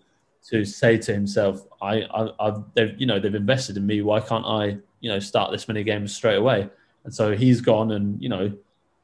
to 0.49 0.63
say 0.63 0.97
to 0.97 1.13
himself, 1.13 1.65
"I, 1.81 2.03
I, 2.03 2.29
I've, 2.39 2.63
they've, 2.73 2.99
you 2.99 3.05
know, 3.05 3.19
they've 3.19 3.35
invested 3.35 3.77
in 3.77 3.85
me. 3.85 4.01
Why 4.01 4.19
can't 4.19 4.45
I, 4.45 4.77
you 5.01 5.09
know, 5.09 5.19
start 5.19 5.51
this 5.51 5.67
many 5.67 5.83
games 5.83 6.15
straight 6.15 6.37
away?" 6.37 6.69
And 7.03 7.13
so 7.13 7.35
he's 7.35 7.61
gone 7.61 7.91
and 7.91 8.21
you 8.21 8.29
know 8.29 8.51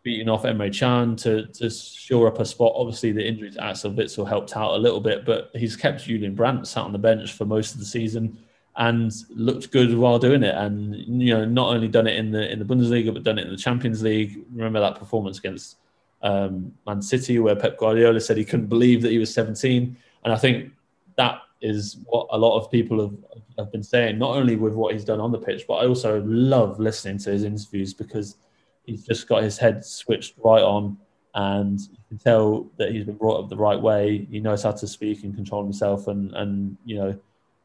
beating 0.03 0.29
off 0.29 0.43
Emre 0.43 0.77
Can 0.77 1.15
to, 1.15 1.47
to 1.47 1.69
shore 1.69 2.27
up 2.27 2.39
a 2.39 2.45
spot. 2.45 2.73
Obviously, 2.75 3.11
the 3.11 3.25
injury 3.25 3.51
to 3.51 3.63
Axel 3.63 3.91
Witsel 3.91 4.27
helped 4.27 4.55
out 4.55 4.75
a 4.75 4.77
little 4.77 4.99
bit, 4.99 5.25
but 5.25 5.49
he's 5.55 5.75
kept 5.75 6.03
Julian 6.03 6.35
Brandt 6.35 6.67
sat 6.67 6.83
on 6.83 6.91
the 6.91 6.97
bench 6.97 7.33
for 7.33 7.45
most 7.45 7.73
of 7.73 7.79
the 7.79 7.85
season 7.85 8.37
and 8.75 9.13
looked 9.29 9.71
good 9.71 9.95
while 9.97 10.19
doing 10.19 10.43
it. 10.43 10.55
And 10.55 10.95
you 11.21 11.33
know, 11.33 11.45
not 11.45 11.73
only 11.73 11.87
done 11.87 12.07
it 12.07 12.17
in 12.17 12.31
the 12.31 12.51
in 12.51 12.59
the 12.59 12.65
Bundesliga, 12.65 13.13
but 13.13 13.23
done 13.23 13.39
it 13.39 13.45
in 13.45 13.51
the 13.51 13.57
Champions 13.57 14.03
League. 14.03 14.43
Remember 14.53 14.79
that 14.81 14.99
performance 14.99 15.39
against 15.39 15.77
um, 16.21 16.73
Man 16.85 17.01
City, 17.01 17.39
where 17.39 17.55
Pep 17.55 17.77
Guardiola 17.77 18.19
said 18.19 18.37
he 18.37 18.45
couldn't 18.45 18.67
believe 18.67 19.01
that 19.03 19.11
he 19.11 19.19
was 19.19 19.33
17. 19.33 19.95
And 20.25 20.33
I 20.33 20.37
think 20.37 20.71
that 21.17 21.41
is 21.61 21.97
what 22.07 22.27
a 22.31 22.37
lot 22.37 22.59
of 22.59 22.69
people 22.69 22.99
have, 22.99 23.43
have 23.57 23.71
been 23.71 23.83
saying, 23.83 24.17
not 24.17 24.35
only 24.35 24.55
with 24.57 24.73
what 24.73 24.93
he's 24.93 25.05
done 25.05 25.21
on 25.21 25.31
the 25.31 25.37
pitch, 25.37 25.65
but 25.67 25.75
I 25.75 25.87
also 25.87 26.21
love 26.23 26.79
listening 26.79 27.19
to 27.19 27.31
his 27.31 27.43
interviews 27.43 27.93
because 27.93 28.35
he's 28.85 29.05
just 29.05 29.27
got 29.27 29.43
his 29.43 29.57
head 29.57 29.85
switched 29.85 30.35
right 30.43 30.61
on, 30.61 30.97
and 31.35 31.79
you 31.79 31.97
can 32.09 32.17
tell 32.17 32.67
that 32.77 32.91
he's 32.91 33.05
been 33.05 33.15
brought 33.15 33.43
up 33.43 33.49
the 33.49 33.57
right 33.57 33.79
way. 33.79 34.27
He 34.29 34.39
knows 34.39 34.63
how 34.63 34.71
to 34.71 34.87
speak 34.87 35.23
and 35.23 35.35
control 35.35 35.63
himself, 35.63 36.07
and 36.07 36.33
and 36.35 36.77
you 36.85 36.95
know, 36.95 37.19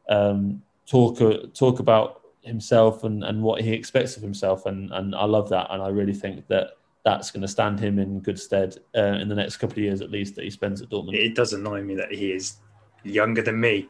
um, 0.09 0.61
talk 0.87 1.21
uh, 1.21 1.47
talk 1.53 1.79
about 1.79 2.21
himself 2.41 3.03
and, 3.03 3.23
and 3.23 3.43
what 3.43 3.61
he 3.61 3.73
expects 3.73 4.17
of 4.17 4.23
himself, 4.23 4.65
and 4.65 4.91
and 4.91 5.15
I 5.15 5.25
love 5.25 5.49
that, 5.49 5.67
and 5.69 5.81
I 5.81 5.89
really 5.89 6.13
think 6.13 6.47
that 6.47 6.71
that's 7.05 7.31
going 7.31 7.41
to 7.41 7.47
stand 7.47 7.79
him 7.79 7.97
in 7.97 8.19
good 8.19 8.39
stead 8.39 8.77
uh, 8.95 9.17
in 9.21 9.29
the 9.29 9.35
next 9.35 9.57
couple 9.57 9.73
of 9.73 9.83
years 9.83 10.01
at 10.01 10.11
least 10.11 10.35
that 10.35 10.43
he 10.43 10.49
spends 10.49 10.81
at 10.81 10.89
Dortmund. 10.89 11.15
It 11.15 11.33
does 11.33 11.53
annoy 11.53 11.81
me 11.81 11.95
that 11.95 12.11
he 12.11 12.31
is 12.31 12.57
younger 13.03 13.41
than 13.41 13.59
me 13.59 13.87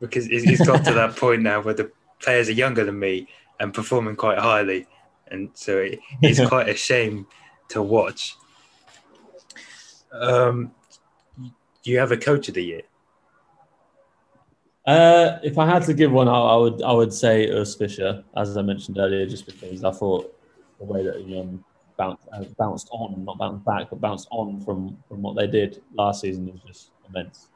because 0.00 0.26
he's 0.26 0.64
got 0.64 0.84
to 0.84 0.92
that 0.92 1.16
point 1.16 1.42
now 1.42 1.60
where 1.60 1.74
the 1.74 1.90
players 2.20 2.48
are 2.48 2.52
younger 2.52 2.84
than 2.84 2.98
me 2.98 3.26
and 3.58 3.74
performing 3.74 4.14
quite 4.16 4.38
highly 4.38 4.86
and 5.28 5.50
so 5.54 5.78
it, 5.78 6.00
it's 6.22 6.46
quite 6.48 6.68
a 6.68 6.74
shame 6.74 7.26
to 7.68 7.82
watch. 7.82 8.36
Um, 10.12 10.72
do 11.82 11.90
you 11.90 11.98
have 11.98 12.12
a 12.12 12.16
coach 12.16 12.48
of 12.48 12.54
the 12.54 12.64
year? 12.64 12.82
Uh, 14.86 15.38
if 15.42 15.56
I 15.58 15.66
had 15.66 15.82
to 15.84 15.94
give 15.94 16.12
one, 16.12 16.28
I, 16.28 16.32
I 16.32 16.56
would 16.56 16.82
I 16.82 16.92
would 16.92 17.12
say 17.12 17.48
Urs 17.48 17.76
Fischer, 17.76 18.22
as 18.36 18.56
I 18.56 18.62
mentioned 18.62 18.98
earlier, 18.98 19.26
just 19.26 19.46
because 19.46 19.82
I 19.82 19.90
thought 19.90 20.38
the 20.78 20.84
way 20.84 21.04
that 21.04 21.16
he 21.22 21.40
um, 21.40 21.64
bounced 21.96 22.28
uh, 22.32 22.44
bounced 22.58 22.88
on, 22.92 23.24
not 23.24 23.38
bounced 23.38 23.64
back, 23.64 23.88
but 23.90 24.00
bounced 24.00 24.28
on 24.30 24.60
from 24.60 24.98
from 25.08 25.22
what 25.22 25.36
they 25.36 25.46
did 25.46 25.82
last 25.94 26.20
season 26.20 26.52
was 26.52 26.60
just 26.66 26.90
immense. 27.08 27.48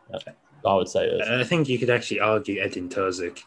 I 0.67 0.75
would 0.75 0.89
say. 0.89 1.07
Urs. 1.07 1.41
I 1.41 1.45
think 1.45 1.69
you 1.69 1.79
could 1.79 1.91
actually 1.91 2.21
argue 2.21 2.61
Edin 2.61 2.89
Terzic 2.89 3.43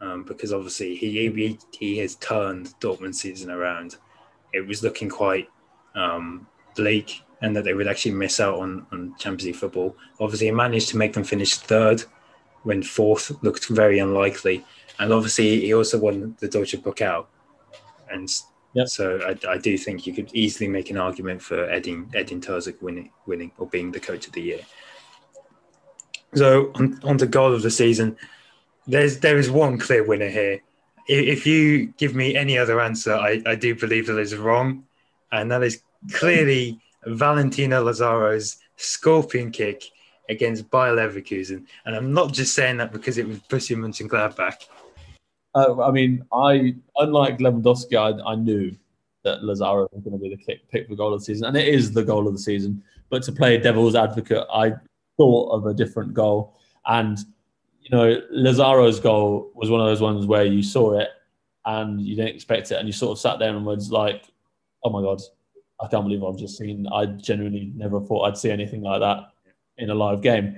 um, 0.00 0.24
because 0.24 0.52
obviously 0.52 0.96
he, 0.96 1.28
he 1.30 1.58
he 1.72 1.98
has 1.98 2.16
turned 2.16 2.74
Dortmund 2.80 3.14
season 3.14 3.50
around. 3.50 3.96
It 4.52 4.66
was 4.66 4.82
looking 4.82 5.08
quite 5.08 5.48
um, 5.94 6.46
bleak, 6.74 7.22
and 7.42 7.54
that 7.54 7.64
they 7.64 7.74
would 7.74 7.88
actually 7.88 8.12
miss 8.12 8.40
out 8.40 8.58
on 8.58 8.86
on 8.92 9.14
Champions 9.18 9.44
League 9.44 9.56
football. 9.56 9.96
Obviously, 10.18 10.46
he 10.46 10.52
managed 10.52 10.88
to 10.90 10.96
make 10.96 11.12
them 11.12 11.24
finish 11.24 11.56
third 11.56 12.04
when 12.62 12.82
fourth 12.82 13.30
looked 13.42 13.68
very 13.68 13.98
unlikely, 13.98 14.64
and 14.98 15.12
obviously 15.12 15.60
he 15.60 15.74
also 15.74 15.98
won 15.98 16.36
the 16.40 16.48
Deutsche 16.48 16.76
Pokal, 16.76 17.26
and 18.10 18.28
yep. 18.74 18.88
so 18.88 19.20
I, 19.26 19.52
I, 19.52 19.58
do 19.58 19.76
think 19.78 20.06
you 20.06 20.12
could 20.12 20.30
easily 20.34 20.68
make 20.68 20.90
an 20.90 20.98
argument 20.98 21.42
for 21.42 21.68
Edin 21.70 22.10
Edin 22.14 22.40
Terzic 22.40 22.80
winning 22.82 23.10
winning 23.26 23.52
or 23.58 23.66
being 23.66 23.92
the 23.92 24.00
coach 24.00 24.26
of 24.26 24.32
the 24.32 24.42
year. 24.42 24.60
So 26.34 26.70
on, 26.76 27.00
on 27.02 27.18
to 27.18 27.26
goal 27.26 27.52
of 27.52 27.62
the 27.62 27.72
season 27.72 28.16
there's 28.86 29.18
there 29.18 29.38
is 29.38 29.50
one 29.50 29.78
clear 29.78 30.04
winner 30.04 30.28
here. 30.28 30.60
If 31.06 31.46
you 31.46 31.86
give 31.98 32.14
me 32.14 32.36
any 32.36 32.56
other 32.56 32.80
answer, 32.80 33.14
I, 33.14 33.42
I 33.46 33.54
do 33.54 33.74
believe 33.74 34.06
that 34.06 34.18
is 34.18 34.36
wrong, 34.36 34.84
and 35.32 35.50
that 35.50 35.62
is 35.62 35.82
clearly 36.12 36.80
Valentino 37.06 37.82
Lazaro's 37.82 38.58
scorpion 38.76 39.50
kick 39.50 39.84
against 40.28 40.70
Bayer 40.70 40.94
Leverkusen. 40.94 41.66
And 41.84 41.96
I'm 41.96 42.12
not 42.12 42.32
just 42.32 42.54
saying 42.54 42.76
that 42.78 42.92
because 42.92 43.18
it 43.18 43.26
was 43.26 43.38
Borussia 43.40 43.76
Mönchengladbach. 43.76 44.66
Uh, 45.54 45.82
I 45.82 45.90
mean, 45.90 46.24
I 46.32 46.76
unlike 46.96 47.38
Lewandowski, 47.38 47.96
I, 47.96 48.30
I 48.30 48.36
knew 48.36 48.76
that 49.24 49.42
Lazaro 49.42 49.88
was 49.92 50.02
going 50.02 50.16
to 50.16 50.18
be 50.18 50.30
the 50.30 50.36
kick, 50.36 50.68
pick 50.70 50.88
for 50.88 50.94
goal 50.94 51.12
of 51.12 51.20
the 51.20 51.24
season, 51.24 51.46
and 51.46 51.56
it 51.56 51.68
is 51.68 51.92
the 51.92 52.04
goal 52.04 52.26
of 52.26 52.32
the 52.32 52.38
season. 52.38 52.82
But 53.10 53.22
to 53.24 53.32
play 53.32 53.58
devil's 53.58 53.96
advocate, 53.96 54.46
I 54.52 54.74
thought 55.16 55.50
of 55.50 55.66
a 55.66 55.74
different 55.74 56.14
goal, 56.14 56.56
and 56.86 57.18
you 57.90 57.96
know, 57.96 58.22
Lazaro's 58.30 59.00
goal 59.00 59.50
was 59.54 59.68
one 59.68 59.80
of 59.80 59.86
those 59.86 60.00
ones 60.00 60.24
where 60.24 60.44
you 60.44 60.62
saw 60.62 60.96
it 60.96 61.08
and 61.66 62.00
you 62.00 62.14
didn't 62.14 62.34
expect 62.36 62.70
it, 62.70 62.76
and 62.76 62.86
you 62.86 62.92
sort 62.92 63.12
of 63.12 63.18
sat 63.18 63.38
there 63.40 63.54
and 63.54 63.66
was 63.66 63.90
like, 63.90 64.26
"Oh 64.84 64.90
my 64.90 65.02
god, 65.02 65.20
I 65.80 65.88
can't 65.88 66.04
believe 66.04 66.22
I've 66.22 66.38
just 66.38 66.56
seen." 66.56 66.86
I 66.92 67.06
genuinely 67.06 67.72
never 67.74 68.00
thought 68.00 68.26
I'd 68.26 68.38
see 68.38 68.50
anything 68.50 68.82
like 68.82 69.00
that 69.00 69.32
in 69.78 69.90
a 69.90 69.94
live 69.94 70.22
game, 70.22 70.56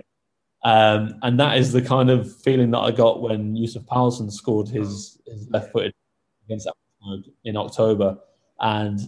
um, 0.62 1.14
and 1.22 1.40
that 1.40 1.56
is 1.56 1.72
the 1.72 1.80
kind 1.80 2.10
of 2.10 2.36
feeling 2.42 2.70
that 2.72 2.80
I 2.80 2.90
got 2.90 3.22
when 3.22 3.56
Yussuf 3.56 3.84
Poulsen 3.84 4.30
scored 4.30 4.68
his 4.68 5.18
his 5.26 5.48
left-footed 5.50 5.94
against 6.44 6.68
in 7.44 7.56
October, 7.56 8.18
and 8.60 9.00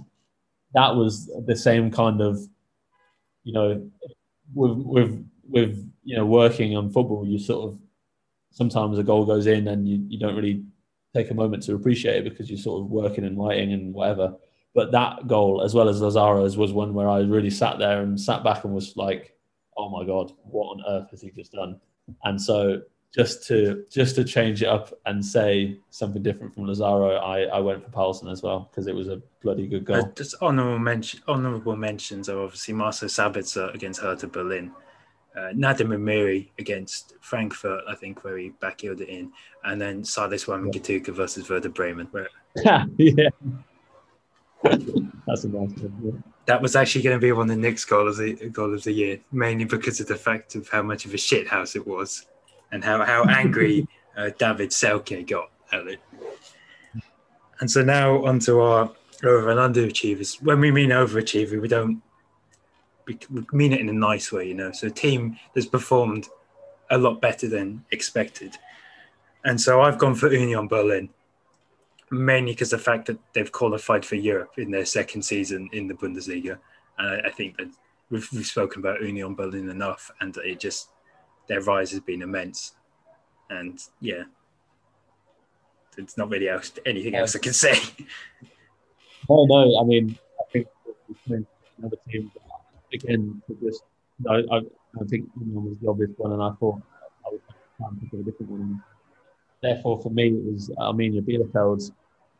that 0.72 0.96
was 0.96 1.30
the 1.46 1.56
same 1.56 1.90
kind 1.90 2.22
of, 2.22 2.40
you 3.44 3.52
know, 3.52 3.90
with 4.54 4.78
with 4.78 5.30
with 5.46 5.92
you 6.04 6.16
know 6.16 6.24
working 6.24 6.74
on 6.74 6.90
football, 6.90 7.26
you 7.26 7.38
sort 7.38 7.68
of 7.68 7.78
sometimes 8.54 8.98
a 8.98 9.02
goal 9.02 9.26
goes 9.26 9.46
in 9.46 9.68
and 9.68 9.86
you, 9.86 10.02
you 10.08 10.18
don't 10.18 10.36
really 10.36 10.64
take 11.14 11.30
a 11.30 11.34
moment 11.34 11.62
to 11.64 11.74
appreciate 11.74 12.16
it 12.16 12.24
because 12.24 12.48
you're 12.48 12.58
sort 12.58 12.80
of 12.80 12.90
working 12.90 13.24
and 13.24 13.38
writing 13.38 13.72
and 13.72 13.92
whatever. 13.92 14.34
But 14.74 14.90
that 14.92 15.28
goal, 15.28 15.62
as 15.62 15.74
well 15.74 15.88
as 15.88 16.00
Lazaro's, 16.00 16.56
was 16.56 16.72
one 16.72 16.94
where 16.94 17.08
I 17.08 17.20
really 17.20 17.50
sat 17.50 17.78
there 17.78 18.02
and 18.02 18.18
sat 18.18 18.42
back 18.42 18.64
and 18.64 18.74
was 18.74 18.96
like, 18.96 19.36
"Oh 19.76 19.88
my 19.88 20.04
god, 20.04 20.32
what 20.42 20.66
on 20.66 20.82
earth 20.88 21.10
has 21.10 21.20
he 21.20 21.30
just 21.30 21.52
done?" 21.52 21.80
And 22.24 22.40
so, 22.40 22.82
just 23.14 23.46
to 23.46 23.84
just 23.88 24.16
to 24.16 24.24
change 24.24 24.64
it 24.64 24.66
up 24.66 24.92
and 25.06 25.24
say 25.24 25.78
something 25.90 26.24
different 26.24 26.54
from 26.54 26.66
Lazaro, 26.66 27.14
I, 27.18 27.42
I 27.42 27.60
went 27.60 27.84
for 27.84 27.90
Poulsen 27.90 28.28
as 28.32 28.42
well 28.42 28.68
because 28.68 28.88
it 28.88 28.96
was 28.96 29.06
a 29.06 29.22
bloody 29.42 29.68
good 29.68 29.84
goal. 29.84 30.06
Uh, 30.06 30.08
just 30.16 30.34
honourable 30.42 30.80
mention, 30.80 31.20
honourable 31.28 31.76
mentions 31.76 32.28
are 32.28 32.40
obviously 32.40 32.74
Marcel 32.74 33.08
Sabitzer 33.08 33.72
against 33.74 34.00
Hertha 34.00 34.26
Berlin 34.26 34.72
uh, 35.36 35.52
Nadiem 35.52 35.88
Amiri 35.88 36.48
against 36.58 37.14
Frankfurt, 37.20 37.82
I 37.88 37.94
think, 37.94 38.24
where 38.24 38.38
he 38.38 38.52
backheeled 38.62 39.00
it 39.00 39.08
in, 39.08 39.32
and 39.64 39.80
then 39.80 40.04
Sardis 40.04 40.44
Wamangituka 40.44 41.08
versus 41.08 41.48
Werder 41.48 41.68
Bremen. 41.68 42.08
Where... 42.10 42.28
yeah, 42.98 43.28
that's 44.62 45.44
a 45.44 45.48
nice 45.48 45.72
one. 45.78 46.22
that 46.46 46.62
was 46.62 46.76
actually 46.76 47.02
going 47.02 47.16
to 47.16 47.20
be 47.20 47.32
one 47.32 47.50
of 47.50 47.56
the 47.56 47.60
Nic's 47.60 47.84
goal 47.84 48.08
of 48.08 48.16
the 48.16 48.34
goal 48.50 48.72
of 48.72 48.84
the 48.84 48.92
year, 48.92 49.20
mainly 49.32 49.64
because 49.64 50.00
of 50.00 50.06
the 50.06 50.16
fact 50.16 50.54
of 50.54 50.68
how 50.68 50.82
much 50.82 51.04
of 51.04 51.14
a 51.14 51.18
shit 51.18 51.48
house 51.48 51.74
it 51.74 51.86
was, 51.86 52.26
and 52.72 52.84
how 52.84 53.04
how 53.04 53.24
angry 53.28 53.86
uh, 54.16 54.30
Davie 54.38 54.68
Selke 54.68 55.26
got 55.26 55.50
at 55.72 55.86
it. 55.86 56.00
And 57.60 57.70
so 57.70 57.82
now 57.82 58.24
onto 58.24 58.60
our 58.60 58.90
over 59.24 59.50
and 59.50 59.74
underachievers. 59.74 60.42
When 60.42 60.60
we 60.60 60.70
mean 60.70 60.90
overachiever, 60.90 61.60
we 61.60 61.68
don't 61.68 62.02
we, 63.06 63.18
mean 63.52 63.72
it 63.72 63.80
in 63.80 63.88
a 63.88 63.92
nice 63.92 64.32
way, 64.32 64.48
you 64.48 64.54
know. 64.54 64.72
So 64.72 64.86
a 64.86 64.90
team 64.90 65.36
that's 65.54 65.66
performed 65.66 66.28
a 66.90 66.98
lot 66.98 67.20
better 67.20 67.48
than 67.48 67.84
expected. 67.90 68.56
And 69.44 69.60
so 69.60 69.82
I've 69.82 69.98
gone 69.98 70.14
for 70.14 70.32
Union 70.32 70.68
Berlin, 70.68 71.10
mainly 72.10 72.52
because 72.52 72.70
the 72.70 72.78
fact 72.78 73.06
that 73.06 73.18
they've 73.32 73.52
qualified 73.52 74.04
for 74.04 74.16
Europe 74.16 74.54
in 74.58 74.70
their 74.70 74.86
second 74.86 75.22
season 75.22 75.68
in 75.72 75.86
the 75.86 75.94
Bundesliga. 75.94 76.58
And 76.98 77.08
I, 77.08 77.28
I 77.28 77.30
think 77.30 77.58
that 77.58 77.68
we've, 78.10 78.28
we've 78.32 78.46
spoken 78.46 78.80
about 78.80 79.02
Union 79.02 79.34
Berlin 79.34 79.68
enough, 79.68 80.10
and 80.20 80.36
it 80.38 80.60
just 80.60 80.88
their 81.48 81.60
rise 81.60 81.90
has 81.90 82.00
been 82.00 82.22
immense. 82.22 82.74
And 83.50 83.78
yeah, 84.00 84.22
it's 85.98 86.16
not 86.16 86.30
really 86.30 86.48
else, 86.48 86.72
anything 86.86 87.14
else 87.14 87.36
I 87.36 87.38
can 87.40 87.52
say. 87.52 87.76
Oh 89.26 89.46
no, 89.46 89.80
I 89.80 89.84
mean, 89.84 90.18
I 90.38 90.52
think 90.52 90.66
another 91.78 91.96
team 92.06 92.30
again 92.94 93.42
just 93.62 93.82
I, 94.28 94.42
I, 94.50 94.58
I 94.58 95.04
think 95.08 95.28
Union 95.40 95.64
was 95.64 95.78
the 95.80 95.88
obvious 95.88 96.10
one, 96.16 96.32
and 96.32 96.42
I 96.42 96.50
thought 96.60 96.80
I 97.26 97.30
would 97.30 97.40
try 97.76 97.88
and 97.88 98.20
a 98.20 98.30
different 98.30 98.52
one. 98.52 98.82
Therefore, 99.62 100.00
for 100.00 100.10
me, 100.10 100.28
it 100.28 100.52
was 100.52 100.70
Arminia 100.78 101.20
Bielefeld, 101.20 101.90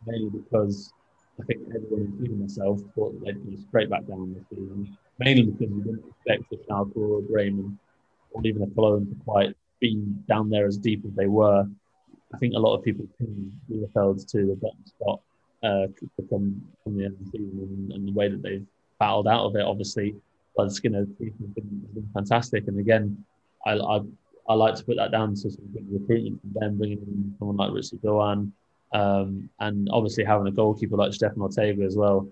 mainly 0.07 0.31
because 0.31 0.93
I 1.41 1.45
think 1.45 1.63
everyone, 1.75 2.13
including 2.13 2.41
myself, 2.41 2.81
thought 2.95 3.19
that 3.19 3.25
they'd 3.25 3.51
be 3.51 3.57
straight 3.69 3.91
back 3.91 4.07
down 4.07 4.35
this 4.35 4.45
season. 4.51 4.97
Mainly 5.19 5.45
because 5.45 5.73
we 5.73 5.83
didn't 5.83 6.05
expect 6.09 6.51
the 6.51 6.57
Schalke 6.69 6.97
or 6.97 7.23
Bremen 7.23 7.79
or 8.33 8.43
even 8.45 8.63
a 8.63 8.67
Cologne 8.69 9.07
to 9.07 9.25
quite 9.25 9.55
be 9.81 9.97
down 10.29 10.51
there 10.51 10.67
as 10.67 10.77
deep 10.77 11.05
as 11.07 11.15
they 11.15 11.27
were. 11.27 11.67
I 12.33 12.39
think 12.39 12.55
a 12.55 12.59
lot 12.59 12.77
of 12.77 12.85
people 12.85 13.07
pinned 13.19 13.53
Bielefeld 13.71 14.27
to 14.33 14.47
the 14.47 14.57
bottom 14.57 14.85
spot 14.87 15.21
uh, 15.63 15.87
from, 16.29 16.63
from 16.83 16.97
the 16.97 17.05
end 17.05 17.15
of 17.15 17.25
the 17.25 17.39
season 17.39 17.59
and, 17.61 17.93
and, 17.93 18.09
the 18.09 18.13
way 18.13 18.29
that 18.29 18.43
they've 18.43 18.67
battled 18.99 19.29
out 19.29 19.47
of 19.47 19.57
it. 19.57 19.63
Obviously, 19.63 20.17
by 20.57 20.65
the 20.65 20.71
skin 20.71 20.95
of 20.95 21.09
the 21.09 21.15
teeth 21.15 21.35
has 21.41 21.51
been, 21.51 22.09
fantastic. 22.13 22.69
And 22.69 22.79
again, 22.79 23.25
I, 23.67 23.73
I, 23.73 24.01
I 24.49 24.55
like 24.55 24.75
to 24.77 24.85
put 24.85 24.97
that 24.97 25.11
down 25.11 25.35
to 25.35 25.51
some 25.51 25.67
good 25.73 25.87
recruitment 25.91 26.41
from 26.41 26.53
them, 26.55 26.79
bringing 26.79 26.99
in 26.99 27.35
someone 27.39 27.57
like 27.57 27.71
Ritsu 27.71 28.01
Doan, 28.03 28.53
um, 28.93 29.49
and 29.61 29.89
obviously 29.91 30.25
having 30.25 30.47
a 30.47 30.53
goalkeeper 30.53 30.97
like 30.97 31.13
Stefan 31.13 31.43
Ortega 31.43 31.83
as 31.83 31.97
well. 31.97 32.29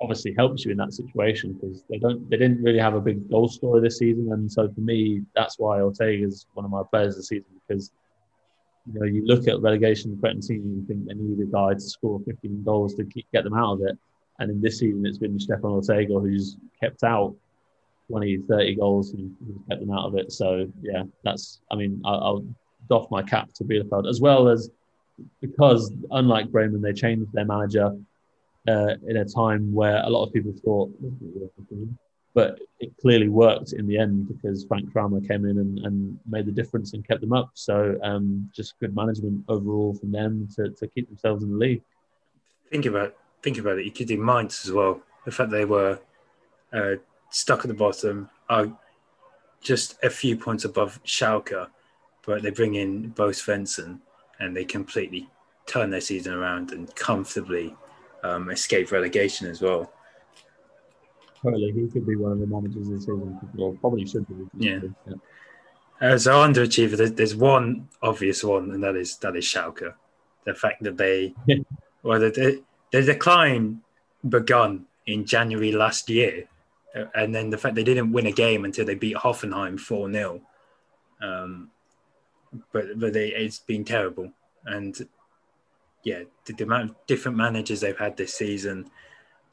Obviously 0.00 0.34
helps 0.36 0.64
you 0.64 0.72
in 0.72 0.78
that 0.78 0.92
situation 0.92 1.52
because 1.52 1.84
they 1.88 1.98
don't 1.98 2.28
they 2.28 2.36
didn't 2.36 2.60
really 2.62 2.78
have 2.78 2.94
a 2.94 3.00
big 3.00 3.30
goal 3.30 3.48
scorer 3.48 3.80
this 3.80 3.98
season, 3.98 4.32
and 4.32 4.50
so 4.50 4.68
for 4.68 4.80
me 4.80 5.22
that's 5.36 5.60
why 5.60 5.80
Ortega 5.80 6.24
is 6.24 6.46
one 6.54 6.64
of 6.64 6.72
my 6.72 6.82
players 6.90 7.14
this 7.14 7.28
season 7.28 7.46
because 7.68 7.92
you 8.86 8.98
know, 8.98 9.06
you 9.06 9.24
look 9.24 9.46
at 9.48 9.60
relegation 9.60 10.18
threatened 10.18 10.42
teams 10.42 10.64
and 10.64 10.76
you 10.76 10.86
think 10.86 11.06
they 11.06 11.14
need 11.14 11.40
a 11.40 11.50
guy 11.50 11.74
to 11.74 11.80
score 11.80 12.20
15 12.26 12.62
goals 12.64 12.94
to 12.94 13.04
keep, 13.04 13.26
get 13.32 13.44
them 13.44 13.54
out 13.54 13.74
of 13.74 13.82
it. 13.82 13.98
And 14.38 14.50
in 14.50 14.60
this 14.60 14.78
season, 14.78 15.04
it's 15.06 15.18
been 15.18 15.38
Stefan 15.38 15.70
Ortega 15.70 16.18
who's 16.18 16.56
kept 16.80 17.04
out 17.04 17.34
20, 18.08 18.38
30 18.48 18.74
goals 18.76 19.12
and 19.12 19.34
kept 19.68 19.80
them 19.80 19.90
out 19.90 20.06
of 20.06 20.16
it. 20.16 20.32
So, 20.32 20.70
yeah, 20.82 21.04
that's, 21.24 21.60
I 21.70 21.76
mean, 21.76 22.00
I'll, 22.04 22.24
I'll 22.24 22.46
doff 22.88 23.10
my 23.10 23.22
cap 23.22 23.52
to 23.54 23.64
Bielefeld 23.64 24.08
as 24.08 24.20
well 24.20 24.48
as 24.48 24.70
because, 25.40 25.92
unlike 26.10 26.50
Bremen, 26.50 26.82
they 26.82 26.92
changed 26.92 27.32
their 27.32 27.44
manager 27.44 27.96
uh, 28.68 28.94
in 29.06 29.16
a 29.18 29.24
time 29.24 29.72
where 29.72 30.02
a 30.02 30.08
lot 30.08 30.24
of 30.24 30.32
people 30.32 30.52
thought, 30.64 30.90
but 32.34 32.58
it 32.80 32.92
clearly 33.00 33.28
worked 33.28 33.72
in 33.72 33.86
the 33.86 33.98
end 33.98 34.28
because 34.28 34.64
Frank 34.64 34.90
Kramer 34.92 35.20
came 35.20 35.44
in 35.44 35.58
and, 35.58 35.78
and 35.80 36.18
made 36.26 36.46
the 36.46 36.52
difference 36.52 36.94
and 36.94 37.06
kept 37.06 37.20
them 37.20 37.32
up. 37.32 37.50
So 37.54 37.98
um, 38.02 38.50
just 38.54 38.78
good 38.80 38.94
management 38.94 39.44
overall 39.48 39.94
from 39.94 40.12
them 40.12 40.48
to, 40.56 40.70
to 40.70 40.86
keep 40.86 41.08
themselves 41.08 41.42
in 41.42 41.50
the 41.50 41.56
league. 41.56 41.82
Think 42.70 42.86
about 42.86 43.14
think 43.42 43.58
about 43.58 43.78
it. 43.78 43.84
You 43.84 43.90
could 43.90 44.08
do 44.08 44.18
Mainz 44.18 44.64
as 44.64 44.72
well. 44.72 45.00
The 45.24 45.30
fact 45.30 45.50
they 45.50 45.64
were 45.64 45.98
uh, 46.72 46.94
stuck 47.30 47.60
at 47.60 47.68
the 47.68 47.74
bottom 47.74 48.28
are 48.48 48.68
just 49.60 49.96
a 50.02 50.10
few 50.10 50.36
points 50.36 50.64
above 50.64 51.02
Schalke, 51.04 51.68
but 52.26 52.42
they 52.42 52.50
bring 52.50 52.74
in 52.74 53.08
Bo 53.10 53.28
Svensson 53.28 54.00
and 54.40 54.56
they 54.56 54.64
completely 54.64 55.28
turn 55.66 55.90
their 55.90 56.00
season 56.00 56.34
around 56.34 56.72
and 56.72 56.94
comfortably 56.96 57.76
um, 58.24 58.50
escape 58.50 58.90
relegation 58.90 59.46
as 59.46 59.60
well. 59.60 59.92
Totally, 61.42 61.72
he 61.72 61.88
could 61.88 62.06
be 62.06 62.16
one 62.16 62.32
of 62.32 62.40
the 62.40 62.46
managers 62.46 62.88
this 62.88 63.00
season. 63.00 63.38
Well, 63.54 63.76
probably 63.80 64.06
should 64.06 64.26
be. 64.28 64.34
Yeah. 64.58 64.80
yeah. 65.06 65.14
Uh, 66.00 66.18
so 66.18 66.32
underachiever, 66.32 66.96
there's, 66.96 67.12
there's 67.12 67.36
one 67.36 67.88
obvious 68.02 68.44
one, 68.44 68.70
and 68.70 68.82
that 68.82 68.96
is 68.96 69.16
that 69.18 69.36
is 69.36 69.44
Schalke. 69.44 69.92
The 70.44 70.54
fact 70.54 70.82
that 70.82 70.96
they, 70.96 71.34
well, 72.02 72.20
the, 72.20 72.62
the 72.92 73.02
decline 73.02 73.80
begun 74.28 74.86
in 75.06 75.24
January 75.24 75.72
last 75.72 76.08
year, 76.08 76.44
uh, 76.94 77.04
and 77.14 77.34
then 77.34 77.50
the 77.50 77.58
fact 77.58 77.74
they 77.74 77.84
didn't 77.84 78.12
win 78.12 78.26
a 78.26 78.32
game 78.32 78.64
until 78.64 78.86
they 78.86 78.94
beat 78.94 79.16
Hoffenheim 79.16 79.80
four 79.80 80.10
0 80.12 80.40
um, 81.22 81.70
but 82.72 82.98
but 82.98 83.12
they, 83.12 83.28
it's 83.28 83.60
been 83.60 83.84
terrible, 83.84 84.30
and 84.66 85.08
yeah, 86.04 86.22
the, 86.44 86.52
the 86.52 86.64
amount 86.64 86.90
of 86.90 86.96
different 87.06 87.36
managers 87.36 87.80
they've 87.80 87.98
had 87.98 88.16
this 88.16 88.34
season. 88.34 88.90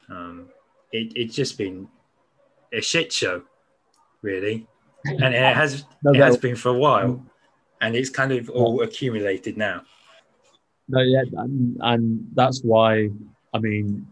Um, 0.08 0.48
it, 0.92 1.12
it's 1.14 1.34
just 1.34 1.56
been 1.56 1.88
a 2.72 2.80
shit 2.80 3.12
show, 3.12 3.42
really, 4.22 4.66
and 5.06 5.34
it 5.34 5.54
has 5.56 5.84
no, 6.02 6.12
it 6.12 6.20
has 6.20 6.36
been 6.36 6.56
for 6.56 6.70
a 6.70 6.78
while, 6.78 7.24
and 7.80 7.96
it's 7.96 8.10
kind 8.10 8.32
of 8.32 8.50
all 8.50 8.82
accumulated 8.82 9.56
now. 9.56 9.82
No, 10.90 11.00
yeah, 11.00 11.22
and, 11.36 11.76
and 11.80 12.26
that's 12.34 12.62
why 12.62 13.10
I 13.52 13.58
mean, 13.58 14.06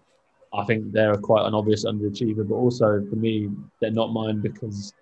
I 0.53 0.65
think 0.65 0.93
they're 0.93 1.17
quite 1.17 1.47
an 1.47 1.55
obvious 1.55 1.85
underachiever, 1.85 2.49
but 2.49 2.55
also 2.55 3.05
for 3.09 3.17
me, 3.17 3.51
they're 3.81 3.91
not 3.91 4.13
mine 4.13 4.41
because 4.41 4.95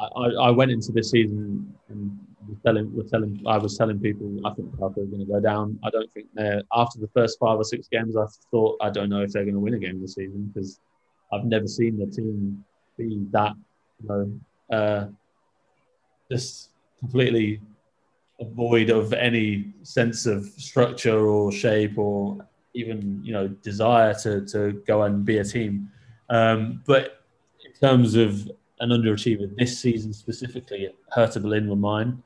I, 0.00 0.26
I, 0.28 0.50
went 0.50 0.70
into 0.70 0.92
this 0.92 1.10
season 1.10 1.74
and 1.88 2.18
was 2.48 2.58
telling, 2.64 2.94
was 2.94 3.10
telling, 3.10 3.42
I 3.46 3.58
was 3.58 3.76
telling 3.76 3.98
people 4.00 4.46
I 4.46 4.52
think 4.54 4.68
Schalke 4.76 4.98
are 4.98 5.06
going 5.06 5.20
to 5.20 5.32
go 5.32 5.40
down. 5.40 5.78
I 5.84 5.90
don't 5.90 6.10
think 6.12 6.26
they're 6.34 6.62
after 6.74 6.98
the 6.98 7.08
first 7.08 7.38
five 7.38 7.58
or 7.58 7.64
six 7.64 7.88
games. 7.88 8.16
I 8.16 8.26
thought 8.50 8.78
I 8.80 8.90
don't 8.90 9.08
know 9.08 9.22
if 9.22 9.32
they're 9.32 9.44
going 9.44 9.54
to 9.54 9.60
win 9.60 9.74
a 9.74 9.78
game 9.78 10.00
this 10.00 10.14
season 10.14 10.50
because 10.52 10.80
I've 11.32 11.44
never 11.44 11.66
seen 11.66 11.98
the 11.98 12.06
team 12.06 12.64
be 12.98 13.26
that, 13.30 13.52
you 14.02 14.08
know, 14.08 14.76
uh, 14.76 15.06
just 16.30 16.70
completely 17.00 17.60
void 18.50 18.90
of 18.90 19.12
any 19.12 19.72
sense 19.82 20.26
of 20.26 20.44
structure 20.46 21.26
or 21.26 21.52
shape 21.52 21.98
or 21.98 22.46
even 22.74 23.20
you 23.22 23.32
know 23.32 23.48
desire 23.48 24.14
to 24.14 24.44
to 24.46 24.72
go 24.86 25.02
and 25.02 25.24
be 25.24 25.38
a 25.38 25.44
team. 25.44 25.90
Um, 26.30 26.82
but 26.86 27.24
in 27.64 27.72
terms 27.72 28.14
of 28.14 28.50
an 28.80 28.90
underachiever 28.90 29.54
this 29.56 29.78
season 29.78 30.12
specifically, 30.12 30.88
Hertha 31.10 31.40
Berlin 31.40 31.68
were 31.68 31.76
mine. 31.76 32.22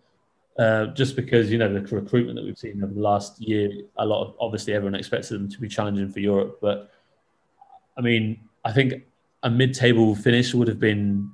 Uh, 0.59 0.87
just 0.87 1.17
because 1.17 1.53
you 1.53 1.59
know 1.59 1.73
the 1.73 1.81
recruitment 1.95 2.37
that 2.37 2.45
we've 2.45 2.57
seen 2.57 2.83
over 2.83 2.95
the 2.95 3.01
last 3.01 3.41
year, 3.41 3.71
a 3.99 4.07
lot 4.07 4.27
of 4.27 4.35
obviously 4.41 4.73
everyone 4.73 4.95
expected 4.95 5.35
them 5.35 5.51
to 5.51 5.61
be 5.61 5.69
challenging 5.69 6.11
for 6.11 6.21
Europe, 6.21 6.59
but 6.63 6.91
I 7.97 8.01
mean, 8.01 8.41
I 8.65 8.73
think 8.73 9.05
a 9.43 9.51
mid-table 9.51 10.15
finish 10.15 10.55
would 10.55 10.69
have 10.69 10.81
been 10.81 11.31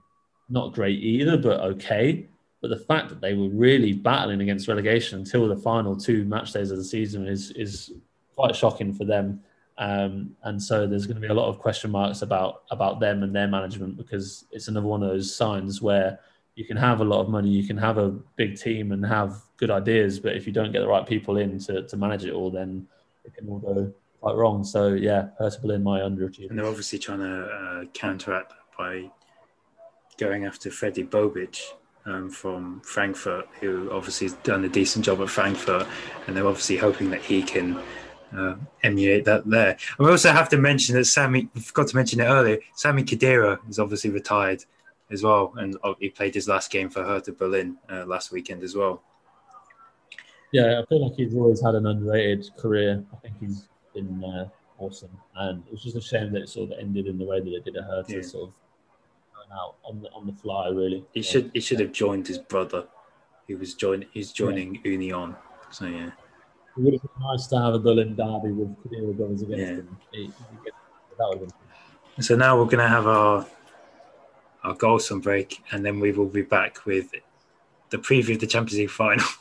not 0.49 0.75
great 0.75 1.03
either, 1.03 1.37
but 1.37 1.61
okay. 1.61 2.29
But 2.63 2.71
the 2.71 2.79
fact 2.79 3.09
that 3.09 3.21
they 3.21 3.35
were 3.35 3.49
really 3.49 3.93
battling 3.93 4.41
against 4.41 4.69
relegation 4.69 5.19
until 5.19 5.49
the 5.49 5.57
final 5.57 5.97
two 5.97 6.25
match 6.25 6.53
days 6.53 6.71
of 6.71 6.79
the 6.79 6.85
season 6.85 7.27
is 7.27 7.51
is 7.51 7.93
quite 8.37 8.55
shocking 8.55 8.95
for 8.95 9.05
them. 9.05 9.43
Um, 9.79 10.37
and 10.45 10.63
so 10.63 10.87
there's 10.87 11.07
going 11.07 11.17
to 11.17 11.21
be 11.21 11.27
a 11.27 11.35
lot 11.35 11.49
of 11.49 11.59
question 11.59 11.91
marks 11.91 12.23
about 12.23 12.63
about 12.71 13.01
them 13.01 13.25
and 13.25 13.35
their 13.35 13.49
management 13.49 13.97
because 13.97 14.45
it's 14.53 14.69
another 14.69 14.87
one 14.87 15.03
of 15.03 15.11
those 15.11 15.35
signs 15.35 15.83
where 15.83 16.21
you 16.55 16.65
can 16.65 16.77
have 16.77 17.01
a 17.01 17.05
lot 17.05 17.21
of 17.21 17.29
money, 17.29 17.49
you 17.49 17.67
can 17.67 17.79
have 17.79 17.99
a 17.99 18.11
big 18.37 18.57
team 18.57 18.93
and 18.93 19.05
have 19.05 19.37
good 19.57 19.71
ideas, 19.71 20.21
but 20.21 20.37
if 20.37 20.47
you 20.47 20.53
don't 20.53 20.71
get 20.71 20.81
the 20.81 20.89
right 20.89 21.07
people 21.07 21.39
in 21.39 21.59
to, 21.59 21.87
to 21.87 21.97
manage 21.97 22.25
it 22.25 22.33
all, 22.33 22.51
then 22.51 22.87
it 23.25 23.35
can 23.35 23.49
all 23.49 23.59
go 23.59 23.93
quite 24.21 24.37
wrong. 24.37 24.63
So 24.63 24.89
yeah, 24.89 25.29
Hertha 25.39 25.61
Berlin 25.61 25.83
my 25.83 26.01
underachievement. 26.01 26.51
And 26.51 26.59
they're 26.59 26.67
obviously 26.67 26.99
trying 26.99 27.21
to 27.21 27.45
uh, 27.45 27.85
counteract 27.95 28.53
by 28.79 29.11
going 30.19 30.45
after 30.45 30.69
Fredi 30.69 31.09
Bobic 31.09 31.61
um, 32.07 32.31
from 32.31 32.81
Frankfurt, 32.81 33.47
who 33.61 33.91
obviously 33.91 34.27
has 34.27 34.35
done 34.39 34.65
a 34.65 34.69
decent 34.69 35.05
job 35.05 35.21
at 35.21 35.29
Frankfurt, 35.29 35.87
and 36.27 36.37
they're 36.37 36.47
obviously 36.47 36.77
hoping 36.77 37.11
that 37.11 37.23
he 37.23 37.43
can 37.43 37.81
uh, 38.37 38.57
emulate 38.83 39.25
that 39.25 39.49
there. 39.49 39.77
And 39.99 40.07
we 40.07 40.11
also 40.11 40.33
have 40.33 40.49
to 40.51 40.59
mention 40.59 40.95
that 40.97 41.05
Sami, 41.05 41.49
we 41.55 41.61
forgot 41.61 41.89
to 41.89 41.97
mention 41.97 42.21
it 42.21 42.25
earlier, 42.25 42.59
Sami 42.75 43.05
Khedira 43.05 43.59
is 43.69 43.79
obviously 43.79 44.11
retired 44.11 44.65
as 45.11 45.23
well, 45.23 45.53
and 45.57 45.77
uh, 45.85 45.95
he 46.01 46.09
played 46.09 46.35
his 46.35 46.49
last 46.49 46.71
game 46.71 46.89
for 46.89 47.05
Hertha 47.05 47.33
Berlin 47.33 47.77
uh, 47.91 48.05
last 48.07 48.33
weekend 48.33 48.63
as 48.63 48.75
well. 48.75 49.03
Yeah, 50.53 50.81
I 50.83 50.87
feel 50.87 51.07
like 51.07 51.17
he's 51.17 51.35
always 51.35 51.63
had 51.63 51.75
an 51.75 51.87
underrated 51.87 52.51
career. 52.59 53.03
I 53.13 53.17
think 53.17 53.35
he's 53.41 53.69
been 53.95 54.23
uh, 54.23 54.49
awesome. 54.79 55.11
And 55.37 55.63
it 55.67 55.73
was 55.73 55.83
just 55.83 55.97
a 55.97 56.01
shame 56.01 56.33
that 56.33 56.43
it 56.43 56.49
sort 56.49 56.73
of 56.73 56.79
ended 56.79 57.07
in 57.07 57.19
the 57.19 57.25
way 57.25 57.41
that 57.41 57.49
it 57.49 57.65
did. 57.65 57.77
at 57.77 57.85
Hertha. 57.85 58.17
yeah. 58.17 58.23
sort 58.23 58.49
of 58.49 58.55
out 59.53 59.77
on 59.85 60.03
the 60.03 60.09
on 60.11 60.27
the 60.27 60.33
fly. 60.33 60.69
Really, 60.69 61.05
he 61.13 61.23
should 61.23 61.51
he 61.55 61.61
should 61.61 61.81
have 61.81 61.93
joined 61.93 62.27
his 62.27 62.39
brother, 62.39 62.87
He 63.47 63.55
was 63.55 63.75
joining. 63.75 64.09
He's 64.13 64.33
joining 64.33 64.77
yeah. 64.77 64.81
Union. 64.85 65.37
So 65.71 65.87
yeah, 65.87 66.07
it 66.07 66.13
would 66.77 66.95
have 66.95 67.03
been 67.03 67.23
nice 67.23 67.47
to 67.49 67.61
have 67.61 67.75
a 67.75 67.79
Berlin 67.79 68.15
derby 68.15 68.53
with 68.53 68.77
Khedira 68.83 69.17
brothers 69.17 69.43
against 69.43 69.61
yeah. 69.61 69.67
him. 69.67 69.99
He, 70.13 70.25
he, 70.25 70.33
that 71.19 71.29
would 71.29 71.41
have 71.41 71.49
been. 71.49 72.23
So 72.23 72.37
now 72.37 72.59
we're 72.59 72.67
going 72.67 72.79
to 72.79 72.89
have 72.89 73.07
our 73.07 73.47
our 74.65 74.75
goals 74.75 75.11
on 75.11 75.21
break, 75.21 75.63
and 75.73 75.85
then 75.85 76.01
we 76.01 76.13
will 76.13 76.27
be 76.27 76.43
back 76.43 76.85
with 76.87 77.11
the 77.91 77.99
preview 77.99 78.35
of 78.35 78.41
the 78.41 78.47
Champions 78.47 78.79
League 78.79 78.91
final. 78.91 79.27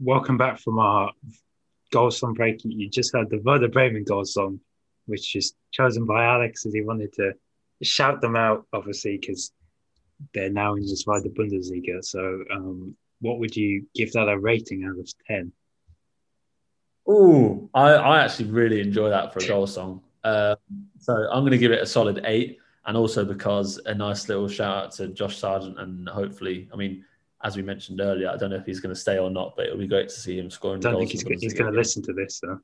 welcome 0.00 0.36
back 0.36 0.58
from 0.58 0.78
our 0.78 1.12
goal 1.90 2.10
song 2.10 2.34
break. 2.34 2.60
You 2.64 2.88
just 2.88 3.12
heard 3.12 3.30
the 3.30 3.38
Werder 3.38 3.68
Bremen 3.68 4.04
goal 4.04 4.24
song, 4.24 4.60
which 5.06 5.36
is 5.36 5.54
chosen 5.70 6.06
by 6.06 6.24
Alex 6.24 6.66
as 6.66 6.72
he 6.72 6.82
wanted 6.82 7.12
to 7.14 7.32
shout 7.82 8.20
them 8.20 8.36
out, 8.36 8.66
obviously, 8.72 9.18
because 9.18 9.52
they're 10.34 10.50
now 10.50 10.74
in 10.74 10.82
the 10.82 10.96
Zweite 10.96 11.34
Bundesliga. 11.34 12.02
So, 12.02 12.44
um, 12.50 12.96
what 13.20 13.38
would 13.38 13.54
you 13.54 13.86
give 13.94 14.12
that 14.12 14.28
a 14.28 14.38
rating 14.38 14.84
out 14.84 14.98
of 14.98 15.12
10? 15.26 15.52
Oh, 17.06 17.68
I, 17.74 17.90
I 17.90 18.24
actually 18.24 18.50
really 18.50 18.80
enjoy 18.80 19.10
that 19.10 19.32
for 19.32 19.40
a 19.40 19.46
goal 19.46 19.66
song. 19.66 20.02
Uh, 20.24 20.56
so, 20.98 21.14
I'm 21.30 21.42
going 21.42 21.52
to 21.52 21.58
give 21.58 21.72
it 21.72 21.82
a 21.82 21.86
solid 21.86 22.22
eight. 22.24 22.58
And 22.84 22.96
also 22.96 23.24
because 23.24 23.78
a 23.86 23.94
nice 23.94 24.28
little 24.28 24.48
shout 24.48 24.84
out 24.84 24.92
to 24.92 25.06
Josh 25.06 25.38
Sargent 25.38 25.78
and 25.78 26.08
hopefully, 26.08 26.68
I 26.72 26.76
mean, 26.76 27.04
as 27.44 27.56
we 27.56 27.62
mentioned 27.62 28.00
earlier, 28.00 28.30
I 28.30 28.36
don't 28.36 28.50
know 28.50 28.56
if 28.56 28.66
he's 28.66 28.80
going 28.80 28.94
to 28.94 29.00
stay 29.00 29.18
or 29.18 29.30
not, 29.30 29.54
but 29.56 29.66
it'll 29.66 29.78
be 29.78 29.86
great 29.86 30.08
to 30.08 30.14
see 30.14 30.38
him 30.38 30.50
scoring. 30.50 30.84
I 30.86 30.90
don't 30.90 30.98
think 30.98 31.10
he's, 31.10 31.22
he's 31.40 31.54
going 31.54 31.72
to 31.72 31.76
listen 31.76 32.02
to 32.04 32.12
this 32.12 32.40
though. 32.40 32.60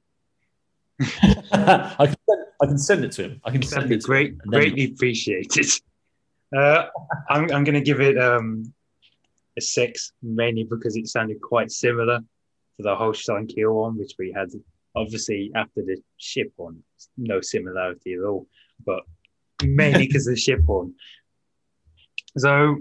I, 1.52 2.06
can 2.06 2.16
send, 2.28 2.46
I 2.60 2.66
can 2.66 2.78
send 2.78 3.04
it 3.04 3.12
to 3.12 3.24
him. 3.24 3.40
I 3.44 3.50
can 3.50 3.60
That'd 3.60 3.68
send 3.68 3.92
it 3.92 4.02
great, 4.02 4.30
him, 4.32 4.40
greatly 4.46 4.84
appreciated. 4.84 5.66
Uh, 6.56 6.86
I'm, 7.28 7.42
I'm 7.52 7.62
going 7.62 7.74
to 7.74 7.82
give 7.82 8.00
it 8.00 8.16
um, 8.16 8.72
a 9.58 9.60
six, 9.60 10.12
mainly 10.22 10.64
because 10.64 10.96
it 10.96 11.06
sounded 11.06 11.42
quite 11.42 11.70
similar 11.70 12.20
to 12.20 12.82
the 12.82 12.96
Holstein 12.96 13.46
Kiel 13.46 13.74
one, 13.74 13.98
which 13.98 14.14
we 14.18 14.32
had 14.32 14.48
obviously 14.96 15.50
after 15.54 15.82
the 15.82 15.98
ship 16.16 16.50
one, 16.56 16.82
no 17.18 17.42
similarity 17.42 18.14
at 18.14 18.20
all, 18.20 18.46
but 18.86 19.02
mainly 19.62 19.98
because 20.06 20.26
of 20.26 20.36
the 20.36 20.40
ship 20.40 20.60
one. 20.64 20.94
So 22.38 22.78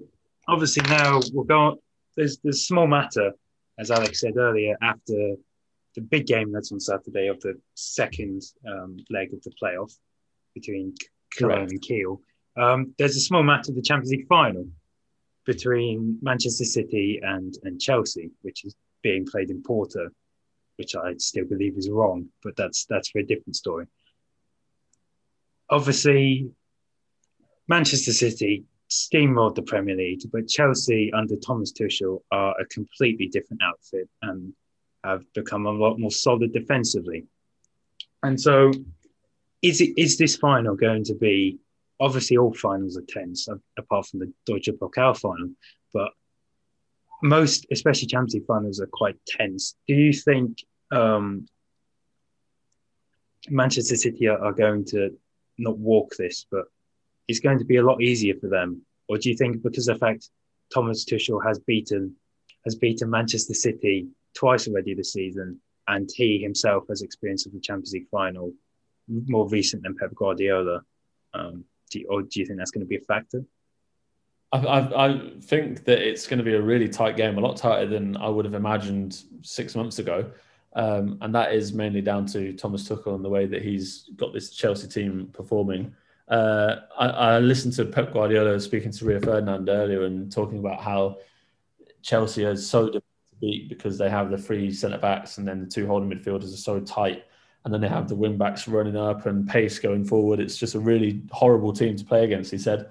obviously 0.47 0.83
now 0.89 1.19
we'll 1.33 1.43
go 1.43 1.81
there's 2.17 2.39
there's 2.43 2.67
small 2.67 2.87
matter, 2.87 3.31
as 3.79 3.91
Alex 3.91 4.19
said 4.19 4.35
earlier, 4.35 4.75
after 4.81 5.35
the 5.95 6.01
big 6.01 6.25
game 6.27 6.51
that's 6.51 6.71
on 6.71 6.79
Saturday 6.79 7.27
of 7.27 7.39
the 7.39 7.53
second 7.75 8.41
um, 8.67 8.97
leg 9.09 9.33
of 9.33 9.41
the 9.43 9.51
playoff 9.61 9.95
between 10.53 10.93
Cologne 11.35 11.67
and 11.69 11.81
Kiel. 11.81 12.21
Um, 12.57 12.93
there's 12.97 13.15
a 13.15 13.21
small 13.21 13.43
matter 13.43 13.71
of 13.71 13.75
the 13.75 13.81
Champions 13.81 14.11
League 14.11 14.27
final 14.27 14.67
between 15.45 16.17
Manchester 16.21 16.65
City 16.65 17.21
and 17.23 17.53
and 17.63 17.79
Chelsea, 17.79 18.31
which 18.41 18.65
is 18.65 18.75
being 19.03 19.25
played 19.25 19.49
in 19.49 19.63
Porto, 19.63 20.09
which 20.77 20.95
I 20.95 21.15
still 21.17 21.45
believe 21.45 21.77
is 21.77 21.89
wrong, 21.89 22.27
but 22.43 22.55
that's 22.57 22.85
that's 22.85 23.09
for 23.09 23.19
a 23.19 23.25
different 23.25 23.55
story. 23.55 23.85
Obviously, 25.69 26.49
Manchester 27.67 28.13
City 28.13 28.63
steamrolled 28.89 29.55
the 29.55 29.61
Premier 29.61 29.95
League, 29.95 30.21
but 30.31 30.47
Chelsea 30.47 31.11
under 31.13 31.35
Thomas 31.35 31.73
Tuchel 31.73 32.21
are 32.31 32.59
a 32.59 32.65
completely 32.65 33.27
different 33.27 33.61
outfit 33.63 34.09
and 34.21 34.53
have 35.03 35.23
become 35.33 35.65
a 35.65 35.71
lot 35.71 35.99
more 35.99 36.11
solid 36.11 36.53
defensively. 36.53 37.25
And 38.23 38.39
so, 38.39 38.71
is 39.61 39.81
it 39.81 39.97
is 39.97 40.17
this 40.17 40.35
final 40.35 40.75
going 40.75 41.03
to 41.05 41.15
be? 41.15 41.59
Obviously, 41.99 42.37
all 42.37 42.53
finals 42.53 42.95
are 42.97 43.03
tense, 43.07 43.47
apart 43.77 44.05
from 44.05 44.19
the 44.19 44.31
Deutsche 44.45 44.69
Pokal 44.79 45.17
final, 45.17 45.49
but 45.93 46.11
most, 47.23 47.65
especially 47.71 48.07
Champions 48.07 48.35
League 48.35 48.45
finals, 48.45 48.79
are 48.79 48.89
quite 48.91 49.15
tense. 49.25 49.75
Do 49.87 49.95
you 49.95 50.13
think 50.13 50.63
um, 50.91 51.47
Manchester 53.49 53.95
City 53.95 54.27
are, 54.27 54.37
are 54.37 54.53
going 54.53 54.85
to 54.85 55.17
not 55.57 55.77
walk 55.77 56.15
this, 56.17 56.45
but 56.51 56.65
it's 57.27 57.39
going 57.39 57.59
to 57.59 57.65
be 57.65 57.77
a 57.77 57.83
lot 57.83 58.01
easier 58.01 58.35
for 58.39 58.47
them? 58.47 58.81
Or 59.09 59.17
do 59.17 59.29
you 59.29 59.37
think 59.37 59.61
because 59.61 59.87
of 59.87 59.99
the 59.99 60.05
fact 60.05 60.29
Thomas 60.73 61.05
Tuchel 61.05 61.45
has 61.45 61.59
beaten 61.59 62.15
has 62.65 62.75
beaten 62.75 63.09
Manchester 63.09 63.53
City 63.53 64.07
twice 64.33 64.67
already 64.67 64.93
this 64.93 65.13
season, 65.13 65.61
and 65.87 66.09
he 66.13 66.39
himself 66.39 66.83
has 66.89 67.01
experience 67.01 67.45
of 67.45 67.53
the 67.53 67.59
Champions 67.59 67.93
League 67.93 68.09
final 68.09 68.53
more 69.07 69.47
recent 69.47 69.83
than 69.83 69.95
Pep 69.95 70.13
Guardiola, 70.15 70.81
um, 71.33 71.63
do 71.89 71.99
you, 71.99 72.07
or 72.09 72.21
do 72.21 72.39
you 72.39 72.45
think 72.45 72.59
that's 72.59 72.71
going 72.71 72.85
to 72.85 72.87
be 72.87 72.97
a 72.97 73.01
factor? 73.01 73.43
I, 74.51 74.57
I, 74.57 75.07
I, 75.07 75.31
think 75.41 75.83
that 75.85 75.99
it's 75.99 76.27
going 76.27 76.37
to 76.37 76.43
be 76.43 76.53
a 76.53 76.61
really 76.61 76.87
tight 76.87 77.17
game, 77.17 77.37
a 77.37 77.41
lot 77.41 77.57
tighter 77.57 77.85
than 77.85 78.15
I 78.17 78.29
would 78.29 78.45
have 78.45 78.53
imagined 78.53 79.23
six 79.41 79.75
months 79.75 79.99
ago. 79.99 80.31
Um, 80.73 81.17
and 81.21 81.33
that 81.35 81.53
is 81.53 81.73
mainly 81.73 82.01
down 82.01 82.25
to 82.27 82.53
Thomas 82.53 82.87
Tuchel 82.87 83.15
and 83.15 83.25
the 83.25 83.29
way 83.29 83.45
that 83.45 83.61
he's 83.61 84.09
got 84.15 84.33
this 84.33 84.51
Chelsea 84.51 84.87
team 84.87 85.29
performing. 85.33 85.93
Uh, 86.27 86.81
I, 86.97 87.07
I, 87.07 87.39
listened 87.39 87.73
to 87.75 87.85
Pep 87.85 88.11
Guardiola 88.11 88.59
speaking 88.59 88.91
to 88.91 89.05
Rio 89.05 89.21
Ferdinand 89.21 89.69
earlier 89.69 90.03
and 90.03 90.29
talking 90.29 90.59
about 90.59 90.81
how 90.81 91.19
Chelsea 92.01 92.43
are 92.43 92.55
so 92.57 92.87
difficult 92.87 93.03
to 93.29 93.35
beat 93.39 93.69
because 93.69 93.97
they 93.97 94.09
have 94.09 94.29
the 94.29 94.37
three 94.37 94.71
centre 94.73 94.97
backs 94.97 95.37
and 95.37 95.47
then 95.47 95.61
the 95.61 95.65
two 95.65 95.87
holding 95.87 96.09
midfielders 96.09 96.53
are 96.53 96.57
so 96.57 96.81
tight. 96.81 97.23
And 97.63 97.73
then 97.73 97.79
they 97.79 97.87
have 97.87 98.09
the 98.09 98.15
wing 98.15 98.37
backs 98.37 98.67
running 98.67 98.97
up 98.97 99.25
and 99.25 99.47
pace 99.47 99.79
going 99.79 100.03
forward. 100.03 100.41
It's 100.41 100.57
just 100.57 100.75
a 100.75 100.79
really 100.79 101.21
horrible 101.31 101.71
team 101.71 101.95
to 101.95 102.03
play 102.03 102.25
against, 102.25 102.51
he 102.51 102.57
said. 102.57 102.89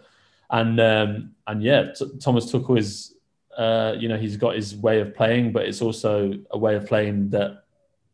And 0.51 0.81
um, 0.81 1.33
and 1.47 1.63
yeah, 1.63 1.93
t- 1.93 2.19
Thomas 2.21 2.51
Tuchel 2.51 2.79
is, 2.79 3.15
uh, 3.57 3.97
you 3.99 4.09
know, 4.09 4.17
he's 4.17 4.37
got 4.37 4.55
his 4.55 4.77
way 4.77 5.01
of 5.01 5.15
playing, 5.15 5.53
but 5.53 5.67
it's 5.67 5.83
also 5.83 6.33
a 6.51 6.59
way 6.59 6.75
of 6.75 6.87
playing 6.87 7.31
that 7.31 7.65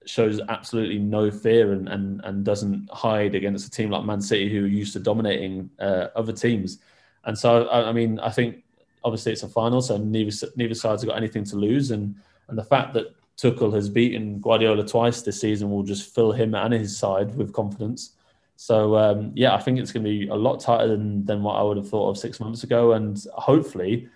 shows 0.07 0.41
absolutely 0.49 0.99
no 0.99 1.31
fear 1.31 1.73
and, 1.73 1.89
and, 1.89 2.20
and 2.24 2.45
doesn't 2.45 2.89
hide 2.91 3.35
against 3.35 3.66
a 3.66 3.70
team 3.70 3.91
like 3.91 4.05
Man 4.05 4.20
City 4.20 4.53
who 4.53 4.65
are 4.65 4.69
used 4.69 4.93
to 4.95 5.01
dominating 5.01 5.70
uh, 5.79 6.09
other 6.16 6.33
teams. 6.33 6.79
And 7.24 7.39
so, 7.39 7.66
I, 7.69 7.89
I, 7.89 7.93
mean, 7.93 8.19
I 8.19 8.31
think 8.31 8.65
obviously 9.05 9.33
it's 9.33 9.43
a 9.43 9.49
final, 9.49 9.81
so 9.81 9.97
neither 9.97 10.35
neither 10.57 10.74
side's 10.74 11.05
got 11.05 11.16
anything 11.16 11.45
to 11.45 11.57
lose. 11.57 11.91
And 11.91 12.15
and 12.49 12.59
the 12.59 12.65
fact 12.65 12.95
that 12.95 13.15
Tuchel 13.37 13.74
has 13.74 13.89
beaten 13.89 14.41
Guardiola 14.41 14.87
twice 14.87 15.23
this 15.23 15.41
season 15.41 15.70
will 15.70 15.83
just 15.83 16.15
fill 16.15 16.33
him 16.33 16.55
and 16.55 16.73
his 16.73 16.97
side 16.97 17.35
with 17.37 17.53
confidence. 17.53 18.15
So 18.57 18.97
um, 18.97 19.33
yeah, 19.35 19.55
I 19.55 19.61
think 19.61 19.79
it's 19.79 19.93
going 19.93 20.05
to 20.05 20.11
be 20.11 20.29
a 20.29 20.35
lot 20.35 20.61
tighter 20.61 20.89
than 20.89 21.24
than 21.24 21.43
what 21.43 21.55
I 21.55 21.62
would 21.62 21.77
have 21.77 21.89
thought 21.89 22.11
of 22.11 22.19
six 22.19 22.41
months 22.41 22.62
ago, 22.62 22.93
and 22.93 23.24
hopefully 23.35 24.09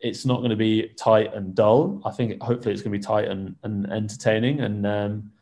it's 0.00 0.24
not 0.24 0.38
going 0.38 0.50
to 0.50 0.56
be 0.56 0.88
tight 0.96 1.34
and 1.34 1.54
dull. 1.54 2.00
I 2.04 2.10
think 2.10 2.40
hopefully 2.42 2.72
it's 2.72 2.82
going 2.82 2.92
to 2.92 2.98
be 2.98 3.04
tight 3.04 3.28
and, 3.28 3.54
and 3.62 3.90
entertaining. 3.92 4.60
And 4.60 4.86
um, 4.86 5.32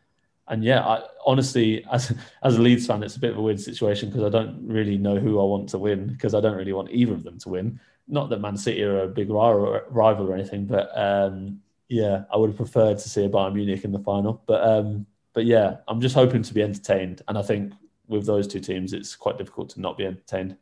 and 0.48 0.64
yeah, 0.64 0.84
I, 0.84 1.02
honestly, 1.24 1.84
as 1.92 2.14
as 2.42 2.56
a 2.56 2.62
Leeds 2.62 2.86
fan, 2.86 3.02
it's 3.02 3.16
a 3.16 3.20
bit 3.20 3.32
of 3.32 3.38
a 3.38 3.42
weird 3.42 3.60
situation 3.60 4.08
because 4.08 4.24
I 4.24 4.28
don't 4.28 4.66
really 4.66 4.98
know 4.98 5.18
who 5.18 5.40
I 5.40 5.44
want 5.44 5.68
to 5.70 5.78
win 5.78 6.08
because 6.08 6.34
I 6.34 6.40
don't 6.40 6.56
really 6.56 6.72
want 6.72 6.90
either 6.90 7.12
of 7.12 7.24
them 7.24 7.38
to 7.40 7.48
win. 7.48 7.80
Not 8.08 8.30
that 8.30 8.40
Man 8.40 8.56
City 8.56 8.82
are 8.84 9.02
a 9.02 9.08
big 9.08 9.28
rival, 9.28 9.82
or 9.94 10.34
anything, 10.34 10.64
but 10.64 10.90
um, 10.98 11.60
yeah, 11.88 12.24
I 12.32 12.36
would 12.36 12.50
have 12.50 12.56
preferred 12.56 12.98
to 12.98 13.08
see 13.08 13.24
a 13.24 13.28
Bayern 13.28 13.54
Munich 13.54 13.84
in 13.84 13.92
the 13.92 13.98
final. 13.98 14.42
But 14.46 14.66
um, 14.66 15.06
but 15.34 15.44
yeah, 15.44 15.76
I'm 15.86 16.00
just 16.00 16.14
hoping 16.14 16.42
to 16.42 16.54
be 16.54 16.62
entertained, 16.62 17.22
and 17.28 17.36
I 17.36 17.42
think 17.42 17.74
with 18.08 18.24
those 18.24 18.48
two 18.48 18.60
teams, 18.60 18.94
it's 18.94 19.14
quite 19.14 19.36
difficult 19.36 19.68
to 19.70 19.80
not 19.80 19.98
be 19.98 20.06
entertained. 20.06 20.56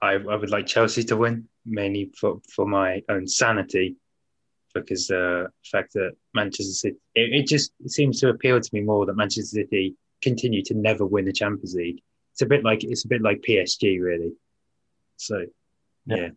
I, 0.00 0.12
I 0.12 0.36
would 0.36 0.50
like 0.50 0.66
Chelsea 0.66 1.02
to 1.04 1.16
win, 1.16 1.48
mainly 1.66 2.10
for, 2.18 2.40
for 2.54 2.66
my 2.66 3.02
own 3.08 3.26
sanity, 3.26 3.96
because 4.74 5.06
the 5.08 5.48
fact 5.64 5.94
that 5.94 6.12
Manchester 6.34 6.72
City, 6.72 6.96
it, 7.14 7.40
it 7.40 7.46
just 7.46 7.72
it 7.84 7.90
seems 7.90 8.20
to 8.20 8.28
appeal 8.28 8.60
to 8.60 8.70
me 8.72 8.80
more 8.80 9.06
that 9.06 9.16
Manchester 9.16 9.62
City 9.62 9.96
continue 10.22 10.62
to 10.64 10.74
never 10.74 11.04
win 11.04 11.24
the 11.24 11.32
Champions 11.32 11.74
League. 11.74 12.00
It's 12.32 12.42
a 12.42 12.46
bit 12.46 12.64
like 12.64 12.84
it's 12.84 13.04
a 13.04 13.08
bit 13.08 13.22
like 13.22 13.42
PSG, 13.46 14.00
really. 14.00 14.32
So, 15.16 15.46
yeah. 16.06 16.16
yeah. 16.16 16.28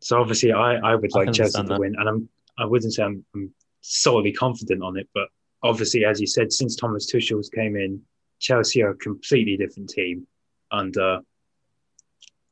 So 0.00 0.20
obviously, 0.20 0.52
I, 0.52 0.76
I 0.76 0.94
would 0.94 1.14
like 1.14 1.28
I 1.28 1.32
Chelsea 1.32 1.60
to 1.60 1.68
that. 1.68 1.80
win, 1.80 1.96
and 1.98 2.08
I'm 2.08 2.28
I 2.58 2.64
wouldn't 2.64 2.92
say 2.92 3.02
I'm, 3.02 3.24
I'm 3.34 3.52
solely 3.80 4.32
confident 4.32 4.82
on 4.82 4.98
it, 4.98 5.08
but 5.14 5.28
obviously, 5.62 6.04
as 6.04 6.20
you 6.20 6.26
said, 6.26 6.52
since 6.52 6.76
Thomas 6.76 7.10
Tuchel's 7.10 7.48
came 7.48 7.76
in, 7.76 8.02
Chelsea 8.38 8.82
are 8.82 8.90
a 8.90 8.96
completely 8.96 9.56
different 9.56 9.90
team 9.90 10.26
under 10.70 11.20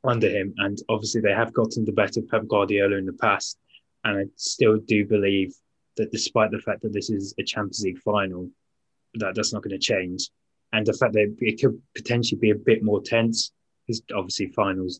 under 0.07 0.29
him. 0.29 0.53
And 0.57 0.77
obviously, 0.89 1.21
they 1.21 1.33
have 1.33 1.53
gotten 1.53 1.85
the 1.85 1.91
better 1.91 2.19
of 2.19 2.29
Pep 2.29 2.47
Guardiola 2.47 2.97
in 2.97 3.05
the 3.05 3.13
past. 3.13 3.57
And 4.03 4.17
I 4.17 4.23
still 4.35 4.77
do 4.77 5.05
believe 5.05 5.53
that 5.97 6.11
despite 6.11 6.51
the 6.51 6.59
fact 6.59 6.81
that 6.81 6.93
this 6.93 7.09
is 7.09 7.33
a 7.39 7.43
Champions 7.43 7.83
League 7.83 7.99
final, 7.99 8.49
that 9.15 9.35
that's 9.35 9.53
not 9.53 9.63
going 9.63 9.79
to 9.79 9.79
change. 9.79 10.29
And 10.73 10.85
the 10.85 10.93
fact 10.93 11.13
that 11.13 11.35
it 11.39 11.61
could 11.61 11.81
potentially 11.95 12.39
be 12.39 12.51
a 12.51 12.55
bit 12.55 12.83
more 12.83 13.01
tense, 13.01 13.51
because 13.85 14.01
obviously 14.13 14.47
finals 14.47 14.99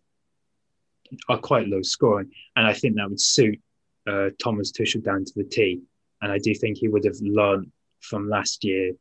are 1.29 1.37
quite 1.37 1.67
low 1.67 1.81
scoring. 1.81 2.31
And 2.55 2.65
I 2.65 2.73
think 2.73 2.95
that 2.95 3.09
would 3.09 3.19
suit 3.19 3.59
uh, 4.07 4.29
Thomas 4.41 4.71
Tuchel 4.71 5.03
down 5.03 5.25
to 5.25 5.33
the 5.35 5.43
T. 5.43 5.81
And 6.21 6.31
I 6.31 6.37
do 6.37 6.53
think 6.53 6.77
he 6.77 6.87
would 6.87 7.05
have 7.05 7.19
learned 7.21 7.71
from 7.99 8.29
last 8.29 8.63
year 8.63 8.93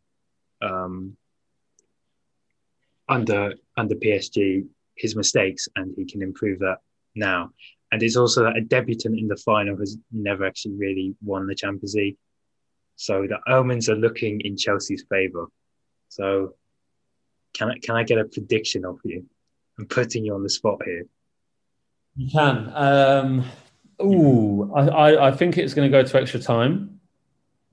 um, 0.63 1.17
under 3.09 3.55
under 3.77 3.95
PSG 3.95 4.67
his 4.97 5.17
mistakes 5.17 5.69
and 5.77 5.95
he 5.97 6.05
can 6.05 6.23
improve 6.23 6.59
that 6.61 6.79
now. 7.15 7.51
And 7.93 8.03
it's 8.03 8.17
also 8.17 8.43
that 8.45 8.57
a 8.57 8.61
debutant 8.61 9.19
in 9.19 9.29
the 9.29 9.37
final 9.37 9.77
has 9.77 9.97
never 10.11 10.45
actually 10.45 10.75
really 10.75 11.15
won 11.23 11.47
the 11.47 11.55
Champions 11.55 11.95
League. 11.95 12.17
So 12.97 13.27
the 13.29 13.39
omens 13.53 13.89
are 13.89 13.97
looking 13.97 14.41
in 14.41 14.57
Chelsea's 14.57 15.05
favour. 15.09 15.47
So 16.09 16.55
can 17.55 17.71
I 17.71 17.79
can 17.79 17.97
I 17.97 18.03
get 18.03 18.19
a 18.19 18.25
prediction 18.25 18.85
of 18.85 18.99
you? 19.05 19.25
I'm 19.79 19.87
putting 19.87 20.25
you 20.25 20.35
on 20.35 20.43
the 20.43 20.51
spot 20.51 20.81
here. 20.85 21.07
You 22.17 22.31
can. 22.31 22.71
Um, 22.75 23.45
ooh, 24.03 24.73
I, 24.75 24.87
I, 24.87 25.29
I 25.29 25.31
think 25.33 25.59
it's 25.59 25.75
going 25.75 25.91
to 25.91 25.97
go 25.97 26.07
to 26.07 26.21
extra 26.21 26.41
time. 26.41 27.01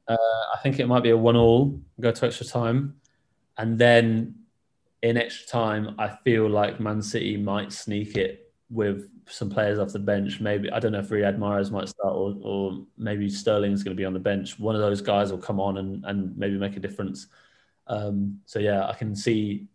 Uh, 0.08 0.18
I 0.54 0.60
think 0.64 0.80
it 0.80 0.88
might 0.88 1.04
be 1.04 1.12
a 1.12 1.18
one-all, 1.18 1.80
go 2.00 2.12
to 2.12 2.26
extra 2.26 2.46
time, 2.46 2.96
and 3.58 3.78
then 3.78 4.36
in 5.02 5.18
extra 5.18 5.48
time, 5.48 5.96
I 5.98 6.10
feel 6.24 6.50
like 6.50 6.80
Man 6.80 7.02
City 7.02 7.38
might 7.38 7.72
sneak 7.72 8.16
it 8.18 8.52
with 8.70 9.10
some 9.28 9.50
players 9.50 9.80
off 9.80 9.92
the 9.92 10.00
bench. 10.00 10.40
Maybe 10.40 10.72
I 10.72 10.80
don't 10.80 10.92
know 10.92 11.00
if 11.00 11.10
Riyad 11.10 11.38
Mahrez 11.38 11.72
might 11.72 11.90
start, 11.90 12.14
or, 12.14 12.36
or 12.42 12.86
maybe 12.98 13.30
Sterling's 13.30 13.84
going 13.84 13.96
to 13.96 14.00
be 14.00 14.06
on 14.06 14.14
the 14.14 14.20
bench. 14.20 14.60
One 14.60 14.76
of 14.76 14.82
those 14.82 15.02
guys 15.02 15.32
will 15.32 15.40
come 15.40 15.60
on 15.60 15.78
and, 15.78 16.06
and 16.06 16.38
maybe 16.38 16.58
make 16.58 16.78
a 16.78 16.80
difference. 16.80 17.28
Um, 17.88 18.40
so 18.46 18.60
yeah, 18.60 18.88
I 18.88 18.94
can 18.94 19.16
see. 19.16 19.68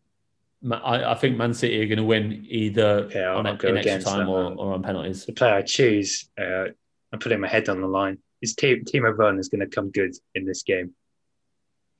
I, 0.70 1.12
I 1.12 1.14
think 1.14 1.36
Man 1.36 1.54
City 1.54 1.82
are 1.82 1.86
going 1.86 1.98
to 1.98 2.04
win 2.04 2.44
either 2.48 3.08
yeah, 3.14 3.34
on 3.34 3.46
in 3.46 3.76
extra 3.76 4.02
time 4.02 4.28
or, 4.28 4.54
or, 4.54 4.74
on 4.74 4.82
penalties. 4.82 5.24
The 5.26 5.32
player 5.32 5.54
I 5.54 5.62
choose, 5.62 6.28
uh, 6.40 6.66
I'm 7.12 7.18
putting 7.20 7.40
my 7.40 7.48
head 7.48 7.68
on 7.68 7.80
the 7.80 7.86
line. 7.86 8.18
Is 8.42 8.54
Timo 8.54 9.16
Werner 9.16 9.40
is 9.40 9.48
going 9.48 9.60
to 9.60 9.66
come 9.66 9.90
good 9.90 10.14
in 10.34 10.44
this 10.44 10.62
game. 10.62 10.94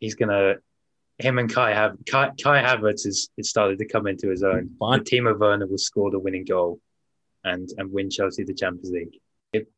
He's 0.01 0.15
going 0.15 0.28
to 0.28 0.61
him 1.18 1.38
and 1.38 1.52
Kai 1.52 1.72
have 1.72 1.97
Kai, 2.06 2.30
Kai 2.43 2.62
Havertz 2.62 3.05
has 3.05 3.28
started 3.43 3.78
to 3.78 3.86
come 3.86 4.06
into 4.06 4.28
his 4.28 4.43
own. 4.43 4.70
Fine. 4.78 5.01
Timo 5.01 5.38
Werner 5.38 5.66
will 5.66 5.78
score 5.78 6.10
the 6.10 6.18
winning 6.18 6.44
goal, 6.44 6.80
and 7.44 7.68
and 7.78 7.90
win 7.90 8.10
Chelsea 8.10 8.44
the 8.44 8.55
Champions 8.55 8.90
League. 8.90 9.20
It 9.52 9.68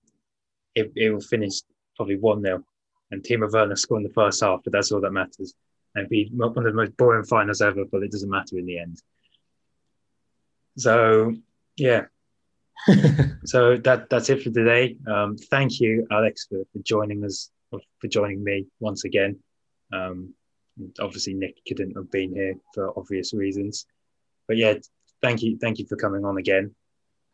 it, 0.74 0.92
it 0.96 1.10
will 1.10 1.20
finish 1.20 1.62
probably 1.96 2.16
one 2.16 2.42
0 2.42 2.64
and 3.10 3.22
Timo 3.22 3.50
Werner 3.50 3.76
scoring 3.76 4.04
the 4.04 4.12
first 4.12 4.42
half, 4.42 4.60
but 4.64 4.72
that's 4.72 4.92
all 4.92 5.00
that 5.00 5.12
matters. 5.12 5.54
And 5.94 6.08
be 6.08 6.30
one 6.32 6.56
of 6.56 6.64
the 6.64 6.72
most 6.72 6.96
boring 6.96 7.24
finals 7.24 7.60
ever, 7.60 7.84
but 7.90 8.02
it 8.02 8.12
doesn't 8.12 8.30
matter 8.30 8.58
in 8.58 8.66
the 8.66 8.78
end. 8.78 9.02
So 10.76 11.34
yeah. 11.76 12.06
so 13.44 13.76
that 13.78 14.08
that's 14.10 14.30
it 14.30 14.42
for 14.42 14.50
today. 14.50 14.96
Um, 15.06 15.36
thank 15.36 15.80
you, 15.80 16.06
Alex, 16.10 16.46
for, 16.48 16.62
for 16.72 16.78
joining 16.84 17.24
us, 17.24 17.50
for 17.70 18.08
joining 18.08 18.42
me 18.44 18.66
once 18.80 19.04
again. 19.04 19.38
Um, 19.92 20.34
obviously 21.00 21.34
Nic 21.34 21.56
couldn't 21.66 21.96
have 21.96 22.10
been 22.10 22.34
here 22.34 22.54
for 22.74 22.96
obvious 22.98 23.34
reasons. 23.34 23.86
But 24.46 24.56
yeah, 24.56 24.74
thank 25.22 25.42
you, 25.42 25.58
thank 25.58 25.78
you 25.78 25.86
for 25.86 25.96
coming 25.96 26.24
on 26.24 26.38
again. 26.38 26.74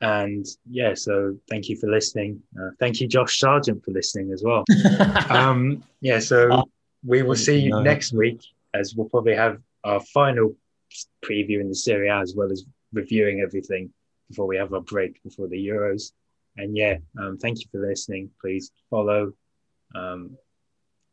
And 0.01 0.47
yeah, 0.69 0.95
so 0.95 1.37
thank 1.49 1.69
you 1.69 1.77
for 1.77 1.89
listening. 1.89 2.43
Uh, 2.59 2.71
thank 2.79 3.01
you, 3.01 3.09
Josh 3.09 3.39
Sargent, 3.39 3.85
for 3.85 3.93
listening 3.93 4.33
as 4.33 4.43
well. 4.43 4.65
um, 5.31 5.83
yeah, 6.01 6.19
so 6.19 6.49
ah, 6.51 6.65
we 7.05 7.23
will 7.23 7.37
see 7.37 7.59
you 7.59 7.81
next 7.83 8.13
week 8.13 8.41
as 8.75 8.95
we'll 8.95 9.09
probably 9.09 9.35
have 9.35 9.61
our 9.85 10.01
final 10.01 10.55
preview 11.25 11.61
in 11.61 11.69
the 11.69 11.75
Serie 11.75 12.09
A 12.09 12.19
as 12.19 12.35
well 12.35 12.51
as 12.51 12.65
reviewing 12.93 13.41
everything 13.41 13.91
before 14.29 14.47
we 14.47 14.57
have 14.57 14.73
our 14.73 14.81
break 14.81 15.23
before 15.23 15.49
the 15.49 15.57
Euros. 15.57 16.13
And 16.57 16.77
yeah, 16.77 16.97
um, 17.19 17.39
thank 17.39 17.61
you 17.61 17.67
for 17.71 17.87
listening. 17.87 18.31
Please 18.41 18.71
follow, 18.91 19.33
um, 19.95 20.37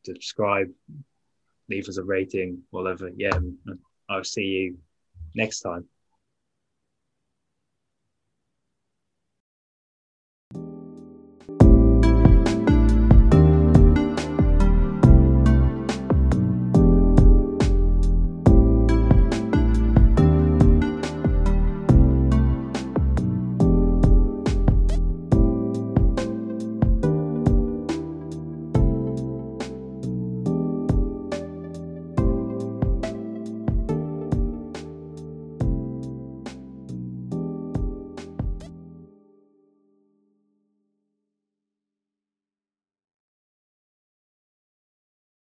subscribe, 0.05 0.69
leave 1.71 1.89
us 1.89 1.97
a 1.97 2.03
rating, 2.03 2.61
whatever. 2.69 3.09
Yeah, 3.15 3.39
I'll 4.09 4.23
see 4.23 4.43
you 4.43 4.77
next 5.33 5.61
time. 5.61 5.85